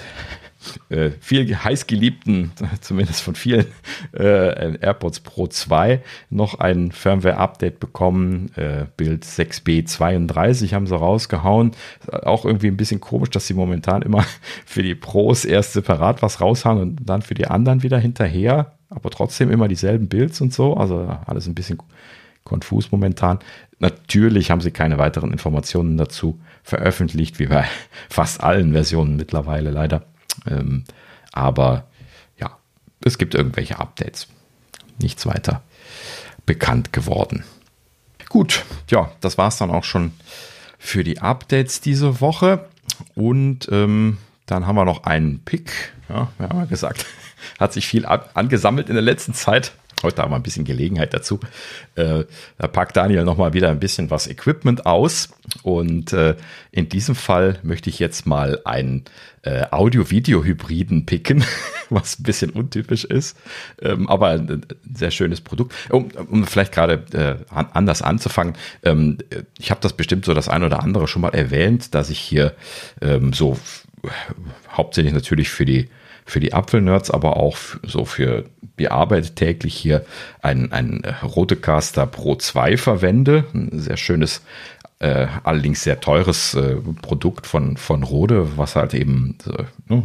äh, 0.89 1.11
viel 1.19 1.55
heißgeliebten, 1.55 2.51
zumindest 2.81 3.21
von 3.21 3.35
vielen, 3.35 3.65
äh, 4.13 4.77
AirPods 4.77 5.21
Pro 5.21 5.47
2 5.47 6.01
noch 6.29 6.59
ein 6.59 6.91
Firmware-Update 6.91 7.79
bekommen. 7.79 8.51
Äh, 8.55 8.85
Bild 8.97 9.25
6B32 9.25 10.73
haben 10.73 10.87
sie 10.87 10.95
rausgehauen. 10.95 11.71
Auch 12.11 12.45
irgendwie 12.45 12.67
ein 12.67 12.77
bisschen 12.77 13.01
komisch, 13.01 13.29
dass 13.29 13.47
sie 13.47 13.53
momentan 13.53 14.01
immer 14.01 14.25
für 14.65 14.83
die 14.83 14.95
Pros 14.95 15.45
erst 15.45 15.73
separat 15.73 16.21
was 16.21 16.41
raushauen 16.41 16.81
und 16.81 16.99
dann 17.05 17.21
für 17.21 17.33
die 17.33 17.47
anderen 17.47 17.83
wieder 17.83 17.99
hinterher. 17.99 18.73
Aber 18.89 19.09
trotzdem 19.09 19.51
immer 19.51 19.67
dieselben 19.67 20.07
Builds 20.07 20.39
und 20.41 20.53
so. 20.53 20.75
Also 20.75 21.17
alles 21.25 21.47
ein 21.47 21.55
bisschen 21.55 21.79
konfus 22.43 22.91
momentan. 22.91 23.39
Natürlich 23.79 24.51
haben 24.51 24.61
sie 24.61 24.71
keine 24.71 24.97
weiteren 24.97 25.31
Informationen 25.31 25.97
dazu 25.97 26.39
veröffentlicht, 26.63 27.39
wie 27.39 27.47
bei 27.47 27.65
fast 28.09 28.43
allen 28.43 28.73
Versionen 28.73 29.15
mittlerweile 29.15 29.71
leider. 29.71 30.03
Ähm, 30.47 30.83
aber 31.31 31.85
ja, 32.37 32.57
es 33.03 33.17
gibt 33.17 33.35
irgendwelche 33.35 33.79
Updates. 33.79 34.27
Nichts 34.99 35.25
weiter 35.25 35.63
bekannt 36.45 36.93
geworden. 36.93 37.43
Gut, 38.29 38.65
ja, 38.89 39.11
das 39.21 39.37
war 39.37 39.47
es 39.47 39.57
dann 39.57 39.71
auch 39.71 39.83
schon 39.83 40.11
für 40.79 41.03
die 41.03 41.19
Updates 41.19 41.81
diese 41.81 42.19
Woche. 42.19 42.67
Und 43.15 43.69
ähm, 43.71 44.17
dann 44.45 44.67
haben 44.67 44.75
wir 44.75 44.85
noch 44.85 45.03
einen 45.03 45.39
Pick. 45.43 45.93
Ja, 46.09 46.31
wir 46.37 46.49
haben 46.49 46.59
ja 46.59 46.65
gesagt, 46.65 47.05
hat 47.59 47.73
sich 47.73 47.87
viel 47.87 48.05
angesammelt 48.05 48.89
in 48.89 48.95
der 48.95 49.03
letzten 49.03 49.33
Zeit. 49.33 49.73
Heute 50.03 50.21
haben 50.21 50.31
wir 50.31 50.35
ein 50.35 50.43
bisschen 50.43 50.65
Gelegenheit 50.65 51.13
dazu. 51.13 51.39
Äh, 51.95 52.25
da 52.57 52.67
packt 52.67 52.97
Daniel 52.97 53.23
nochmal 53.23 53.53
wieder 53.53 53.69
ein 53.69 53.79
bisschen 53.79 54.11
was 54.11 54.27
Equipment 54.27 54.85
aus. 54.85 55.29
Und 55.63 56.13
äh, 56.13 56.35
in 56.71 56.89
diesem 56.89 57.15
Fall 57.15 57.59
möchte 57.63 57.89
ich 57.89 57.99
jetzt 57.99 58.25
mal 58.25 58.59
einen 58.65 59.05
äh, 59.43 59.65
Audio-Video-Hybriden 59.71 61.05
picken, 61.05 61.43
was 61.89 62.19
ein 62.19 62.23
bisschen 62.23 62.49
untypisch 62.51 63.05
ist, 63.05 63.37
ähm, 63.81 64.09
aber 64.09 64.29
ein 64.29 64.65
sehr 64.93 65.11
schönes 65.11 65.41
Produkt. 65.41 65.73
Um, 65.89 66.09
um 66.29 66.45
vielleicht 66.45 66.71
gerade 66.71 67.03
äh, 67.13 67.53
anders 67.53 68.01
anzufangen, 68.01 68.55
ähm, 68.83 69.17
ich 69.59 69.71
habe 69.71 69.81
das 69.81 69.93
bestimmt 69.93 70.25
so 70.25 70.33
das 70.33 70.49
ein 70.49 70.63
oder 70.63 70.81
andere 70.81 71.07
schon 71.07 71.21
mal 71.21 71.33
erwähnt, 71.33 71.93
dass 71.93 72.09
ich 72.09 72.19
hier 72.19 72.53
ähm, 73.01 73.33
so 73.33 73.57
hauptsächlich 74.69 75.13
natürlich 75.13 75.49
für 75.49 75.65
die 75.65 75.89
für 76.25 76.39
die 76.39 76.53
Apfelnerds, 76.53 77.11
aber 77.11 77.37
auch 77.37 77.57
so 77.83 78.05
für 78.05 78.45
die 78.79 78.89
Arbeit 78.89 79.35
täglich 79.35 79.75
hier 79.75 80.05
ein, 80.41 80.71
ein 80.71 81.03
Rodecaster 81.23 82.07
Pro 82.07 82.35
2 82.35 82.77
verwende. 82.77 83.45
Ein 83.53 83.79
sehr 83.79 83.97
schönes, 83.97 84.41
äh, 84.99 85.27
allerdings 85.43 85.83
sehr 85.83 85.99
teures 85.99 86.53
äh, 86.55 86.77
Produkt 87.01 87.45
von, 87.45 87.77
von 87.77 88.03
Rode, 88.03 88.57
was 88.57 88.75
halt 88.75 88.93
eben 88.93 89.37
äh, 89.47 89.63
ne, 89.87 90.03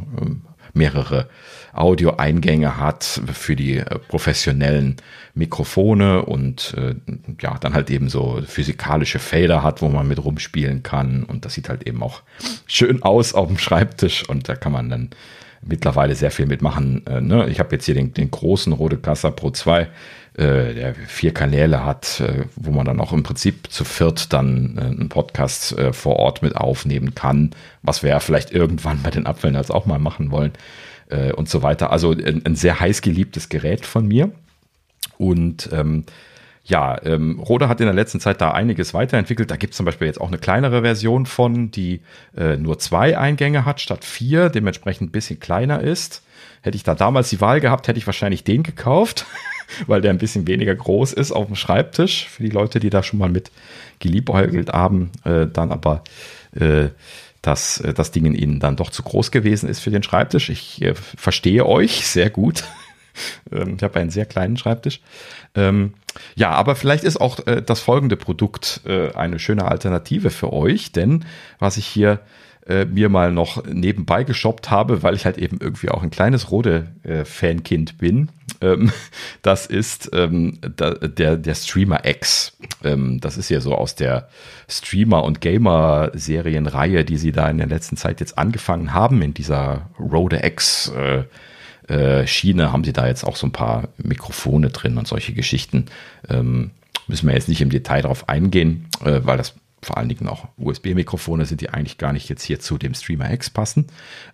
mehrere 0.74 1.28
Audioeingänge 1.72 2.78
hat 2.78 3.20
für 3.32 3.56
die 3.56 3.78
äh, 3.78 3.98
professionellen 4.08 4.96
Mikrofone 5.34 6.24
und 6.24 6.74
äh, 6.76 6.94
ja, 7.40 7.56
dann 7.58 7.74
halt 7.74 7.90
eben 7.90 8.08
so 8.08 8.42
physikalische 8.46 9.18
Felder 9.18 9.62
hat, 9.62 9.80
wo 9.82 9.88
man 9.88 10.08
mit 10.08 10.22
rumspielen 10.22 10.82
kann. 10.82 11.22
Und 11.22 11.44
das 11.44 11.54
sieht 11.54 11.68
halt 11.68 11.86
eben 11.86 12.02
auch 12.02 12.22
schön 12.66 13.02
aus 13.02 13.34
auf 13.34 13.48
dem 13.48 13.58
Schreibtisch 13.58 14.28
und 14.28 14.48
da 14.48 14.56
kann 14.56 14.72
man 14.72 14.90
dann 14.90 15.10
mittlerweile 15.62 16.14
sehr 16.14 16.30
viel 16.30 16.46
mitmachen. 16.46 17.06
Äh, 17.06 17.20
ne? 17.20 17.48
Ich 17.48 17.58
habe 17.58 17.74
jetzt 17.74 17.84
hier 17.84 17.94
den, 17.94 18.14
den 18.14 18.30
großen 18.30 18.72
Rodecaster 18.72 19.30
Pro 19.30 19.50
2, 19.50 19.82
äh, 19.82 20.74
der 20.74 20.94
vier 20.94 21.34
Kanäle 21.34 21.84
hat, 21.84 22.20
äh, 22.20 22.44
wo 22.56 22.70
man 22.70 22.86
dann 22.86 23.00
auch 23.00 23.12
im 23.12 23.22
Prinzip 23.22 23.70
zu 23.70 23.84
viert 23.84 24.32
dann 24.32 24.76
äh, 24.78 24.80
einen 24.82 25.08
Podcast 25.08 25.76
äh, 25.76 25.92
vor 25.92 26.16
Ort 26.16 26.42
mit 26.42 26.56
aufnehmen 26.56 27.14
kann, 27.14 27.50
was 27.82 28.02
wir 28.02 28.10
ja 28.10 28.20
vielleicht 28.20 28.52
irgendwann 28.52 29.02
bei 29.02 29.10
den 29.10 29.26
Apfelnerds 29.26 29.70
auch 29.70 29.86
mal 29.86 29.98
machen 29.98 30.30
wollen 30.30 30.52
äh, 31.10 31.32
und 31.32 31.48
so 31.48 31.62
weiter. 31.62 31.90
Also 31.90 32.12
ein, 32.12 32.44
ein 32.44 32.54
sehr 32.54 32.78
heiß 32.78 33.02
geliebtes 33.02 33.48
Gerät 33.48 33.84
von 33.84 34.06
mir. 34.06 34.30
Und 35.16 35.68
ähm, 35.72 36.04
ja, 36.68 37.00
ähm, 37.02 37.40
Rode 37.40 37.68
hat 37.68 37.80
in 37.80 37.86
der 37.86 37.94
letzten 37.94 38.20
Zeit 38.20 38.40
da 38.40 38.52
einiges 38.52 38.92
weiterentwickelt. 38.94 39.50
Da 39.50 39.56
gibt 39.56 39.72
es 39.72 39.76
zum 39.78 39.86
Beispiel 39.86 40.06
jetzt 40.06 40.20
auch 40.20 40.28
eine 40.28 40.38
kleinere 40.38 40.82
Version 40.82 41.26
von, 41.26 41.70
die 41.70 42.00
äh, 42.36 42.56
nur 42.56 42.78
zwei 42.78 43.18
Eingänge 43.18 43.64
hat 43.64 43.80
statt 43.80 44.04
vier, 44.04 44.50
dementsprechend 44.50 45.08
ein 45.08 45.12
bisschen 45.12 45.40
kleiner 45.40 45.80
ist. 45.80 46.22
Hätte 46.60 46.76
ich 46.76 46.82
da 46.82 46.94
damals 46.94 47.30
die 47.30 47.40
Wahl 47.40 47.60
gehabt, 47.60 47.88
hätte 47.88 47.98
ich 47.98 48.06
wahrscheinlich 48.06 48.44
den 48.44 48.62
gekauft, 48.62 49.24
weil 49.86 50.02
der 50.02 50.10
ein 50.10 50.18
bisschen 50.18 50.46
weniger 50.46 50.74
groß 50.74 51.14
ist 51.14 51.32
auf 51.32 51.46
dem 51.46 51.56
Schreibtisch. 51.56 52.28
Für 52.28 52.42
die 52.42 52.50
Leute, 52.50 52.80
die 52.80 52.90
da 52.90 53.02
schon 53.02 53.18
mal 53.18 53.30
mit 53.30 53.50
geliebäugelt 53.98 54.70
haben, 54.70 55.10
äh, 55.24 55.46
dann 55.46 55.72
aber 55.72 56.04
äh, 56.54 56.88
dass 57.40 57.80
äh, 57.80 57.94
das 57.94 58.10
Ding 58.10 58.26
in 58.26 58.34
ihnen 58.34 58.60
dann 58.60 58.76
doch 58.76 58.90
zu 58.90 59.02
groß 59.02 59.30
gewesen 59.30 59.68
ist 59.68 59.80
für 59.80 59.90
den 59.90 60.02
Schreibtisch. 60.02 60.50
Ich 60.50 60.82
äh, 60.82 60.94
verstehe 60.94 61.64
euch 61.64 62.06
sehr 62.06 62.28
gut. 62.30 62.64
Ähm, 63.52 63.74
ich 63.76 63.82
habe 63.82 63.98
einen 63.98 64.10
sehr 64.10 64.26
kleinen 64.26 64.56
Schreibtisch. 64.56 65.00
Ähm, 65.54 65.94
ja, 66.34 66.50
aber 66.50 66.74
vielleicht 66.76 67.04
ist 67.04 67.20
auch 67.20 67.46
äh, 67.46 67.62
das 67.62 67.80
folgende 67.80 68.16
Produkt 68.16 68.80
äh, 68.86 69.12
eine 69.12 69.38
schöne 69.38 69.66
Alternative 69.66 70.30
für 70.30 70.52
euch, 70.52 70.92
denn 70.92 71.24
was 71.58 71.76
ich 71.76 71.86
hier 71.86 72.20
äh, 72.66 72.84
mir 72.84 73.08
mal 73.08 73.32
noch 73.32 73.64
nebenbei 73.64 74.24
geshoppt 74.24 74.70
habe, 74.70 75.02
weil 75.02 75.14
ich 75.14 75.24
halt 75.24 75.38
eben 75.38 75.58
irgendwie 75.60 75.88
auch 75.88 76.02
ein 76.02 76.10
kleines 76.10 76.50
Rode-Fankind 76.50 77.98
bin. 77.98 78.28
Ähm, 78.60 78.92
das 79.42 79.66
ist 79.66 80.10
der, 80.12 81.36
der 81.36 81.54
Streamer 81.54 82.04
X. 82.04 82.56
Das 82.82 83.38
ist 83.38 83.48
ja 83.48 83.60
so 83.60 83.74
aus 83.74 83.94
der 83.94 84.28
Streamer- 84.68 85.24
und 85.24 85.40
Gamer-Serienreihe, 85.40 87.04
die 87.04 87.16
sie 87.16 87.32
da 87.32 87.48
in 87.48 87.58
der 87.58 87.66
letzten 87.66 87.96
Zeit 87.96 88.20
jetzt 88.20 88.36
angefangen 88.36 88.92
haben, 88.92 89.22
in 89.22 89.32
dieser 89.32 89.90
Rode 89.98 90.44
X. 90.44 90.92
Äh, 91.88 92.26
Schiene 92.26 92.72
haben 92.72 92.84
sie 92.84 92.92
da 92.92 93.06
jetzt 93.06 93.24
auch 93.24 93.36
so 93.36 93.46
ein 93.46 93.52
paar 93.52 93.88
Mikrofone 93.98 94.70
drin 94.70 94.98
und 94.98 95.08
solche 95.08 95.32
Geschichten. 95.32 95.86
Ähm, 96.28 96.70
müssen 97.06 97.26
wir 97.26 97.34
jetzt 97.34 97.48
nicht 97.48 97.60
im 97.60 97.70
Detail 97.70 98.02
darauf 98.02 98.28
eingehen, 98.28 98.88
äh, 99.04 99.20
weil 99.24 99.38
das 99.38 99.54
vor 99.82 99.96
allen 99.96 100.08
Dingen 100.08 100.28
auch 100.28 100.48
USB-Mikrofone 100.56 101.46
sind, 101.46 101.60
die 101.60 101.70
eigentlich 101.70 101.98
gar 101.98 102.12
nicht 102.12 102.28
jetzt 102.28 102.42
hier 102.42 102.60
zu 102.60 102.78
dem 102.78 102.94
Streamer 102.94 103.32
X 103.32 103.48
passen. 103.50 103.86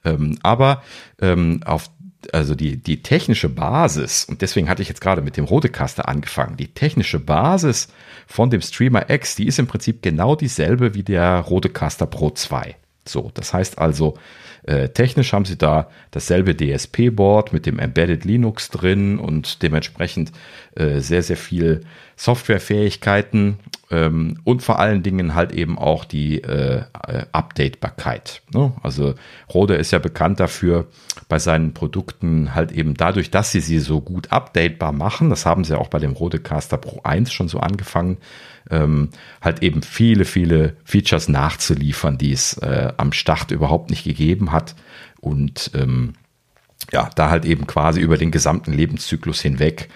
Ähm, 0.05 0.39
aber 0.43 0.83
ähm, 1.21 1.61
auf 1.65 1.91
also 2.33 2.55
die, 2.55 2.79
die 2.79 3.03
technische 3.03 3.51
Basis, 3.51 4.25
und 4.25 4.41
deswegen 4.41 4.69
hatte 4.69 4.81
ich 4.81 4.89
jetzt 4.89 5.03
gerade 5.03 5.21
mit 5.21 5.37
dem 5.37 5.45
Rodecaster 5.45 6.09
angefangen, 6.09 6.57
die 6.57 6.69
technische 6.69 7.19
Basis 7.19 7.89
von 8.27 8.49
dem 8.49 8.63
Streamer 8.63 9.11
X, 9.11 9.37
die 9.37 9.47
ist 9.47 9.59
im 9.59 9.67
Prinzip 9.67 10.03
genau 10.03 10.35
dieselbe 10.35 10.95
wie 10.95 11.03
der 11.03 11.41
Rodecaster 11.41 12.07
Pro 12.07 12.31
2. 12.31 12.77
So, 13.07 13.31
das 13.35 13.53
heißt 13.53 13.79
also, 13.79 14.17
äh, 14.67 14.89
technisch 14.89 15.33
haben 15.33 15.45
sie 15.45 15.59
da 15.59 15.89
dasselbe 16.11 16.57
DSP-Board 16.57 17.53
mit 17.53 17.67
dem 17.67 17.79
Embedded 17.79 18.25
Linux 18.25 18.71
drin 18.71 19.19
und 19.19 19.63
dementsprechend 19.63 20.33
äh, 20.75 21.01
sehr, 21.01 21.23
sehr 21.23 21.37
viel 21.37 21.83
Softwarefähigkeiten 22.17 23.59
ähm, 23.91 24.39
und 24.45 24.63
vor 24.63 24.79
allen 24.79 25.03
Dingen 25.03 25.35
halt 25.35 25.53
eben 25.53 25.79
auch 25.79 26.05
die 26.05 26.43
äh, 26.43 26.85
Updatebarkeit. 27.33 28.43
Ne? 28.55 28.73
Also 28.83 29.15
Rode 29.53 29.75
ist 29.75 29.91
ja 29.91 29.99
bekannt 29.99 30.41
dafür, 30.41 30.87
bei 31.29 31.39
seinen 31.39 31.75
Produkten 31.75 32.55
halt 32.55 32.73
eben 32.73 32.95
dadurch, 32.95 33.31
dass 33.31 33.53
sie 33.53 33.61
sie 33.61 33.81
so 33.81 34.01
gut 34.01 34.33
updatebar 34.33 34.93
machen, 34.93 35.29
das 35.29 35.45
haben 35.45 35.65
sie 35.65 35.79
auch 35.79 35.89
bei 35.89 35.99
dem 35.99 36.13
Rodecaster 36.13 36.79
Pro 36.79 37.01
1 37.03 37.33
schon 37.33 37.49
so 37.49 37.61
angefangen, 37.61 38.17
ähm, 38.71 39.11
halt 39.41 39.63
eben 39.63 39.83
viele, 39.83 40.25
viele 40.25 40.77
Features 40.85 41.29
nachzuliefern, 41.29 42.19
die 42.19 42.33
es 42.33 42.59
äh, 42.59 42.93
am 42.97 43.13
Start 43.13 43.51
überhaupt 43.51 43.91
nicht 43.91 44.05
gegeben 44.05 44.53
hat. 44.53 44.75
Und 45.21 45.71
ähm, 45.75 46.15
ja, 46.93 47.11
da 47.15 47.31
halt 47.31 47.45
eben 47.45 47.67
quasi 47.67 48.01
über 48.01 48.17
den 48.17 48.31
gesamten 48.31 48.73
Lebenszyklus 48.73 49.41
hinweg 49.41 49.89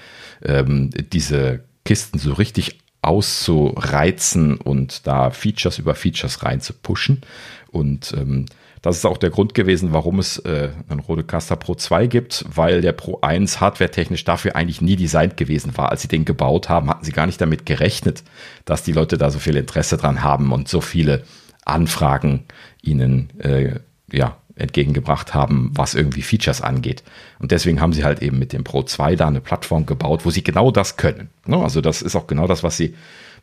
ähm, 0.43 0.91
diese 1.13 1.65
Kisten 1.85 2.19
so 2.19 2.33
richtig 2.33 2.79
auszureizen 3.03 4.57
und 4.57 5.07
da 5.07 5.31
Features 5.31 5.79
über 5.79 5.95
Features 5.95 6.43
rein 6.43 6.61
zu 6.61 6.73
pushen. 6.73 7.23
Und 7.71 8.13
ähm, 8.17 8.47
das 8.89 8.99
ist 8.99 9.05
auch 9.05 9.19
der 9.19 9.31
Grund 9.31 9.55
gewesen, 9.55 9.93
warum 9.93 10.19
es 10.19 10.39
äh, 10.39 10.71
einen 10.89 11.01
Rodecaster 11.01 11.57
Pro 11.57 11.75
2 11.75 12.07
gibt, 12.07 12.45
weil 12.53 12.81
der 12.81 12.93
Pro 12.93 13.21
1 13.21 13.61
hardwaretechnisch 13.61 14.25
dafür 14.25 14.57
eigentlich 14.57 14.81
nie 14.81 14.97
designt 14.97 15.37
gewesen 15.37 15.77
war. 15.77 15.91
Als 15.91 16.03
sie 16.03 16.09
den 16.09 16.25
gebaut 16.25 16.69
haben, 16.69 16.91
hatten 16.91 17.05
sie 17.05 17.13
gar 17.13 17.27
nicht 17.27 17.41
damit 17.41 17.67
gerechnet, 17.67 18.25
dass 18.65 18.83
die 18.83 18.93
Leute 18.93 19.19
da 19.19 19.31
so 19.31 19.39
viel 19.39 19.57
Interesse 19.57 19.97
dran 19.97 20.23
haben 20.23 20.53
und 20.53 20.69
so 20.69 20.81
viele 20.81 21.25
Anfragen 21.65 22.45
ihnen 22.83 23.29
äh, 23.41 23.81
ja, 24.11 24.37
entgegengebracht 24.57 25.35
haben, 25.35 25.71
was 25.75 25.95
irgendwie 25.95 26.23
Features 26.23 26.63
angeht. 26.63 27.03
Und 27.39 27.53
deswegen 27.53 27.81
haben 27.81 27.93
sie 27.93 28.05
halt 28.05 28.23
eben 28.23 28.39
mit 28.39 28.53
dem 28.53 28.65
Pro 28.65 28.83
2 28.83 29.17
da 29.17 29.29
eine 29.29 29.41
Plattform 29.41 29.87
gebaut, 29.87 30.25
wo 30.25 30.31
sie 30.31 30.43
genau 30.43 30.71
das 30.71 30.97
können. 30.97 31.31
Ne? 31.47 31.59
Also 31.59 31.81
das 31.81 32.03
ist 32.03 32.17
auch 32.17 32.27
genau 32.27 32.47
das, 32.47 32.63
was 32.63 32.77
sie 32.77 32.95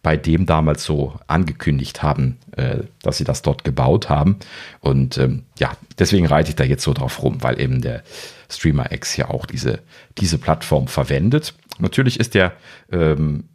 bei 0.06 0.18
dem 0.18 0.46
damals 0.46 0.84
so 0.84 1.16
angekündigt 1.26 2.04
haben, 2.04 2.38
äh, 2.58 2.84
dass 3.02 3.18
sie 3.18 3.24
das 3.24 3.42
dort 3.42 3.64
gebaut 3.64 4.08
haben. 4.08 4.38
Und 4.80 5.18
ähm, 5.18 5.46
ja, 5.58 5.72
deswegen 5.98 6.28
reite 6.28 6.50
ich 6.50 6.56
da 6.56 6.64
jetzt 6.64 6.84
so 6.84 6.94
drauf 6.94 7.24
rum, 7.24 7.42
weil 7.42 7.60
eben 7.60 7.82
der 7.82 8.04
Streamer 8.48 8.92
X 8.92 9.18
ja 9.18 9.32
auch 9.32 9.48
diese, 9.48 9.80
diese 10.20 10.38
Plattform 10.38 10.88
verwendet. 10.88 11.56
Natürlich 11.80 12.20
ist 12.20 12.36
der 12.36 12.54
ähm, 12.92 13.46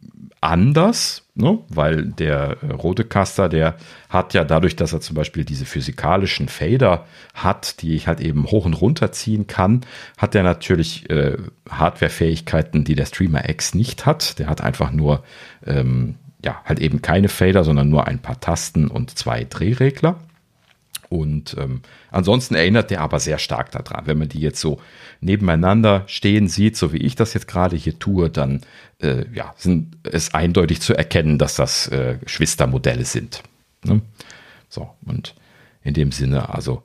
anders, 0.41 1.23
ne? 1.35 1.59
weil 1.69 2.07
der 2.07 2.57
äh, 2.61 2.71
Rodecaster, 2.73 3.47
der 3.47 3.77
hat 4.09 4.33
ja 4.33 4.43
dadurch, 4.43 4.75
dass 4.75 4.91
er 4.91 4.99
zum 4.99 5.15
Beispiel 5.15 5.45
diese 5.45 5.65
physikalischen 5.65 6.49
Fader 6.49 7.05
hat, 7.33 7.81
die 7.81 7.95
ich 7.95 8.07
halt 8.07 8.19
eben 8.19 8.47
hoch 8.47 8.65
und 8.65 8.73
runter 8.73 9.13
ziehen 9.13 9.47
kann, 9.47 9.85
hat 10.17 10.35
er 10.35 10.43
natürlich 10.43 11.09
äh, 11.09 11.37
Hardwarefähigkeiten, 11.69 12.83
die 12.83 12.95
der 12.95 13.05
Streamer 13.05 13.47
X 13.47 13.75
nicht 13.75 14.05
hat. 14.05 14.39
Der 14.39 14.47
hat 14.47 14.61
einfach 14.61 14.91
nur, 14.91 15.23
ähm, 15.65 16.15
ja, 16.43 16.61
halt 16.65 16.79
eben 16.79 17.01
keine 17.01 17.29
Fader, 17.29 17.63
sondern 17.63 17.89
nur 17.89 18.07
ein 18.07 18.19
paar 18.19 18.39
Tasten 18.39 18.87
und 18.87 19.17
zwei 19.17 19.43
Drehregler. 19.43 20.19
Und 21.09 21.57
ähm, 21.59 21.81
ansonsten 22.09 22.55
erinnert 22.55 22.89
der 22.89 23.01
aber 23.01 23.19
sehr 23.19 23.37
stark 23.37 23.69
daran. 23.71 24.07
Wenn 24.07 24.17
man 24.17 24.29
die 24.29 24.39
jetzt 24.39 24.61
so 24.61 24.79
nebeneinander 25.19 26.03
stehen 26.07 26.47
sieht, 26.47 26.77
so 26.77 26.93
wie 26.93 26.99
ich 26.99 27.15
das 27.15 27.33
jetzt 27.33 27.49
gerade 27.49 27.75
hier 27.75 27.99
tue, 27.99 28.29
dann 28.29 28.61
äh, 29.01 29.25
ja, 29.33 29.53
sind 29.57 29.97
es 30.03 30.33
eindeutig 30.33 30.79
zu 30.79 30.93
erkennen, 30.93 31.37
dass 31.37 31.55
das 31.55 31.89
äh, 31.89 32.17
Schwestermodelle 32.25 33.03
sind. 33.03 33.43
Ne? 33.83 34.01
So, 34.69 34.89
und 35.05 35.35
in 35.83 35.93
dem 35.93 36.13
Sinne, 36.13 36.53
also 36.53 36.83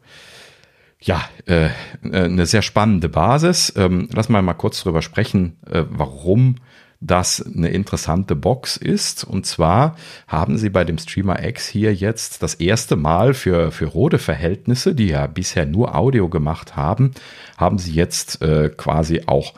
ja, 1.01 1.23
äh, 1.45 1.69
eine 2.03 2.47
sehr 2.47 2.63
spannende 2.63 3.09
Basis. 3.09 3.73
Ähm, 3.77 4.09
lass 4.13 4.29
mal 4.29 4.43
mal 4.43 4.55
kurz 4.55 4.83
drüber 4.83 5.03
sprechen, 5.03 5.57
äh, 5.71 5.85
warum 5.89 6.57
das 7.01 7.45
eine 7.45 7.69
interessante 7.69 8.35
Box 8.35 8.77
ist. 8.77 9.25
Und 9.25 9.47
zwar 9.47 9.97
haben 10.27 10.59
sie 10.59 10.71
bei 10.71 10.85
dem 10.85 10.99
Streamer 10.99 11.43
X 11.45 11.69
hier 11.69 11.95
jetzt 11.95 12.43
das 12.43 12.55
erste 12.55 12.97
Mal 12.97 13.35
für, 13.35 13.71
für 13.71 13.87
rote 13.87 14.19
Verhältnisse, 14.19 14.95
die 14.95 15.09
ja 15.09 15.27
bisher 15.27 15.67
nur 15.67 15.95
Audio 15.95 16.29
gemacht 16.29 16.77
haben, 16.77 17.13
haben 17.57 17.79
sie 17.79 17.93
jetzt 17.93 18.43
äh, 18.43 18.71
quasi 18.75 19.23
auch 19.27 19.55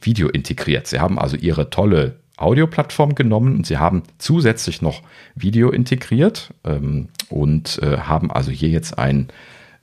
Video 0.00 0.28
integriert. 0.28 0.86
Sie 0.86 1.00
haben 1.00 1.18
also 1.18 1.36
ihre 1.36 1.70
tolle 1.70 2.16
Audioplattform 2.36 3.14
genommen 3.14 3.56
und 3.56 3.66
sie 3.66 3.78
haben 3.78 4.02
zusätzlich 4.18 4.82
noch 4.82 5.02
Video 5.34 5.70
integriert 5.70 6.52
ähm, 6.64 7.08
und 7.28 7.78
äh, 7.82 7.98
haben 7.98 8.32
also 8.32 8.50
hier 8.50 8.68
jetzt 8.68 8.98
ein 8.98 9.28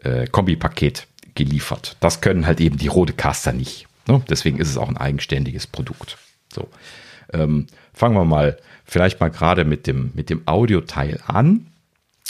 äh, 0.04 0.28
Kombipaket 0.28 1.08
geliefert. 1.36 1.96
Das 2.00 2.22
können 2.22 2.46
halt 2.46 2.60
eben 2.60 2.78
die 2.78 2.88
rote 2.88 3.14
Caster 3.14 3.54
nicht. 3.54 3.88
Ne? 4.08 4.22
Deswegen 4.30 4.60
ist 4.60 4.70
es 4.70 4.78
auch 4.78 4.90
ein 4.90 4.98
eigenständiges 4.98 5.68
Produkt. 5.68 6.18
So. 6.54 6.68
Ähm, 7.32 7.68
fangen 7.94 8.16
wir 8.16 8.26
mal 8.26 8.58
vielleicht 8.86 9.20
mal 9.20 9.30
gerade 9.30 9.66
mit 9.66 9.88
dem, 9.88 10.12
mit 10.16 10.30
dem 10.30 10.48
Audioteil 10.48 11.20
an. 11.28 11.68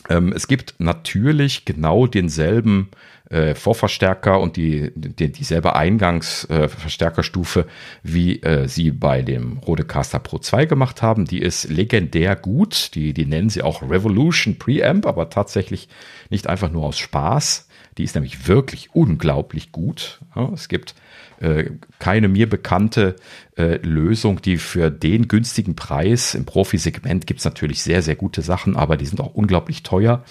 Ähm, 0.10 0.32
es 0.34 0.48
gibt 0.48 0.76
natürlich 0.80 1.66
genau 1.66 2.08
denselben 2.08 2.90
äh, 3.30 3.54
Vorverstärker 3.54 4.40
und 4.40 4.58
die, 4.58 4.92
die 4.96 5.32
dieselbe 5.32 5.76
Eingangsverstärkerstufe, 5.76 7.62
äh, 7.62 7.66
wie 8.04 8.42
äh, 8.42 8.68
sie 8.68 8.92
bei 8.92 9.22
dem 9.22 9.58
Rodecaster 9.60 10.20
Pro 10.20 10.40
2 10.40 10.66
gemacht 10.66 11.02
haben. 11.02 11.26
Die 11.26 11.40
ist 11.40 11.70
legendär 11.70 12.36
gut. 12.36 12.96
Die, 12.96 13.14
die 13.14 13.26
nennen 13.26 13.50
sie 13.50 13.62
auch 13.62 13.84
Revolution 13.84 14.58
Preamp, 14.58 15.06
aber 15.06 15.30
tatsächlich 15.30 15.90
nicht 16.30 16.48
einfach 16.48 16.72
nur 16.72 16.86
aus 16.86 16.98
Spaß. 16.98 17.68
Die 17.98 18.04
ist 18.04 18.16
nämlich 18.16 18.48
wirklich 18.48 18.96
unglaublich 18.96 19.72
gut. 19.72 20.22
Ja, 20.36 20.50
es 20.54 20.70
gibt 20.70 20.96
keine 22.00 22.28
mir 22.28 22.50
bekannte 22.50 23.16
äh, 23.56 23.78
Lösung, 23.78 24.42
die 24.42 24.58
für 24.58 24.90
den 24.90 25.28
günstigen 25.28 25.76
Preis 25.76 26.36
im 26.36 26.46
Profisegment 26.46 27.28
gibt 27.28 27.40
es 27.40 27.46
natürlich 27.46 27.82
sehr, 27.82 28.02
sehr 28.02 28.16
gute 28.16 28.42
Sachen, 28.42 28.76
aber 28.76 28.98
die 28.98 29.06
sind 29.06 29.22
auch 29.22 29.34
unglaublich 29.34 29.84
teuer. 29.84 30.24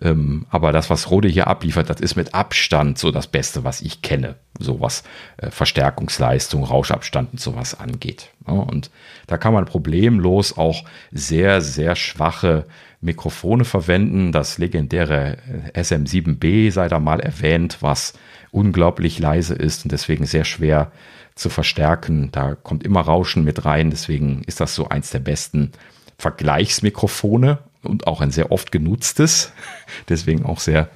Ähm, 0.00 0.46
aber 0.50 0.72
das, 0.72 0.90
was 0.90 1.10
Rode 1.10 1.28
hier 1.28 1.46
abliefert, 1.46 1.90
das 1.90 2.00
ist 2.00 2.16
mit 2.16 2.34
Abstand 2.34 2.98
so 2.98 3.10
das 3.10 3.26
Beste, 3.26 3.64
was 3.64 3.80
ich 3.80 4.02
kenne, 4.02 4.36
so 4.58 4.80
was 4.80 5.04
äh, 5.36 5.50
Verstärkungsleistung, 5.50 6.64
Rauschabstand 6.64 7.32
und 7.32 7.40
sowas 7.40 7.78
angeht. 7.78 8.30
Und 8.44 8.90
da 9.26 9.38
kann 9.38 9.54
man 9.54 9.64
problemlos 9.64 10.56
auch 10.56 10.84
sehr, 11.12 11.60
sehr 11.60 11.94
schwache 11.96 12.66
Mikrofone 13.00 13.64
verwenden. 13.64 14.32
Das 14.32 14.58
legendäre 14.58 15.38
äh, 15.74 15.80
SM7B 15.80 16.70
sei 16.70 16.88
da 16.88 16.98
mal 16.98 17.20
erwähnt, 17.20 17.78
was 17.80 18.14
unglaublich 18.52 19.18
leise 19.18 19.54
ist 19.54 19.84
und 19.84 19.90
deswegen 19.90 20.26
sehr 20.26 20.44
schwer 20.44 20.92
zu 21.34 21.48
verstärken. 21.48 22.30
Da 22.30 22.54
kommt 22.54 22.84
immer 22.84 23.00
Rauschen 23.00 23.42
mit 23.42 23.64
rein, 23.64 23.90
deswegen 23.90 24.42
ist 24.46 24.60
das 24.60 24.74
so 24.74 24.88
eins 24.88 25.10
der 25.10 25.18
besten 25.18 25.72
Vergleichsmikrofone 26.18 27.58
und 27.82 28.06
auch 28.06 28.20
ein 28.20 28.30
sehr 28.30 28.52
oft 28.52 28.70
genutztes, 28.70 29.52
deswegen 30.08 30.44
auch 30.44 30.60
sehr, 30.60 30.88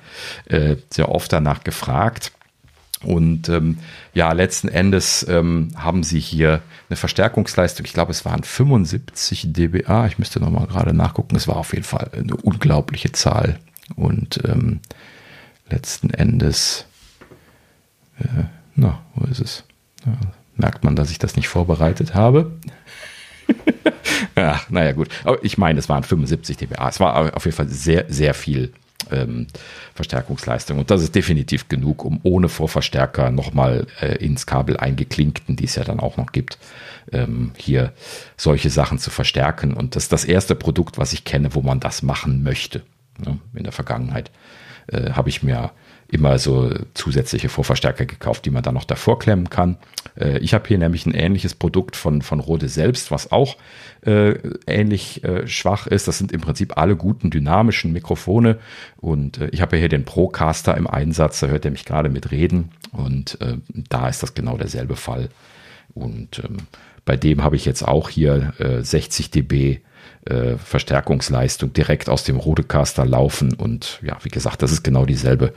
äh, 0.44 0.76
sehr 0.90 1.08
oft 1.08 1.32
danach 1.32 1.64
gefragt. 1.64 2.32
Und 3.02 3.48
ähm, 3.48 3.78
ja, 4.14 4.32
letzten 4.32 4.68
Endes 4.68 5.26
ähm, 5.28 5.68
haben 5.76 6.02
sie 6.02 6.18
hier 6.18 6.62
eine 6.88 6.96
Verstärkungsleistung. 6.96 7.84
Ich 7.84 7.92
glaube, 7.92 8.10
es 8.10 8.24
waren 8.24 8.42
75 8.42 9.52
dBA. 9.52 10.06
Ich 10.06 10.18
müsste 10.18 10.40
nochmal 10.40 10.66
gerade 10.66 10.94
nachgucken. 10.94 11.36
Es 11.36 11.46
war 11.46 11.56
auf 11.56 11.72
jeden 11.72 11.84
Fall 11.84 12.10
eine 12.14 12.36
unglaubliche 12.36 13.12
Zahl. 13.12 13.58
Und 13.96 14.40
ähm, 14.44 14.80
letzten 15.68 16.10
Endes 16.10 16.86
äh, 18.18 18.44
na, 18.74 19.00
wo 19.14 19.26
ist 19.26 19.40
es? 19.40 19.64
Ja, 20.04 20.12
merkt 20.56 20.84
man, 20.84 20.96
dass 20.96 21.10
ich 21.10 21.18
das 21.18 21.36
nicht 21.36 21.48
vorbereitet 21.48 22.14
habe. 22.14 22.52
Ach, 24.34 24.68
naja, 24.70 24.92
gut. 24.92 25.08
Aber 25.24 25.42
ich 25.44 25.58
meine, 25.58 25.78
es 25.78 25.88
waren 25.88 26.02
75 26.02 26.56
dBA. 26.56 26.88
Es 26.88 27.00
war 27.00 27.36
auf 27.36 27.44
jeden 27.44 27.56
Fall 27.56 27.68
sehr, 27.68 28.06
sehr 28.08 28.34
viel 28.34 28.72
ähm, 29.10 29.46
Verstärkungsleistung. 29.94 30.78
Und 30.78 30.90
das 30.90 31.02
ist 31.02 31.14
definitiv 31.14 31.68
genug, 31.68 32.04
um 32.04 32.20
ohne 32.22 32.48
Vorverstärker 32.48 33.30
nochmal 33.30 33.86
äh, 34.00 34.16
ins 34.16 34.46
Kabel 34.46 34.76
eingeklinkten, 34.76 35.56
die 35.56 35.64
es 35.64 35.76
ja 35.76 35.84
dann 35.84 36.00
auch 36.00 36.16
noch 36.16 36.32
gibt, 36.32 36.58
ähm, 37.12 37.52
hier 37.56 37.92
solche 38.36 38.70
Sachen 38.70 38.98
zu 38.98 39.10
verstärken. 39.10 39.74
Und 39.74 39.96
das 39.96 40.04
ist 40.04 40.12
das 40.12 40.24
erste 40.24 40.54
Produkt, 40.54 40.98
was 40.98 41.12
ich 41.12 41.24
kenne, 41.24 41.54
wo 41.54 41.62
man 41.62 41.80
das 41.80 42.02
machen 42.02 42.42
möchte. 42.42 42.82
Ne? 43.24 43.38
In 43.54 43.64
der 43.64 43.72
Vergangenheit 43.72 44.30
äh, 44.88 45.12
habe 45.12 45.28
ich 45.28 45.42
mir 45.42 45.70
immer 46.08 46.38
so 46.38 46.70
zusätzliche 46.94 47.48
Vorverstärker 47.48 48.06
gekauft, 48.06 48.44
die 48.44 48.50
man 48.50 48.62
dann 48.62 48.74
noch 48.74 48.84
davor 48.84 49.18
klemmen 49.18 49.50
kann. 49.50 49.76
Äh, 50.18 50.38
ich 50.38 50.54
habe 50.54 50.68
hier 50.68 50.78
nämlich 50.78 51.06
ein 51.06 51.14
ähnliches 51.14 51.54
Produkt 51.54 51.96
von, 51.96 52.22
von 52.22 52.40
Rode 52.40 52.68
selbst, 52.68 53.10
was 53.10 53.32
auch 53.32 53.56
äh, 54.02 54.34
ähnlich 54.66 55.24
äh, 55.24 55.46
schwach 55.48 55.86
ist. 55.86 56.06
Das 56.06 56.18
sind 56.18 56.32
im 56.32 56.40
Prinzip 56.40 56.76
alle 56.76 56.96
guten 56.96 57.30
dynamischen 57.30 57.92
Mikrofone. 57.92 58.58
Und 58.96 59.38
äh, 59.38 59.48
ich 59.50 59.62
habe 59.62 59.76
hier 59.76 59.88
den 59.88 60.04
Procaster 60.04 60.76
im 60.76 60.86
Einsatz, 60.86 61.40
da 61.40 61.48
hört 61.48 61.64
er 61.64 61.70
mich 61.70 61.84
gerade 61.84 62.08
mit 62.08 62.30
reden. 62.30 62.70
Und 62.92 63.40
äh, 63.40 63.56
da 63.88 64.08
ist 64.08 64.22
das 64.22 64.34
genau 64.34 64.56
derselbe 64.56 64.96
Fall. 64.96 65.28
Und 65.94 66.40
ähm, 66.44 66.58
bei 67.04 67.16
dem 67.16 67.42
habe 67.42 67.56
ich 67.56 67.64
jetzt 67.64 67.86
auch 67.86 68.08
hier 68.08 68.52
60 68.58 69.30
dB 69.30 69.78
äh, 70.26 70.56
Verstärkungsleistung 70.58 71.72
direkt 71.72 72.08
aus 72.08 72.24
dem 72.24 72.36
Rodecaster 72.36 73.04
laufen. 73.04 73.54
Und 73.54 74.00
ja, 74.02 74.18
wie 74.22 74.28
gesagt, 74.28 74.62
das 74.62 74.72
ist 74.72 74.82
genau 74.82 75.06
dieselbe 75.06 75.52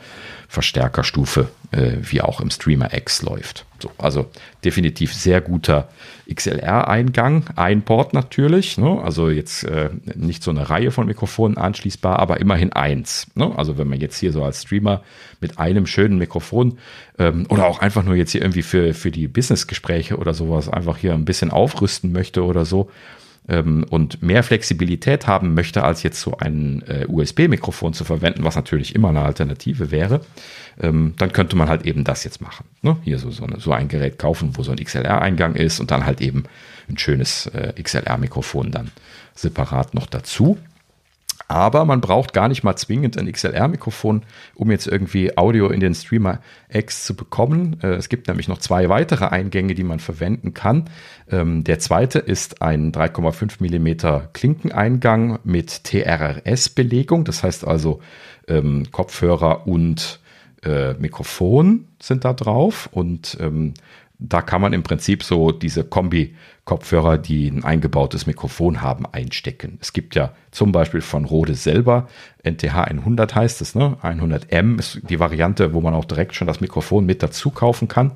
Verstärkerstufe, 0.48 1.50
äh, 1.72 1.94
wie 2.02 2.22
auch 2.22 2.42
im 2.42 2.50
Streamer 2.50 2.94
X 2.94 3.22
läuft. 3.22 3.66
So, 3.80 3.92
also 3.98 4.28
definitiv 4.64 5.14
sehr 5.14 5.42
guter 5.42 5.90
XLR-Eingang, 6.34 7.46
ein 7.56 7.82
Port 7.82 8.14
natürlich, 8.14 8.78
ne? 8.78 9.02
also 9.04 9.30
jetzt 9.30 9.64
äh, 9.64 9.90
nicht 10.16 10.44
so 10.44 10.52
eine 10.52 10.70
Reihe 10.70 10.92
von 10.92 11.08
Mikrofonen 11.08 11.58
anschließbar, 11.58 12.20
aber 12.20 12.40
immerhin 12.40 12.74
eins. 12.74 13.28
Ne? 13.36 13.52
Also 13.58 13.78
wenn 13.78 13.88
man 13.88 14.00
jetzt 14.00 14.20
hier 14.20 14.32
so 14.32 14.44
als 14.44 14.64
Streamer 14.64 15.02
mit 15.40 15.58
einem 15.58 15.86
schönen 15.86 16.18
Mikrofon 16.18 16.78
ähm, 17.18 17.46
oder 17.50 17.66
auch 17.66 17.80
einfach 17.80 18.04
nur 18.04 18.16
jetzt 18.16 18.32
hier 18.32 18.42
irgendwie 18.42 18.64
für, 18.64 18.94
für 18.94 19.12
die 19.12 19.28
Businessgespräche 19.28 20.18
oder 20.18 20.34
sowas 20.34 20.70
einfach 20.70 20.98
hier 20.98 21.14
ein 21.14 21.26
bisschen 21.26 21.52
aufrüsten 21.52 22.12
möchte 22.12 22.44
oder 22.44 22.66
so, 22.66 22.90
ähm, 23.50 23.86
und 23.90 24.22
mehr 24.22 24.44
Flexibilität 24.44 25.28
haben 25.28 25.54
möchte, 25.54 25.84
als 25.84 26.04
jetzt 26.04 26.22
so 26.22 26.38
ein 26.38 26.84
äh, 26.88 27.06
USB-Mikrofon 27.08 27.94
zu 27.94 28.04
verwenden, 28.04 28.44
was 28.44 28.56
natürlich 28.56 28.96
immer 28.96 29.10
eine 29.10 29.22
Alternative 29.22 29.92
wäre, 29.92 30.22
ähm, 30.80 31.14
dann 31.18 31.34
könnte 31.34 31.56
man 31.56 31.68
halt 31.68 31.86
eben 31.86 32.04
das 32.04 32.24
jetzt 32.24 32.42
machen. 32.42 32.66
Ne? 32.82 32.98
Hier 33.04 33.18
so, 33.18 33.32
so, 33.32 33.44
eine, 33.46 33.60
so, 33.60 33.72
ein 33.72 33.88
Gerät 33.88 34.20
kaufen, 34.20 34.52
wo 34.54 34.64
so 34.64 34.72
ein 34.72 34.78
XLR-Eingang 34.78 35.56
ist 35.56 35.80
und 35.80 35.92
dann 35.92 36.06
halt 36.06 36.22
eben 36.22 36.44
ein 36.88 36.98
schönes 36.98 37.48
äh, 37.48 37.74
XLR-Mikrofon 37.82 38.72
dann 38.72 38.92
separat 39.34 39.94
noch 39.94 40.06
dazu. 40.06 40.58
Aber 41.50 41.84
man 41.84 42.00
braucht 42.00 42.32
gar 42.34 42.48
nicht 42.48 42.64
mal 42.64 42.76
zwingend 42.76 43.18
ein 43.18 43.30
XLR-Mikrofon, 43.30 44.22
um 44.54 44.70
jetzt 44.70 44.86
irgendwie 44.86 45.36
Audio 45.36 45.70
in 45.70 45.80
den 45.80 45.96
Streamer 45.96 46.42
X 46.70 47.06
zu 47.06 47.16
bekommen. 47.16 47.78
Äh, 47.82 47.96
es 47.96 48.08
gibt 48.08 48.28
nämlich 48.28 48.48
noch 48.48 48.60
zwei 48.60 48.88
weitere 48.88 49.26
Eingänge, 49.26 49.74
die 49.74 49.84
man 49.84 50.00
verwenden 50.00 50.54
kann. 50.54 50.86
Ähm, 51.30 51.64
der 51.64 51.80
zweite 51.80 52.20
ist 52.20 52.62
ein 52.62 52.92
3,5 52.92 53.62
mm 53.62 54.28
Klinkeneingang 54.32 55.40
mit 55.44 55.86
TRRS-Belegung. 55.86 57.26
Das 57.26 57.42
heißt 57.42 57.66
also 57.66 58.00
ähm, 58.48 58.84
Kopfhörer 58.92 59.66
und 59.66 60.20
äh, 60.64 60.94
Mikrofon 60.94 61.88
sind 62.00 62.26
da 62.26 62.34
drauf 62.34 62.90
und 62.92 63.38
ähm, 63.40 63.74
da 64.20 64.42
kann 64.42 64.62
man 64.62 64.74
im 64.74 64.84
Prinzip 64.84 65.24
so 65.24 65.52
diese 65.52 65.84
Kombi-Kopfhörer, 66.70 67.18
die 67.18 67.50
ein 67.50 67.64
eingebautes 67.64 68.28
Mikrofon 68.28 68.82
haben, 68.82 69.06
einstecken. 69.12 69.80
Es 69.82 69.92
gibt 69.92 70.16
ja 70.16 70.34
zum 70.52 70.72
Beispiel 70.72 71.02
von 71.02 71.26
Rode 71.26 71.56
selber, 71.56 72.08
NTH 72.44 72.76
100 72.76 73.34
heißt 73.36 73.62
es, 73.62 73.74
ne? 73.76 73.98
100M 74.04 74.78
ist 74.78 75.02
die 75.10 75.20
Variante, 75.20 75.74
wo 75.74 75.82
man 75.82 75.96
auch 75.96 76.06
direkt 76.06 76.36
schon 76.36 76.48
das 76.48 76.62
Mikrofon 76.62 77.06
mit 77.06 77.24
dazu 77.24 77.50
kaufen 77.50 77.88
kann. 77.88 78.12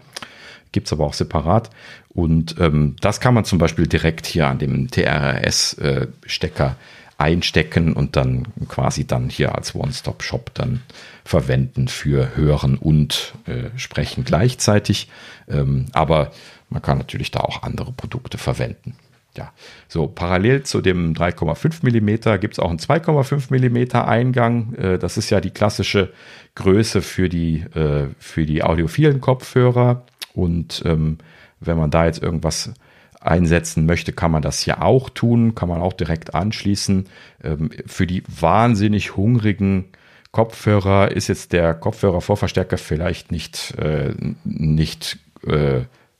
gibt 0.71 0.87
es 0.87 0.93
aber 0.93 1.05
auch 1.05 1.13
separat. 1.13 1.71
Und 2.09 2.55
ähm, 2.59 2.95
das 3.01 3.19
kann 3.19 3.33
man 3.33 3.45
zum 3.45 3.57
Beispiel 3.57 3.87
direkt 3.87 4.27
hier 4.27 4.47
an 4.47 4.59
dem 4.59 4.87
TRS-Stecker 4.89 6.67
äh, 6.67 7.21
einstecken 7.23 7.93
und 7.93 8.15
dann 8.15 8.47
quasi 8.67 9.05
dann 9.05 9.29
hier 9.29 9.55
als 9.55 9.75
One-Stop-Shop 9.75 10.51
dann 10.53 10.81
verwenden 11.23 11.87
für 11.87 12.35
Hören 12.35 12.75
und 12.75 13.33
äh, 13.45 13.77
Sprechen 13.77 14.23
gleichzeitig. 14.23 15.09
Ähm, 15.47 15.85
aber 15.93 16.31
man 16.73 16.81
kann 16.81 16.97
natürlich 16.97 17.29
da 17.29 17.41
auch 17.41 17.61
andere 17.61 17.91
Produkte 17.91 18.37
verwenden. 18.37 18.95
Ja, 19.37 19.51
so 19.87 20.07
parallel 20.07 20.63
zu 20.63 20.81
dem 20.81 21.13
3,5 21.13 21.83
mm 21.83 22.39
gibt 22.39 22.53
es 22.53 22.59
auch 22.59 22.69
einen 22.69 22.79
2,5 22.79 23.51
mm 23.51 23.95
Eingang. 23.97 24.73
Äh, 24.75 24.99
das 24.99 25.17
ist 25.17 25.29
ja 25.29 25.39
die 25.39 25.51
klassische 25.51 26.11
Größe 26.55 27.01
für 27.01 27.29
die, 27.29 27.61
äh, 27.73 28.09
für 28.19 28.45
die 28.45 28.63
audiophilen 28.63 29.21
Kopfhörer. 29.21 30.03
Und 30.33 30.83
ähm, 30.85 31.19
wenn 31.59 31.77
man 31.77 31.89
da 31.89 32.05
jetzt 32.05 32.21
irgendwas 32.21 32.73
einsetzen 33.21 33.85
möchte, 33.85 34.13
kann 34.13 34.31
man 34.31 34.41
das 34.41 34.59
hier 34.59 34.83
auch 34.83 35.09
tun, 35.09 35.55
kann 35.55 35.69
man 35.69 35.81
auch 35.81 35.93
direkt 35.93 36.35
anschließen. 36.35 37.05
Ähm, 37.43 37.71
für 37.85 38.05
die 38.05 38.23
wahnsinnig 38.27 39.15
hungrigen 39.15 39.85
Kopfhörer 40.31 41.11
ist 41.11 41.27
jetzt 41.27 41.53
der 41.53 41.73
Kopfhörervorverstärker 41.73 42.77
vielleicht 42.77 43.31
nicht, 43.31 43.75
äh, 43.79 44.13
nicht 44.43 45.19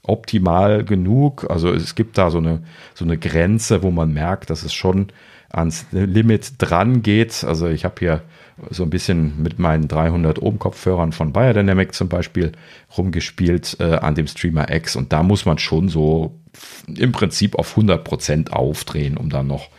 optimal 0.04 0.84
genug. 0.84 1.50
Also 1.50 1.72
es 1.72 1.96
gibt 1.96 2.18
da 2.18 2.30
so 2.30 2.38
eine, 2.38 2.64
so 2.94 3.06
eine 3.06 3.18
Grenze, 3.18 3.84
wo 3.84 3.92
man 3.92 4.14
merkt, 4.14 4.50
dass 4.50 4.64
es 4.64 4.74
schon 4.74 5.08
ans 5.50 5.86
Limit 5.92 6.54
dran 6.58 7.02
geht. 7.02 7.44
Also 7.44 7.68
ich 7.68 7.86
habe 7.86 7.96
hier 8.00 8.22
so 8.70 8.84
ein 8.84 8.90
bisschen 8.90 9.42
mit 9.42 9.60
meinen 9.60 9.88
300 9.88 10.42
Ohm 10.42 10.60
Kopfhörern 10.60 11.12
von 11.12 11.34
Biodynamic 11.34 11.94
zum 11.94 12.10
Beispiel 12.10 12.52
rumgespielt 12.98 13.78
äh, 13.80 13.96
an 13.96 14.16
dem 14.16 14.28
Streamer 14.28 14.70
X 14.70 14.96
und 14.96 15.12
da 15.12 15.24
muss 15.24 15.46
man 15.46 15.58
schon 15.58 15.90
so 15.90 16.40
im 16.88 17.12
Prinzip 17.12 17.56
auf 17.56 17.72
100 17.72 18.04
Prozent 18.04 18.54
aufdrehen, 18.54 19.18
um 19.18 19.30
dann 19.30 19.48
noch 19.48 19.70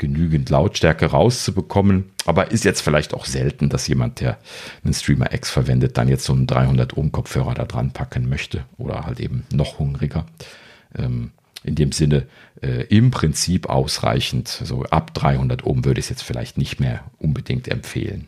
genügend 0.00 0.50
Lautstärke 0.50 1.06
rauszubekommen. 1.06 2.10
Aber 2.26 2.50
ist 2.50 2.64
jetzt 2.64 2.80
vielleicht 2.80 3.14
auch 3.14 3.26
selten, 3.26 3.68
dass 3.68 3.86
jemand, 3.86 4.20
der 4.20 4.38
einen 4.82 4.94
Streamer 4.94 5.32
X 5.32 5.50
verwendet, 5.50 5.96
dann 5.96 6.08
jetzt 6.08 6.24
so 6.24 6.32
einen 6.32 6.48
300 6.48 6.96
Ohm 6.96 7.12
Kopfhörer 7.12 7.54
da 7.54 7.64
dran 7.66 7.92
packen 7.92 8.28
möchte 8.28 8.64
oder 8.78 9.04
halt 9.04 9.20
eben 9.20 9.44
noch 9.52 9.78
hungriger. 9.78 10.26
Ähm, 10.96 11.30
in 11.62 11.74
dem 11.74 11.92
Sinne 11.92 12.26
äh, 12.62 12.84
im 12.86 13.10
Prinzip 13.10 13.68
ausreichend. 13.68 14.48
So 14.48 14.84
ab 14.84 15.12
300 15.12 15.64
Ohm 15.64 15.84
würde 15.84 16.00
ich 16.00 16.06
es 16.06 16.10
jetzt 16.10 16.22
vielleicht 16.22 16.56
nicht 16.56 16.80
mehr 16.80 17.04
unbedingt 17.18 17.68
empfehlen. 17.68 18.26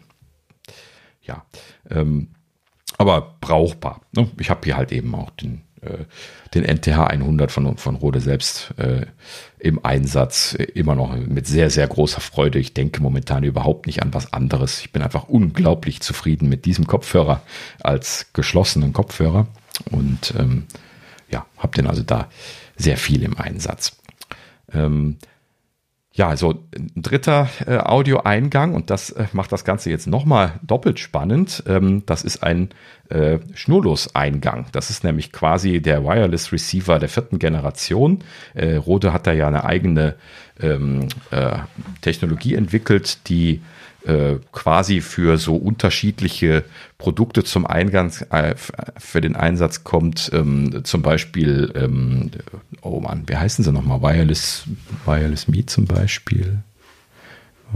Ja, 1.23 1.47
ähm, 1.91 2.29
aber 2.99 3.37
brauchbar. 3.41 4.03
Ne? 4.15 4.31
Ich 4.39 4.51
habe 4.51 4.61
hier 4.65 4.77
halt 4.77 4.93
eben 4.93 5.15
auch 5.15 5.31
den 5.31 5.63
den 6.55 6.65
NTH 6.65 7.07
100 7.07 7.51
von, 7.51 7.77
von 7.77 7.97
Rode 7.97 8.21
selbst 8.21 8.73
äh, 8.77 9.07
im 9.59 9.85
Einsatz 9.85 10.55
immer 10.55 10.95
noch 10.95 11.17
mit 11.17 11.47
sehr, 11.47 11.71
sehr 11.71 11.87
großer 11.87 12.21
Freude. 12.21 12.59
Ich 12.59 12.75
denke 12.75 13.03
momentan 13.03 13.43
überhaupt 13.43 13.87
nicht 13.87 14.03
an 14.03 14.15
was 14.15 14.33
anderes. 14.33 14.81
Ich 14.81 14.93
bin 14.93 15.03
einfach 15.03 15.29
unglaublich 15.29 16.01
zufrieden 16.01 16.49
mit 16.49 16.65
diesem 16.65 16.87
Kopfhörer 16.87 17.43
als 17.81 18.27
geschlossenen 18.33 18.93
Kopfhörer 18.93 19.47
und 19.91 20.35
ähm, 20.39 20.65
ja, 21.31 21.47
habe 21.59 21.77
den 21.77 21.87
also 21.87 22.03
da 22.03 22.29
sehr 22.77 22.97
viel 22.97 23.23
im 23.23 23.37
Einsatz. 23.39 23.97
Ähm, 24.73 25.17
ja, 26.15 26.29
also 26.29 26.63
ein 26.77 26.91
dritter 26.95 27.49
äh, 27.67 27.79
Audioeingang 27.79 28.75
und 28.75 28.91
das 28.91 29.11
äh, 29.11 29.27
macht 29.33 29.51
das 29.51 29.65
Ganze 29.65 29.91
jetzt 29.91 30.07
nochmal 30.07 30.61
doppelt 30.63 30.99
spannend. 30.99 31.65
Ähm, 31.67 32.05
das 32.05 32.23
ist 32.23 32.43
ein 32.43 32.69
äh, 33.09 33.39
Schnurlos-Eingang. 33.55 34.67
Das 34.73 34.91
ist 34.91 35.05
nämlich 35.05 35.33
quasi 35.33 35.81
der 35.81 36.05
Wireless 36.05 36.53
Receiver 36.53 36.99
der 36.99 37.09
vierten 37.09 37.39
Generation. 37.39 38.19
Äh, 38.53 38.77
Rode 38.77 39.15
hat 39.15 39.27
da 39.27 39.33
ja 39.33 39.49
eine 39.49 39.65
eigene 39.65 40.17
ähm, 40.61 41.09
äh, 41.31 41.57
Technologie 42.03 42.57
entwickelt, 42.57 43.29
die 43.29 43.63
äh, 44.05 44.37
quasi 44.53 45.01
für 45.01 45.39
so 45.39 45.57
unterschiedliche 45.57 46.65
Produkte 46.99 47.45
zum 47.45 47.67
Eingang, 47.67 48.13
äh, 48.31 48.55
für 48.57 49.21
den 49.21 49.37
Einsatz 49.37 49.85
kommt, 49.85 50.31
ähm, 50.33 50.85
zum 50.85 51.03
Beispiel, 51.03 51.73
ähm, 51.75 52.31
oh 52.83 53.01
Mann, 53.01 53.25
wie 53.27 53.37
heißen 53.37 53.65
sie 53.65 53.73
nochmal? 53.73 54.03
Wireless, 54.03 54.65
Wireless 55.05 55.49
Me 55.49 55.65
zum 55.67 55.87
Beispiel. 55.87 56.63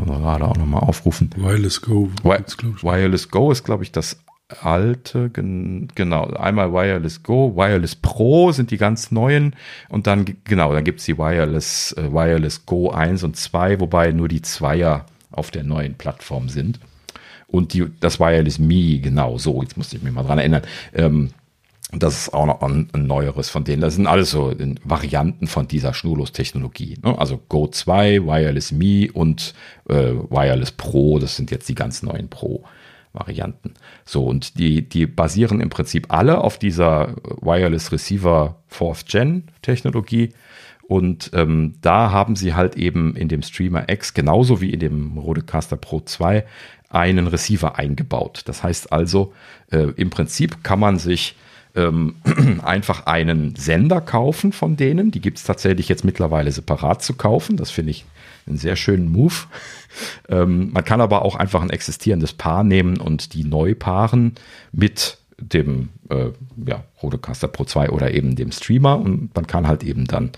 Gerade 0.04 0.44
auch 0.44 0.56
nochmal 0.56 0.82
aufrufen. 0.82 1.30
Wireless 1.36 1.80
Go. 1.80 2.10
Wireless 2.22 3.30
Go 3.30 3.50
ist, 3.50 3.64
glaube 3.64 3.82
ich, 3.82 3.92
das 3.92 4.18
alte, 4.62 5.30
gen, 5.30 5.88
genau, 5.94 6.26
einmal 6.26 6.72
Wireless 6.72 7.22
Go, 7.22 7.56
Wireless 7.56 7.96
Pro 7.96 8.52
sind 8.52 8.70
die 8.70 8.76
ganz 8.76 9.10
neuen 9.10 9.56
und 9.88 10.06
dann, 10.06 10.24
genau, 10.44 10.72
dann 10.72 10.84
gibt 10.84 11.00
es 11.00 11.06
die 11.06 11.18
Wireless, 11.18 11.92
äh, 11.92 12.12
Wireless 12.12 12.64
Go 12.64 12.90
1 12.90 13.24
und 13.24 13.36
2, 13.36 13.80
wobei 13.80 14.12
nur 14.12 14.28
die 14.28 14.42
Zweier 14.42 15.06
auf 15.30 15.50
der 15.50 15.64
neuen 15.64 15.94
Plattform 15.94 16.48
sind. 16.48 16.80
Und 17.46 17.74
die, 17.74 17.86
das 18.00 18.18
Wireless 18.18 18.58
Me, 18.58 18.98
genau 18.98 19.38
so, 19.38 19.62
jetzt 19.62 19.76
musste 19.76 19.96
ich 19.96 20.02
mich 20.02 20.12
mal 20.12 20.24
dran 20.24 20.38
erinnern. 20.38 20.62
Ähm, 20.94 21.30
das 21.92 22.18
ist 22.18 22.34
auch 22.34 22.46
noch 22.46 22.62
ein, 22.62 22.88
ein, 22.92 23.06
neueres 23.06 23.48
von 23.48 23.62
denen. 23.62 23.80
Das 23.80 23.94
sind 23.94 24.08
alles 24.08 24.30
so 24.30 24.52
Varianten 24.82 25.46
von 25.46 25.68
dieser 25.68 25.94
Schnurlos-Technologie. 25.94 26.98
Ne? 27.02 27.16
Also 27.16 27.40
Go 27.48 27.68
2, 27.68 28.24
Wireless 28.24 28.72
Me 28.72 29.08
und 29.12 29.54
äh, 29.88 29.94
Wireless 29.94 30.72
Pro, 30.72 31.20
das 31.20 31.36
sind 31.36 31.52
jetzt 31.52 31.68
die 31.68 31.76
ganz 31.76 32.02
neuen 32.02 32.28
Pro-Varianten. 32.28 33.74
So, 34.04 34.24
und 34.24 34.58
die, 34.58 34.88
die 34.88 35.06
basieren 35.06 35.60
im 35.60 35.70
Prinzip 35.70 36.06
alle 36.12 36.40
auf 36.40 36.58
dieser 36.58 37.14
Wireless 37.40 37.92
Receiver 37.92 38.56
Fourth 38.66 39.06
Gen 39.06 39.44
Technologie. 39.62 40.30
Und 40.88 41.30
ähm, 41.34 41.74
da 41.80 42.10
haben 42.10 42.36
sie 42.36 42.54
halt 42.54 42.76
eben 42.76 43.16
in 43.16 43.28
dem 43.28 43.42
Streamer 43.42 43.88
X, 43.88 44.14
genauso 44.14 44.60
wie 44.60 44.70
in 44.70 44.80
dem 44.80 45.18
Rodecaster 45.18 45.76
Pro 45.76 46.00
2, 46.00 46.44
einen 46.88 47.26
Receiver 47.26 47.76
eingebaut. 47.76 48.42
Das 48.46 48.62
heißt 48.62 48.92
also, 48.92 49.32
äh, 49.70 49.88
im 49.96 50.10
Prinzip 50.10 50.62
kann 50.62 50.78
man 50.78 50.98
sich 50.98 51.34
ähm, 51.74 52.16
einfach 52.62 53.06
einen 53.06 53.56
Sender 53.56 54.00
kaufen 54.00 54.52
von 54.52 54.76
denen. 54.76 55.10
Die 55.10 55.20
gibt 55.20 55.38
es 55.38 55.44
tatsächlich 55.44 55.88
jetzt 55.88 56.04
mittlerweile 56.04 56.52
separat 56.52 57.02
zu 57.02 57.14
kaufen. 57.14 57.56
Das 57.56 57.70
finde 57.70 57.90
ich 57.90 58.04
einen 58.46 58.58
sehr 58.58 58.76
schönen 58.76 59.10
Move. 59.10 59.34
ähm, 60.28 60.70
man 60.72 60.84
kann 60.84 61.00
aber 61.00 61.22
auch 61.22 61.34
einfach 61.34 61.62
ein 61.62 61.70
existierendes 61.70 62.32
Paar 62.32 62.64
nehmen 62.64 62.98
und 62.98 63.34
die 63.34 63.44
neu 63.44 63.74
paaren 63.74 64.34
mit 64.72 65.18
dem 65.38 65.90
äh, 66.08 66.30
ja, 66.64 66.84
Rodecaster 67.02 67.48
Pro 67.48 67.64
2 67.64 67.90
oder 67.90 68.12
eben 68.12 68.36
dem 68.36 68.52
Streamer 68.52 68.98
und 68.98 69.34
man 69.34 69.46
kann 69.46 69.68
halt 69.68 69.84
eben 69.84 70.06
dann 70.06 70.32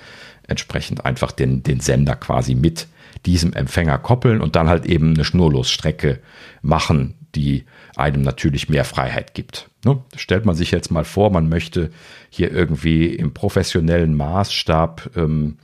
entsprechend 0.47 1.05
einfach 1.05 1.33
den, 1.33 1.63
den 1.63 1.81
Sender 1.81 2.17
quasi 2.17 2.55
mit 2.55 2.89
diesem 3.27 3.53
Empfänger 3.53 3.99
koppeln 3.99 4.41
und 4.41 4.57
dann 4.57 4.69
halt 4.69 4.87
eben 4.87 5.15
eine 5.15 5.25
Schnurlosstrecke 5.25 6.21
machen, 6.63 7.15
die 7.35 7.65
einem 7.97 8.23
natürlich 8.23 8.69
mehr 8.69 8.85
Freiheit 8.85 9.35
gibt. 9.35 9.69
Ne? 9.85 10.03
Stellt 10.17 10.45
man 10.45 10.55
sich 10.55 10.71
jetzt 10.71 10.91
mal 10.91 11.05
vor, 11.05 11.31
man 11.31 11.49
möchte 11.49 11.91
hier 12.31 12.51
irgendwie 12.51 13.07
im 13.07 13.35
professionellen 13.35 14.15
Maßstab 14.15 15.11
ähm, 15.17 15.59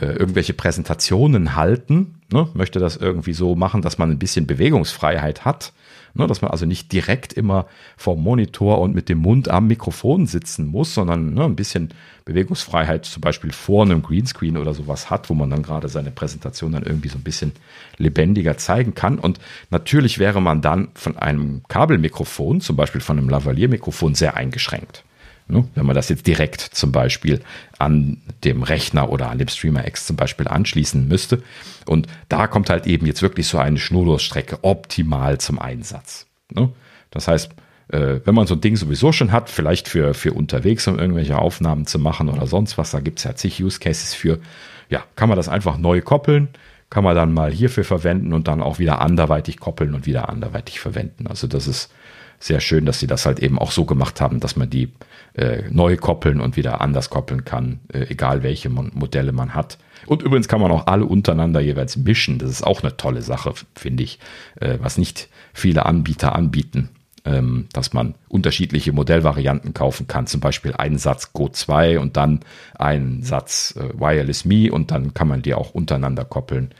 äh, 0.00 0.06
irgendwelche 0.06 0.54
Präsentationen 0.54 1.56
halten, 1.56 2.20
ne? 2.32 2.48
möchte 2.54 2.78
das 2.78 2.96
irgendwie 2.96 3.32
so 3.32 3.54
machen, 3.54 3.82
dass 3.82 3.98
man 3.98 4.10
ein 4.10 4.18
bisschen 4.18 4.46
Bewegungsfreiheit 4.46 5.44
hat 5.44 5.72
Ne, 6.16 6.26
dass 6.26 6.40
man 6.40 6.50
also 6.50 6.64
nicht 6.64 6.92
direkt 6.92 7.34
immer 7.34 7.66
vor 7.98 8.16
Monitor 8.16 8.80
und 8.80 8.94
mit 8.94 9.10
dem 9.10 9.18
Mund 9.18 9.50
am 9.50 9.66
Mikrofon 9.66 10.26
sitzen 10.26 10.66
muss, 10.66 10.94
sondern 10.94 11.34
ne, 11.34 11.44
ein 11.44 11.56
bisschen 11.56 11.90
Bewegungsfreiheit 12.24 13.04
zum 13.04 13.20
Beispiel 13.20 13.52
vor 13.52 13.84
einem 13.84 14.02
Greenscreen 14.02 14.56
oder 14.56 14.72
sowas 14.72 15.10
hat, 15.10 15.28
wo 15.28 15.34
man 15.34 15.50
dann 15.50 15.62
gerade 15.62 15.88
seine 15.88 16.10
Präsentation 16.10 16.72
dann 16.72 16.84
irgendwie 16.84 17.10
so 17.10 17.18
ein 17.18 17.22
bisschen 17.22 17.52
lebendiger 17.98 18.56
zeigen 18.56 18.94
kann. 18.94 19.18
Und 19.18 19.40
natürlich 19.68 20.18
wäre 20.18 20.40
man 20.40 20.62
dann 20.62 20.88
von 20.94 21.18
einem 21.18 21.62
Kabelmikrofon, 21.68 22.62
zum 22.62 22.76
Beispiel 22.76 23.02
von 23.02 23.18
einem 23.18 23.28
Lavalier-Mikrofon, 23.28 24.14
sehr 24.14 24.36
eingeschränkt. 24.36 25.04
Ne? 25.48 25.64
Wenn 25.74 25.86
man 25.86 25.94
das 25.94 26.08
jetzt 26.08 26.26
direkt 26.26 26.60
zum 26.60 26.90
Beispiel 26.90 27.40
an 27.78 28.18
dem 28.42 28.62
Rechner 28.62 29.10
oder 29.10 29.30
an 29.30 29.38
dem 29.38 29.48
Streamer 29.48 29.86
X 29.86 30.06
zum 30.06 30.16
Beispiel 30.16 30.48
anschließen 30.48 31.06
müsste. 31.06 31.42
Und 31.86 32.08
da 32.28 32.48
kommt 32.48 32.68
halt 32.68 32.86
eben 32.86 33.06
jetzt 33.06 33.22
wirklich 33.22 33.46
so 33.46 33.58
eine 33.58 33.78
Schnurlosstrecke 33.78 34.58
optimal 34.62 35.38
zum 35.38 35.60
Einsatz. 35.60 36.26
Ne? 36.52 36.70
Das 37.10 37.28
heißt, 37.28 37.52
äh, 37.88 38.20
wenn 38.24 38.34
man 38.34 38.46
so 38.46 38.54
ein 38.54 38.60
Ding 38.60 38.76
sowieso 38.76 39.12
schon 39.12 39.30
hat, 39.30 39.48
vielleicht 39.48 39.88
für, 39.88 40.14
für 40.14 40.32
unterwegs, 40.32 40.88
um 40.88 40.98
irgendwelche 40.98 41.38
Aufnahmen 41.38 41.86
zu 41.86 41.98
machen 41.98 42.28
oder 42.28 42.46
sonst 42.46 42.76
was, 42.78 42.90
da 42.90 43.00
gibt 43.00 43.18
es 43.18 43.24
ja 43.24 43.36
zig 43.36 43.62
Use 43.62 43.78
Cases 43.78 44.14
für, 44.14 44.40
ja, 44.88 45.04
kann 45.14 45.28
man 45.28 45.36
das 45.36 45.48
einfach 45.48 45.78
neu 45.78 46.00
koppeln, 46.00 46.48
kann 46.90 47.04
man 47.04 47.14
dann 47.14 47.32
mal 47.32 47.52
hierfür 47.52 47.84
verwenden 47.84 48.32
und 48.32 48.48
dann 48.48 48.62
auch 48.62 48.78
wieder 48.78 49.00
anderweitig 49.00 49.58
koppeln 49.58 49.94
und 49.94 50.06
wieder 50.06 50.28
anderweitig 50.28 50.80
verwenden. 50.80 51.26
Also 51.26 51.46
das 51.46 51.68
ist 51.68 51.92
sehr 52.38 52.60
schön, 52.60 52.86
dass 52.86 53.00
sie 53.00 53.06
das 53.06 53.26
halt 53.26 53.40
eben 53.40 53.58
auch 53.58 53.70
so 53.70 53.84
gemacht 53.84 54.20
haben, 54.20 54.40
dass 54.40 54.56
man 54.56 54.68
die 54.68 54.92
äh, 55.36 55.62
neu 55.70 55.96
koppeln 55.96 56.40
und 56.40 56.56
wieder 56.56 56.80
anders 56.80 57.10
koppeln 57.10 57.44
kann, 57.44 57.80
äh, 57.92 58.06
egal 58.08 58.42
welche 58.42 58.70
Mon 58.70 58.90
Modelle 58.94 59.32
man 59.32 59.54
hat. 59.54 59.78
Und 60.06 60.22
übrigens 60.22 60.48
kann 60.48 60.60
man 60.60 60.70
auch 60.70 60.86
alle 60.86 61.04
untereinander 61.04 61.60
jeweils 61.60 61.96
mischen. 61.96 62.38
Das 62.38 62.50
ist 62.50 62.66
auch 62.66 62.82
eine 62.82 62.96
tolle 62.96 63.22
Sache, 63.22 63.52
finde 63.74 64.02
ich, 64.02 64.18
äh, 64.60 64.78
was 64.80 64.98
nicht 64.98 65.28
viele 65.52 65.86
Anbieter 65.86 66.34
anbieten. 66.34 66.90
ähm, 67.26 67.66
dass 67.72 67.92
man 67.92 68.14
unterschiedliche 68.28 68.92
Modellvarianten 68.92 69.74
kaufen 69.74 70.06
kann. 70.06 70.28
Zum 70.28 70.40
Beispiel 70.40 70.74
einen 70.74 70.96
Satz 70.96 71.32
Go 71.32 71.48
2 71.48 71.98
und 71.98 72.16
dann 72.16 72.38
einen 72.78 73.24
Satz 73.24 73.74
äh, 73.76 73.98
Wireless 73.98 74.44
Me 74.44 74.70
und 74.70 74.92
dann 74.92 75.12
kann 75.12 75.26
man 75.26 75.42
die 75.42 75.52
auch 75.54 75.72
untereinander 75.74 76.24
koppeln, 76.24 76.70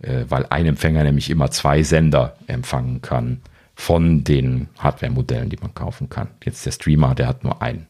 äh, 0.00 0.24
weil 0.28 0.46
ein 0.48 0.66
Empfänger 0.66 1.02
nämlich 1.02 1.28
immer 1.28 1.50
zwei 1.50 1.82
Sender 1.82 2.36
empfangen 2.46 3.02
kann 3.02 3.40
von 3.74 4.22
den 4.22 4.68
Hardware-Modellen, 4.78 5.50
die 5.50 5.58
man 5.60 5.74
kaufen 5.74 6.08
kann. 6.08 6.28
Jetzt 6.44 6.64
der 6.64 6.70
Streamer, 6.70 7.16
der 7.16 7.26
hat 7.26 7.42
nur 7.42 7.60
einen. 7.60 7.88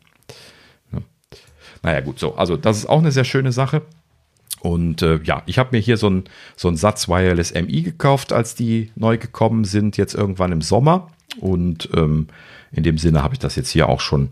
Ja. 1.86 1.92
Naja, 1.92 2.00
gut, 2.04 2.18
so. 2.18 2.34
Also, 2.34 2.56
das 2.56 2.78
ist 2.78 2.86
auch 2.86 2.98
eine 2.98 3.12
sehr 3.12 3.24
schöne 3.24 3.52
Sache. 3.52 3.82
Und 4.60 5.02
äh, 5.02 5.20
ja, 5.22 5.42
ich 5.46 5.58
habe 5.58 5.70
mir 5.72 5.80
hier 5.80 5.96
so 5.96 6.08
einen 6.08 6.24
so 6.56 6.74
Satz 6.74 7.08
Wireless 7.08 7.54
MI 7.54 7.82
gekauft, 7.82 8.32
als 8.32 8.54
die 8.54 8.90
neu 8.96 9.18
gekommen 9.18 9.64
sind, 9.64 9.96
jetzt 9.96 10.14
irgendwann 10.14 10.52
im 10.52 10.62
Sommer. 10.62 11.08
Und 11.40 11.88
ähm, 11.94 12.28
in 12.72 12.82
dem 12.82 12.98
Sinne 12.98 13.22
habe 13.22 13.34
ich 13.34 13.38
das 13.38 13.54
jetzt 13.54 13.70
hier 13.70 13.88
auch 13.88 14.00
schon 14.00 14.30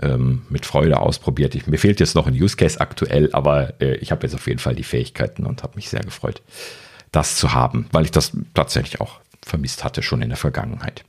ähm, 0.00 0.42
mit 0.48 0.64
Freude 0.64 1.00
ausprobiert. 1.00 1.54
Ich, 1.54 1.66
mir 1.66 1.78
fehlt 1.78 2.00
jetzt 2.00 2.14
noch 2.14 2.26
ein 2.26 2.34
Use 2.34 2.56
Case 2.56 2.80
aktuell, 2.80 3.30
aber 3.32 3.80
äh, 3.80 3.96
ich 3.96 4.10
habe 4.10 4.26
jetzt 4.26 4.34
auf 4.34 4.46
jeden 4.46 4.58
Fall 4.58 4.74
die 4.74 4.84
Fähigkeiten 4.84 5.44
und 5.44 5.62
habe 5.62 5.76
mich 5.76 5.88
sehr 5.88 6.00
gefreut, 6.00 6.42
das 7.12 7.36
zu 7.36 7.52
haben, 7.52 7.86
weil 7.92 8.04
ich 8.04 8.10
das 8.10 8.32
tatsächlich 8.54 9.00
auch 9.00 9.20
vermisst 9.42 9.84
hatte 9.84 10.02
schon 10.02 10.22
in 10.22 10.30
der 10.30 10.38
Vergangenheit. 10.38 11.04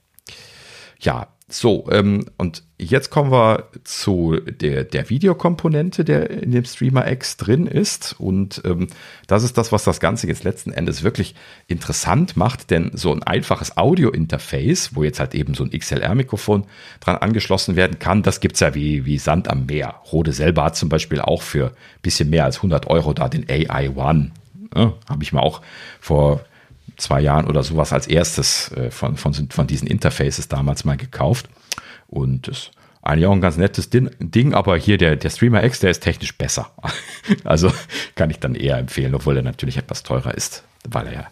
Ja, 0.99 1.27
so, 1.47 1.87
ähm, 1.91 2.25
und 2.37 2.63
jetzt 2.77 3.09
kommen 3.09 3.31
wir 3.31 3.69
zu 3.83 4.37
der, 4.39 4.83
der 4.83 5.09
Videokomponente, 5.09 6.03
der 6.03 6.29
in 6.29 6.51
dem 6.51 6.65
Streamer 6.65 7.09
X 7.09 7.37
drin 7.37 7.67
ist. 7.67 8.15
Und 8.19 8.61
ähm, 8.65 8.87
das 9.27 9.43
ist 9.43 9.57
das, 9.57 9.71
was 9.71 9.83
das 9.83 9.99
Ganze 9.99 10.27
jetzt 10.27 10.43
letzten 10.43 10.71
Endes 10.71 11.03
wirklich 11.03 11.35
interessant 11.67 12.35
macht, 12.35 12.71
denn 12.71 12.91
so 12.93 13.13
ein 13.13 13.23
einfaches 13.23 13.77
Audio-Interface, 13.77 14.95
wo 14.95 15.03
jetzt 15.03 15.19
halt 15.19 15.35
eben 15.35 15.53
so 15.53 15.63
ein 15.63 15.71
XLR-Mikrofon 15.71 16.65
dran 16.99 17.15
angeschlossen 17.17 17.75
werden 17.75 17.99
kann, 17.99 18.23
das 18.23 18.41
gibt's 18.41 18.59
ja 18.59 18.75
wie, 18.75 19.05
wie 19.05 19.17
Sand 19.17 19.47
am 19.47 19.65
Meer. 19.67 20.01
Rode 20.11 20.33
selber 20.33 20.65
hat 20.65 20.75
zum 20.75 20.89
Beispiel 20.89 21.21
auch 21.21 21.41
für 21.41 21.71
bisschen 22.01 22.29
mehr 22.29 22.43
als 22.43 22.57
100 22.57 22.87
Euro 22.87 23.13
da 23.13 23.29
den 23.29 23.49
AI 23.49 23.89
One. 23.95 24.31
Ja, 24.75 24.93
Habe 25.07 25.23
ich 25.23 25.31
mir 25.31 25.41
auch 25.41 25.61
vor 26.01 26.43
zwei 26.97 27.21
Jahren 27.21 27.47
oder 27.47 27.63
sowas 27.63 27.93
als 27.93 28.07
erstes 28.07 28.71
äh, 28.73 28.91
von, 28.91 29.15
von, 29.15 29.33
von 29.33 29.67
diesen 29.67 29.87
Interfaces 29.87 30.47
damals 30.47 30.85
mal 30.85 30.97
gekauft. 30.97 31.49
Und 32.07 32.47
das 32.47 32.57
ist 32.57 32.71
eigentlich 33.01 33.27
auch 33.27 33.33
ein 33.33 33.41
ganz 33.41 33.57
nettes 33.57 33.89
Ding, 33.89 34.53
aber 34.53 34.77
hier 34.77 34.97
der, 34.97 35.15
der 35.15 35.29
Streamer 35.29 35.63
X, 35.63 35.79
der 35.79 35.91
ist 35.91 36.01
technisch 36.01 36.35
besser. 36.37 36.71
also 37.43 37.71
kann 38.15 38.31
ich 38.31 38.39
dann 38.39 38.55
eher 38.55 38.77
empfehlen, 38.77 39.13
obwohl 39.13 39.37
er 39.37 39.43
natürlich 39.43 39.77
etwas 39.77 40.03
teurer 40.03 40.33
ist, 40.33 40.63
weil 40.89 41.07
er 41.07 41.13
ja 41.13 41.27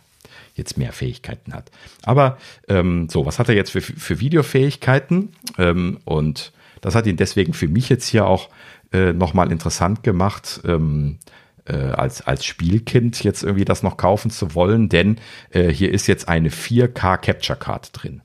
jetzt 0.55 0.77
mehr 0.77 0.93
Fähigkeiten 0.93 1.53
hat. 1.53 1.71
Aber 2.03 2.37
ähm, 2.67 3.09
so, 3.09 3.25
was 3.25 3.39
hat 3.39 3.49
er 3.49 3.55
jetzt 3.55 3.71
für, 3.71 3.81
für 3.81 4.19
Videofähigkeiten? 4.19 5.29
Ähm, 5.57 5.99
und 6.05 6.51
das 6.81 6.93
hat 6.93 7.07
ihn 7.07 7.17
deswegen 7.17 7.53
für 7.53 7.67
mich 7.67 7.89
jetzt 7.89 8.07
hier 8.07 8.27
auch 8.27 8.49
äh, 8.91 9.13
nochmal 9.13 9.51
interessant 9.51 10.03
gemacht. 10.03 10.61
Ähm, 10.63 11.17
äh, 11.65 11.75
als, 11.75 12.21
als 12.21 12.45
Spielkind 12.45 13.23
jetzt 13.23 13.41
irgendwie 13.41 13.65
das 13.65 13.83
noch 13.83 13.97
kaufen 13.97 14.29
zu 14.29 14.53
wollen, 14.53 14.89
denn 14.89 15.17
äh, 15.51 15.69
hier 15.69 15.91
ist 15.91 16.07
jetzt 16.07 16.27
eine 16.27 16.49
4K 16.49 17.17
Capture 17.17 17.57
Card 17.57 17.89
drin. 17.93 18.21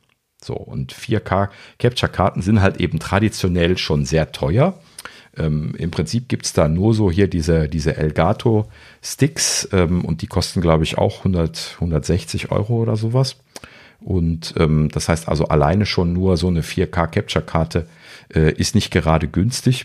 So, 0.48 0.54
und 0.54 0.94
4K 0.94 1.50
Capture 1.78 2.10
Karten 2.10 2.40
sind 2.40 2.62
halt 2.62 2.80
eben 2.80 2.98
traditionell 2.98 3.76
schon 3.76 4.06
sehr 4.06 4.32
teuer. 4.32 4.80
Ähm, 5.36 5.74
Im 5.76 5.90
Prinzip 5.90 6.26
gibt 6.30 6.46
es 6.46 6.54
da 6.54 6.68
nur 6.68 6.94
so 6.94 7.10
hier 7.10 7.28
diese, 7.28 7.68
diese 7.68 7.98
Elgato 7.98 8.66
Sticks 9.02 9.68
ähm, 9.72 10.06
und 10.06 10.22
die 10.22 10.26
kosten, 10.26 10.62
glaube 10.62 10.84
ich, 10.84 10.96
auch 10.96 11.18
100, 11.18 11.72
160 11.74 12.50
Euro 12.50 12.76
oder 12.76 12.96
sowas. 12.96 13.36
Und 14.00 14.54
ähm, 14.56 14.88
das 14.90 15.10
heißt 15.10 15.28
also 15.28 15.48
alleine 15.48 15.84
schon 15.84 16.14
nur 16.14 16.38
so 16.38 16.48
eine 16.48 16.62
4K 16.62 17.08
Capture 17.08 17.44
Karte 17.44 17.86
äh, 18.34 18.50
ist 18.54 18.74
nicht 18.74 18.90
gerade 18.90 19.28
günstig. 19.28 19.84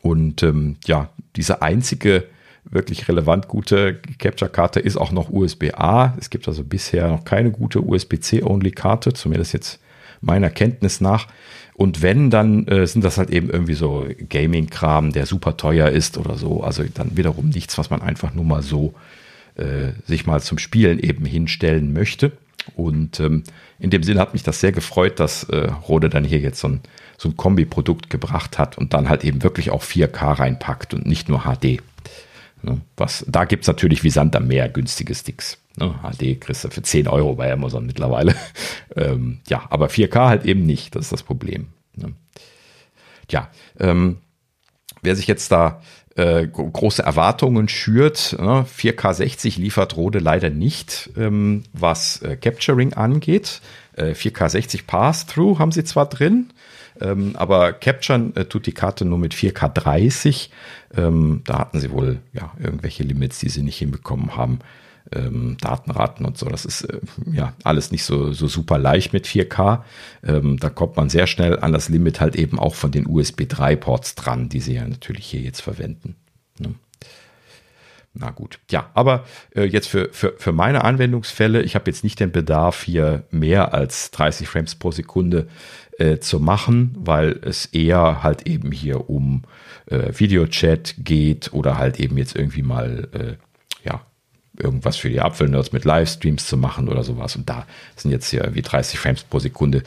Und 0.00 0.42
ähm, 0.42 0.76
ja, 0.86 1.10
diese 1.36 1.60
einzige 1.60 2.24
wirklich 2.70 3.08
relevant 3.08 3.48
gute 3.48 4.00
Capture-Karte 4.18 4.80
ist 4.80 4.96
auch 4.96 5.12
noch 5.12 5.30
USB-A. 5.30 6.14
Es 6.18 6.30
gibt 6.30 6.48
also 6.48 6.64
bisher 6.64 7.08
noch 7.08 7.24
keine 7.24 7.50
gute 7.50 7.80
USB-C-Only-Karte, 7.80 9.12
zumindest 9.12 9.52
jetzt 9.52 9.80
meiner 10.20 10.50
Kenntnis 10.50 11.00
nach. 11.00 11.28
Und 11.74 12.02
wenn, 12.02 12.30
dann 12.30 12.66
äh, 12.68 12.86
sind 12.86 13.04
das 13.04 13.18
halt 13.18 13.30
eben 13.30 13.50
irgendwie 13.50 13.74
so 13.74 14.06
Gaming-Kram, 14.28 15.12
der 15.12 15.26
super 15.26 15.56
teuer 15.56 15.88
ist 15.90 16.16
oder 16.16 16.36
so. 16.36 16.62
Also 16.62 16.82
dann 16.94 17.16
wiederum 17.16 17.50
nichts, 17.50 17.76
was 17.76 17.90
man 17.90 18.00
einfach 18.00 18.34
nur 18.34 18.44
mal 18.44 18.62
so 18.62 18.94
äh, 19.56 19.92
sich 20.06 20.26
mal 20.26 20.40
zum 20.40 20.58
Spielen 20.58 20.98
eben 20.98 21.24
hinstellen 21.24 21.92
möchte. 21.92 22.32
Und 22.74 23.20
ähm, 23.20 23.44
in 23.78 23.90
dem 23.90 24.02
Sinne 24.02 24.20
hat 24.20 24.32
mich 24.32 24.42
das 24.42 24.60
sehr 24.60 24.72
gefreut, 24.72 25.20
dass 25.20 25.44
äh, 25.44 25.68
Rode 25.88 26.08
dann 26.08 26.24
hier 26.24 26.40
jetzt 26.40 26.60
so 26.60 26.68
ein, 26.68 26.80
so 27.18 27.28
ein 27.28 27.36
Kombi-Produkt 27.36 28.10
gebracht 28.10 28.58
hat 28.58 28.78
und 28.78 28.94
dann 28.94 29.08
halt 29.08 29.22
eben 29.24 29.42
wirklich 29.42 29.70
auch 29.70 29.82
4K 29.82 30.38
reinpackt 30.38 30.94
und 30.94 31.06
nicht 31.06 31.28
nur 31.28 31.42
HD. 31.42 31.82
Ne? 32.62 32.80
Was, 32.96 33.24
da 33.28 33.44
gibt 33.44 33.64
es 33.64 33.68
natürlich 33.68 34.02
wie 34.04 34.10
Sand 34.10 34.34
am 34.36 34.46
Meer 34.46 34.68
günstige 34.68 35.14
Sticks. 35.14 35.58
Ne? 35.76 35.94
HD 36.02 36.40
kriegst 36.40 36.64
du 36.64 36.68
für 36.68 36.82
10 36.82 37.08
Euro 37.08 37.34
bei 37.34 37.52
Amazon 37.52 37.86
mittlerweile. 37.86 38.34
ähm, 38.96 39.40
ja, 39.48 39.64
aber 39.70 39.88
4K 39.88 40.28
halt 40.28 40.44
eben 40.44 40.64
nicht. 40.64 40.94
Das 40.94 41.06
ist 41.06 41.12
das 41.12 41.22
Problem. 41.22 41.68
Ne? 41.94 42.12
Ja, 43.30 43.50
ähm, 43.78 44.18
wer 45.02 45.16
sich 45.16 45.26
jetzt 45.26 45.52
da 45.52 45.80
äh, 46.16 46.46
große 46.46 47.02
Erwartungen 47.02 47.68
schürt, 47.68 48.36
ne? 48.38 48.64
4K 48.64 49.12
60 49.12 49.58
liefert 49.58 49.96
Rode 49.96 50.18
leider 50.18 50.48
nicht, 50.48 51.10
ähm, 51.16 51.64
was 51.74 52.22
äh, 52.22 52.36
Capturing 52.36 52.94
angeht. 52.94 53.60
Äh, 53.96 54.12
4K 54.12 54.48
60 54.48 54.86
Pass-Through 54.86 55.58
haben 55.58 55.72
sie 55.72 55.84
zwar 55.84 56.08
drin, 56.08 56.52
ähm, 57.00 57.32
aber 57.36 57.72
Capturen 57.72 58.34
äh, 58.36 58.44
tut 58.44 58.66
die 58.66 58.72
Karte 58.72 59.04
nur 59.04 59.18
mit 59.18 59.34
4K 59.34 59.68
30. 59.68 60.50
Ähm, 60.96 61.42
da 61.44 61.58
hatten 61.58 61.80
sie 61.80 61.90
wohl 61.90 62.18
ja 62.32 62.52
irgendwelche 62.58 63.02
Limits, 63.02 63.38
die 63.38 63.48
sie 63.48 63.62
nicht 63.62 63.78
hinbekommen 63.78 64.36
haben. 64.36 64.60
Ähm, 65.12 65.56
Datenraten 65.60 66.26
und 66.26 66.36
so. 66.36 66.46
Das 66.46 66.64
ist 66.64 66.82
äh, 66.82 66.98
ja 67.30 67.52
alles 67.62 67.92
nicht 67.92 68.04
so, 68.04 68.32
so 68.32 68.48
super 68.48 68.78
leicht 68.78 69.12
mit 69.12 69.26
4K. 69.26 69.82
Ähm, 70.24 70.58
da 70.58 70.68
kommt 70.68 70.96
man 70.96 71.08
sehr 71.08 71.26
schnell 71.26 71.58
an 71.60 71.72
das 71.72 71.88
Limit 71.88 72.20
halt 72.20 72.34
eben 72.34 72.58
auch 72.58 72.74
von 72.74 72.90
den 72.90 73.06
USB 73.06 73.46
3 73.48 73.76
Ports 73.76 74.16
dran, 74.16 74.48
die 74.48 74.60
sie 74.60 74.74
ja 74.74 74.86
natürlich 74.86 75.26
hier 75.26 75.42
jetzt 75.42 75.60
verwenden. 75.60 76.16
Ne? 76.58 76.74
Na 78.18 78.30
gut, 78.30 78.58
ja, 78.70 78.90
aber 78.94 79.26
äh, 79.54 79.64
jetzt 79.64 79.88
für, 79.88 80.08
für, 80.10 80.34
für 80.38 80.52
meine 80.52 80.84
Anwendungsfälle, 80.84 81.62
ich 81.62 81.74
habe 81.74 81.90
jetzt 81.90 82.02
nicht 82.02 82.18
den 82.18 82.32
Bedarf, 82.32 82.82
hier 82.82 83.24
mehr 83.30 83.74
als 83.74 84.10
30 84.12 84.48
Frames 84.48 84.74
pro 84.74 84.90
Sekunde 84.90 85.48
äh, 85.98 86.18
zu 86.18 86.40
machen, 86.40 86.94
weil 86.98 87.38
es 87.42 87.66
eher 87.66 88.22
halt 88.22 88.46
eben 88.46 88.72
hier 88.72 89.08
um 89.08 89.42
äh, 89.86 90.12
Videochat 90.16 90.94
geht 90.98 91.52
oder 91.52 91.78
halt 91.78 92.00
eben 92.00 92.18
jetzt 92.18 92.36
irgendwie 92.36 92.62
mal 92.62 93.08
äh, 93.12 93.86
ja 93.86 94.02
irgendwas 94.58 94.96
für 94.96 95.10
die 95.10 95.20
Apfelnerds 95.20 95.72
mit 95.72 95.84
Livestreams 95.84 96.46
zu 96.46 96.56
machen 96.56 96.88
oder 96.88 97.04
sowas. 97.04 97.36
Und 97.36 97.48
da 97.48 97.66
sind 97.94 98.10
jetzt 98.10 98.30
hier 98.30 98.50
wie 98.54 98.62
30 98.62 98.98
Frames 98.98 99.22
pro 99.22 99.38
Sekunde 99.38 99.82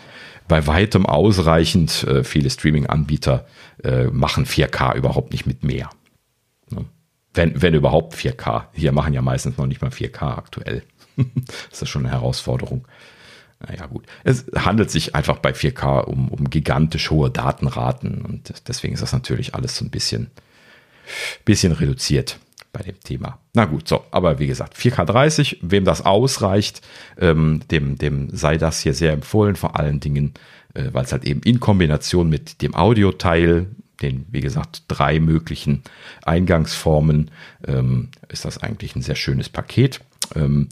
bei 0.48 0.66
weitem 0.68 1.06
ausreichend. 1.06 2.04
Äh, 2.04 2.24
viele 2.24 2.50
Streaming-Anbieter 2.50 3.46
äh, 3.84 4.06
machen 4.06 4.46
4K 4.46 4.96
überhaupt 4.96 5.32
nicht 5.32 5.46
mit 5.46 5.64
mehr. 5.64 5.90
Ne? 6.70 6.86
Wenn, 7.34 7.62
wenn 7.62 7.74
überhaupt 7.74 8.16
4K. 8.16 8.66
Hier 8.74 8.92
machen 8.92 9.14
ja 9.14 9.22
meistens 9.22 9.58
noch 9.58 9.68
nicht 9.68 9.82
mal 9.82 9.92
4K 9.92 10.38
aktuell. 10.38 10.84
das 11.70 11.82
ist 11.82 11.90
schon 11.90 12.06
eine 12.06 12.14
Herausforderung. 12.14 12.88
Naja, 13.60 13.88
gut. 13.88 14.06
Es 14.24 14.46
handelt 14.56 14.90
sich 14.90 15.16
einfach 15.16 15.40
bei 15.40 15.52
4K 15.52 16.06
um, 16.06 16.30
um 16.30 16.50
gigantisch 16.50 17.12
hohe 17.12 17.30
Datenraten 17.30 18.22
und 18.22 18.54
deswegen 18.68 18.94
ist 18.94 19.04
das 19.04 19.12
natürlich 19.12 19.54
alles 19.54 19.76
so 19.76 19.84
ein 19.84 19.90
bisschen, 19.90 20.32
bisschen 21.44 21.74
reduziert 21.74 22.40
bei 22.72 22.82
dem 22.82 23.00
Thema. 23.02 23.40
Na 23.54 23.66
gut, 23.66 23.88
so, 23.88 24.06
aber 24.12 24.40
wie 24.40 24.48
gesagt, 24.48 24.78
4K 24.78 25.06
30, 25.06 25.60
wem 25.62 25.84
das 25.84 26.06
ausreicht, 26.06 26.82
ähm, 27.20 27.62
dem, 27.70 27.98
dem 27.98 28.30
sei 28.30 28.58
das 28.58 28.80
hier 28.80 28.94
sehr 28.94 29.12
empfohlen, 29.12 29.56
vor 29.56 29.78
allen 29.78 30.00
Dingen, 30.00 30.36
äh, 30.74 30.86
weil 30.92 31.04
es 31.04 31.12
halt 31.12 31.26
eben 31.26 31.42
in 31.42 31.60
Kombination 31.60 32.30
mit 32.30 32.62
dem 32.62 32.76
Audioteil, 32.76 33.68
den, 34.02 34.26
wie 34.32 34.40
gesagt, 34.40 34.84
drei 34.88 35.20
möglichen 35.20 35.84
Eingangsformen, 36.24 37.32
ähm, 37.68 38.10
ist 38.30 38.46
das 38.46 38.60
eigentlich 38.60 38.96
ein 38.96 39.02
sehr 39.02 39.16
schönes 39.16 39.50
Paket. 39.50 40.00
Ähm, 40.36 40.70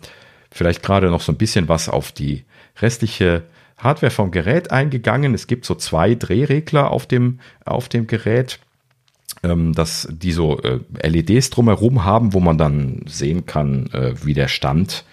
vielleicht 0.52 0.84
gerade 0.84 1.10
noch 1.10 1.22
so 1.22 1.34
ein 1.34 1.38
bisschen 1.38 1.68
was 1.68 1.90
auf 1.90 2.14
die 2.14 2.46
restliche 2.82 3.44
Hardware 3.78 4.12
vom 4.12 4.32
Gerät 4.32 4.72
eingegangen. 4.72 5.34
Es 5.34 5.48
gibt 5.48 5.66
so 5.66 5.76
zwei 5.76 6.16
Drehregler 6.16 6.92
auf 6.92 7.06
dem, 7.06 7.40
auf 7.66 7.90
dem 7.90 8.08
Gerät, 8.08 8.60
ähm, 9.44 9.74
dass 9.74 10.08
die 10.12 10.32
so 10.32 10.60
äh, 10.62 10.80
LEDs 11.08 11.50
drumherum 11.50 12.04
haben, 12.04 12.34
wo 12.34 12.40
man 12.40 12.58
dann 12.58 13.02
sehen 13.06 13.46
kann, 13.46 13.88
äh, 13.94 14.14
wie 14.24 14.34
der 14.34 14.48
Stand 14.48 15.06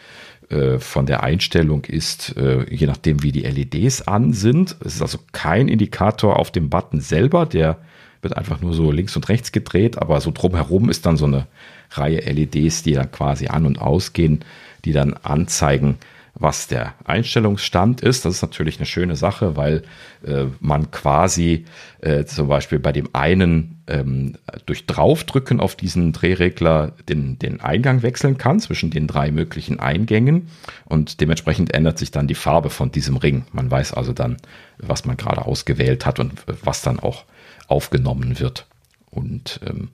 äh, 0.49 0.79
von 0.79 1.07
der 1.07 1.23
Einstellung 1.23 1.85
ist, 1.85 2.37
äh, 2.37 2.65
je 2.75 2.87
nachdem 2.87 3.23
wie 3.23 3.33
die 3.33 3.43
LEDs 3.43 4.03
an 4.03 4.33
sind. 4.33 4.77
Es 4.85 4.95
ist 4.95 5.03
also 5.03 5.19
kein 5.33 5.69
Indikator 5.69 6.39
auf 6.39 6.51
dem 6.51 6.71
Button 6.71 7.01
selber, 7.01 7.45
der 7.45 7.79
wird 8.23 8.37
einfach 8.37 8.63
nur 8.63 8.73
so 8.73 8.91
links 8.91 9.15
und 9.17 9.29
rechts 9.29 9.53
gedreht, 9.53 9.99
aber 9.99 10.21
so 10.23 10.31
drumherum 10.31 10.89
ist 10.89 11.05
dann 11.05 11.19
so 11.19 11.27
eine 11.27 11.47
Reihe 11.91 12.21
LEDs, 12.21 12.83
die 12.83 12.93
dann 12.93 13.13
quasi 13.13 13.49
an 13.49 13.67
und 13.67 13.79
ausgehen, 13.79 14.41
die 14.87 14.93
dann 14.93 15.13
anzeigen, 15.13 15.99
was 16.35 16.67
der 16.67 16.95
Einstellungsstand 17.05 18.01
ist. 18.01 18.25
Das 18.25 18.35
ist 18.35 18.43
natürlich 18.43 18.79
eine 18.79 18.87
schöne 18.87 19.15
Sache, 19.15 19.57
weil 19.57 19.83
äh, 20.27 20.47
man 20.61 20.91
quasi 20.91 21.65
äh, 22.01 22.25
zum 22.25 22.49
Beispiel 22.49 22.81
bei 22.81 22.91
dem 22.91 23.09
einen 23.13 23.83
ähm, 23.87 24.37
durch 24.67 24.87
Draufdrücken 24.87 25.61
auf 25.61 25.77
diesen 25.77 26.13
Drehregler 26.13 26.93
den, 27.09 27.39
den 27.39 27.61
Eingang 27.61 28.03
wechseln 28.03 28.37
kann 28.37 28.59
zwischen 28.59 28.91
den 28.91 29.07
drei 29.07 29.31
möglichen 29.31 29.79
Eingängen 29.79 30.49
und 30.87 31.21
dementsprechend 31.21 31.73
ändert 31.73 31.99
sich 31.99 32.11
dann 32.11 32.27
die 32.27 32.35
Farbe 32.35 32.71
von 32.71 32.91
diesem 32.91 33.17
Ring. 33.17 33.45
Man 33.53 33.71
weiß 33.71 33.95
also 33.95 34.13
dann, 34.13 34.39
was 34.79 35.05
man 35.05 35.17
gerade 35.17 35.45
ausgewählt 35.45 36.05
hat 36.05 36.19
und 36.19 36.33
was 36.47 36.83
dann 36.83 36.99
auch 36.99 37.25
aufgenommen 37.69 38.41
wird. 38.41 38.67
Und 39.11 39.61
ähm, 39.65 39.91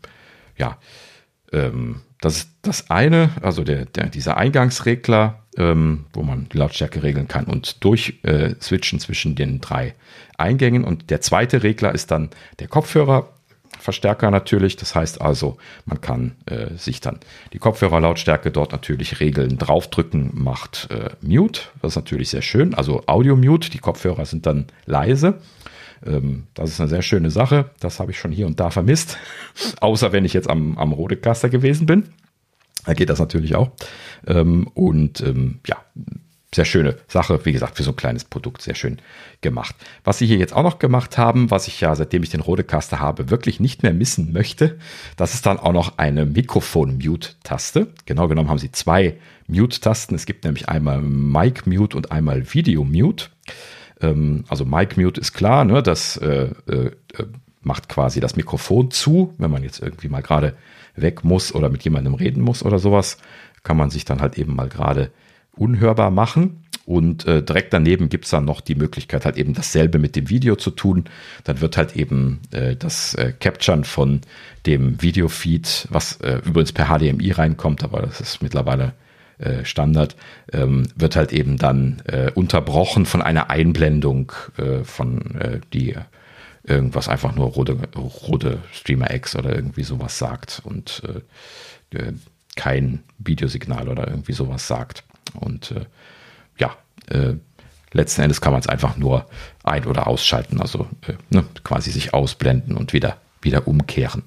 ja, 0.56 0.78
ähm, 1.52 2.00
das 2.20 2.36
ist 2.36 2.50
das 2.62 2.90
eine, 2.90 3.30
also 3.40 3.64
der, 3.64 3.86
der, 3.86 4.08
dieser 4.08 4.36
Eingangsregler, 4.36 5.40
ähm, 5.56 6.04
wo 6.12 6.22
man 6.22 6.48
die 6.52 6.58
Lautstärke 6.58 7.02
regeln 7.02 7.28
kann 7.28 7.46
und 7.46 7.82
durch 7.82 8.20
äh, 8.22 8.54
switchen 8.60 9.00
zwischen 9.00 9.34
den 9.34 9.60
drei 9.60 9.94
Eingängen. 10.36 10.84
Und 10.84 11.10
der 11.10 11.22
zweite 11.22 11.62
Regler 11.62 11.94
ist 11.94 12.10
dann 12.10 12.28
der 12.58 12.68
Kopfhörerverstärker 12.68 14.30
natürlich. 14.30 14.76
Das 14.76 14.94
heißt 14.94 15.20
also, 15.20 15.56
man 15.86 16.02
kann 16.02 16.36
äh, 16.44 16.74
sich 16.76 17.00
dann 17.00 17.20
die 17.54 17.58
Kopfhörerlautstärke 17.58 18.50
dort 18.50 18.72
natürlich 18.72 19.20
regeln. 19.20 19.56
Draufdrücken 19.56 20.30
macht 20.34 20.88
äh, 20.90 21.10
Mute. 21.22 21.62
Das 21.80 21.92
ist 21.92 21.96
natürlich 21.96 22.28
sehr 22.28 22.42
schön. 22.42 22.74
Also 22.74 23.02
Audio 23.06 23.34
Mute. 23.34 23.70
Die 23.70 23.78
Kopfhörer 23.78 24.26
sind 24.26 24.44
dann 24.44 24.66
leise. 24.84 25.38
Ähm, 26.04 26.44
das 26.54 26.70
ist 26.70 26.80
eine 26.80 26.88
sehr 26.88 27.02
schöne 27.02 27.30
Sache. 27.30 27.70
Das 27.80 28.00
habe 28.00 28.10
ich 28.10 28.18
schon 28.18 28.32
hier 28.32 28.46
und 28.46 28.60
da 28.60 28.70
vermisst. 28.70 29.18
Außer 29.80 30.12
wenn 30.12 30.24
ich 30.24 30.32
jetzt 30.32 30.48
am, 30.48 30.78
am 30.78 30.92
Rodecaster 30.92 31.48
gewesen 31.48 31.86
bin. 31.86 32.04
Da 32.86 32.94
geht 32.94 33.10
das 33.10 33.18
natürlich 33.18 33.54
auch. 33.54 33.70
Ähm, 34.26 34.66
und 34.74 35.20
ähm, 35.20 35.60
ja, 35.66 35.76
sehr 36.54 36.64
schöne 36.64 36.96
Sache, 37.06 37.44
wie 37.44 37.52
gesagt, 37.52 37.76
für 37.76 37.84
so 37.84 37.92
ein 37.92 37.96
kleines 37.96 38.24
Produkt 38.24 38.62
sehr 38.62 38.74
schön 38.74 38.98
gemacht. 39.40 39.76
Was 40.02 40.18
sie 40.18 40.26
hier 40.26 40.38
jetzt 40.38 40.52
auch 40.52 40.64
noch 40.64 40.80
gemacht 40.80 41.16
haben, 41.16 41.50
was 41.50 41.68
ich 41.68 41.80
ja, 41.80 41.94
seitdem 41.94 42.24
ich 42.24 42.30
den 42.30 42.40
Rodecaster 42.40 42.98
habe, 42.98 43.30
wirklich 43.30 43.60
nicht 43.60 43.82
mehr 43.84 43.92
missen 43.92 44.32
möchte, 44.32 44.78
das 45.16 45.34
ist 45.34 45.46
dann 45.46 45.60
auch 45.60 45.72
noch 45.72 45.98
eine 45.98 46.26
Mikrofon-Mute-Taste. 46.26 47.88
Genau 48.04 48.26
genommen 48.26 48.48
haben 48.48 48.58
sie 48.58 48.72
zwei 48.72 49.16
Mute-Tasten. 49.46 50.16
Es 50.16 50.26
gibt 50.26 50.44
nämlich 50.44 50.68
einmal 50.68 51.00
Mic-Mute 51.00 51.96
und 51.96 52.10
einmal 52.10 52.52
Video-Mute. 52.52 53.26
Ähm, 54.00 54.44
also 54.48 54.64
Mic 54.64 55.00
Mute 55.00 55.20
ist 55.20 55.32
klar, 55.32 55.64
ne, 55.64 55.82
das 55.82 56.16
äh, 56.16 56.50
äh, 56.66 56.90
macht 57.62 57.88
quasi 57.88 58.20
das 58.20 58.36
Mikrofon 58.36 58.90
zu, 58.90 59.34
wenn 59.38 59.50
man 59.50 59.62
jetzt 59.62 59.80
irgendwie 59.80 60.08
mal 60.08 60.22
gerade 60.22 60.54
weg 60.96 61.24
muss 61.24 61.54
oder 61.54 61.68
mit 61.68 61.82
jemandem 61.82 62.14
reden 62.14 62.42
muss 62.42 62.64
oder 62.64 62.78
sowas, 62.78 63.18
kann 63.62 63.76
man 63.76 63.90
sich 63.90 64.04
dann 64.04 64.20
halt 64.20 64.38
eben 64.38 64.54
mal 64.54 64.68
gerade 64.68 65.10
unhörbar 65.52 66.10
machen. 66.10 66.64
Und 66.86 67.24
äh, 67.26 67.42
direkt 67.42 67.72
daneben 67.72 68.08
gibt's 68.08 68.30
dann 68.30 68.46
noch 68.46 68.60
die 68.60 68.74
Möglichkeit, 68.74 69.24
halt 69.24 69.36
eben 69.36 69.54
dasselbe 69.54 70.00
mit 70.00 70.16
dem 70.16 70.28
Video 70.28 70.56
zu 70.56 70.70
tun. 70.70 71.04
Dann 71.44 71.60
wird 71.60 71.76
halt 71.76 71.94
eben 71.94 72.40
äh, 72.50 72.74
das 72.74 73.14
äh, 73.14 73.32
Capturen 73.38 73.84
von 73.84 74.22
dem 74.66 75.00
Videofeed, 75.00 75.86
was 75.90 76.16
äh, 76.20 76.40
übrigens 76.44 76.72
per 76.72 76.86
HDMI 76.86 77.30
reinkommt, 77.30 77.84
aber 77.84 78.02
das 78.02 78.20
ist 78.20 78.42
mittlerweile 78.42 78.94
äh, 79.40 79.64
Standard, 79.64 80.16
ähm, 80.52 80.86
wird 80.94 81.16
halt 81.16 81.32
eben 81.32 81.56
dann 81.56 82.02
äh, 82.06 82.30
unterbrochen 82.34 83.06
von 83.06 83.22
einer 83.22 83.50
Einblendung 83.50 84.32
äh, 84.58 84.84
von 84.84 85.34
äh, 85.36 85.60
die 85.72 85.96
irgendwas 86.62 87.08
einfach 87.08 87.34
nur 87.34 87.46
rote, 87.46 87.78
rote 87.96 88.58
Streamer 88.70 89.12
X 89.14 89.34
oder 89.34 89.54
irgendwie 89.54 89.82
sowas 89.82 90.18
sagt 90.18 90.60
und 90.62 91.02
äh, 91.94 92.12
kein 92.54 93.02
Videosignal 93.18 93.88
oder 93.88 94.06
irgendwie 94.06 94.34
sowas 94.34 94.68
sagt. 94.68 95.02
Und 95.34 95.74
ja, 96.58 96.76
letzten 97.92 98.22
Endes 98.22 98.40
kann 98.40 98.52
man 98.52 98.60
es 98.60 98.68
einfach 98.68 98.96
nur 98.98 99.26
ein- 99.64 99.86
oder 99.86 100.06
ausschalten, 100.06 100.60
also 100.60 100.86
ne, 101.30 101.44
quasi 101.64 101.90
sich 101.90 102.12
ausblenden 102.12 102.76
und 102.76 102.92
wieder, 102.92 103.16
wieder 103.40 103.66
umkehren. 103.66 104.22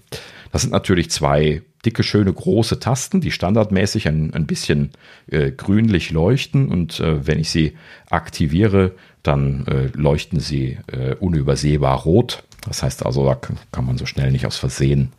Das 0.51 0.63
sind 0.63 0.71
natürlich 0.71 1.11
zwei 1.11 1.61
dicke, 1.85 2.03
schöne, 2.03 2.31
große 2.31 2.79
Tasten, 2.79 3.21
die 3.21 3.31
standardmäßig 3.31 4.07
ein, 4.07 4.33
ein 4.33 4.45
bisschen 4.45 4.91
äh, 5.27 5.51
grünlich 5.51 6.11
leuchten 6.11 6.69
und 6.69 6.99
äh, 6.99 7.25
wenn 7.27 7.39
ich 7.39 7.49
sie 7.49 7.73
aktiviere, 8.09 8.93
dann 9.23 9.65
äh, 9.67 9.87
leuchten 9.97 10.39
sie 10.39 10.77
äh, 10.87 11.15
unübersehbar 11.15 12.01
rot. 12.01 12.43
Das 12.65 12.83
heißt 12.83 13.05
also, 13.05 13.25
da 13.25 13.35
kann, 13.35 13.85
man 13.85 13.97
so 13.97 14.05
schnell 14.05 14.31
nicht 14.31 14.45
aus 14.45 14.57
Versehen 14.57 15.11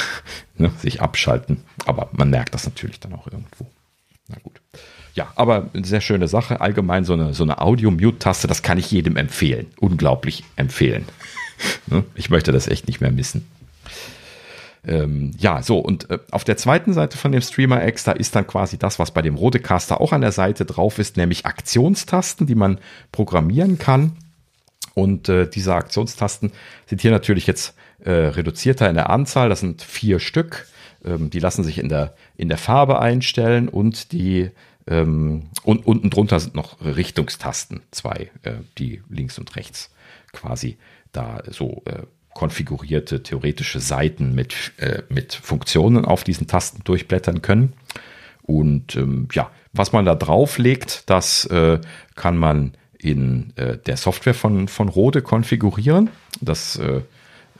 ne, 0.58 0.70
sich 0.78 1.00
abschalten. 1.00 1.62
Aber 1.86 2.10
man 2.12 2.30
merkt 2.30 2.54
das 2.54 2.64
natürlich 2.64 3.00
dann 3.00 3.14
auch 3.14 3.26
irgendwo. 3.26 3.66
Na 4.28 4.36
gut. 4.42 4.60
Ja, 5.14 5.32
aber 5.36 5.70
eine 5.72 5.84
sehr 5.84 6.00
schöne 6.00 6.28
Sache. 6.28 6.60
Allgemein 6.60 7.04
so 7.04 7.14
eine, 7.14 7.34
so 7.34 7.42
eine 7.42 7.60
Audio-Mute-Taste, 7.60 8.46
das 8.46 8.62
kann 8.62 8.78
ich 8.78 8.90
jedem 8.90 9.16
empfehlen. 9.16 9.66
Unglaublich 9.78 10.44
empfehlen. 10.56 11.04
Ne, 11.88 12.04
ich 12.14 12.30
möchte 12.30 12.52
das 12.52 12.68
echt 12.68 12.86
nicht 12.86 13.02
mehr 13.02 13.10
missen. 13.10 13.46
Ähm, 14.86 15.32
ja, 15.38 15.62
so, 15.62 15.78
und 15.78 16.10
äh, 16.10 16.18
auf 16.30 16.44
der 16.44 16.56
zweiten 16.56 16.92
Seite 16.92 17.18
von 17.18 17.32
dem 17.32 17.42
Streamer 17.42 17.86
X, 17.86 18.04
da 18.04 18.12
ist 18.12 18.34
dann 18.34 18.46
quasi 18.46 18.78
das, 18.78 18.98
was 18.98 19.10
bei 19.10 19.22
dem 19.22 19.34
Rodecaster 19.34 20.00
auch 20.00 20.12
an 20.12 20.22
der 20.22 20.32
Seite 20.32 20.64
drauf 20.64 20.98
ist, 20.98 21.16
nämlich 21.16 21.44
Aktionstasten, 21.46 22.46
die 22.46 22.54
man 22.54 22.78
programmieren 23.12 23.78
kann. 23.78 24.16
Und 24.94 25.28
äh, 25.28 25.48
diese 25.48 25.74
Aktionstasten 25.74 26.52
sind 26.86 27.02
hier 27.02 27.10
natürlich 27.10 27.46
jetzt 27.46 27.74
äh, 28.04 28.10
reduzierter 28.10 28.88
in 28.88 28.94
der 28.94 29.10
Anzahl. 29.10 29.48
Das 29.48 29.60
sind 29.60 29.82
vier 29.82 30.18
Stück. 30.18 30.66
Ähm, 31.04 31.30
die 31.30 31.40
lassen 31.40 31.62
sich 31.62 31.78
in 31.78 31.88
der, 31.88 32.14
in 32.36 32.48
der 32.48 32.58
Farbe 32.58 32.98
einstellen 32.98 33.68
und 33.68 34.12
die 34.12 34.50
ähm, 34.86 35.50
und 35.62 35.86
unten 35.86 36.10
drunter 36.10 36.40
sind 36.40 36.54
noch 36.54 36.80
Richtungstasten, 36.80 37.82
zwei, 37.90 38.30
äh, 38.42 38.54
die 38.78 39.02
links 39.08 39.38
und 39.38 39.54
rechts 39.56 39.90
quasi 40.32 40.78
da 41.12 41.42
so 41.48 41.82
äh, 41.86 42.02
konfigurierte 42.34 43.22
theoretische 43.22 43.80
Seiten 43.80 44.34
mit, 44.34 44.72
äh, 44.78 45.02
mit 45.08 45.34
Funktionen 45.34 46.04
auf 46.04 46.24
diesen 46.24 46.46
Tasten 46.46 46.82
durchblättern 46.84 47.42
können. 47.42 47.72
Und 48.42 48.96
ähm, 48.96 49.28
ja, 49.32 49.50
was 49.72 49.92
man 49.92 50.04
da 50.04 50.14
drauflegt, 50.14 51.08
das 51.08 51.44
äh, 51.46 51.80
kann 52.14 52.36
man 52.36 52.72
in 52.98 53.52
äh, 53.56 53.78
der 53.78 53.96
Software 53.96 54.34
von, 54.34 54.68
von 54.68 54.88
Rode 54.88 55.22
konfigurieren. 55.22 56.10
Das 56.40 56.76
äh, 56.76 57.02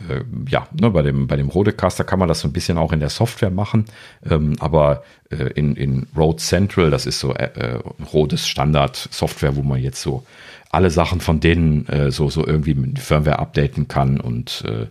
äh, 0.09 0.25
ja, 0.49 0.67
ne, 0.73 0.91
bei 0.91 1.03
dem, 1.03 1.27
bei 1.27 1.37
dem 1.37 1.49
Rodecaster 1.49 2.05
kann 2.05 2.19
man 2.19 2.29
das 2.29 2.41
so 2.41 2.49
ein 2.49 2.53
bisschen 2.53 2.79
auch 2.79 2.93
in 2.93 3.01
der 3.01 3.11
Software 3.11 3.51
machen, 3.51 3.85
ähm, 4.29 4.57
aber 4.61 5.05
äh, 5.31 5.53
in, 5.55 5.77
in 5.77 6.07
Rode 6.17 6.39
Central, 6.39 6.91
das 6.91 7.07
ist 7.07 7.21
so 7.21 7.35
äh, 7.35 7.51
äh 7.55 7.81
Rodes 8.13 8.49
Standard-Software, 8.49 9.57
wo 9.57 9.63
man 9.63 9.81
jetzt 9.81 10.01
so 10.01 10.25
alle 10.71 10.91
Sachen 10.91 11.21
von 11.21 11.41
denen 11.41 11.87
äh, 11.89 12.13
so, 12.13 12.31
so 12.31 12.47
irgendwie 12.47 12.75
mit 12.75 12.99
Firmware 13.01 13.41
updaten 13.41 13.89
kann 13.89 14.21
und 14.21 14.65
äh, 14.67 14.87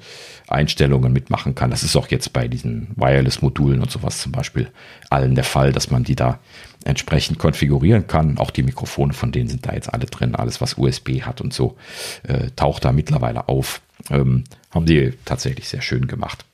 Einstellungen 0.48 1.14
mitmachen 1.14 1.56
kann. 1.56 1.72
Das 1.72 1.84
ist 1.84 1.96
auch 1.96 2.10
jetzt 2.10 2.34
bei 2.34 2.48
diesen 2.48 2.90
Wireless-Modulen 2.96 3.82
und 3.82 3.90
sowas 3.90 4.22
zum 4.22 4.34
Beispiel 4.34 4.70
allen 5.10 5.36
der 5.36 5.46
Fall, 5.46 5.72
dass 5.72 5.90
man 5.90 6.04
die 6.04 6.16
da 6.16 6.40
entsprechend 6.84 7.40
konfigurieren 7.40 8.08
kann. 8.08 8.38
Auch 8.38 8.52
die 8.52 8.64
Mikrofone 8.64 9.14
von 9.14 9.32
denen 9.32 9.48
sind 9.48 9.66
da 9.66 9.74
jetzt 9.74 9.94
alle 9.94 10.06
drin. 10.06 10.36
Alles, 10.36 10.60
was 10.60 10.78
USB 10.78 11.22
hat 11.22 11.40
und 11.40 11.54
so, 11.54 11.78
äh, 12.24 12.50
taucht 12.56 12.84
da 12.84 12.92
mittlerweile 12.92 13.48
auf. 13.48 13.82
Ähm, 14.10 14.44
haben 14.72 14.86
die 14.86 15.14
tatsächlich 15.24 15.70
sehr 15.70 15.82
schön 15.82 16.08
gemacht. 16.08 16.46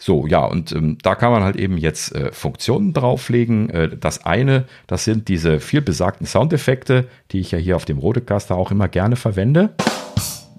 So, 0.00 0.28
ja, 0.28 0.44
und 0.44 0.70
ähm, 0.72 0.96
da 1.02 1.16
kann 1.16 1.32
man 1.32 1.42
halt 1.42 1.56
eben 1.56 1.76
jetzt 1.76 2.14
äh, 2.14 2.30
Funktionen 2.32 2.92
drauflegen. 2.92 3.68
Äh, 3.70 3.96
das 3.96 4.24
eine, 4.24 4.64
das 4.86 5.04
sind 5.04 5.26
diese 5.26 5.58
viel 5.58 5.82
besagten 5.82 6.24
Soundeffekte, 6.24 7.08
die 7.32 7.40
ich 7.40 7.50
ja 7.50 7.58
hier 7.58 7.74
auf 7.74 7.84
dem 7.84 7.98
Rodecaster 7.98 8.54
auch 8.56 8.70
immer 8.70 8.86
gerne 8.86 9.16
verwende. 9.16 9.70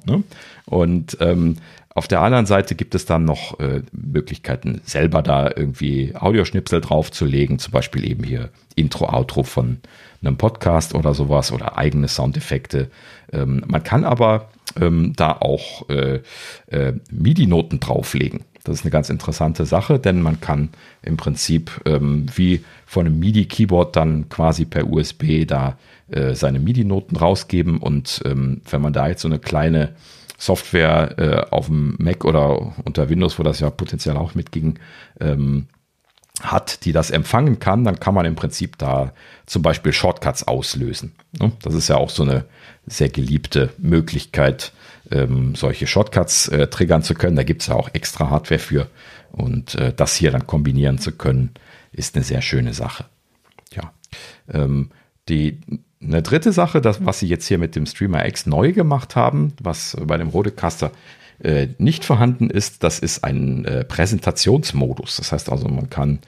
Ne? 0.06 0.24
Und 0.66 1.18
ähm, 1.22 1.56
auf 1.96 2.08
der 2.08 2.22
anderen 2.22 2.46
Seite 2.46 2.76
gibt 2.76 2.96
es 2.96 3.06
dann 3.06 3.26
noch 3.26 3.60
äh, 3.60 3.82
Möglichkeiten, 3.92 4.82
selber 4.84 5.22
da 5.22 5.50
irgendwie 5.54 6.16
Audioschnipsel 6.16 6.82
draufzulegen, 6.82 7.60
zum 7.60 7.72
Beispiel 7.72 8.10
eben 8.10 8.24
hier 8.24 8.50
Intro, 8.76 9.10
Outro 9.10 9.44
von 9.44 9.78
einem 10.22 10.38
Podcast 10.38 10.96
oder 10.96 11.14
sowas 11.14 11.52
oder 11.52 11.78
eigene 11.78 12.08
Soundeffekte. 12.08 12.90
Ähm, 13.34 13.64
man 13.68 13.84
kann 13.84 14.04
aber 14.04 14.50
ähm, 14.80 15.14
da 15.16 15.34
auch 15.34 15.90
äh, 15.90 16.22
äh, 16.68 16.94
MIDI-Noten 17.10 17.80
drauflegen. 17.80 18.46
Das 18.64 18.76
ist 18.76 18.84
eine 18.84 18.92
ganz 18.92 19.10
interessante 19.10 19.66
Sache, 19.66 20.00
denn 20.00 20.22
man 20.22 20.42
kann 20.42 20.70
im 21.02 21.18
Prinzip 21.18 21.82
ähm, 21.86 22.26
wie 22.36 22.64
von 22.86 23.06
einem 23.06 23.20
MIDI-Keyboard 23.20 23.96
dann 23.96 24.30
quasi 24.30 24.66
per 24.66 24.88
USB 24.88 25.46
da 25.48 25.78
äh, 26.10 26.36
seine 26.36 26.60
MIDI-Noten 26.60 27.16
rausgeben. 27.16 27.78
Und 27.78 28.22
ähm, 28.26 28.62
wenn 28.70 28.82
man 28.82 28.94
da 28.94 29.08
jetzt 29.08 29.22
so 29.22 29.28
eine 29.28 29.40
kleine 29.40 29.96
Software 30.38 31.20
äh, 31.20 31.52
auf 31.52 31.68
dem 31.68 31.96
Mac 32.00 32.26
oder 32.26 32.74
unter 32.84 33.10
Windows, 33.10 33.40
wo 33.40 33.44
das 33.44 33.60
ja 33.60 33.70
potenziell 33.70 34.18
auch 34.18 34.36
mitging, 34.36 34.80
ähm, 35.20 35.68
hat, 36.42 36.86
die 36.86 36.92
das 36.92 37.12
empfangen 37.12 37.60
kann, 37.60 37.84
dann 37.84 38.00
kann 38.00 38.14
man 38.14 38.26
im 38.26 38.36
Prinzip 38.36 38.78
da 38.78 39.14
zum 39.46 39.62
Beispiel 39.62 39.94
Shortcuts 39.94 40.48
auslösen. 40.48 41.14
Ne? 41.40 41.52
Das 41.62 41.74
ist 41.74 41.90
ja 41.90 41.98
auch 41.98 42.10
so 42.10 42.24
eine 42.24 42.46
sehr 42.88 43.10
geliebte 43.10 43.74
Möglichkeit, 43.78 44.72
ähm, 45.12 45.56
solche 45.56 45.88
Shortcuts 45.88 46.48
äh, 46.50 46.68
triggern 46.68 47.04
zu 47.04 47.14
können. 47.14 47.36
Da 47.36 47.44
gibt 47.44 47.62
es 47.62 47.68
ja 47.68 47.76
auch 47.76 47.90
extra 47.94 48.30
Hardware 48.30 48.60
für. 48.60 48.88
Und 49.32 49.76
äh, 49.76 49.94
das 49.94 50.16
hier 50.16 50.32
dann 50.32 50.48
kombinieren 50.48 50.98
zu 50.98 51.12
können, 51.12 51.52
ist 51.92 52.16
eine 52.16 52.24
sehr 52.24 52.42
schöne 52.42 52.74
Sache. 52.74 53.06
Ja. 53.74 53.94
Ähm, 54.52 54.90
die 55.28 55.60
eine 56.02 56.22
dritte 56.22 56.52
Sache, 56.54 56.82
das, 56.82 57.06
was 57.06 57.20
sie 57.20 57.28
jetzt 57.28 57.48
hier 57.48 57.58
mit 57.58 57.76
dem 57.76 57.86
Streamer 57.86 58.26
X 58.26 58.46
neu 58.46 58.72
gemacht 58.72 59.16
haben, 59.16 59.54
was 59.62 59.98
bei 60.02 60.18
dem 60.18 60.30
Rodecaster 60.30 60.92
äh, 61.44 61.68
nicht 61.78 62.06
vorhanden 62.06 62.50
ist, 62.50 62.84
das 62.84 63.00
ist 63.00 63.24
ein 63.24 63.66
äh, 63.66 63.84
Präsentationsmodus. 63.86 65.18
Das 65.18 65.32
heißt 65.32 65.52
also, 65.52 65.68
man 65.68 65.90
kann 65.90 66.20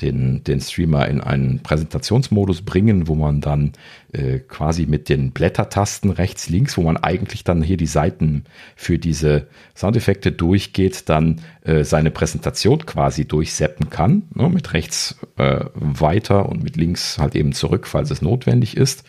den, 0.00 0.44
den 0.44 0.60
Streamer 0.60 1.08
in 1.08 1.20
einen 1.20 1.60
Präsentationsmodus 1.60 2.62
bringen, 2.62 3.08
wo 3.08 3.14
man 3.14 3.40
dann 3.40 3.72
äh, 4.12 4.38
quasi 4.38 4.86
mit 4.86 5.08
den 5.08 5.32
Blättertasten 5.32 6.10
rechts, 6.10 6.48
links, 6.48 6.76
wo 6.76 6.82
man 6.82 6.96
eigentlich 6.96 7.42
dann 7.44 7.62
hier 7.62 7.76
die 7.76 7.86
Seiten 7.86 8.44
für 8.76 8.98
diese 8.98 9.48
Soundeffekte 9.74 10.30
durchgeht, 10.30 11.08
dann 11.08 11.40
äh, 11.64 11.82
seine 11.82 12.10
Präsentation 12.10 12.86
quasi 12.86 13.24
durchseppen 13.24 13.90
kann. 13.90 14.22
Ne, 14.34 14.48
mit 14.48 14.72
rechts 14.72 15.18
äh, 15.36 15.64
weiter 15.74 16.48
und 16.48 16.62
mit 16.62 16.76
links 16.76 17.18
halt 17.18 17.34
eben 17.34 17.52
zurück, 17.52 17.86
falls 17.86 18.10
es 18.10 18.22
notwendig 18.22 18.76
ist. 18.76 19.04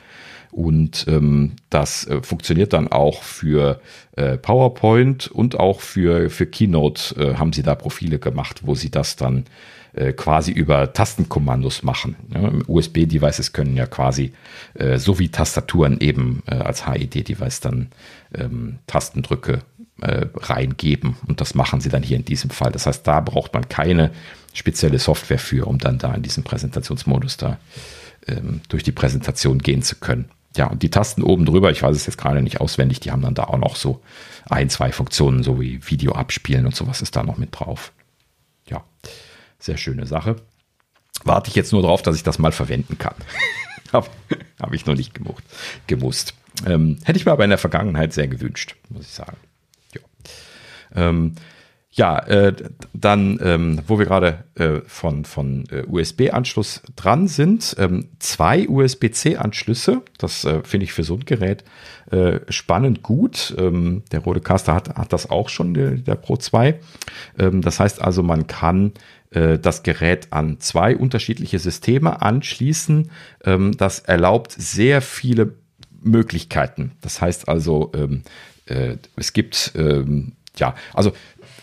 Und 0.60 1.06
ähm, 1.08 1.54
das 1.70 2.06
äh, 2.06 2.22
funktioniert 2.22 2.74
dann 2.74 2.90
auch 2.90 3.24
für 3.24 3.80
äh, 4.18 4.38
PowerPoint 4.38 5.30
und 5.32 5.58
auch 5.58 5.80
für, 5.80 6.30
für 6.30 6.48
Keynote 6.48 7.16
äh, 7.16 7.36
haben 7.36 7.54
sie 7.54 7.64
da 7.64 7.76
Profile 7.76 8.20
gemacht, 8.20 8.64
wo 8.66 8.76
sie 8.76 8.92
das 8.92 9.16
dann 9.16 9.46
äh, 9.94 10.12
quasi 10.12 10.52
über 10.52 10.92
Tastenkommandos 10.92 11.84
machen. 11.84 12.18
Ja, 12.34 12.52
USB-Devices 12.68 13.54
können 13.54 13.78
ja 13.78 13.86
quasi 13.86 14.34
äh, 14.74 14.98
so 14.98 15.18
wie 15.18 15.30
Tastaturen 15.30 16.02
eben 16.02 16.44
äh, 16.46 16.56
als 16.56 16.86
HID-Device 16.86 17.62
dann 17.62 17.88
ähm, 18.36 18.80
Tastendrücke 18.86 19.62
reingeben. 20.02 21.18
Und 21.28 21.42
das 21.42 21.56
machen 21.56 21.82
sie 21.82 21.90
dann 21.90 22.04
hier 22.04 22.16
in 22.16 22.24
diesem 22.24 22.52
Fall. 22.52 22.72
Das 22.72 22.86
heißt, 22.86 23.06
da 23.06 23.20
braucht 23.20 23.54
man 23.54 23.68
keine 23.68 24.12
spezielle 24.54 24.98
Software 24.98 25.40
für, 25.40 25.68
um 25.68 25.78
dann 25.78 25.98
da 25.98 26.14
in 26.14 26.22
diesem 26.22 26.46
Präsentationsmodus 26.46 27.36
da 27.36 27.60
ähm, 28.26 28.62
durch 28.70 28.84
die 28.84 28.94
Präsentation 28.94 29.60
gehen 29.60 29.82
zu 29.82 29.98
können. 29.98 30.30
Ja, 30.56 30.68
und 30.68 30.82
die 30.82 30.90
Tasten 30.90 31.22
oben 31.22 31.46
drüber, 31.46 31.72
ich 31.72 31.84
weiß 31.84 31.96
es 31.96 32.06
jetzt 32.06 32.18
gerade 32.18 32.42
nicht 32.42 32.60
auswendig, 32.60 33.00
die 33.00 33.12
haben 33.12 33.22
dann 33.22 33.36
da 33.36 33.44
auch 33.46 33.58
noch 33.58 33.76
so 33.76 34.02
ein, 34.50 34.70
zwei 34.70 34.92
Funktionen, 34.92 35.44
so 35.44 35.62
wie 35.62 35.88
Video 35.88 36.14
abspielen 36.14 36.66
und 36.66 36.76
sowas 36.76 37.02
ist 37.02 37.16
da 37.16 37.24
noch 37.24 37.38
mit 37.38 37.50
drauf. 37.52 37.92
Ja, 38.68 38.84
sehr 39.60 39.78
schöne 39.78 40.06
Sache. 40.08 40.38
Warte 41.24 41.50
ich 41.50 41.56
jetzt 41.56 41.72
nur 41.72 41.82
drauf, 41.82 42.02
dass 42.02 42.16
ich 42.16 42.24
das 42.24 42.40
mal 42.40 42.52
verwenden 42.52 42.98
kann. 42.98 43.16
Habe 43.94 44.08
hab 44.60 44.74
ich 44.74 44.86
noch 44.86 44.96
nicht 44.96 45.14
gemucht, 45.14 45.44
gewusst. 45.88 46.34
Ähm, 46.66 46.98
hätte 47.04 47.18
ich 47.18 47.26
mir 47.26 47.32
aber 47.32 47.44
in 47.44 47.50
der 47.50 47.58
Vergangenheit 47.58 48.14
sehr 48.14 48.28
gewünscht, 48.28 48.76
muss 48.90 49.06
ich 49.06 49.12
sagen. 49.12 49.38
Ja. 49.94 50.02
Ähm, 50.96 51.36
ja, 51.92 52.20
äh, 52.20 52.54
dann, 52.94 53.40
ähm, 53.42 53.82
wo 53.88 53.98
wir 53.98 54.06
gerade 54.06 54.44
äh, 54.56 54.82
von, 54.86 55.26
von 55.26 55.66
äh, 55.72 55.84
USB-Anschluss 55.88 56.84
dran 56.96 57.28
sind, 57.28 57.76
ähm, 57.80 58.10
zwei 58.20 58.70
USB-C-Anschlüsse. 58.70 60.04
Das 60.20 60.46
äh, 60.46 60.62
finde 60.64 60.84
ich 60.84 60.94
für 60.94 61.04
so 61.04 61.16
ein 61.16 61.26
Gerät 61.26 61.64
äh, 62.12 62.42
spannend 62.50 63.02
gut. 63.02 63.56
Ähm, 63.58 64.04
der 64.12 64.20
Rodecaster 64.20 64.76
hat, 64.76 64.98
hat 64.98 65.12
das 65.14 65.32
auch 65.32 65.50
schon, 65.50 65.74
der, 65.74 65.92
der 65.92 66.14
Pro 66.16 66.38
2. 66.38 66.80
Ähm, 67.40 67.62
das 67.62 67.80
heißt 67.80 68.04
also, 68.04 68.22
man 68.22 68.46
kann 68.46 68.94
äh, 69.32 69.58
das 69.58 69.82
Gerät 69.82 70.28
an 70.30 70.60
zwei 70.60 70.96
unterschiedliche 70.96 71.58
Systeme 71.58 72.22
anschließen. 72.22 73.10
Ähm, 73.46 73.76
das 73.76 74.00
erlaubt 74.00 74.52
sehr 74.52 75.02
viele 75.02 75.56
Möglichkeiten. 76.02 76.92
Das 77.02 77.20
heißt 77.20 77.50
also, 77.50 77.92
ähm, 77.96 78.22
äh, 78.68 78.98
es 79.16 79.34
gibt 79.34 79.74
ja, 80.60 80.76
also 80.94 81.14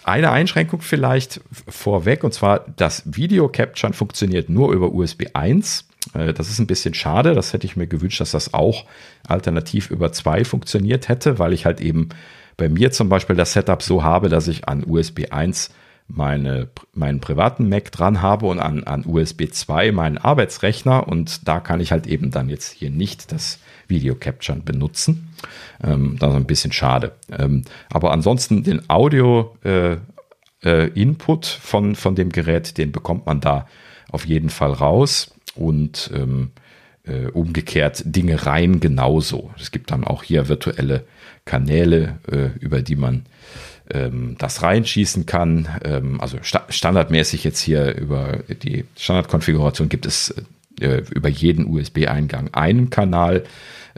eine 0.06 0.30
Einschränkung 0.30 0.80
vielleicht 0.80 1.40
vorweg, 1.68 2.24
und 2.24 2.32
zwar 2.32 2.64
das 2.76 3.02
Video 3.06 3.48
Capturen 3.48 3.92
funktioniert 3.92 4.48
nur 4.48 4.72
über 4.72 4.92
USB 4.92 5.24
1. 5.34 5.88
Äh, 6.14 6.32
das 6.32 6.48
ist 6.48 6.58
ein 6.58 6.66
bisschen 6.66 6.94
schade. 6.94 7.34
Das 7.34 7.52
hätte 7.52 7.66
ich 7.66 7.76
mir 7.76 7.86
gewünscht, 7.86 8.20
dass 8.20 8.30
das 8.30 8.54
auch 8.54 8.84
alternativ 9.26 9.90
über 9.90 10.12
2 10.12 10.44
funktioniert 10.44 11.08
hätte, 11.08 11.38
weil 11.38 11.52
ich 11.52 11.66
halt 11.66 11.80
eben 11.80 12.10
bei 12.56 12.68
mir 12.68 12.92
zum 12.92 13.08
Beispiel 13.08 13.36
das 13.36 13.52
Setup 13.52 13.82
so 13.82 14.02
habe, 14.02 14.28
dass 14.28 14.48
ich 14.48 14.68
an 14.68 14.84
USB 14.86 15.26
1 15.30 15.70
meine, 16.08 16.68
meinen 16.94 17.20
privaten 17.20 17.68
Mac 17.68 17.90
dran 17.90 18.22
habe 18.22 18.46
und 18.46 18.60
an, 18.60 18.84
an 18.84 19.04
USB 19.04 19.50
2 19.50 19.92
meinen 19.92 20.18
Arbeitsrechner 20.18 21.08
und 21.08 21.48
da 21.48 21.58
kann 21.60 21.80
ich 21.80 21.90
halt 21.90 22.06
eben 22.06 22.30
dann 22.30 22.48
jetzt 22.48 22.70
hier 22.72 22.90
nicht 22.90 23.32
das 23.32 23.58
Video 23.88 24.14
Capturen 24.14 24.64
benutzen. 24.64 25.25
Ähm, 25.82 26.16
das 26.18 26.30
ist 26.30 26.36
ein 26.36 26.46
bisschen 26.46 26.72
schade. 26.72 27.12
Ähm, 27.36 27.62
aber 27.90 28.12
ansonsten 28.12 28.62
den 28.62 28.88
Audio 28.88 29.56
äh, 29.64 29.96
äh, 30.64 30.88
Input 30.88 31.46
von, 31.46 31.94
von 31.94 32.14
dem 32.14 32.30
Gerät, 32.30 32.78
den 32.78 32.92
bekommt 32.92 33.26
man 33.26 33.40
da 33.40 33.66
auf 34.10 34.26
jeden 34.26 34.50
Fall 34.50 34.72
raus 34.72 35.34
und 35.54 36.10
ähm, 36.14 36.50
äh, 37.04 37.26
umgekehrt 37.26 38.02
Dinge 38.04 38.46
rein 38.46 38.80
genauso. 38.80 39.50
Es 39.58 39.70
gibt 39.70 39.90
dann 39.90 40.04
auch 40.04 40.22
hier 40.22 40.48
virtuelle 40.48 41.04
Kanäle, 41.44 42.18
äh, 42.30 42.48
über 42.58 42.82
die 42.82 42.96
man 42.96 43.26
ähm, 43.90 44.36
das 44.38 44.62
reinschießen 44.62 45.26
kann. 45.26 45.68
Ähm, 45.84 46.20
also 46.20 46.38
sta 46.42 46.64
standardmäßig 46.68 47.44
jetzt 47.44 47.60
hier 47.60 47.94
über 47.94 48.40
die 48.62 48.84
Standardkonfiguration 48.96 49.88
gibt 49.88 50.06
es 50.06 50.34
äh, 50.80 51.02
über 51.14 51.28
jeden 51.28 51.66
USB-Eingang 51.66 52.52
einen 52.52 52.90
Kanal. 52.90 53.44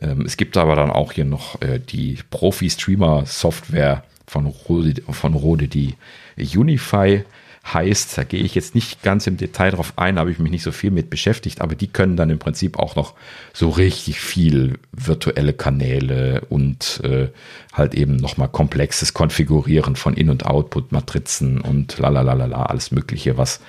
Ähm, 0.01 0.23
es 0.23 0.37
gibt 0.37 0.57
aber 0.57 0.77
dann 0.77 0.91
auch 0.91 1.13
hier 1.13 1.25
noch 1.25 1.61
äh, 1.63 1.79
die 1.79 2.19
Profi-Streamer-Software 2.31 4.05
von 4.27 4.47
Rode, 4.47 5.03
von 5.11 5.35
Rode, 5.35 5.69
die 5.69 5.95
Unify 6.37 7.25
heißt. 7.73 8.17
Da 8.17 8.25
gehe 8.25 8.41
ich 8.41 8.55
jetzt 8.55 8.75
nicht 8.75 9.03
ganz 9.03 9.27
im 9.27 9.37
Detail 9.37 9.71
drauf 9.71 9.93
ein, 9.97 10.19
habe 10.19 10.31
ich 10.31 10.39
mich 10.39 10.51
nicht 10.51 10.63
so 10.63 10.73
viel 10.73 10.91
mit 10.91 11.11
beschäftigt, 11.11 11.61
aber 11.61 11.75
die 11.75 11.89
können 11.89 12.17
dann 12.17 12.31
im 12.31 12.39
Prinzip 12.39 12.79
auch 12.79 12.97
noch 12.97 13.15
so 13.53 13.69
richtig 13.71 14.21
viel 14.21 14.79
virtuelle 14.93 15.53
Kanäle 15.53 16.43
und 16.49 17.01
äh, 17.05 17.29
halt 17.73 17.95
eben 17.95 18.17
nochmal 18.17 18.49
komplexes 18.49 19.15
Konfigurieren 19.15 19.97
von 19.97 20.15
In- 20.15 20.31
und 20.31 20.47
Output-Matrizen 20.47 21.61
und 21.61 21.99
lalalala, 21.99 22.65
alles 22.65 22.91
Mögliche, 22.91 23.37
was 23.37 23.61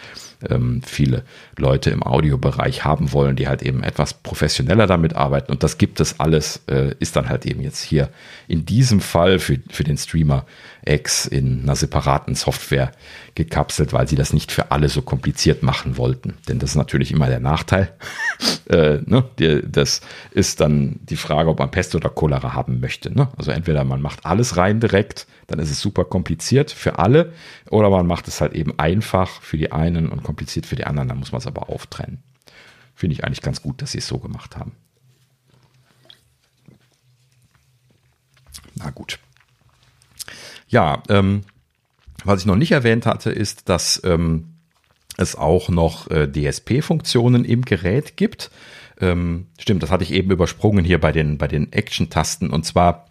ähm, 0.47 0.81
viele 0.85 1.23
Leute 1.57 1.89
im 1.89 2.03
Audiobereich 2.03 2.85
haben 2.85 3.11
wollen, 3.11 3.35
die 3.35 3.47
halt 3.47 3.61
eben 3.61 3.83
etwas 3.83 4.13
professioneller 4.13 4.87
damit 4.87 5.15
arbeiten. 5.15 5.51
Und 5.51 5.63
das 5.63 5.77
gibt 5.77 5.99
es 5.99 6.19
alles, 6.19 6.61
äh, 6.67 6.95
ist 6.99 7.15
dann 7.15 7.29
halt 7.29 7.45
eben 7.45 7.61
jetzt 7.61 7.81
hier 7.81 8.09
in 8.47 8.65
diesem 8.65 9.01
Fall 9.01 9.39
für, 9.39 9.59
für 9.69 9.83
den 9.83 9.97
Streamer 9.97 10.45
X 10.85 11.25
in 11.25 11.63
einer 11.63 11.75
separaten 11.75 12.35
Software 12.35 12.91
gekapselt, 13.35 13.93
weil 13.93 14.07
sie 14.07 14.15
das 14.15 14.33
nicht 14.33 14.51
für 14.51 14.71
alle 14.71 14.89
so 14.89 15.01
kompliziert 15.01 15.61
machen 15.61 15.97
wollten. 15.97 16.35
Denn 16.47 16.59
das 16.59 16.71
ist 16.71 16.75
natürlich 16.75 17.11
immer 17.11 17.27
der 17.27 17.39
Nachteil. 17.39 17.93
äh, 18.69 18.99
ne? 19.05 19.25
das 19.69 20.01
ist 20.31 20.61
dann 20.61 20.99
die 21.03 21.17
Frage, 21.17 21.49
ob 21.49 21.59
man 21.59 21.71
Pest 21.71 21.95
oder 21.95 22.09
Cholera 22.09 22.53
haben 22.53 22.79
möchte. 22.79 23.13
Ne? 23.13 23.27
Also 23.37 23.51
entweder 23.51 23.83
man 23.83 24.01
macht 24.01 24.25
alles 24.25 24.57
rein 24.57 24.79
direkt, 24.79 25.27
dann 25.49 25.59
ist 25.59 25.71
es 25.71 25.81
super 25.81 26.05
kompliziert 26.05 26.71
für 26.71 26.99
alle, 26.99 27.33
oder 27.69 27.89
man 27.89 28.05
macht 28.05 28.27
es 28.27 28.39
halt 28.39 28.53
eben 28.53 28.77
einfach 28.77 29.41
für 29.41 29.57
die 29.57 29.71
einen 29.71 30.07
und 30.07 30.23
kompliziert 30.23 30.65
für 30.65 30.75
die 30.75 30.85
anderen, 30.85 31.09
dann 31.09 31.17
muss 31.17 31.31
man 31.31 31.39
es 31.39 31.47
aber 31.47 31.69
auftrennen. 31.69 32.23
Finde 32.95 33.13
ich 33.13 33.23
eigentlich 33.23 33.41
ganz 33.41 33.61
gut, 33.61 33.81
dass 33.81 33.91
sie 33.91 33.97
es 33.97 34.07
so 34.07 34.19
gemacht 34.19 34.57
haben. 34.57 34.73
Na 38.75 38.91
gut. 38.91 39.19
Ja, 40.67 41.01
ähm, 41.09 41.41
was 42.23 42.41
ich 42.41 42.45
noch 42.45 42.55
nicht 42.55 42.71
erwähnt 42.71 43.05
hatte, 43.05 43.31
ist, 43.31 43.69
dass 43.69 44.01
ähm, 44.03 44.55
es 45.17 45.35
auch 45.35 45.69
noch 45.69 46.09
äh, 46.11 46.27
DSP-Funktionen 46.31 47.43
im 47.43 47.63
Gerät 47.63 48.17
gibt. 48.17 48.51
Ähm, 49.01 49.47
stimmt, 49.57 49.83
das 49.83 49.91
hatte 49.91 50.03
ich 50.03 50.11
eben 50.11 50.31
übersprungen 50.31 50.85
hier 50.85 50.99
bei 50.99 51.11
den, 51.11 51.37
bei 51.37 51.47
den 51.47 51.71
Action-Tasten. 51.73 52.49
Und 52.49 52.65
zwar 52.65 53.08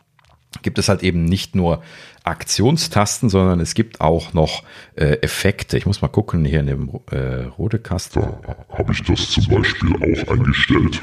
gibt 0.62 0.78
es 0.78 0.88
halt 0.88 1.02
eben 1.02 1.24
nicht 1.24 1.54
nur 1.54 1.82
Aktionstasten, 2.24 3.28
sondern 3.28 3.60
es 3.60 3.74
gibt 3.74 4.00
auch 4.00 4.34
noch 4.34 4.62
äh, 4.96 5.18
Effekte. 5.22 5.78
Ich 5.78 5.86
muss 5.86 6.02
mal 6.02 6.08
gucken 6.08 6.44
hier 6.44 6.60
in 6.60 6.66
dem 6.66 6.90
äh, 7.10 7.44
rote 7.58 7.78
Kasten. 7.78 8.20
Da 8.20 8.56
habe 8.76 8.92
ich 8.92 9.02
das 9.02 9.30
zum 9.30 9.46
Beispiel 9.46 9.94
auch 9.96 10.28
eingestellt. 10.28 11.00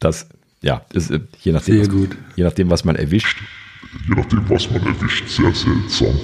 Das, 0.00 0.28
ja, 0.62 0.84
ist, 0.92 1.10
äh, 1.10 1.20
je, 1.40 1.52
nachdem, 1.52 1.76
Sehr 1.76 1.86
was, 1.86 1.90
gut. 1.90 2.16
je 2.36 2.44
nachdem, 2.44 2.70
was 2.70 2.84
man 2.84 2.96
erwischt. 2.96 3.38
Je 4.08 4.14
nachdem, 4.14 4.48
was 4.48 4.70
man 4.70 4.84
erwischt, 4.84 5.28
sehr 5.28 5.54
seltsam. 5.54 6.18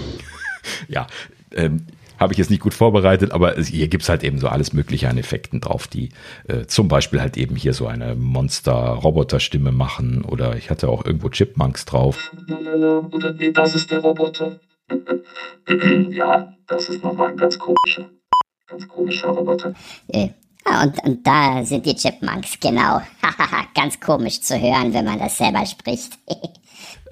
Ja, 0.89 1.07
ähm, 1.53 1.87
habe 2.19 2.33
ich 2.33 2.39
jetzt 2.39 2.51
nicht 2.51 2.63
gut 2.63 2.75
vorbereitet, 2.75 3.33
aber 3.33 3.59
es, 3.59 3.69
hier 3.69 3.89
gibt's 3.89 4.09
halt 4.09 4.23
eben 4.23 4.39
so 4.39 4.49
alles 4.49 4.73
Mögliche 4.73 5.09
an 5.09 5.19
Effekten 5.19 5.61
drauf, 5.61 5.87
die 5.87 6.11
äh, 6.49 6.67
zum 6.67 6.89
Beispiel 6.89 7.21
halt 7.21 7.37
eben 7.37 7.57
hier 7.57 7.75
so 7.75 7.87
eine 7.87 8.15
Monster-Roboter-Stimme 8.15 9.73
machen 9.73 10.25
oder 10.25 10.57
ich 10.57 10.71
hatte 10.71 10.89
auch 10.89 11.05
irgendwo 11.05 11.29
Chipmunks 11.29 11.85
drauf. 11.85 12.33
Oder 13.13 13.33
nee, 13.33 13.53
das 13.53 13.75
ist 13.75 13.91
der 13.91 14.01
Roboter. 14.01 14.61
ja, 16.11 16.55
das 16.67 16.89
ist 16.89 17.03
nochmal 17.03 17.31
ein 17.31 17.37
ganz 17.37 17.59
komischer, 17.59 18.11
ganz 18.67 18.87
komischer 18.89 19.29
Roboter. 19.29 19.75
Äh, 20.09 20.29
ja, 20.67 20.83
und, 20.83 21.05
und 21.05 21.27
da 21.27 21.65
sind 21.65 21.87
die 21.87 21.95
Chipmunks, 21.95 22.59
genau. 22.61 23.01
Ganz 23.75 24.01
komisch 24.01 24.41
zu 24.41 24.59
hören, 24.61 24.93
wenn 24.93 25.05
man 25.05 25.19
das 25.19 25.39
selber 25.39 25.65
spricht. 25.67 26.19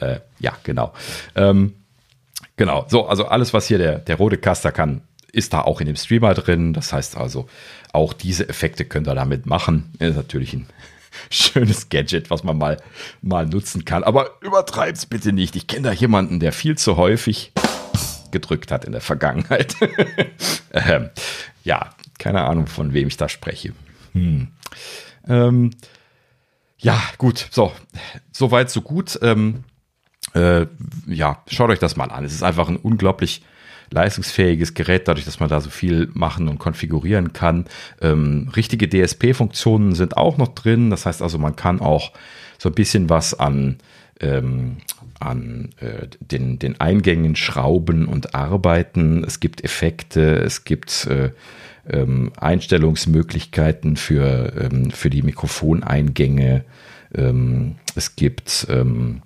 Äh, 0.00 0.18
ja, 0.40 0.52
genau. 0.64 0.92
Ähm, 1.36 1.83
genau, 2.56 2.86
so, 2.88 3.06
also 3.06 3.26
alles, 3.26 3.52
was 3.52 3.66
hier 3.66 3.78
der, 3.78 3.98
der 3.98 4.16
rote 4.16 4.38
Caster 4.38 4.72
kann, 4.72 5.02
ist 5.32 5.52
da 5.52 5.62
auch 5.62 5.80
in 5.80 5.86
dem 5.86 5.96
Streamer 5.96 6.34
drin. 6.34 6.72
Das 6.72 6.92
heißt 6.92 7.16
also, 7.16 7.48
auch 7.92 8.12
diese 8.12 8.48
Effekte 8.48 8.84
könnt 8.84 9.08
ihr 9.08 9.14
damit 9.14 9.46
machen. 9.46 9.92
Ist 9.98 10.16
natürlich 10.16 10.52
ein 10.52 10.66
schönes 11.30 11.88
Gadget, 11.88 12.30
was 12.30 12.44
man 12.44 12.56
mal, 12.56 12.76
mal 13.22 13.46
nutzen 13.46 13.84
kann. 13.84 14.04
Aber 14.04 14.30
übertreib's 14.40 15.06
bitte 15.06 15.32
nicht. 15.32 15.56
Ich 15.56 15.66
kenne 15.66 15.88
da 15.88 15.92
jemanden, 15.92 16.40
der 16.40 16.52
viel 16.52 16.78
zu 16.78 16.96
häufig 16.96 17.52
gedrückt 18.30 18.70
hat 18.70 18.84
in 18.84 18.92
der 18.92 19.00
Vergangenheit. 19.00 19.76
ähm, 20.72 21.10
ja, 21.62 21.90
keine 22.18 22.42
Ahnung, 22.42 22.66
von 22.66 22.92
wem 22.92 23.08
ich 23.08 23.16
da 23.16 23.28
spreche. 23.28 23.72
Hm. 24.12 24.48
Ähm, 25.26 25.70
ja, 26.78 27.00
gut, 27.18 27.48
so, 27.50 27.72
soweit, 28.32 28.70
so 28.70 28.82
gut. 28.82 29.18
Ähm, 29.22 29.64
äh, 30.32 30.66
ja, 31.06 31.42
schaut 31.46 31.70
euch 31.70 31.78
das 31.78 31.96
mal 31.96 32.10
an. 32.10 32.24
Es 32.24 32.32
ist 32.32 32.42
einfach 32.42 32.68
ein 32.68 32.76
unglaublich 32.76 33.42
leistungsfähiges 33.90 34.74
Gerät, 34.74 35.08
dadurch, 35.08 35.24
dass 35.24 35.40
man 35.40 35.48
da 35.48 35.60
so 35.60 35.70
viel 35.70 36.08
machen 36.14 36.48
und 36.48 36.58
konfigurieren 36.58 37.32
kann. 37.32 37.66
Ähm, 38.00 38.50
richtige 38.56 38.88
DSP-Funktionen 38.88 39.94
sind 39.94 40.16
auch 40.16 40.36
noch 40.36 40.48
drin. 40.48 40.90
Das 40.90 41.06
heißt 41.06 41.22
also, 41.22 41.38
man 41.38 41.56
kann 41.56 41.80
auch 41.80 42.12
so 42.58 42.68
ein 42.68 42.74
bisschen 42.74 43.10
was 43.10 43.38
an, 43.38 43.76
ähm, 44.20 44.78
an 45.20 45.70
äh, 45.80 46.08
den, 46.20 46.58
den 46.58 46.80
Eingängen 46.80 47.36
schrauben 47.36 48.06
und 48.06 48.34
arbeiten. 48.34 49.22
Es 49.24 49.40
gibt 49.40 49.62
Effekte, 49.62 50.38
es 50.38 50.64
gibt 50.64 51.06
äh, 51.06 51.30
ähm, 51.88 52.32
Einstellungsmöglichkeiten 52.36 53.96
für, 53.96 54.52
ähm, 54.60 54.90
für 54.90 55.10
die 55.10 55.22
Mikrofoneingänge. 55.22 56.64
Ähm, 57.14 57.76
es 57.94 58.16
gibt 58.16 58.66
ähm, 58.70 59.22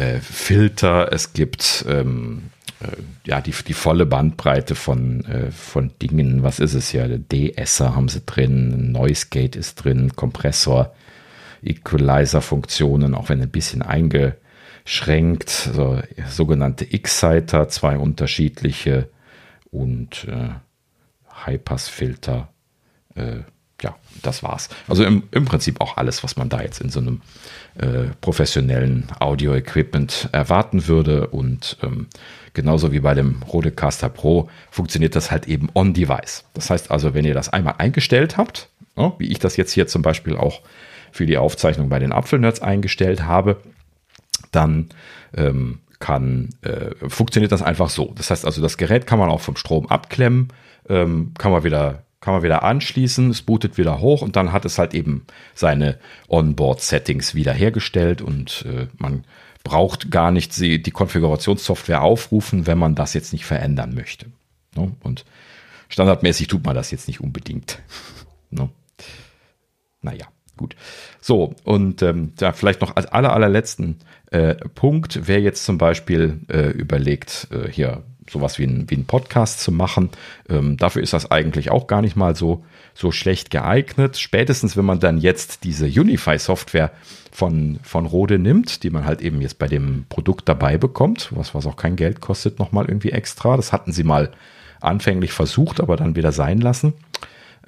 äh, 0.00 0.20
Filter, 0.20 1.12
es 1.12 1.34
gibt 1.34 1.84
ähm, 1.86 2.50
äh, 2.80 2.86
ja 3.26 3.40
die, 3.42 3.52
die 3.66 3.74
volle 3.74 4.06
Bandbreite 4.06 4.74
von, 4.74 5.24
äh, 5.26 5.50
von 5.50 5.92
Dingen. 6.00 6.42
Was 6.42 6.58
ist 6.58 6.74
es 6.74 6.92
ja? 6.92 7.06
DSer 7.06 7.94
haben 7.94 8.08
sie 8.08 8.22
drin, 8.24 8.92
Noise 8.92 9.26
Gate 9.30 9.56
ist 9.56 9.76
drin, 9.76 10.16
Kompressor, 10.16 10.94
Equalizer-Funktionen, 11.62 13.14
auch 13.14 13.28
wenn 13.28 13.42
ein 13.42 13.50
bisschen 13.50 13.82
eingeschränkt. 13.82 15.50
So, 15.50 16.00
sogenannte 16.28 16.86
X-Seiter, 16.90 17.68
zwei 17.68 17.98
unterschiedliche 17.98 19.10
und 19.70 20.26
High-Pass-Filter. 21.46 22.48
Äh, 23.14 23.40
ja, 23.82 23.96
das 24.22 24.42
war's. 24.42 24.68
Also 24.88 25.04
im, 25.04 25.24
im 25.30 25.44
Prinzip 25.44 25.80
auch 25.80 25.96
alles, 25.96 26.22
was 26.22 26.36
man 26.36 26.48
da 26.48 26.60
jetzt 26.60 26.80
in 26.80 26.90
so 26.90 27.00
einem 27.00 27.22
äh, 27.78 28.10
professionellen 28.20 29.08
Audio-Equipment 29.18 30.28
erwarten 30.32 30.86
würde. 30.86 31.28
Und 31.28 31.78
ähm, 31.82 32.08
genauso 32.54 32.92
wie 32.92 33.00
bei 33.00 33.14
dem 33.14 33.42
Rodecaster 33.42 34.08
Pro 34.08 34.48
funktioniert 34.70 35.16
das 35.16 35.30
halt 35.30 35.48
eben 35.48 35.68
on-device. 35.74 36.44
Das 36.54 36.70
heißt 36.70 36.90
also, 36.90 37.14
wenn 37.14 37.24
ihr 37.24 37.34
das 37.34 37.48
einmal 37.48 37.74
eingestellt 37.78 38.36
habt, 38.36 38.68
ja, 38.96 39.04
ne, 39.04 39.12
wie 39.18 39.30
ich 39.30 39.38
das 39.38 39.56
jetzt 39.56 39.72
hier 39.72 39.86
zum 39.86 40.02
Beispiel 40.02 40.36
auch 40.36 40.60
für 41.12 41.26
die 41.26 41.38
Aufzeichnung 41.38 41.88
bei 41.88 41.98
den 41.98 42.12
Apfelnerds 42.12 42.60
eingestellt 42.60 43.22
habe, 43.22 43.60
dann 44.52 44.90
ähm, 45.36 45.80
kann, 46.00 46.50
äh, 46.62 47.08
funktioniert 47.08 47.52
das 47.52 47.62
einfach 47.62 47.90
so. 47.90 48.12
Das 48.16 48.30
heißt 48.30 48.44
also, 48.44 48.62
das 48.62 48.78
Gerät 48.78 49.06
kann 49.06 49.18
man 49.18 49.30
auch 49.30 49.40
vom 49.40 49.56
Strom 49.56 49.86
abklemmen, 49.86 50.48
ähm, 50.88 51.32
kann 51.38 51.52
man 51.52 51.62
wieder 51.62 52.04
kann 52.20 52.34
man 52.34 52.42
wieder 52.42 52.62
anschließen, 52.62 53.30
es 53.30 53.42
bootet 53.42 53.78
wieder 53.78 54.00
hoch 54.00 54.22
und 54.22 54.36
dann 54.36 54.52
hat 54.52 54.64
es 54.64 54.78
halt 54.78 54.94
eben 54.94 55.26
seine 55.54 55.98
Onboard-Settings 56.28 57.34
wiederhergestellt 57.34 58.20
und 58.20 58.66
äh, 58.66 58.88
man 58.98 59.24
braucht 59.64 60.10
gar 60.10 60.30
nicht 60.30 60.58
die, 60.58 60.82
Konfigurationssoftware 60.82 62.02
aufrufen, 62.02 62.66
wenn 62.66 62.78
man 62.78 62.94
das 62.94 63.14
jetzt 63.14 63.32
nicht 63.32 63.44
verändern 63.44 63.94
möchte. 63.94 64.26
Ne? 64.76 64.92
Und 65.02 65.24
standardmäßig 65.88 66.48
tut 66.48 66.64
man 66.64 66.74
das 66.74 66.90
jetzt 66.90 67.08
nicht 67.08 67.20
unbedingt. 67.20 67.80
ne? 68.50 68.70
Naja, 70.02 70.26
gut. 70.56 70.76
So, 71.20 71.54
und 71.64 72.02
ähm, 72.02 72.32
ja, 72.38 72.52
vielleicht 72.52 72.80
noch 72.80 72.96
als 72.96 73.06
aller, 73.06 73.32
allerletzten 73.32 73.98
äh, 74.30 74.54
Punkt, 74.54 75.26
wer 75.26 75.40
jetzt 75.40 75.64
zum 75.64 75.78
Beispiel 75.78 76.40
äh, 76.48 76.70
überlegt, 76.70 77.48
äh, 77.50 77.70
hier 77.70 78.02
sowas 78.30 78.58
wie 78.58 78.64
ein, 78.64 78.88
wie 78.88 78.96
ein 78.96 79.06
Podcast 79.06 79.60
zu 79.60 79.72
machen. 79.72 80.10
Ähm, 80.48 80.76
dafür 80.76 81.02
ist 81.02 81.12
das 81.12 81.30
eigentlich 81.30 81.70
auch 81.70 81.86
gar 81.86 82.00
nicht 82.00 82.16
mal 82.16 82.36
so, 82.36 82.64
so 82.94 83.12
schlecht 83.12 83.50
geeignet. 83.50 84.18
Spätestens, 84.18 84.76
wenn 84.76 84.84
man 84.84 85.00
dann 85.00 85.18
jetzt 85.18 85.64
diese 85.64 85.86
Unify-Software 85.86 86.92
von, 87.32 87.80
von 87.82 88.06
Rode 88.06 88.38
nimmt, 88.38 88.82
die 88.82 88.90
man 88.90 89.04
halt 89.04 89.20
eben 89.20 89.40
jetzt 89.40 89.58
bei 89.58 89.66
dem 89.66 90.06
Produkt 90.08 90.48
dabei 90.48 90.78
bekommt, 90.78 91.30
was, 91.34 91.54
was 91.54 91.66
auch 91.66 91.76
kein 91.76 91.96
Geld 91.96 92.20
kostet, 92.20 92.58
nochmal 92.58 92.86
irgendwie 92.86 93.10
extra. 93.10 93.56
Das 93.56 93.72
hatten 93.72 93.92
sie 93.92 94.04
mal 94.04 94.30
anfänglich 94.80 95.32
versucht, 95.32 95.80
aber 95.80 95.96
dann 95.96 96.16
wieder 96.16 96.32
sein 96.32 96.58
lassen. 96.58 96.94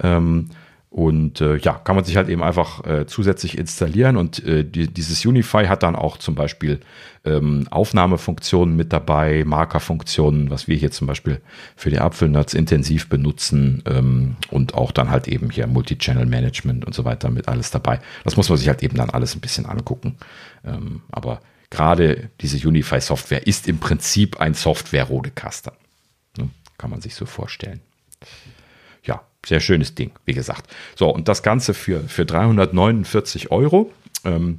Ähm, 0.01 0.49
und 0.93 1.41
äh, 1.41 1.57
ja, 1.57 1.73
kann 1.73 1.95
man 1.95 2.05
sich 2.05 2.17
halt 2.17 2.29
eben 2.29 2.43
einfach 2.43 2.85
äh, 2.85 3.07
zusätzlich 3.07 3.57
installieren 3.57 4.15
und 4.15 4.45
äh, 4.45 4.63
die, 4.63 4.87
dieses 4.87 5.25
Unify 5.25 5.65
hat 5.65 5.81
dann 5.81 5.95
auch 5.95 6.19
zum 6.19 6.35
Beispiel 6.35 6.81
ähm, 7.25 7.67
Aufnahmefunktionen 7.71 8.75
mit 8.75 8.93
dabei, 8.93 9.43
Markerfunktionen, 9.43 10.51
was 10.51 10.67
wir 10.67 10.75
hier 10.77 10.91
zum 10.91 11.07
Beispiel 11.07 11.41
für 11.75 11.89
die 11.89 11.97
Apfelnerds 11.97 12.53
intensiv 12.53 13.09
benutzen 13.09 13.81
ähm, 13.87 14.35
und 14.51 14.75
auch 14.75 14.91
dann 14.91 15.09
halt 15.09 15.27
eben 15.27 15.49
hier 15.49 15.65
Multi-Channel 15.65 16.27
Management 16.27 16.85
und 16.85 16.93
so 16.93 17.05
weiter 17.05 17.31
mit 17.31 17.47
alles 17.47 17.71
dabei. 17.71 17.99
Das 18.23 18.37
muss 18.37 18.49
man 18.49 18.59
sich 18.59 18.67
halt 18.67 18.83
eben 18.83 18.95
dann 18.95 19.09
alles 19.09 19.33
ein 19.33 19.41
bisschen 19.41 19.65
angucken. 19.65 20.17
Ähm, 20.63 21.01
aber 21.11 21.41
gerade 21.71 22.29
diese 22.39 22.67
Unify-Software 22.67 23.47
ist 23.47 23.67
im 23.67 23.79
Prinzip 23.79 24.39
ein 24.39 24.53
Software-Rodecaster. 24.53 25.73
Ne? 26.37 26.51
Kann 26.77 26.91
man 26.91 27.01
sich 27.01 27.15
so 27.15 27.25
vorstellen 27.25 27.81
sehr 29.45 29.59
schönes 29.59 29.95
Ding, 29.95 30.11
wie 30.25 30.33
gesagt. 30.33 30.73
So, 30.95 31.09
und 31.09 31.27
das 31.27 31.43
Ganze 31.43 31.73
für, 31.73 32.01
für 32.01 32.25
349 32.25 33.51
Euro. 33.51 33.91
Ähm, 34.25 34.57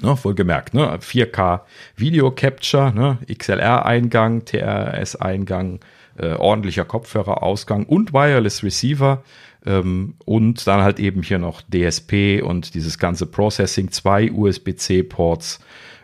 ne, 0.00 0.16
wohlgemerkt, 0.22 0.74
ne, 0.74 0.98
4K 0.98 1.60
Video 1.96 2.30
Capture, 2.30 2.92
ne, 2.92 3.18
XLR-Eingang, 3.32 4.44
TRS-Eingang, 4.44 5.80
äh, 6.16 6.34
ordentlicher 6.34 6.84
Kopfhörerausgang 6.84 7.84
und 7.86 8.12
Wireless 8.12 8.62
Receiver. 8.62 9.22
Ähm, 9.66 10.14
und 10.24 10.66
dann 10.66 10.82
halt 10.82 10.98
eben 10.98 11.22
hier 11.22 11.38
noch 11.38 11.62
DSP 11.62 12.42
und 12.42 12.74
dieses 12.74 12.98
ganze 12.98 13.26
Processing, 13.26 13.90
zwei 13.90 14.30
USB-C-Ports. 14.30 15.60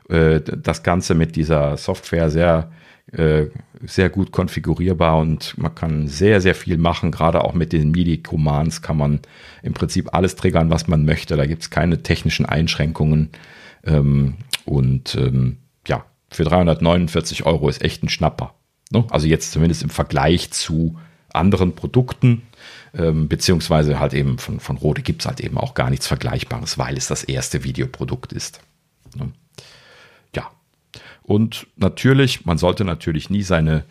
Äh, 0.09 0.41
das 0.41 0.83
Ganze 0.83 1.15
mit 1.15 1.37
dieser 1.37 1.77
Software 1.77 2.31
sehr 2.31 2.71
äh, 3.13 3.47
sehr 3.87 4.11
gut 4.11 4.33
konfigurierbar 4.33 5.19
und 5.19 5.57
man 5.59 5.75
kann 5.75 6.09
sehr, 6.09 6.41
sehr 6.41 6.55
viel 6.55 6.79
machen. 6.79 7.11
Gerade 7.11 7.45
auch 7.45 7.55
mit 7.55 7.73
den 7.73 7.91
MIDI-Commands 7.91 8.83
kann 8.83 8.97
man 8.97 9.21
im 9.63 9.75
Prinzip 9.75 10.15
alles 10.15 10.37
triggern, 10.37 10.71
was 10.71 10.87
man 10.89 11.05
möchte. 11.05 11.37
Da 11.37 11.47
gibt 11.47 11.63
es 11.63 11.71
keine 11.71 12.03
technischen 12.03 12.47
Einschränkungen. 12.47 13.31
Ähm, 13.85 14.35
und 14.65 15.15
ähm, 15.17 15.59
ja, 15.87 16.05
für 16.31 16.45
349 16.45 17.47
Euro 17.47 17.69
ist 17.69 17.83
echt 17.83 18.03
ein 18.03 18.09
Schnapper. 18.09 18.55
Ne? 18.91 19.05
Also 19.11 19.27
jetzt 19.27 19.53
zumindest 19.53 19.83
im 19.83 19.91
Vergleich 19.91 20.51
zu 20.51 20.97
anderen 21.33 21.75
Produkten, 21.75 22.43
ähm, 22.97 23.29
beziehungsweise 23.29 23.99
halt 23.99 24.15
eben 24.15 24.39
von, 24.39 24.61
von 24.61 24.77
Rode 24.77 25.03
gibt 25.03 25.23
es 25.23 25.27
halt 25.27 25.41
eben 25.41 25.59
auch 25.59 25.75
gar 25.75 25.91
nichts 25.91 26.07
Vergleichbares, 26.07 26.79
weil 26.79 26.97
es 26.97 27.09
das 27.09 27.25
erste 27.25 27.65
Videoprodukt 27.65 28.33
ist. 28.33 28.61
Ne? 29.17 29.33
Und 31.27 31.67
natürlich, 31.77 32.45
man 32.45 32.59
sollte 32.59 32.85
natürlich 32.85 33.31
nie 33.31 33.43
seine 33.43 33.85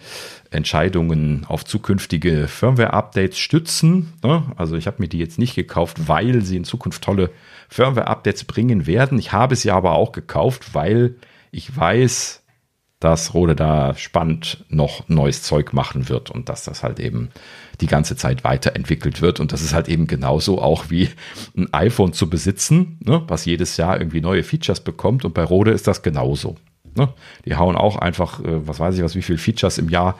Entscheidungen 0.51 1.45
auf 1.47 1.65
zukünftige 1.65 2.47
Firmware-Updates 2.47 3.39
stützen. 3.39 4.13
Ne? 4.23 4.43
Also 4.55 4.75
ich 4.75 4.85
habe 4.85 4.97
mir 4.99 5.07
die 5.07 5.17
jetzt 5.17 5.39
nicht 5.39 5.55
gekauft, 5.55 6.07
weil 6.07 6.43
sie 6.43 6.57
in 6.57 6.63
Zukunft 6.63 7.03
tolle 7.03 7.31
Firmware-Updates 7.69 8.43
bringen 8.43 8.85
werden. 8.85 9.17
Ich 9.17 9.31
habe 9.31 9.55
sie 9.55 9.71
aber 9.71 9.93
auch 9.93 10.11
gekauft, 10.11 10.75
weil 10.75 11.15
ich 11.49 11.75
weiß, 11.75 12.43
dass 12.99 13.33
Rode 13.33 13.55
da 13.55 13.95
spannend 13.95 14.63
noch 14.69 15.09
neues 15.09 15.41
Zeug 15.41 15.73
machen 15.73 16.09
wird 16.09 16.29
und 16.29 16.49
dass 16.49 16.63
das 16.63 16.83
halt 16.83 16.99
eben 16.99 17.29
die 17.81 17.87
ganze 17.87 18.15
Zeit 18.15 18.43
weiterentwickelt 18.43 19.21
wird. 19.21 19.39
Und 19.39 19.51
das 19.51 19.63
ist 19.63 19.73
halt 19.73 19.89
eben 19.89 20.05
genauso 20.05 20.61
auch 20.61 20.91
wie 20.91 21.09
ein 21.57 21.73
iPhone 21.73 22.13
zu 22.13 22.29
besitzen, 22.29 22.99
ne? 23.03 23.23
was 23.27 23.45
jedes 23.45 23.75
Jahr 23.77 23.99
irgendwie 23.99 24.21
neue 24.21 24.43
Features 24.43 24.81
bekommt. 24.81 25.25
Und 25.25 25.33
bei 25.33 25.43
Rode 25.43 25.71
ist 25.71 25.87
das 25.87 26.03
genauso. 26.03 26.57
Ne? 26.95 27.09
Die 27.45 27.55
hauen 27.55 27.75
auch 27.75 27.97
einfach, 27.97 28.39
äh, 28.39 28.67
was 28.67 28.79
weiß 28.79 28.95
ich 28.95 29.03
was, 29.03 29.15
wie 29.15 29.21
viel 29.21 29.37
Features 29.37 29.77
im 29.77 29.89
Jahr 29.89 30.17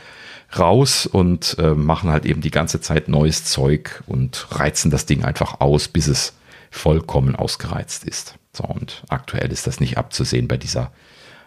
raus 0.57 1.05
und 1.05 1.57
äh, 1.59 1.73
machen 1.73 2.09
halt 2.09 2.25
eben 2.25 2.41
die 2.41 2.51
ganze 2.51 2.81
Zeit 2.81 3.07
neues 3.07 3.45
Zeug 3.45 4.03
und 4.07 4.47
reizen 4.51 4.91
das 4.91 5.05
Ding 5.05 5.23
einfach 5.23 5.61
aus, 5.61 5.87
bis 5.87 6.07
es 6.07 6.33
vollkommen 6.69 7.35
ausgereizt 7.35 8.03
ist. 8.03 8.35
So, 8.55 8.65
und 8.65 9.03
aktuell 9.09 9.51
ist 9.51 9.67
das 9.67 9.79
nicht 9.79 9.97
abzusehen 9.97 10.47
bei 10.47 10.57
dieser 10.57 10.91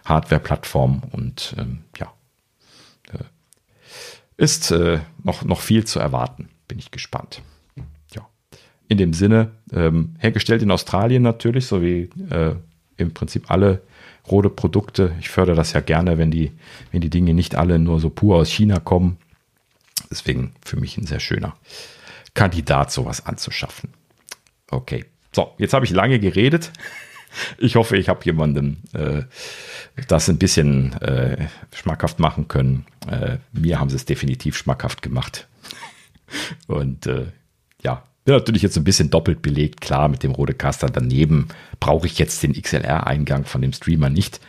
Hardware-Plattform 0.05 1.03
und 1.11 1.55
ähm, 1.57 1.79
ja, 1.97 2.11
äh, 3.11 3.23
ist 4.37 4.71
äh, 4.71 4.99
noch, 5.23 5.43
noch 5.43 5.61
viel 5.61 5.85
zu 5.85 5.99
erwarten. 5.99 6.49
Bin 6.67 6.79
ich 6.79 6.91
gespannt. 6.91 7.41
Ja, 8.13 8.27
in 8.87 8.97
dem 8.97 9.13
Sinne, 9.13 9.51
ähm, 9.71 10.15
hergestellt 10.19 10.61
in 10.61 10.71
Australien 10.71 11.23
natürlich, 11.23 11.65
so 11.65 11.81
wie 11.81 12.09
äh, 12.29 12.55
im 12.97 13.13
Prinzip 13.13 13.49
alle 13.49 13.81
rote 14.29 14.49
Produkte. 14.49 15.15
Ich 15.19 15.29
fördere 15.29 15.55
das 15.55 15.73
ja 15.73 15.79
gerne, 15.79 16.17
wenn 16.17 16.31
die, 16.31 16.51
wenn 16.91 17.01
die 17.01 17.09
Dinge 17.09 17.33
nicht 17.33 17.55
alle 17.55 17.79
nur 17.79 17.99
so 17.99 18.09
pur 18.09 18.37
aus 18.37 18.49
China 18.49 18.79
kommen. 18.79 19.17
Deswegen 20.09 20.53
für 20.63 20.77
mich 20.77 20.97
ein 20.97 21.05
sehr 21.05 21.19
schöner 21.19 21.55
Kandidat, 22.33 22.91
sowas 22.91 23.25
anzuschaffen. 23.25 23.89
Okay. 24.69 25.05
So, 25.35 25.53
jetzt 25.57 25.73
habe 25.73 25.85
ich 25.85 25.91
lange 25.91 26.19
geredet. 26.19 26.71
Ich 27.59 27.75
hoffe, 27.75 27.97
ich 27.97 28.09
habe 28.09 28.23
jemandem 28.23 28.77
äh, 28.93 29.21
das 30.07 30.29
ein 30.29 30.39
bisschen 30.39 30.93
äh, 31.01 31.47
schmackhaft 31.75 32.19
machen 32.19 32.47
können. 32.47 32.85
Äh, 33.11 33.37
mir 33.51 33.79
haben 33.79 33.89
sie 33.89 33.97
es 33.97 34.05
definitiv 34.05 34.57
schmackhaft 34.57 35.01
gemacht. 35.03 35.47
Und 36.67 37.05
äh, 37.05 37.27
bin 38.27 38.35
natürlich 38.35 38.61
jetzt 38.61 38.75
ein 38.75 38.83
bisschen 38.83 39.09
doppelt 39.09 39.41
belegt. 39.41 39.79
Klar, 39.79 40.09
mit 40.09 40.21
dem 40.21 40.33
Rodecaster 40.33 40.89
daneben 40.89 41.47
brauche 41.79 42.07
ich 42.07 42.19
jetzt 42.19 42.43
den 42.43 42.61
XLR-Eingang 42.61 43.45
von 43.45 43.61
dem 43.61 43.71
Streamer 43.71 44.09
nicht 44.09 44.41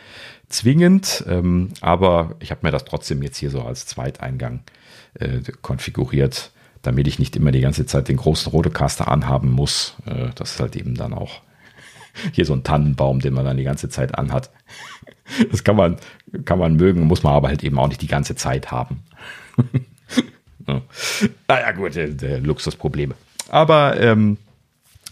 zwingend, 0.49 1.25
ähm, 1.29 1.69
aber 1.81 2.35
ich 2.41 2.51
habe 2.51 2.67
mir 2.67 2.73
das 2.73 2.85
trotzdem 2.85 3.23
jetzt 3.23 3.37
hier 3.37 3.51
so 3.51 3.63
als 3.63 3.87
Zweiteingang 3.87 4.65
äh, 5.15 5.43
konfiguriert, 5.63 6.51
damit 6.83 7.07
ich 7.07 7.21
nicht 7.21 7.37
immer 7.37 7.53
die 7.53 7.61
ganze 7.61 7.87
Zeit 7.87 8.09
den 8.09 8.17
großen 8.17 8.51
Rodecaster 8.51 9.07
anhaben 9.07 9.53
muss. 9.53 9.95
Äh, 10.07 10.31
das 10.35 10.55
ist 10.55 10.61
halt 10.61 10.75
eben 10.75 10.97
dann 10.97 11.15
auch 11.15 11.41
hier 12.33 12.47
so 12.47 12.55
ein 12.55 12.65
Tannenbaum, 12.65 13.21
den 13.21 13.33
man 13.33 13.45
dann 13.45 13.59
die 13.59 13.65
ganze 13.65 13.89
Zeit 13.89 14.19
anhat. 14.19 14.51
Das 15.51 15.63
kann 15.63 15.77
man, 15.77 15.99
kann 16.47 16.59
man 16.59 16.77
mögen, 16.77 17.03
muss 17.03 17.23
man 17.23 17.35
aber 17.35 17.49
halt 17.49 17.63
eben 17.63 17.79
auch 17.79 17.89
nicht 17.89 18.01
die 18.01 18.07
ganze 18.07 18.35
Zeit 18.35 18.71
haben. 18.71 19.03
ja. 20.67 20.81
Naja, 21.47 21.73
gut, 21.73 21.97
äh, 21.97 22.39
Luxusprobleme. 22.39 23.15
Aber 23.49 24.01
ähm, 24.01 24.39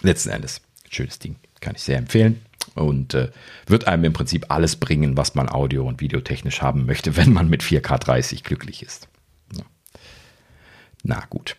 letzten 0.03 0.31
Endes, 0.31 0.61
schönes 0.91 1.19
Ding, 1.19 1.37
kann 1.61 1.75
ich 1.75 1.83
sehr 1.83 1.99
empfehlen 1.99 2.41
und 2.75 3.15
äh, 3.15 3.31
wird 3.67 3.87
einem 3.87 4.05
im 4.05 4.13
Prinzip 4.13 4.47
alles 4.49 4.77
bringen, 4.77 5.17
was 5.17 5.35
man 5.35 5.49
audio- 5.49 5.87
und 5.87 6.01
videotechnisch 6.01 6.63
haben 6.63 6.87
möchte, 6.87 7.17
wenn 7.17 7.33
man 7.33 7.49
mit 7.49 7.63
4K30 7.63 8.45
glücklich 8.45 8.83
ist. 8.83 9.09
Ja. 9.57 9.65
Na 11.03 11.25
gut. 11.29 11.57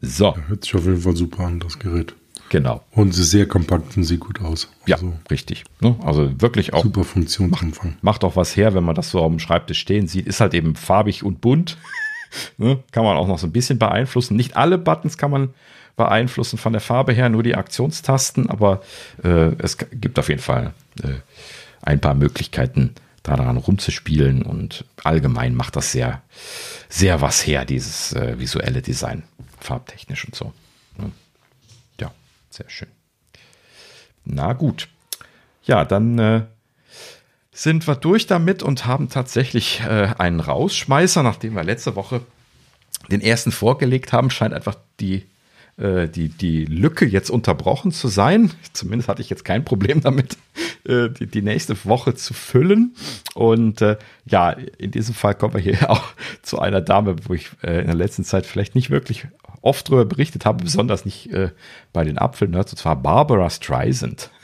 So. 0.00 0.34
Ja, 0.36 0.48
hört 0.48 0.64
sich 0.64 0.74
auf 0.74 0.84
jeden 0.84 1.00
Fall 1.00 1.16
super 1.16 1.44
an, 1.44 1.60
das 1.60 1.78
Gerät. 1.78 2.14
Genau. 2.48 2.84
Und 2.92 3.12
sie 3.12 3.22
ist 3.22 3.30
sehr 3.30 3.46
kompakt 3.48 3.96
und 3.96 4.04
sieht 4.04 4.20
gut 4.20 4.40
aus. 4.40 4.70
Also 4.88 5.06
ja, 5.06 5.12
richtig. 5.30 5.64
Ne? 5.80 5.96
Also 6.02 6.40
wirklich 6.40 6.74
auch. 6.74 6.82
Super 6.84 7.04
Funktionsumfang. 7.04 7.90
Macht, 7.90 8.04
macht 8.04 8.24
auch 8.24 8.36
was 8.36 8.56
her, 8.56 8.74
wenn 8.74 8.84
man 8.84 8.94
das 8.94 9.10
so 9.10 9.20
auf 9.20 9.30
dem 9.30 9.40
Schreibtisch 9.40 9.80
stehen 9.80 10.06
sieht. 10.06 10.26
Ist 10.26 10.40
halt 10.40 10.54
eben 10.54 10.76
farbig 10.76 11.24
und 11.24 11.40
bunt. 11.40 11.76
ne? 12.58 12.82
Kann 12.92 13.04
man 13.04 13.16
auch 13.16 13.26
noch 13.26 13.38
so 13.38 13.48
ein 13.48 13.52
bisschen 13.52 13.78
beeinflussen. 13.78 14.36
Nicht 14.36 14.56
alle 14.56 14.78
Buttons 14.78 15.18
kann 15.18 15.30
man 15.30 15.54
beeinflussen 15.96 16.58
von 16.58 16.72
der 16.72 16.82
Farbe 16.82 17.12
her, 17.12 17.28
nur 17.28 17.42
die 17.42 17.54
Aktionstasten, 17.54 18.50
aber 18.50 18.82
äh, 19.24 19.52
es 19.58 19.78
gibt 19.78 20.18
auf 20.18 20.28
jeden 20.28 20.42
Fall 20.42 20.74
äh, 21.02 21.14
ein 21.82 22.00
paar 22.00 22.14
Möglichkeiten, 22.14 22.94
daran 23.26 23.56
rumzuspielen 23.56 24.42
und 24.42 24.84
allgemein 25.02 25.54
macht 25.54 25.76
das 25.76 25.92
sehr, 25.92 26.22
sehr 26.88 27.20
was 27.20 27.46
her, 27.46 27.64
dieses 27.64 28.12
äh, 28.12 28.38
visuelle 28.38 28.82
Design, 28.82 29.24
farbtechnisch 29.58 30.24
und 30.26 30.34
so. 30.34 30.52
Ne? 30.96 31.10
Ja, 32.00 32.12
sehr 32.50 32.70
schön. 32.70 32.88
Na 34.24 34.52
gut. 34.52 34.88
Ja, 35.64 35.84
dann 35.84 36.18
äh, 36.18 36.42
sind 37.52 37.86
wir 37.88 37.96
durch 37.96 38.26
damit 38.26 38.62
und 38.62 38.86
haben 38.86 39.08
tatsächlich 39.08 39.80
äh, 39.80 40.14
einen 40.18 40.40
Rausschmeißer, 40.40 41.22
nachdem 41.22 41.54
wir 41.54 41.64
letzte 41.64 41.96
Woche 41.96 42.20
den 43.10 43.20
ersten 43.20 43.50
vorgelegt 43.50 44.12
haben, 44.12 44.30
scheint 44.30 44.54
einfach 44.54 44.76
die 45.00 45.26
äh, 45.78 46.08
die, 46.08 46.28
die 46.28 46.64
Lücke 46.64 47.04
jetzt 47.04 47.30
unterbrochen 47.30 47.92
zu 47.92 48.08
sein. 48.08 48.50
Zumindest 48.72 49.08
hatte 49.08 49.22
ich 49.22 49.30
jetzt 49.30 49.44
kein 49.44 49.64
Problem 49.64 50.00
damit, 50.00 50.36
äh, 50.86 51.10
die, 51.10 51.26
die 51.26 51.42
nächste 51.42 51.76
Woche 51.84 52.14
zu 52.14 52.34
füllen. 52.34 52.94
Und 53.34 53.82
äh, 53.82 53.96
ja, 54.24 54.50
in 54.50 54.90
diesem 54.90 55.14
Fall 55.14 55.34
kommen 55.34 55.54
wir 55.54 55.60
hier 55.60 55.90
auch 55.90 56.04
zu 56.42 56.58
einer 56.58 56.80
Dame, 56.80 57.16
wo 57.24 57.34
ich 57.34 57.50
äh, 57.62 57.80
in 57.80 57.86
der 57.86 57.94
letzten 57.94 58.24
Zeit 58.24 58.46
vielleicht 58.46 58.74
nicht 58.74 58.90
wirklich 58.90 59.26
oft 59.60 59.88
drüber 59.88 60.04
berichtet 60.04 60.46
habe, 60.46 60.62
besonders 60.62 61.04
nicht 61.04 61.32
äh, 61.32 61.50
bei 61.92 62.04
den 62.04 62.18
Apfelnerds, 62.18 62.72
und 62.72 62.78
zwar 62.78 62.96
Barbara 62.96 63.50
Streisand. 63.50 64.30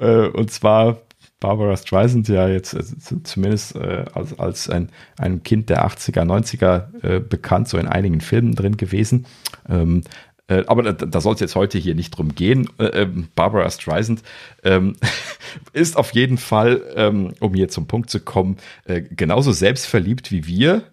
Äh, 0.00 0.28
und 0.28 0.50
zwar 0.50 1.02
Barbara 1.40 1.76
Streisand 1.76 2.28
ja 2.28 2.48
jetzt 2.48 2.74
äh, 2.74 3.22
zumindest 3.22 3.76
äh, 3.76 4.04
als, 4.14 4.38
als 4.38 4.70
ein, 4.70 4.90
ein 5.18 5.42
Kind 5.42 5.68
der 5.68 5.86
80er, 5.86 6.22
90er 6.22 7.04
äh, 7.04 7.20
bekannt, 7.20 7.68
so 7.68 7.78
in 7.78 7.88
einigen 7.88 8.20
Filmen 8.20 8.54
drin 8.54 8.76
gewesen. 8.76 9.26
Ähm, 9.68 10.02
äh, 10.48 10.64
aber 10.66 10.82
da, 10.82 10.92
da 10.92 11.20
soll 11.20 11.34
es 11.34 11.40
jetzt 11.40 11.56
heute 11.56 11.78
hier 11.78 11.94
nicht 11.94 12.10
drum 12.10 12.34
gehen. 12.34 12.68
Äh, 12.78 13.02
ähm, 13.02 13.28
Barbara 13.34 13.68
Streisand 13.70 14.22
ähm, 14.62 14.96
ist 15.72 15.96
auf 15.96 16.12
jeden 16.12 16.38
Fall, 16.38 16.82
ähm, 16.94 17.34
um 17.40 17.54
hier 17.54 17.68
zum 17.68 17.86
Punkt 17.86 18.10
zu 18.10 18.20
kommen, 18.20 18.56
äh, 18.84 19.02
genauso 19.02 19.52
selbstverliebt 19.52 20.30
wie 20.30 20.46
wir. 20.46 20.84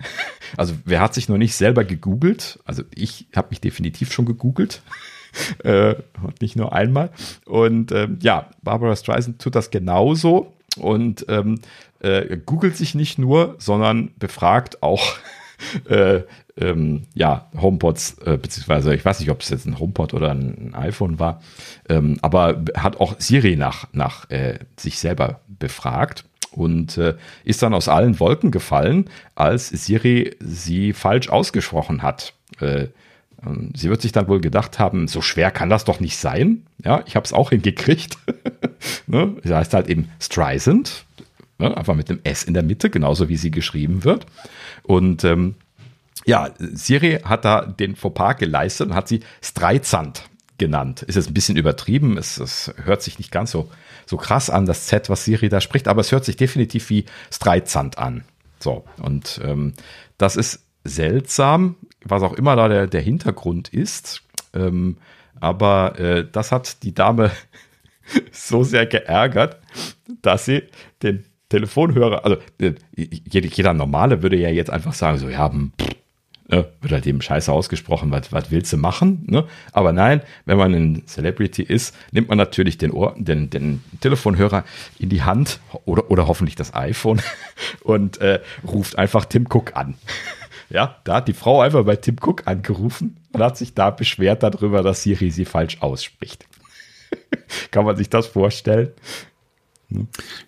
Also 0.56 0.76
wer 0.86 1.02
hat 1.02 1.15
sich 1.15 1.30
noch 1.30 1.40
nicht 1.40 1.56
selber 1.56 1.84
gegoogelt? 1.84 2.60
Also 2.64 2.84
ich 2.94 3.26
habe 3.36 3.48
mich 3.49 3.60
definitiv 3.60 4.14
schon 4.14 4.26
gegoogelt. 4.26 4.84
äh, 5.64 5.95
nicht 6.41 6.55
nur 6.55 6.73
einmal. 6.73 7.10
Und 7.45 7.91
ähm, 7.91 8.19
ja, 8.22 8.49
Barbara 8.61 8.95
Streisand 8.95 9.41
tut 9.41 9.55
das 9.55 9.72
genauso 9.72 10.53
und 10.77 11.26
ähm, 11.30 11.60
äh, 11.99 12.38
googelt 12.38 12.77
sich 12.77 12.95
nicht 12.95 13.18
nur, 13.18 13.55
sondern 13.60 14.11
befragt 14.18 14.84
auch 14.84 15.18
äh, 15.89 16.22
ähm, 16.57 17.03
ja, 17.14 17.49
HomePods, 17.60 18.19
äh, 18.26 18.38
beziehungsweise 18.38 18.93
ich 18.93 19.03
weiß 19.03 19.19
nicht, 19.19 19.31
ob 19.31 19.41
es 19.41 19.49
jetzt 19.49 19.65
ein 19.65 19.80
HomePod 19.80 20.14
oder 20.14 20.31
ein, 20.31 20.73
iPhone 20.76 21.19
war, 21.19 21.41
ähm, 21.89 22.18
aber 22.22 22.64
hat 22.76 22.99
auch 22.99 23.15
Siri 23.19 23.55
nach, 23.55 23.88
nach 23.91 24.30
äh, 24.30 24.60
sich 24.77 24.99
selber 24.99 25.41
befragt 25.47 26.26
und 26.51 26.97
äh, 26.97 27.15
ist 27.43 27.64
dann 27.64 27.73
aus 27.73 27.88
allen 27.88 28.19
Wolken 28.19 28.51
gefallen, 28.51 29.10
als 29.34 29.69
Siri 29.69 30.35
sie 30.39 30.93
falsch 30.93 31.30
ausgesprochen 31.30 32.03
hat. 32.03 32.34
Äh, 32.60 32.88
sie 33.76 33.90
wird 33.90 34.02
sich 34.02 34.11
dann 34.11 34.28
wohl 34.28 34.41
gedacht 34.41 34.80
haben, 34.80 35.07
so 35.07 35.22
schwer 35.22 35.52
kann 35.52 35.70
das 35.70 35.86
doch 35.86 35.99
nicht 35.99 36.18
sein. 36.18 36.65
Ja, 36.84 37.03
ich 37.06 37.15
habe 37.15 37.26
es 37.26 37.34
auch 37.34 37.49
hingekriegt. 37.49 38.18
ne? 39.07 39.36
Das 39.44 39.52
heißt 39.52 39.74
halt 39.74 39.88
eben 39.88 40.10
Streisand, 40.20 41.06
ne? 41.60 41.76
einfach 41.76 41.95
mit 41.95 42.10
dem 42.10 42.20
S 42.24 42.44
in 42.44 42.53
der 42.53 42.64
Mitte, 42.64 42.90
genauso 42.90 43.30
wie 43.30 43.38
sie 43.38 43.52
geschrieben 43.52 44.03
wird. 44.03 44.26
Und 44.84 45.24
ähm, 45.24 45.56
ja, 46.26 46.52
Siri 46.57 47.20
hat 47.24 47.45
da 47.45 47.65
den 47.65 47.95
Fauxpas 47.95 48.36
geleistet 48.36 48.90
und 48.90 48.95
hat 48.95 49.07
sie 49.07 49.22
Streizand 49.41 50.24
genannt. 50.57 51.02
Ist 51.02 51.15
jetzt 51.15 51.30
ein 51.30 51.34
bisschen 51.34 51.57
übertrieben, 51.57 52.18
es, 52.18 52.38
es 52.38 52.74
hört 52.84 53.02
sich 53.02 53.18
nicht 53.18 53.32
ganz 53.32 53.52
so, 53.52 53.70
so 54.06 54.18
krass 54.18 54.49
an, 54.49 54.65
das 54.65 54.86
Z, 54.86 55.10
was 55.10 55.26
Siri 55.26 55.49
da 55.49 55.60
spricht, 55.60 55.88
aber 55.88 56.02
es 56.02 56.11
hört 56.11 56.26
sich 56.26 56.38
definitiv 56.38 56.90
wie 56.90 57.06
Streizand 57.32 57.98
an. 57.98 58.24
So, 58.60 58.86
und 59.02 59.41
ähm, 59.44 59.74
das 60.18 60.36
ist 60.36 60.64
seltsam, 60.86 61.76
was 62.05 62.23
auch 62.23 62.34
immer 62.34 62.55
da 62.55 62.67
der, 62.67 62.88
der 62.88 63.01
Hintergrund 63.01 63.69
ist. 63.69 64.23
Ähm, 64.53 64.97
aber 65.39 65.99
äh, 65.99 66.25
das 66.31 66.51
hat 66.51 66.84
die 66.84 66.93
Dame 66.93 67.31
so 68.31 68.63
sehr 68.63 68.85
geärgert, 68.85 69.59
dass 70.21 70.45
sie 70.45 70.63
den 71.01 71.25
Telefonhörer, 71.49 72.25
also 72.25 72.38
äh, 72.59 72.73
jeder, 72.95 73.73
Normale 73.73 74.23
würde 74.23 74.38
ja 74.38 74.49
jetzt 74.49 74.71
einfach 74.71 74.93
sagen, 74.93 75.17
so, 75.17 75.30
ja, 75.30 75.51
hm, 75.51 75.71
pff, 75.80 75.89
ne, 76.49 76.65
wird 76.81 76.93
halt 76.93 77.07
eben 77.07 77.21
scheiße 77.21 77.51
ausgesprochen, 77.51 78.11
was, 78.11 78.31
was 78.31 78.51
willst 78.51 78.71
du 78.73 78.77
machen? 78.77 79.23
Ne? 79.27 79.45
Aber 79.71 79.91
nein, 79.91 80.21
wenn 80.45 80.57
man 80.57 80.73
ein 80.73 81.03
Celebrity 81.07 81.63
ist, 81.63 81.95
nimmt 82.11 82.30
man 82.30 82.38
natürlich 82.38 82.77
den, 82.77 82.91
Ohr, 82.91 83.15
den, 83.17 83.49
den 83.49 83.84
Telefonhörer 84.01 84.63
in 84.99 85.09
die 85.09 85.23
Hand 85.23 85.59
oder, 85.85 86.09
oder 86.09 86.27
hoffentlich 86.27 86.55
das 86.55 86.73
iPhone 86.73 87.21
und 87.84 88.19
äh, 88.19 88.39
ruft 88.65 88.97
einfach 88.97 89.25
Tim 89.25 89.47
Cook 89.49 89.75
an. 89.75 89.95
Ja, 90.74 90.98
da 91.04 91.18
hat 91.18 91.28
die 91.28 91.34
Frau 91.34 91.62
einfach 91.62 91.86
bei 91.86 91.95
Tim 91.95 92.16
Cook 92.20 92.48
angerufen 92.48 93.18
und 93.32 93.44
hat 93.44 93.58
sich 93.58 93.76
da 93.76 93.91
beschwert 93.91 94.41
darüber, 94.41 94.82
dass 94.82 95.04
Siri 95.04 95.30
sie 95.30 95.45
falsch 95.45 95.78
ausspricht. 95.82 96.48
kann 97.72 97.86
man 97.86 97.95
sich 97.95 98.10
das 98.10 98.26
vorstellen? 98.26 98.90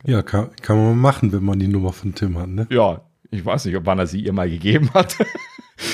Ja, 0.04 0.24
kann, 0.24 0.50
kann 0.64 0.84
man 0.84 0.98
machen, 0.98 1.32
wenn 1.32 1.44
man 1.44 1.60
die 1.60 1.68
Nummer 1.68 1.94
von 1.94 2.16
Tim 2.16 2.40
hat, 2.40 2.50
ne? 2.50 2.66
Ja, 2.72 3.02
ich 3.30 3.46
weiß 3.46 3.66
nicht, 3.66 3.76
ob 3.76 3.86
wann 3.86 4.00
er 4.00 4.08
sie 4.08 4.22
ihr 4.22 4.34
mal 4.34 4.50
gegeben 4.50 4.90
hat. 4.96 5.16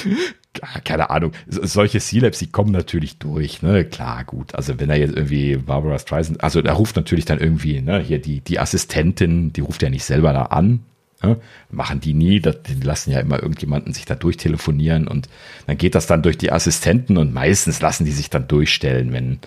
Keine 0.85 1.09
Ahnung. 1.09 1.33
Solche 1.47 1.99
C-Labs, 1.99 2.39
die 2.39 2.51
kommen 2.51 2.71
natürlich 2.71 3.17
durch, 3.17 3.61
ne? 3.61 3.83
Klar, 3.83 4.23
gut. 4.23 4.55
Also 4.55 4.79
wenn 4.79 4.89
er 4.89 4.97
jetzt 4.97 5.15
irgendwie 5.15 5.57
Barbara 5.57 5.99
Streisand, 5.99 6.41
also 6.41 6.61
er 6.61 6.73
ruft 6.73 6.95
natürlich 6.95 7.25
dann 7.25 7.39
irgendwie, 7.39 7.81
ne, 7.81 7.99
hier 7.99 8.21
die, 8.21 8.39
die 8.39 8.59
Assistentin, 8.59 9.51
die 9.51 9.61
ruft 9.61 9.81
ja 9.81 9.89
nicht 9.89 10.05
selber 10.05 10.31
da 10.31 10.43
an, 10.43 10.81
ja, 11.23 11.37
machen 11.69 11.99
die 11.99 12.13
nie, 12.13 12.39
die 12.39 12.81
lassen 12.81 13.11
ja 13.11 13.19
immer 13.19 13.41
irgendjemanden 13.41 13.93
sich 13.93 14.05
da 14.05 14.15
durchtelefonieren 14.15 15.07
und 15.07 15.29
dann 15.67 15.77
geht 15.77 15.95
das 15.95 16.07
dann 16.07 16.23
durch 16.23 16.37
die 16.37 16.51
Assistenten 16.51 17.17
und 17.17 17.33
meistens 17.33 17.81
lassen 17.81 18.05
die 18.05 18.11
sich 18.11 18.29
dann 18.29 18.47
durchstellen, 18.47 19.13
wenn, 19.13 19.39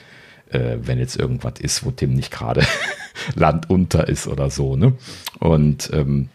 äh, 0.50 0.78
wenn 0.80 0.98
jetzt 0.98 1.16
irgendwas 1.16 1.54
ist, 1.60 1.84
wo 1.84 1.90
Tim 1.90 2.14
nicht 2.14 2.30
gerade 2.30 2.62
landunter 3.34 4.08
ist 4.08 4.26
oder 4.26 4.50
so. 4.50 4.76
Ne? 4.76 4.94
Und 5.40 5.90
ähm, 5.92 6.28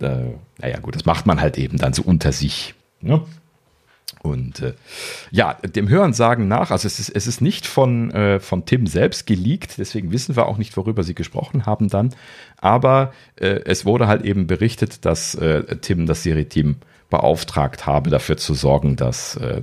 äh, 0.00 0.34
naja 0.58 0.78
gut, 0.80 0.94
das 0.94 1.04
macht 1.04 1.26
man 1.26 1.40
halt 1.40 1.58
eben 1.58 1.78
dann 1.78 1.92
so 1.92 2.02
unter 2.02 2.32
sich. 2.32 2.74
Ne? 3.00 3.22
Und 4.20 4.60
äh, 4.60 4.74
ja, 5.30 5.54
dem 5.54 5.88
Hörensagen 5.88 6.46
nach, 6.46 6.70
also 6.70 6.86
es 6.86 7.00
ist, 7.00 7.08
es 7.08 7.26
ist 7.26 7.40
nicht 7.40 7.66
von, 7.66 8.10
äh, 8.12 8.40
von 8.40 8.64
Tim 8.64 8.86
selbst 8.86 9.26
geleakt, 9.26 9.78
deswegen 9.78 10.12
wissen 10.12 10.36
wir 10.36 10.46
auch 10.46 10.58
nicht, 10.58 10.76
worüber 10.76 11.02
sie 11.02 11.14
gesprochen 11.14 11.66
haben 11.66 11.88
dann. 11.88 12.14
Aber 12.58 13.12
äh, 13.36 13.60
es 13.64 13.84
wurde 13.84 14.06
halt 14.06 14.22
eben 14.22 14.46
berichtet, 14.46 15.04
dass 15.04 15.34
äh, 15.34 15.76
Tim 15.80 16.06
das 16.06 16.22
Serie-Team 16.22 16.76
beauftragt 17.10 17.86
habe, 17.86 18.10
dafür 18.10 18.36
zu 18.36 18.54
sorgen, 18.54 18.96
dass 18.96 19.36
äh, 19.36 19.62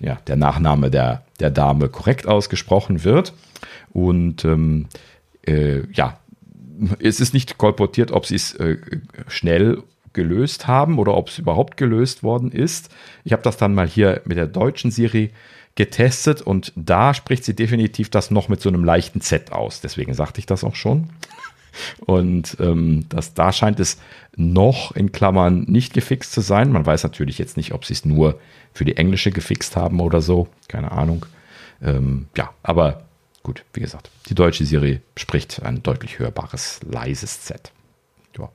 ja, 0.00 0.16
der 0.26 0.36
Nachname 0.36 0.90
der, 0.90 1.24
der 1.40 1.50
Dame 1.50 1.88
korrekt 1.88 2.26
ausgesprochen 2.28 3.02
wird. 3.02 3.32
Und 3.92 4.44
ähm, 4.44 4.86
äh, 5.46 5.82
ja, 5.92 6.18
es 7.00 7.18
ist 7.18 7.34
nicht 7.34 7.58
kolportiert, 7.58 8.12
ob 8.12 8.24
sie 8.26 8.36
es 8.36 8.56
schnell 9.26 9.82
gelöst 10.12 10.66
haben 10.66 10.98
oder 10.98 11.16
ob 11.16 11.28
es 11.28 11.38
überhaupt 11.38 11.76
gelöst 11.76 12.22
worden 12.22 12.50
ist. 12.50 12.90
Ich 13.24 13.32
habe 13.32 13.42
das 13.42 13.56
dann 13.56 13.74
mal 13.74 13.86
hier 13.86 14.22
mit 14.24 14.36
der 14.36 14.46
deutschen 14.46 14.90
Serie 14.90 15.30
getestet 15.74 16.42
und 16.42 16.72
da 16.74 17.14
spricht 17.14 17.44
sie 17.44 17.54
definitiv 17.54 18.10
das 18.10 18.30
noch 18.30 18.48
mit 18.48 18.60
so 18.60 18.68
einem 18.68 18.84
leichten 18.84 19.20
Z 19.20 19.52
aus. 19.52 19.80
Deswegen 19.80 20.12
sagte 20.14 20.40
ich 20.40 20.46
das 20.46 20.64
auch 20.64 20.74
schon. 20.74 21.10
Und 22.00 22.56
ähm, 22.60 23.06
das, 23.08 23.34
da 23.34 23.52
scheint 23.52 23.78
es 23.78 23.98
noch 24.36 24.92
in 24.92 25.12
Klammern 25.12 25.64
nicht 25.68 25.92
gefixt 25.92 26.32
zu 26.32 26.40
sein. 26.40 26.72
Man 26.72 26.86
weiß 26.86 27.04
natürlich 27.04 27.38
jetzt 27.38 27.56
nicht, 27.56 27.72
ob 27.72 27.84
sie 27.84 27.92
es 27.92 28.04
nur 28.04 28.40
für 28.72 28.84
die 28.84 28.96
englische 28.96 29.30
gefixt 29.30 29.76
haben 29.76 30.00
oder 30.00 30.20
so. 30.20 30.48
Keine 30.66 30.90
Ahnung. 30.90 31.26
Ähm, 31.82 32.26
ja, 32.36 32.50
aber 32.62 33.04
gut, 33.42 33.64
wie 33.72 33.80
gesagt, 33.80 34.10
die 34.28 34.34
deutsche 34.34 34.64
Serie 34.64 35.00
spricht 35.16 35.62
ein 35.62 35.82
deutlich 35.82 36.18
hörbares, 36.18 36.80
leises 36.82 37.42
Z. 37.42 37.72
Ja. 38.36 38.48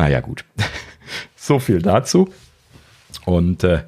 Naja, 0.00 0.20
gut. 0.20 0.46
so 1.36 1.58
viel 1.58 1.82
dazu. 1.82 2.32
Und 3.26 3.64
äh, 3.64 3.84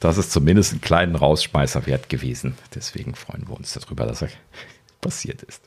das 0.00 0.18
ist 0.18 0.32
zumindest 0.32 0.72
einen 0.72 0.82
kleinen 0.82 1.16
Rausschmeißer 1.16 1.86
wert 1.86 2.10
gewesen. 2.10 2.58
Deswegen 2.74 3.14
freuen 3.14 3.48
wir 3.48 3.56
uns 3.56 3.72
darüber, 3.72 4.04
dass 4.04 4.20
er 4.20 4.28
passiert 5.00 5.42
ist. 5.44 5.62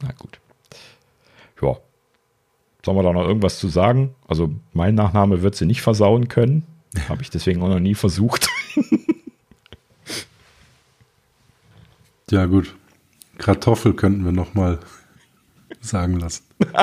Na 0.00 0.12
gut. 0.12 0.40
Ja. 1.60 1.76
Sollen 2.82 2.96
wir 2.96 3.02
da 3.02 3.12
noch 3.12 3.26
irgendwas 3.26 3.58
zu 3.58 3.68
sagen? 3.68 4.14
Also, 4.26 4.50
mein 4.72 4.94
Nachname 4.94 5.42
wird 5.42 5.54
sie 5.54 5.66
nicht 5.66 5.82
versauen 5.82 6.28
können. 6.28 6.64
Habe 7.06 7.20
ich 7.20 7.28
deswegen 7.28 7.60
auch 7.62 7.68
noch 7.68 7.80
nie 7.80 7.94
versucht. 7.94 8.48
Ja, 12.30 12.44
gut. 12.44 12.74
Kartoffel 13.38 13.94
könnten 13.94 14.22
wir 14.22 14.32
noch 14.32 14.52
mal 14.52 14.80
sagen 15.88 16.18
lassen. 16.18 16.44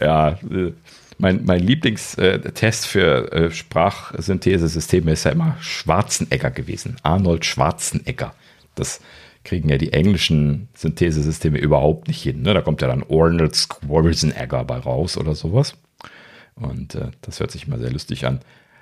ja, 0.00 0.28
äh, 0.30 0.72
mein, 1.18 1.44
mein 1.44 1.60
Lieblingstest 1.60 2.86
für 2.86 3.30
äh, 3.32 3.50
Sprachsynthesesysteme 3.50 5.12
ist 5.12 5.24
ja 5.24 5.32
immer 5.32 5.56
Schwarzenegger 5.60 6.50
gewesen. 6.50 6.96
Arnold 7.02 7.44
Schwarzenegger. 7.44 8.34
Das 8.74 9.00
kriegen 9.44 9.68
ja 9.68 9.76
die 9.76 9.92
englischen 9.92 10.68
Synthesesysteme 10.74 11.58
überhaupt 11.58 12.08
nicht 12.08 12.22
hin. 12.22 12.42
Ne? 12.42 12.54
Da 12.54 12.62
kommt 12.62 12.80
ja 12.80 12.88
dann 12.88 13.04
Arnold 13.08 13.54
Schwarzenegger 13.54 14.64
bei 14.64 14.78
raus 14.78 15.18
oder 15.18 15.34
sowas. 15.34 15.74
Und 16.54 16.94
äh, 16.94 17.08
das 17.20 17.40
hört 17.40 17.50
sich 17.50 17.66
immer 17.66 17.78
sehr 17.78 17.90
lustig 17.90 18.26
an. 18.26 18.40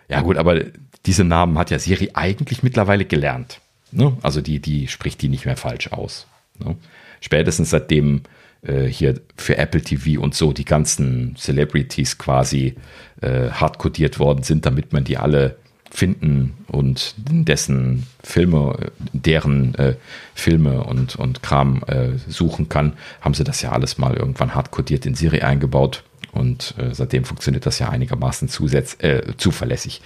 Ja, 0.09 0.23
gut, 0.23 0.37
aber 0.37 0.63
diese 1.07 1.25
Namen 1.25 1.59
hat 1.59 1.71
ja 1.71 1.79
Siri 1.79 2.11
eigentlich 2.15 2.63
mittlerweile 2.63 3.05
gelernt. 3.05 3.61
Ne? 3.91 4.17
Also 4.23 4.41
die, 4.41 4.61
die 4.61 4.89
spricht 4.89 5.23
die 5.23 5.29
nicht 5.29 5.45
mehr 5.45 5.57
falsch 5.57 5.93
aus. 5.93 6.27
Ne? 6.59 6.77
Spätestens 7.21 7.71
seitdem 7.71 8.23
äh, 8.63 8.85
hier 8.85 9.21
für 9.37 9.57
Apple 9.57 9.83
TV 9.83 10.21
und 10.21 10.35
so 10.35 10.53
die 10.53 10.65
ganzen 10.65 11.37
Celebrities 11.37 12.19
quasi 12.19 12.77
äh, 13.21 13.51
hardcodiert 13.51 14.19
worden 14.19 14.43
sind, 14.43 14.67
damit 14.67 14.93
man 14.93 15.05
die 15.05 15.17
alle 15.17 15.57
finden 15.91 16.55
und 16.67 17.15
dessen 17.17 18.07
Filme, 18.23 18.91
deren 19.13 19.75
äh, 19.77 19.95
Filme 20.35 20.85
und, 20.85 21.17
und 21.17 21.43
Kram 21.43 21.83
äh, 21.87 22.19
suchen 22.29 22.69
kann, 22.69 22.95
haben 23.21 23.35
sie 23.35 23.45
das 23.45 23.63
ja 23.63 23.73
alles 23.73 23.99
mal 23.99 24.15
irgendwann 24.15 24.55
hardcodiert 24.55 25.07
in 25.07 25.15
Siri 25.15 25.41
eingebaut 25.41 26.05
und 26.33 26.75
äh, 26.79 26.95
seitdem 26.95 27.25
funktioniert 27.25 27.65
das 27.65 27.79
ja 27.79 27.89
einigermaßen 27.89 28.49
zusätz 28.49 28.97
äh, 29.03 29.35
zuverlässig. 29.39 30.03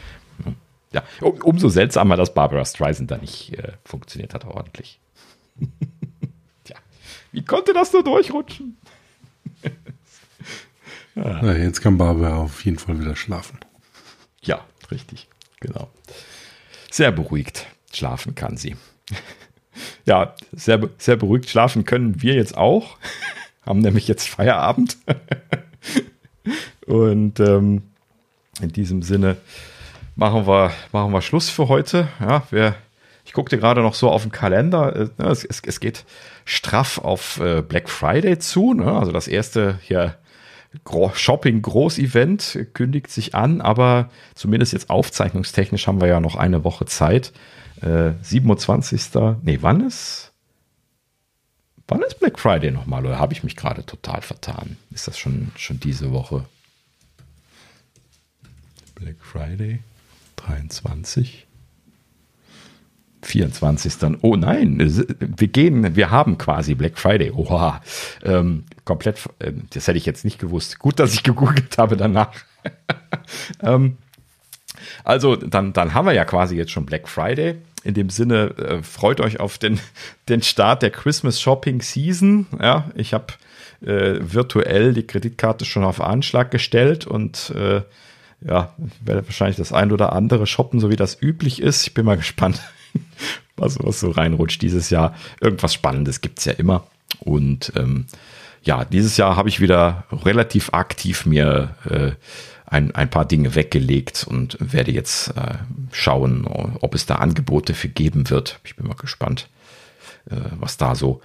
Ja, 0.93 1.03
um, 1.20 1.41
umso 1.43 1.69
seltsamer, 1.69 2.16
dass 2.16 2.35
Barbara 2.35 2.65
Streisand 2.65 3.11
da 3.11 3.19
nicht 3.19 3.59
äh, 3.59 3.73
funktioniert 3.85 4.35
hat 4.35 4.45
ordentlich. 4.45 5.01
Wie 7.33 7.45
konnte 7.45 7.73
das 7.73 7.93
nur 7.93 8.05
durchrutschen? 8.05 8.77
ja. 11.15 11.41
Na, 11.43 11.57
jetzt 11.57 11.81
kann 11.81 11.99
Barbara 11.99 12.37
auf 12.37 12.65
jeden 12.65 12.79
Fall 12.79 13.01
wieder 13.01 13.17
schlafen. 13.17 13.59
Ja, 14.43 14.65
richtig, 14.91 15.29
genau. 15.61 15.91
Sehr 16.91 17.11
beruhigt 17.11 17.67
schlafen 17.93 18.35
kann 18.35 18.57
sie. 18.57 18.77
ja, 20.05 20.35
sehr, 20.53 20.89
sehr 20.99 21.17
beruhigt 21.17 21.49
schlafen 21.49 21.85
können 21.85 22.23
wir 22.23 22.35
jetzt 22.35 22.57
auch. 22.57 22.99
Haben 23.63 23.81
nämlich 23.81 24.09
jetzt 24.09 24.29
Feierabend. 24.29 24.99
Und 26.87 27.39
ähm, 27.39 27.83
in 28.61 28.73
diesem 28.73 29.03
Sinne 29.03 29.37
machen 30.17 30.47
wir, 30.47 30.73
machen 30.91 31.13
wir 31.13 31.23
Schluss 31.23 31.49
für 31.49 31.69
heute. 31.69 32.09
Ja, 32.21 32.43
wir, 32.51 32.75
ich 33.24 33.32
guckte 33.32 33.59
gerade 33.59 33.82
noch 33.82 33.94
so 33.94 34.11
auf 34.11 34.23
den 34.23 34.32
Kalender. 34.32 35.11
Äh, 35.19 35.23
es, 35.24 35.44
es, 35.44 35.62
es 35.65 35.81
geht 35.81 36.05
straff 36.44 36.99
auf 36.99 37.40
äh, 37.40 37.62
Black 37.62 37.89
Friday 37.89 38.39
zu. 38.39 38.74
Ne? 38.74 38.93
Also 38.93 39.12
das 39.12 39.28
erste 39.28 39.78
hier 39.82 40.16
Shopping-Groß-Event 41.15 42.69
kündigt 42.73 43.11
sich 43.11 43.35
an, 43.35 43.61
aber 43.61 44.09
zumindest 44.35 44.73
jetzt 44.73 44.89
aufzeichnungstechnisch 44.89 45.86
haben 45.86 46.01
wir 46.01 46.09
ja 46.09 46.20
noch 46.20 46.36
eine 46.36 46.65
Woche 46.65 46.86
Zeit. 46.86 47.32
Äh, 47.82 48.12
27. 48.23 49.03
Nee, 49.43 49.59
wann 49.61 49.86
ist? 49.86 50.32
Wann 51.89 52.01
ist 52.03 52.20
Black 52.20 52.39
Friday 52.39 52.70
nochmal? 52.70 53.05
Oder 53.05 53.19
habe 53.19 53.35
ich 53.35 53.44
mich 53.44 53.57
gerade 53.57 53.85
total 53.85 54.23
vertan? 54.23 54.78
Ist 54.90 55.09
das 55.09 55.19
schon, 55.19 55.53
schon 55.57 55.78
diese 55.78 56.11
Woche? 56.12 56.47
Black 58.94 59.16
Friday? 59.20 59.81
23. 60.36 61.47
24. 63.23 63.99
Dann, 63.99 64.19
oh 64.20 64.36
nein, 64.36 64.78
wir 65.19 65.49
gehen, 65.49 65.97
wir 65.97 66.11
haben 66.11 66.39
quasi 66.39 66.74
Black 66.74 66.99
Friday. 66.99 67.31
Oha, 67.31 67.81
ähm, 68.24 68.65
komplett, 68.85 69.20
äh, 69.39 69.53
das 69.70 69.89
hätte 69.89 69.99
ich 69.99 70.07
jetzt 70.07 70.24
nicht 70.24 70.39
gewusst. 70.39 70.78
Gut, 70.78 70.99
dass 70.99 71.15
ich 71.15 71.23
gegoogelt 71.23 71.78
habe 71.78 71.97
danach. 71.97 72.32
ähm, 73.62 73.97
also, 75.05 75.36
dann, 75.36 75.73
dann 75.73 75.94
haben 75.94 76.07
wir 76.07 76.12
ja 76.12 76.24
quasi 76.24 76.57
jetzt 76.57 76.73
schon 76.73 76.86
Black 76.86 77.09
Friday. 77.09 77.57
In 77.85 77.94
dem 77.94 78.11
Sinne, 78.11 78.57
äh, 78.59 78.82
freut 78.82 79.20
euch 79.20 79.40
auf 79.40 79.59
den, 79.59 79.81
den 80.28 80.43
Start 80.43 80.82
der 80.82 80.90
Christmas 80.90 81.40
Shopping 81.40 81.81
Season. 81.81 82.47
Ja, 82.61 82.90
ich 82.94 83.15
habe 83.15 83.35
äh, 83.82 84.19
virtuell 84.20 84.94
die 84.94 85.07
Kreditkarte 85.07 85.65
schon 85.65 85.85
auf 85.85 86.01
Anschlag 86.01 86.51
gestellt 86.51 87.07
und 87.07 87.53
äh, 87.57 87.82
ja, 88.44 88.74
werde 89.05 89.27
wahrscheinlich 89.27 89.57
das 89.57 89.73
ein 89.73 89.93
oder 89.93 90.12
andere 90.12 90.47
shoppen, 90.47 90.81
so 90.81 90.90
wie 90.90 90.97
das 90.97 91.20
üblich 91.20 91.61
ist. 91.62 91.86
Ich 91.86 91.94
bin 91.94 92.05
mal 92.05 92.16
gespannt, 92.16 92.61
was, 93.57 93.79
was 93.81 94.01
so 94.01 94.11
reinrutscht 94.11 94.62
dieses 94.62 94.91
Jahr. 94.91 95.15
Irgendwas 95.41 95.74
Spannendes 95.74 96.20
gibt 96.20 96.39
es 96.39 96.45
ja 96.45 96.53
immer. 96.53 96.87
Und 97.20 97.73
ähm, 97.77 98.07
ja, 98.62 98.85
dieses 98.85 99.16
Jahr 99.16 99.37
habe 99.37 99.49
ich 99.49 99.61
wieder 99.61 100.05
relativ 100.11 100.70
aktiv 100.73 101.27
mir 101.27 101.74
äh, 101.89 102.12
ein, 102.66 102.95
ein 102.95 103.11
paar 103.11 103.27
Dinge 103.27 103.55
weggelegt 103.55 104.24
und 104.27 104.57
werde 104.61 104.93
jetzt 104.93 105.37
äh, 105.37 105.57
schauen, 105.91 106.47
ob 106.47 106.95
es 106.95 107.05
da 107.05 107.16
Angebote 107.16 107.74
für 107.74 107.89
geben 107.89 108.31
wird. 108.31 108.61
Ich 108.65 108.77
bin 108.77 108.87
mal 108.87 108.95
gespannt, 108.95 109.49
äh, 110.31 110.37
was 110.59 110.79
da 110.79 110.95
so 110.95 111.20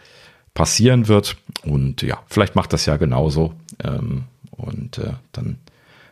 passieren 0.54 1.08
wird. 1.08 1.38
Und 1.64 2.02
ja, 2.02 2.20
vielleicht 2.28 2.56
macht 2.56 2.74
das 2.74 2.86
ja 2.86 2.98
genauso. 2.98 3.54
Ähm, 3.84 4.26
und 4.52 4.98
äh, 4.98 5.14
dann 5.32 5.60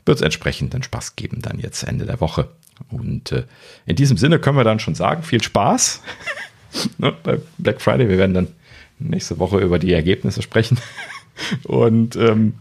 wird 0.06 0.20
es 0.20 0.22
entsprechend 0.22 0.74
den 0.74 0.84
Spaß 0.84 1.16
geben 1.16 1.42
dann 1.42 1.60
jetzt 1.60 1.84
Ende 1.84 2.06
der 2.06 2.22
Woche. 2.22 2.50
Und 2.90 3.32
äh, 3.32 3.44
in 3.86 3.96
diesem 3.96 4.18
Sinne 4.18 4.40
können 4.40 4.58
wir 4.58 4.64
dann 4.64 4.80
schon 4.80 4.96
sagen, 4.96 5.24
viel 5.24 5.42
Spaß 5.42 6.02
ne, 6.98 7.14
bei 7.24 7.40
Black 7.58 7.82
Friday. 7.82 8.10
Wir 8.10 8.18
werden 8.18 8.34
dann 8.34 8.48
nächste 9.00 9.40
Woche 9.40 9.60
über 9.60 9.80
die 9.80 9.94
Ergebnisse 9.94 10.42
sprechen. 10.42 10.78
Und 11.64 12.16
ähm, 12.16 12.54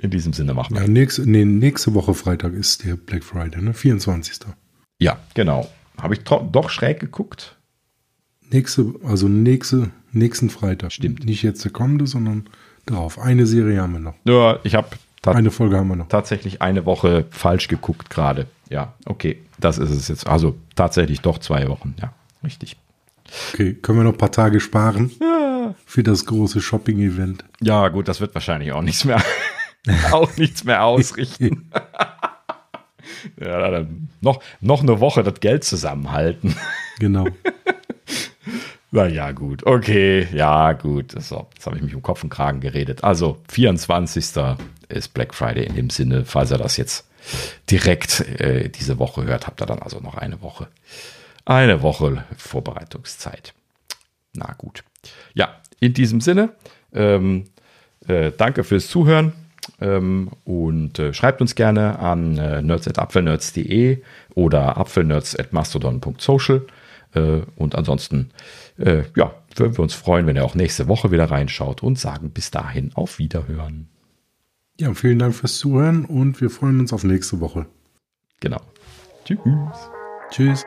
in 0.00 0.10
diesem 0.10 0.32
Sinne 0.32 0.54
machen 0.54 0.74
wir. 0.74 0.82
Ja, 0.82 0.88
nächste, 0.88 1.28
nee, 1.28 1.44
nächste 1.44 1.94
Woche 1.94 2.14
Freitag 2.14 2.52
ist 2.52 2.84
der 2.84 2.96
Black 2.96 3.24
Friday, 3.24 3.60
ne? 3.60 3.74
24. 3.74 4.40
Ja, 4.98 5.18
genau. 5.34 5.68
Habe 6.00 6.14
ich 6.14 6.20
doch 6.24 6.70
schräg 6.70 7.00
geguckt. 7.00 7.56
Nächste, 8.50 8.94
also 9.04 9.28
nächste, 9.28 9.90
nächsten 10.12 10.50
Freitag. 10.50 10.92
Stimmt. 10.92 11.24
Nicht 11.24 11.42
jetzt 11.42 11.64
der 11.64 11.72
kommende, 11.72 12.06
sondern 12.06 12.48
darauf. 12.86 13.18
Eine 13.18 13.46
Serie 13.46 13.80
haben 13.80 13.94
wir 13.94 14.00
noch. 14.00 14.14
Ja, 14.24 14.58
ich 14.64 14.74
habe 14.74 14.88
eine 15.32 15.50
Folge 15.50 15.76
haben 15.76 15.88
wir 15.88 15.96
noch. 15.96 16.08
Tatsächlich 16.08 16.62
eine 16.62 16.86
Woche 16.86 17.26
falsch 17.30 17.68
geguckt 17.68 18.10
gerade. 18.10 18.46
Ja, 18.68 18.94
okay. 19.06 19.40
Das 19.58 19.78
ist 19.78 19.90
es 19.90 20.08
jetzt. 20.08 20.26
Also 20.26 20.56
tatsächlich 20.74 21.20
doch 21.20 21.38
zwei 21.38 21.68
Wochen. 21.68 21.94
Ja, 22.00 22.12
richtig. 22.42 22.76
Okay, 23.52 23.74
können 23.74 23.98
wir 23.98 24.04
noch 24.04 24.12
ein 24.12 24.18
paar 24.18 24.32
Tage 24.32 24.60
sparen 24.60 25.10
ja. 25.20 25.74
für 25.86 26.02
das 26.02 26.26
große 26.26 26.60
Shopping-Event? 26.60 27.44
Ja, 27.60 27.88
gut, 27.88 28.08
das 28.08 28.20
wird 28.20 28.34
wahrscheinlich 28.34 28.72
auch 28.72 28.82
nichts 28.82 29.04
mehr, 29.04 29.22
auch 30.12 30.36
nichts 30.36 30.64
mehr 30.64 30.84
ausrichten. 30.84 31.70
ja, 33.40 33.70
dann 33.70 34.08
noch, 34.20 34.42
noch 34.60 34.82
eine 34.82 35.00
Woche 35.00 35.22
das 35.22 35.40
Geld 35.40 35.64
zusammenhalten. 35.64 36.54
Genau. 36.98 37.26
Na 38.90 39.06
ja, 39.08 39.32
gut. 39.32 39.66
Okay, 39.66 40.28
ja, 40.32 40.72
gut. 40.72 41.20
So, 41.20 41.48
jetzt 41.54 41.66
habe 41.66 41.76
ich 41.76 41.82
mich 41.82 41.96
um 41.96 42.02
Kopf 42.02 42.22
und 42.22 42.30
Kragen 42.30 42.60
geredet. 42.60 43.02
Also, 43.02 43.38
24. 43.48 44.24
ist 44.88 45.14
Black 45.14 45.34
Friday 45.34 45.66
in 45.66 45.74
dem 45.74 45.90
Sinne, 45.90 46.24
falls 46.24 46.50
ihr 46.50 46.58
das 46.58 46.76
jetzt 46.76 47.06
direkt 47.70 48.20
äh, 48.40 48.68
diese 48.68 48.98
Woche 48.98 49.24
hört, 49.24 49.46
habt 49.46 49.62
ihr 49.62 49.66
dann 49.66 49.80
also 49.80 50.00
noch 50.00 50.16
eine 50.16 50.42
Woche. 50.42 50.68
Eine 51.44 51.82
Woche 51.82 52.24
Vorbereitungszeit. 52.36 53.54
Na 54.34 54.54
gut. 54.58 54.84
Ja, 55.34 55.60
in 55.80 55.94
diesem 55.94 56.20
Sinne, 56.20 56.50
ähm, 56.92 57.44
äh, 58.06 58.32
danke 58.36 58.64
fürs 58.64 58.88
Zuhören 58.88 59.32
ähm, 59.80 60.30
und 60.44 60.98
äh, 60.98 61.12
schreibt 61.12 61.40
uns 61.40 61.54
gerne 61.54 61.98
an 61.98 62.38
äh, 62.38 62.62
nerds.apfelnerds.de 62.62 64.02
oder 64.34 64.76
apfelnerds.mastodon.social. 64.76 66.66
Äh, 67.14 67.40
und 67.56 67.74
ansonsten, 67.74 68.30
äh, 68.78 69.04
ja, 69.16 69.34
würden 69.54 69.76
wir 69.76 69.82
uns 69.82 69.94
freuen, 69.94 70.26
wenn 70.26 70.36
ihr 70.36 70.44
auch 70.44 70.54
nächste 70.54 70.88
Woche 70.88 71.10
wieder 71.10 71.30
reinschaut 71.30 71.82
und 71.82 71.98
sagen 71.98 72.30
bis 72.30 72.50
dahin 72.50 72.90
auf 72.94 73.18
Wiederhören. 73.18 73.88
Ja, 74.78 74.92
vielen 74.94 75.18
Dank 75.18 75.34
fürs 75.34 75.58
Zuhören 75.58 76.04
und 76.04 76.40
wir 76.40 76.50
freuen 76.50 76.80
uns 76.80 76.92
auf 76.92 77.04
nächste 77.04 77.40
Woche. 77.40 77.66
Genau. 78.40 78.60
Tschüss. 79.24 79.38
Tschüss. 80.30 80.64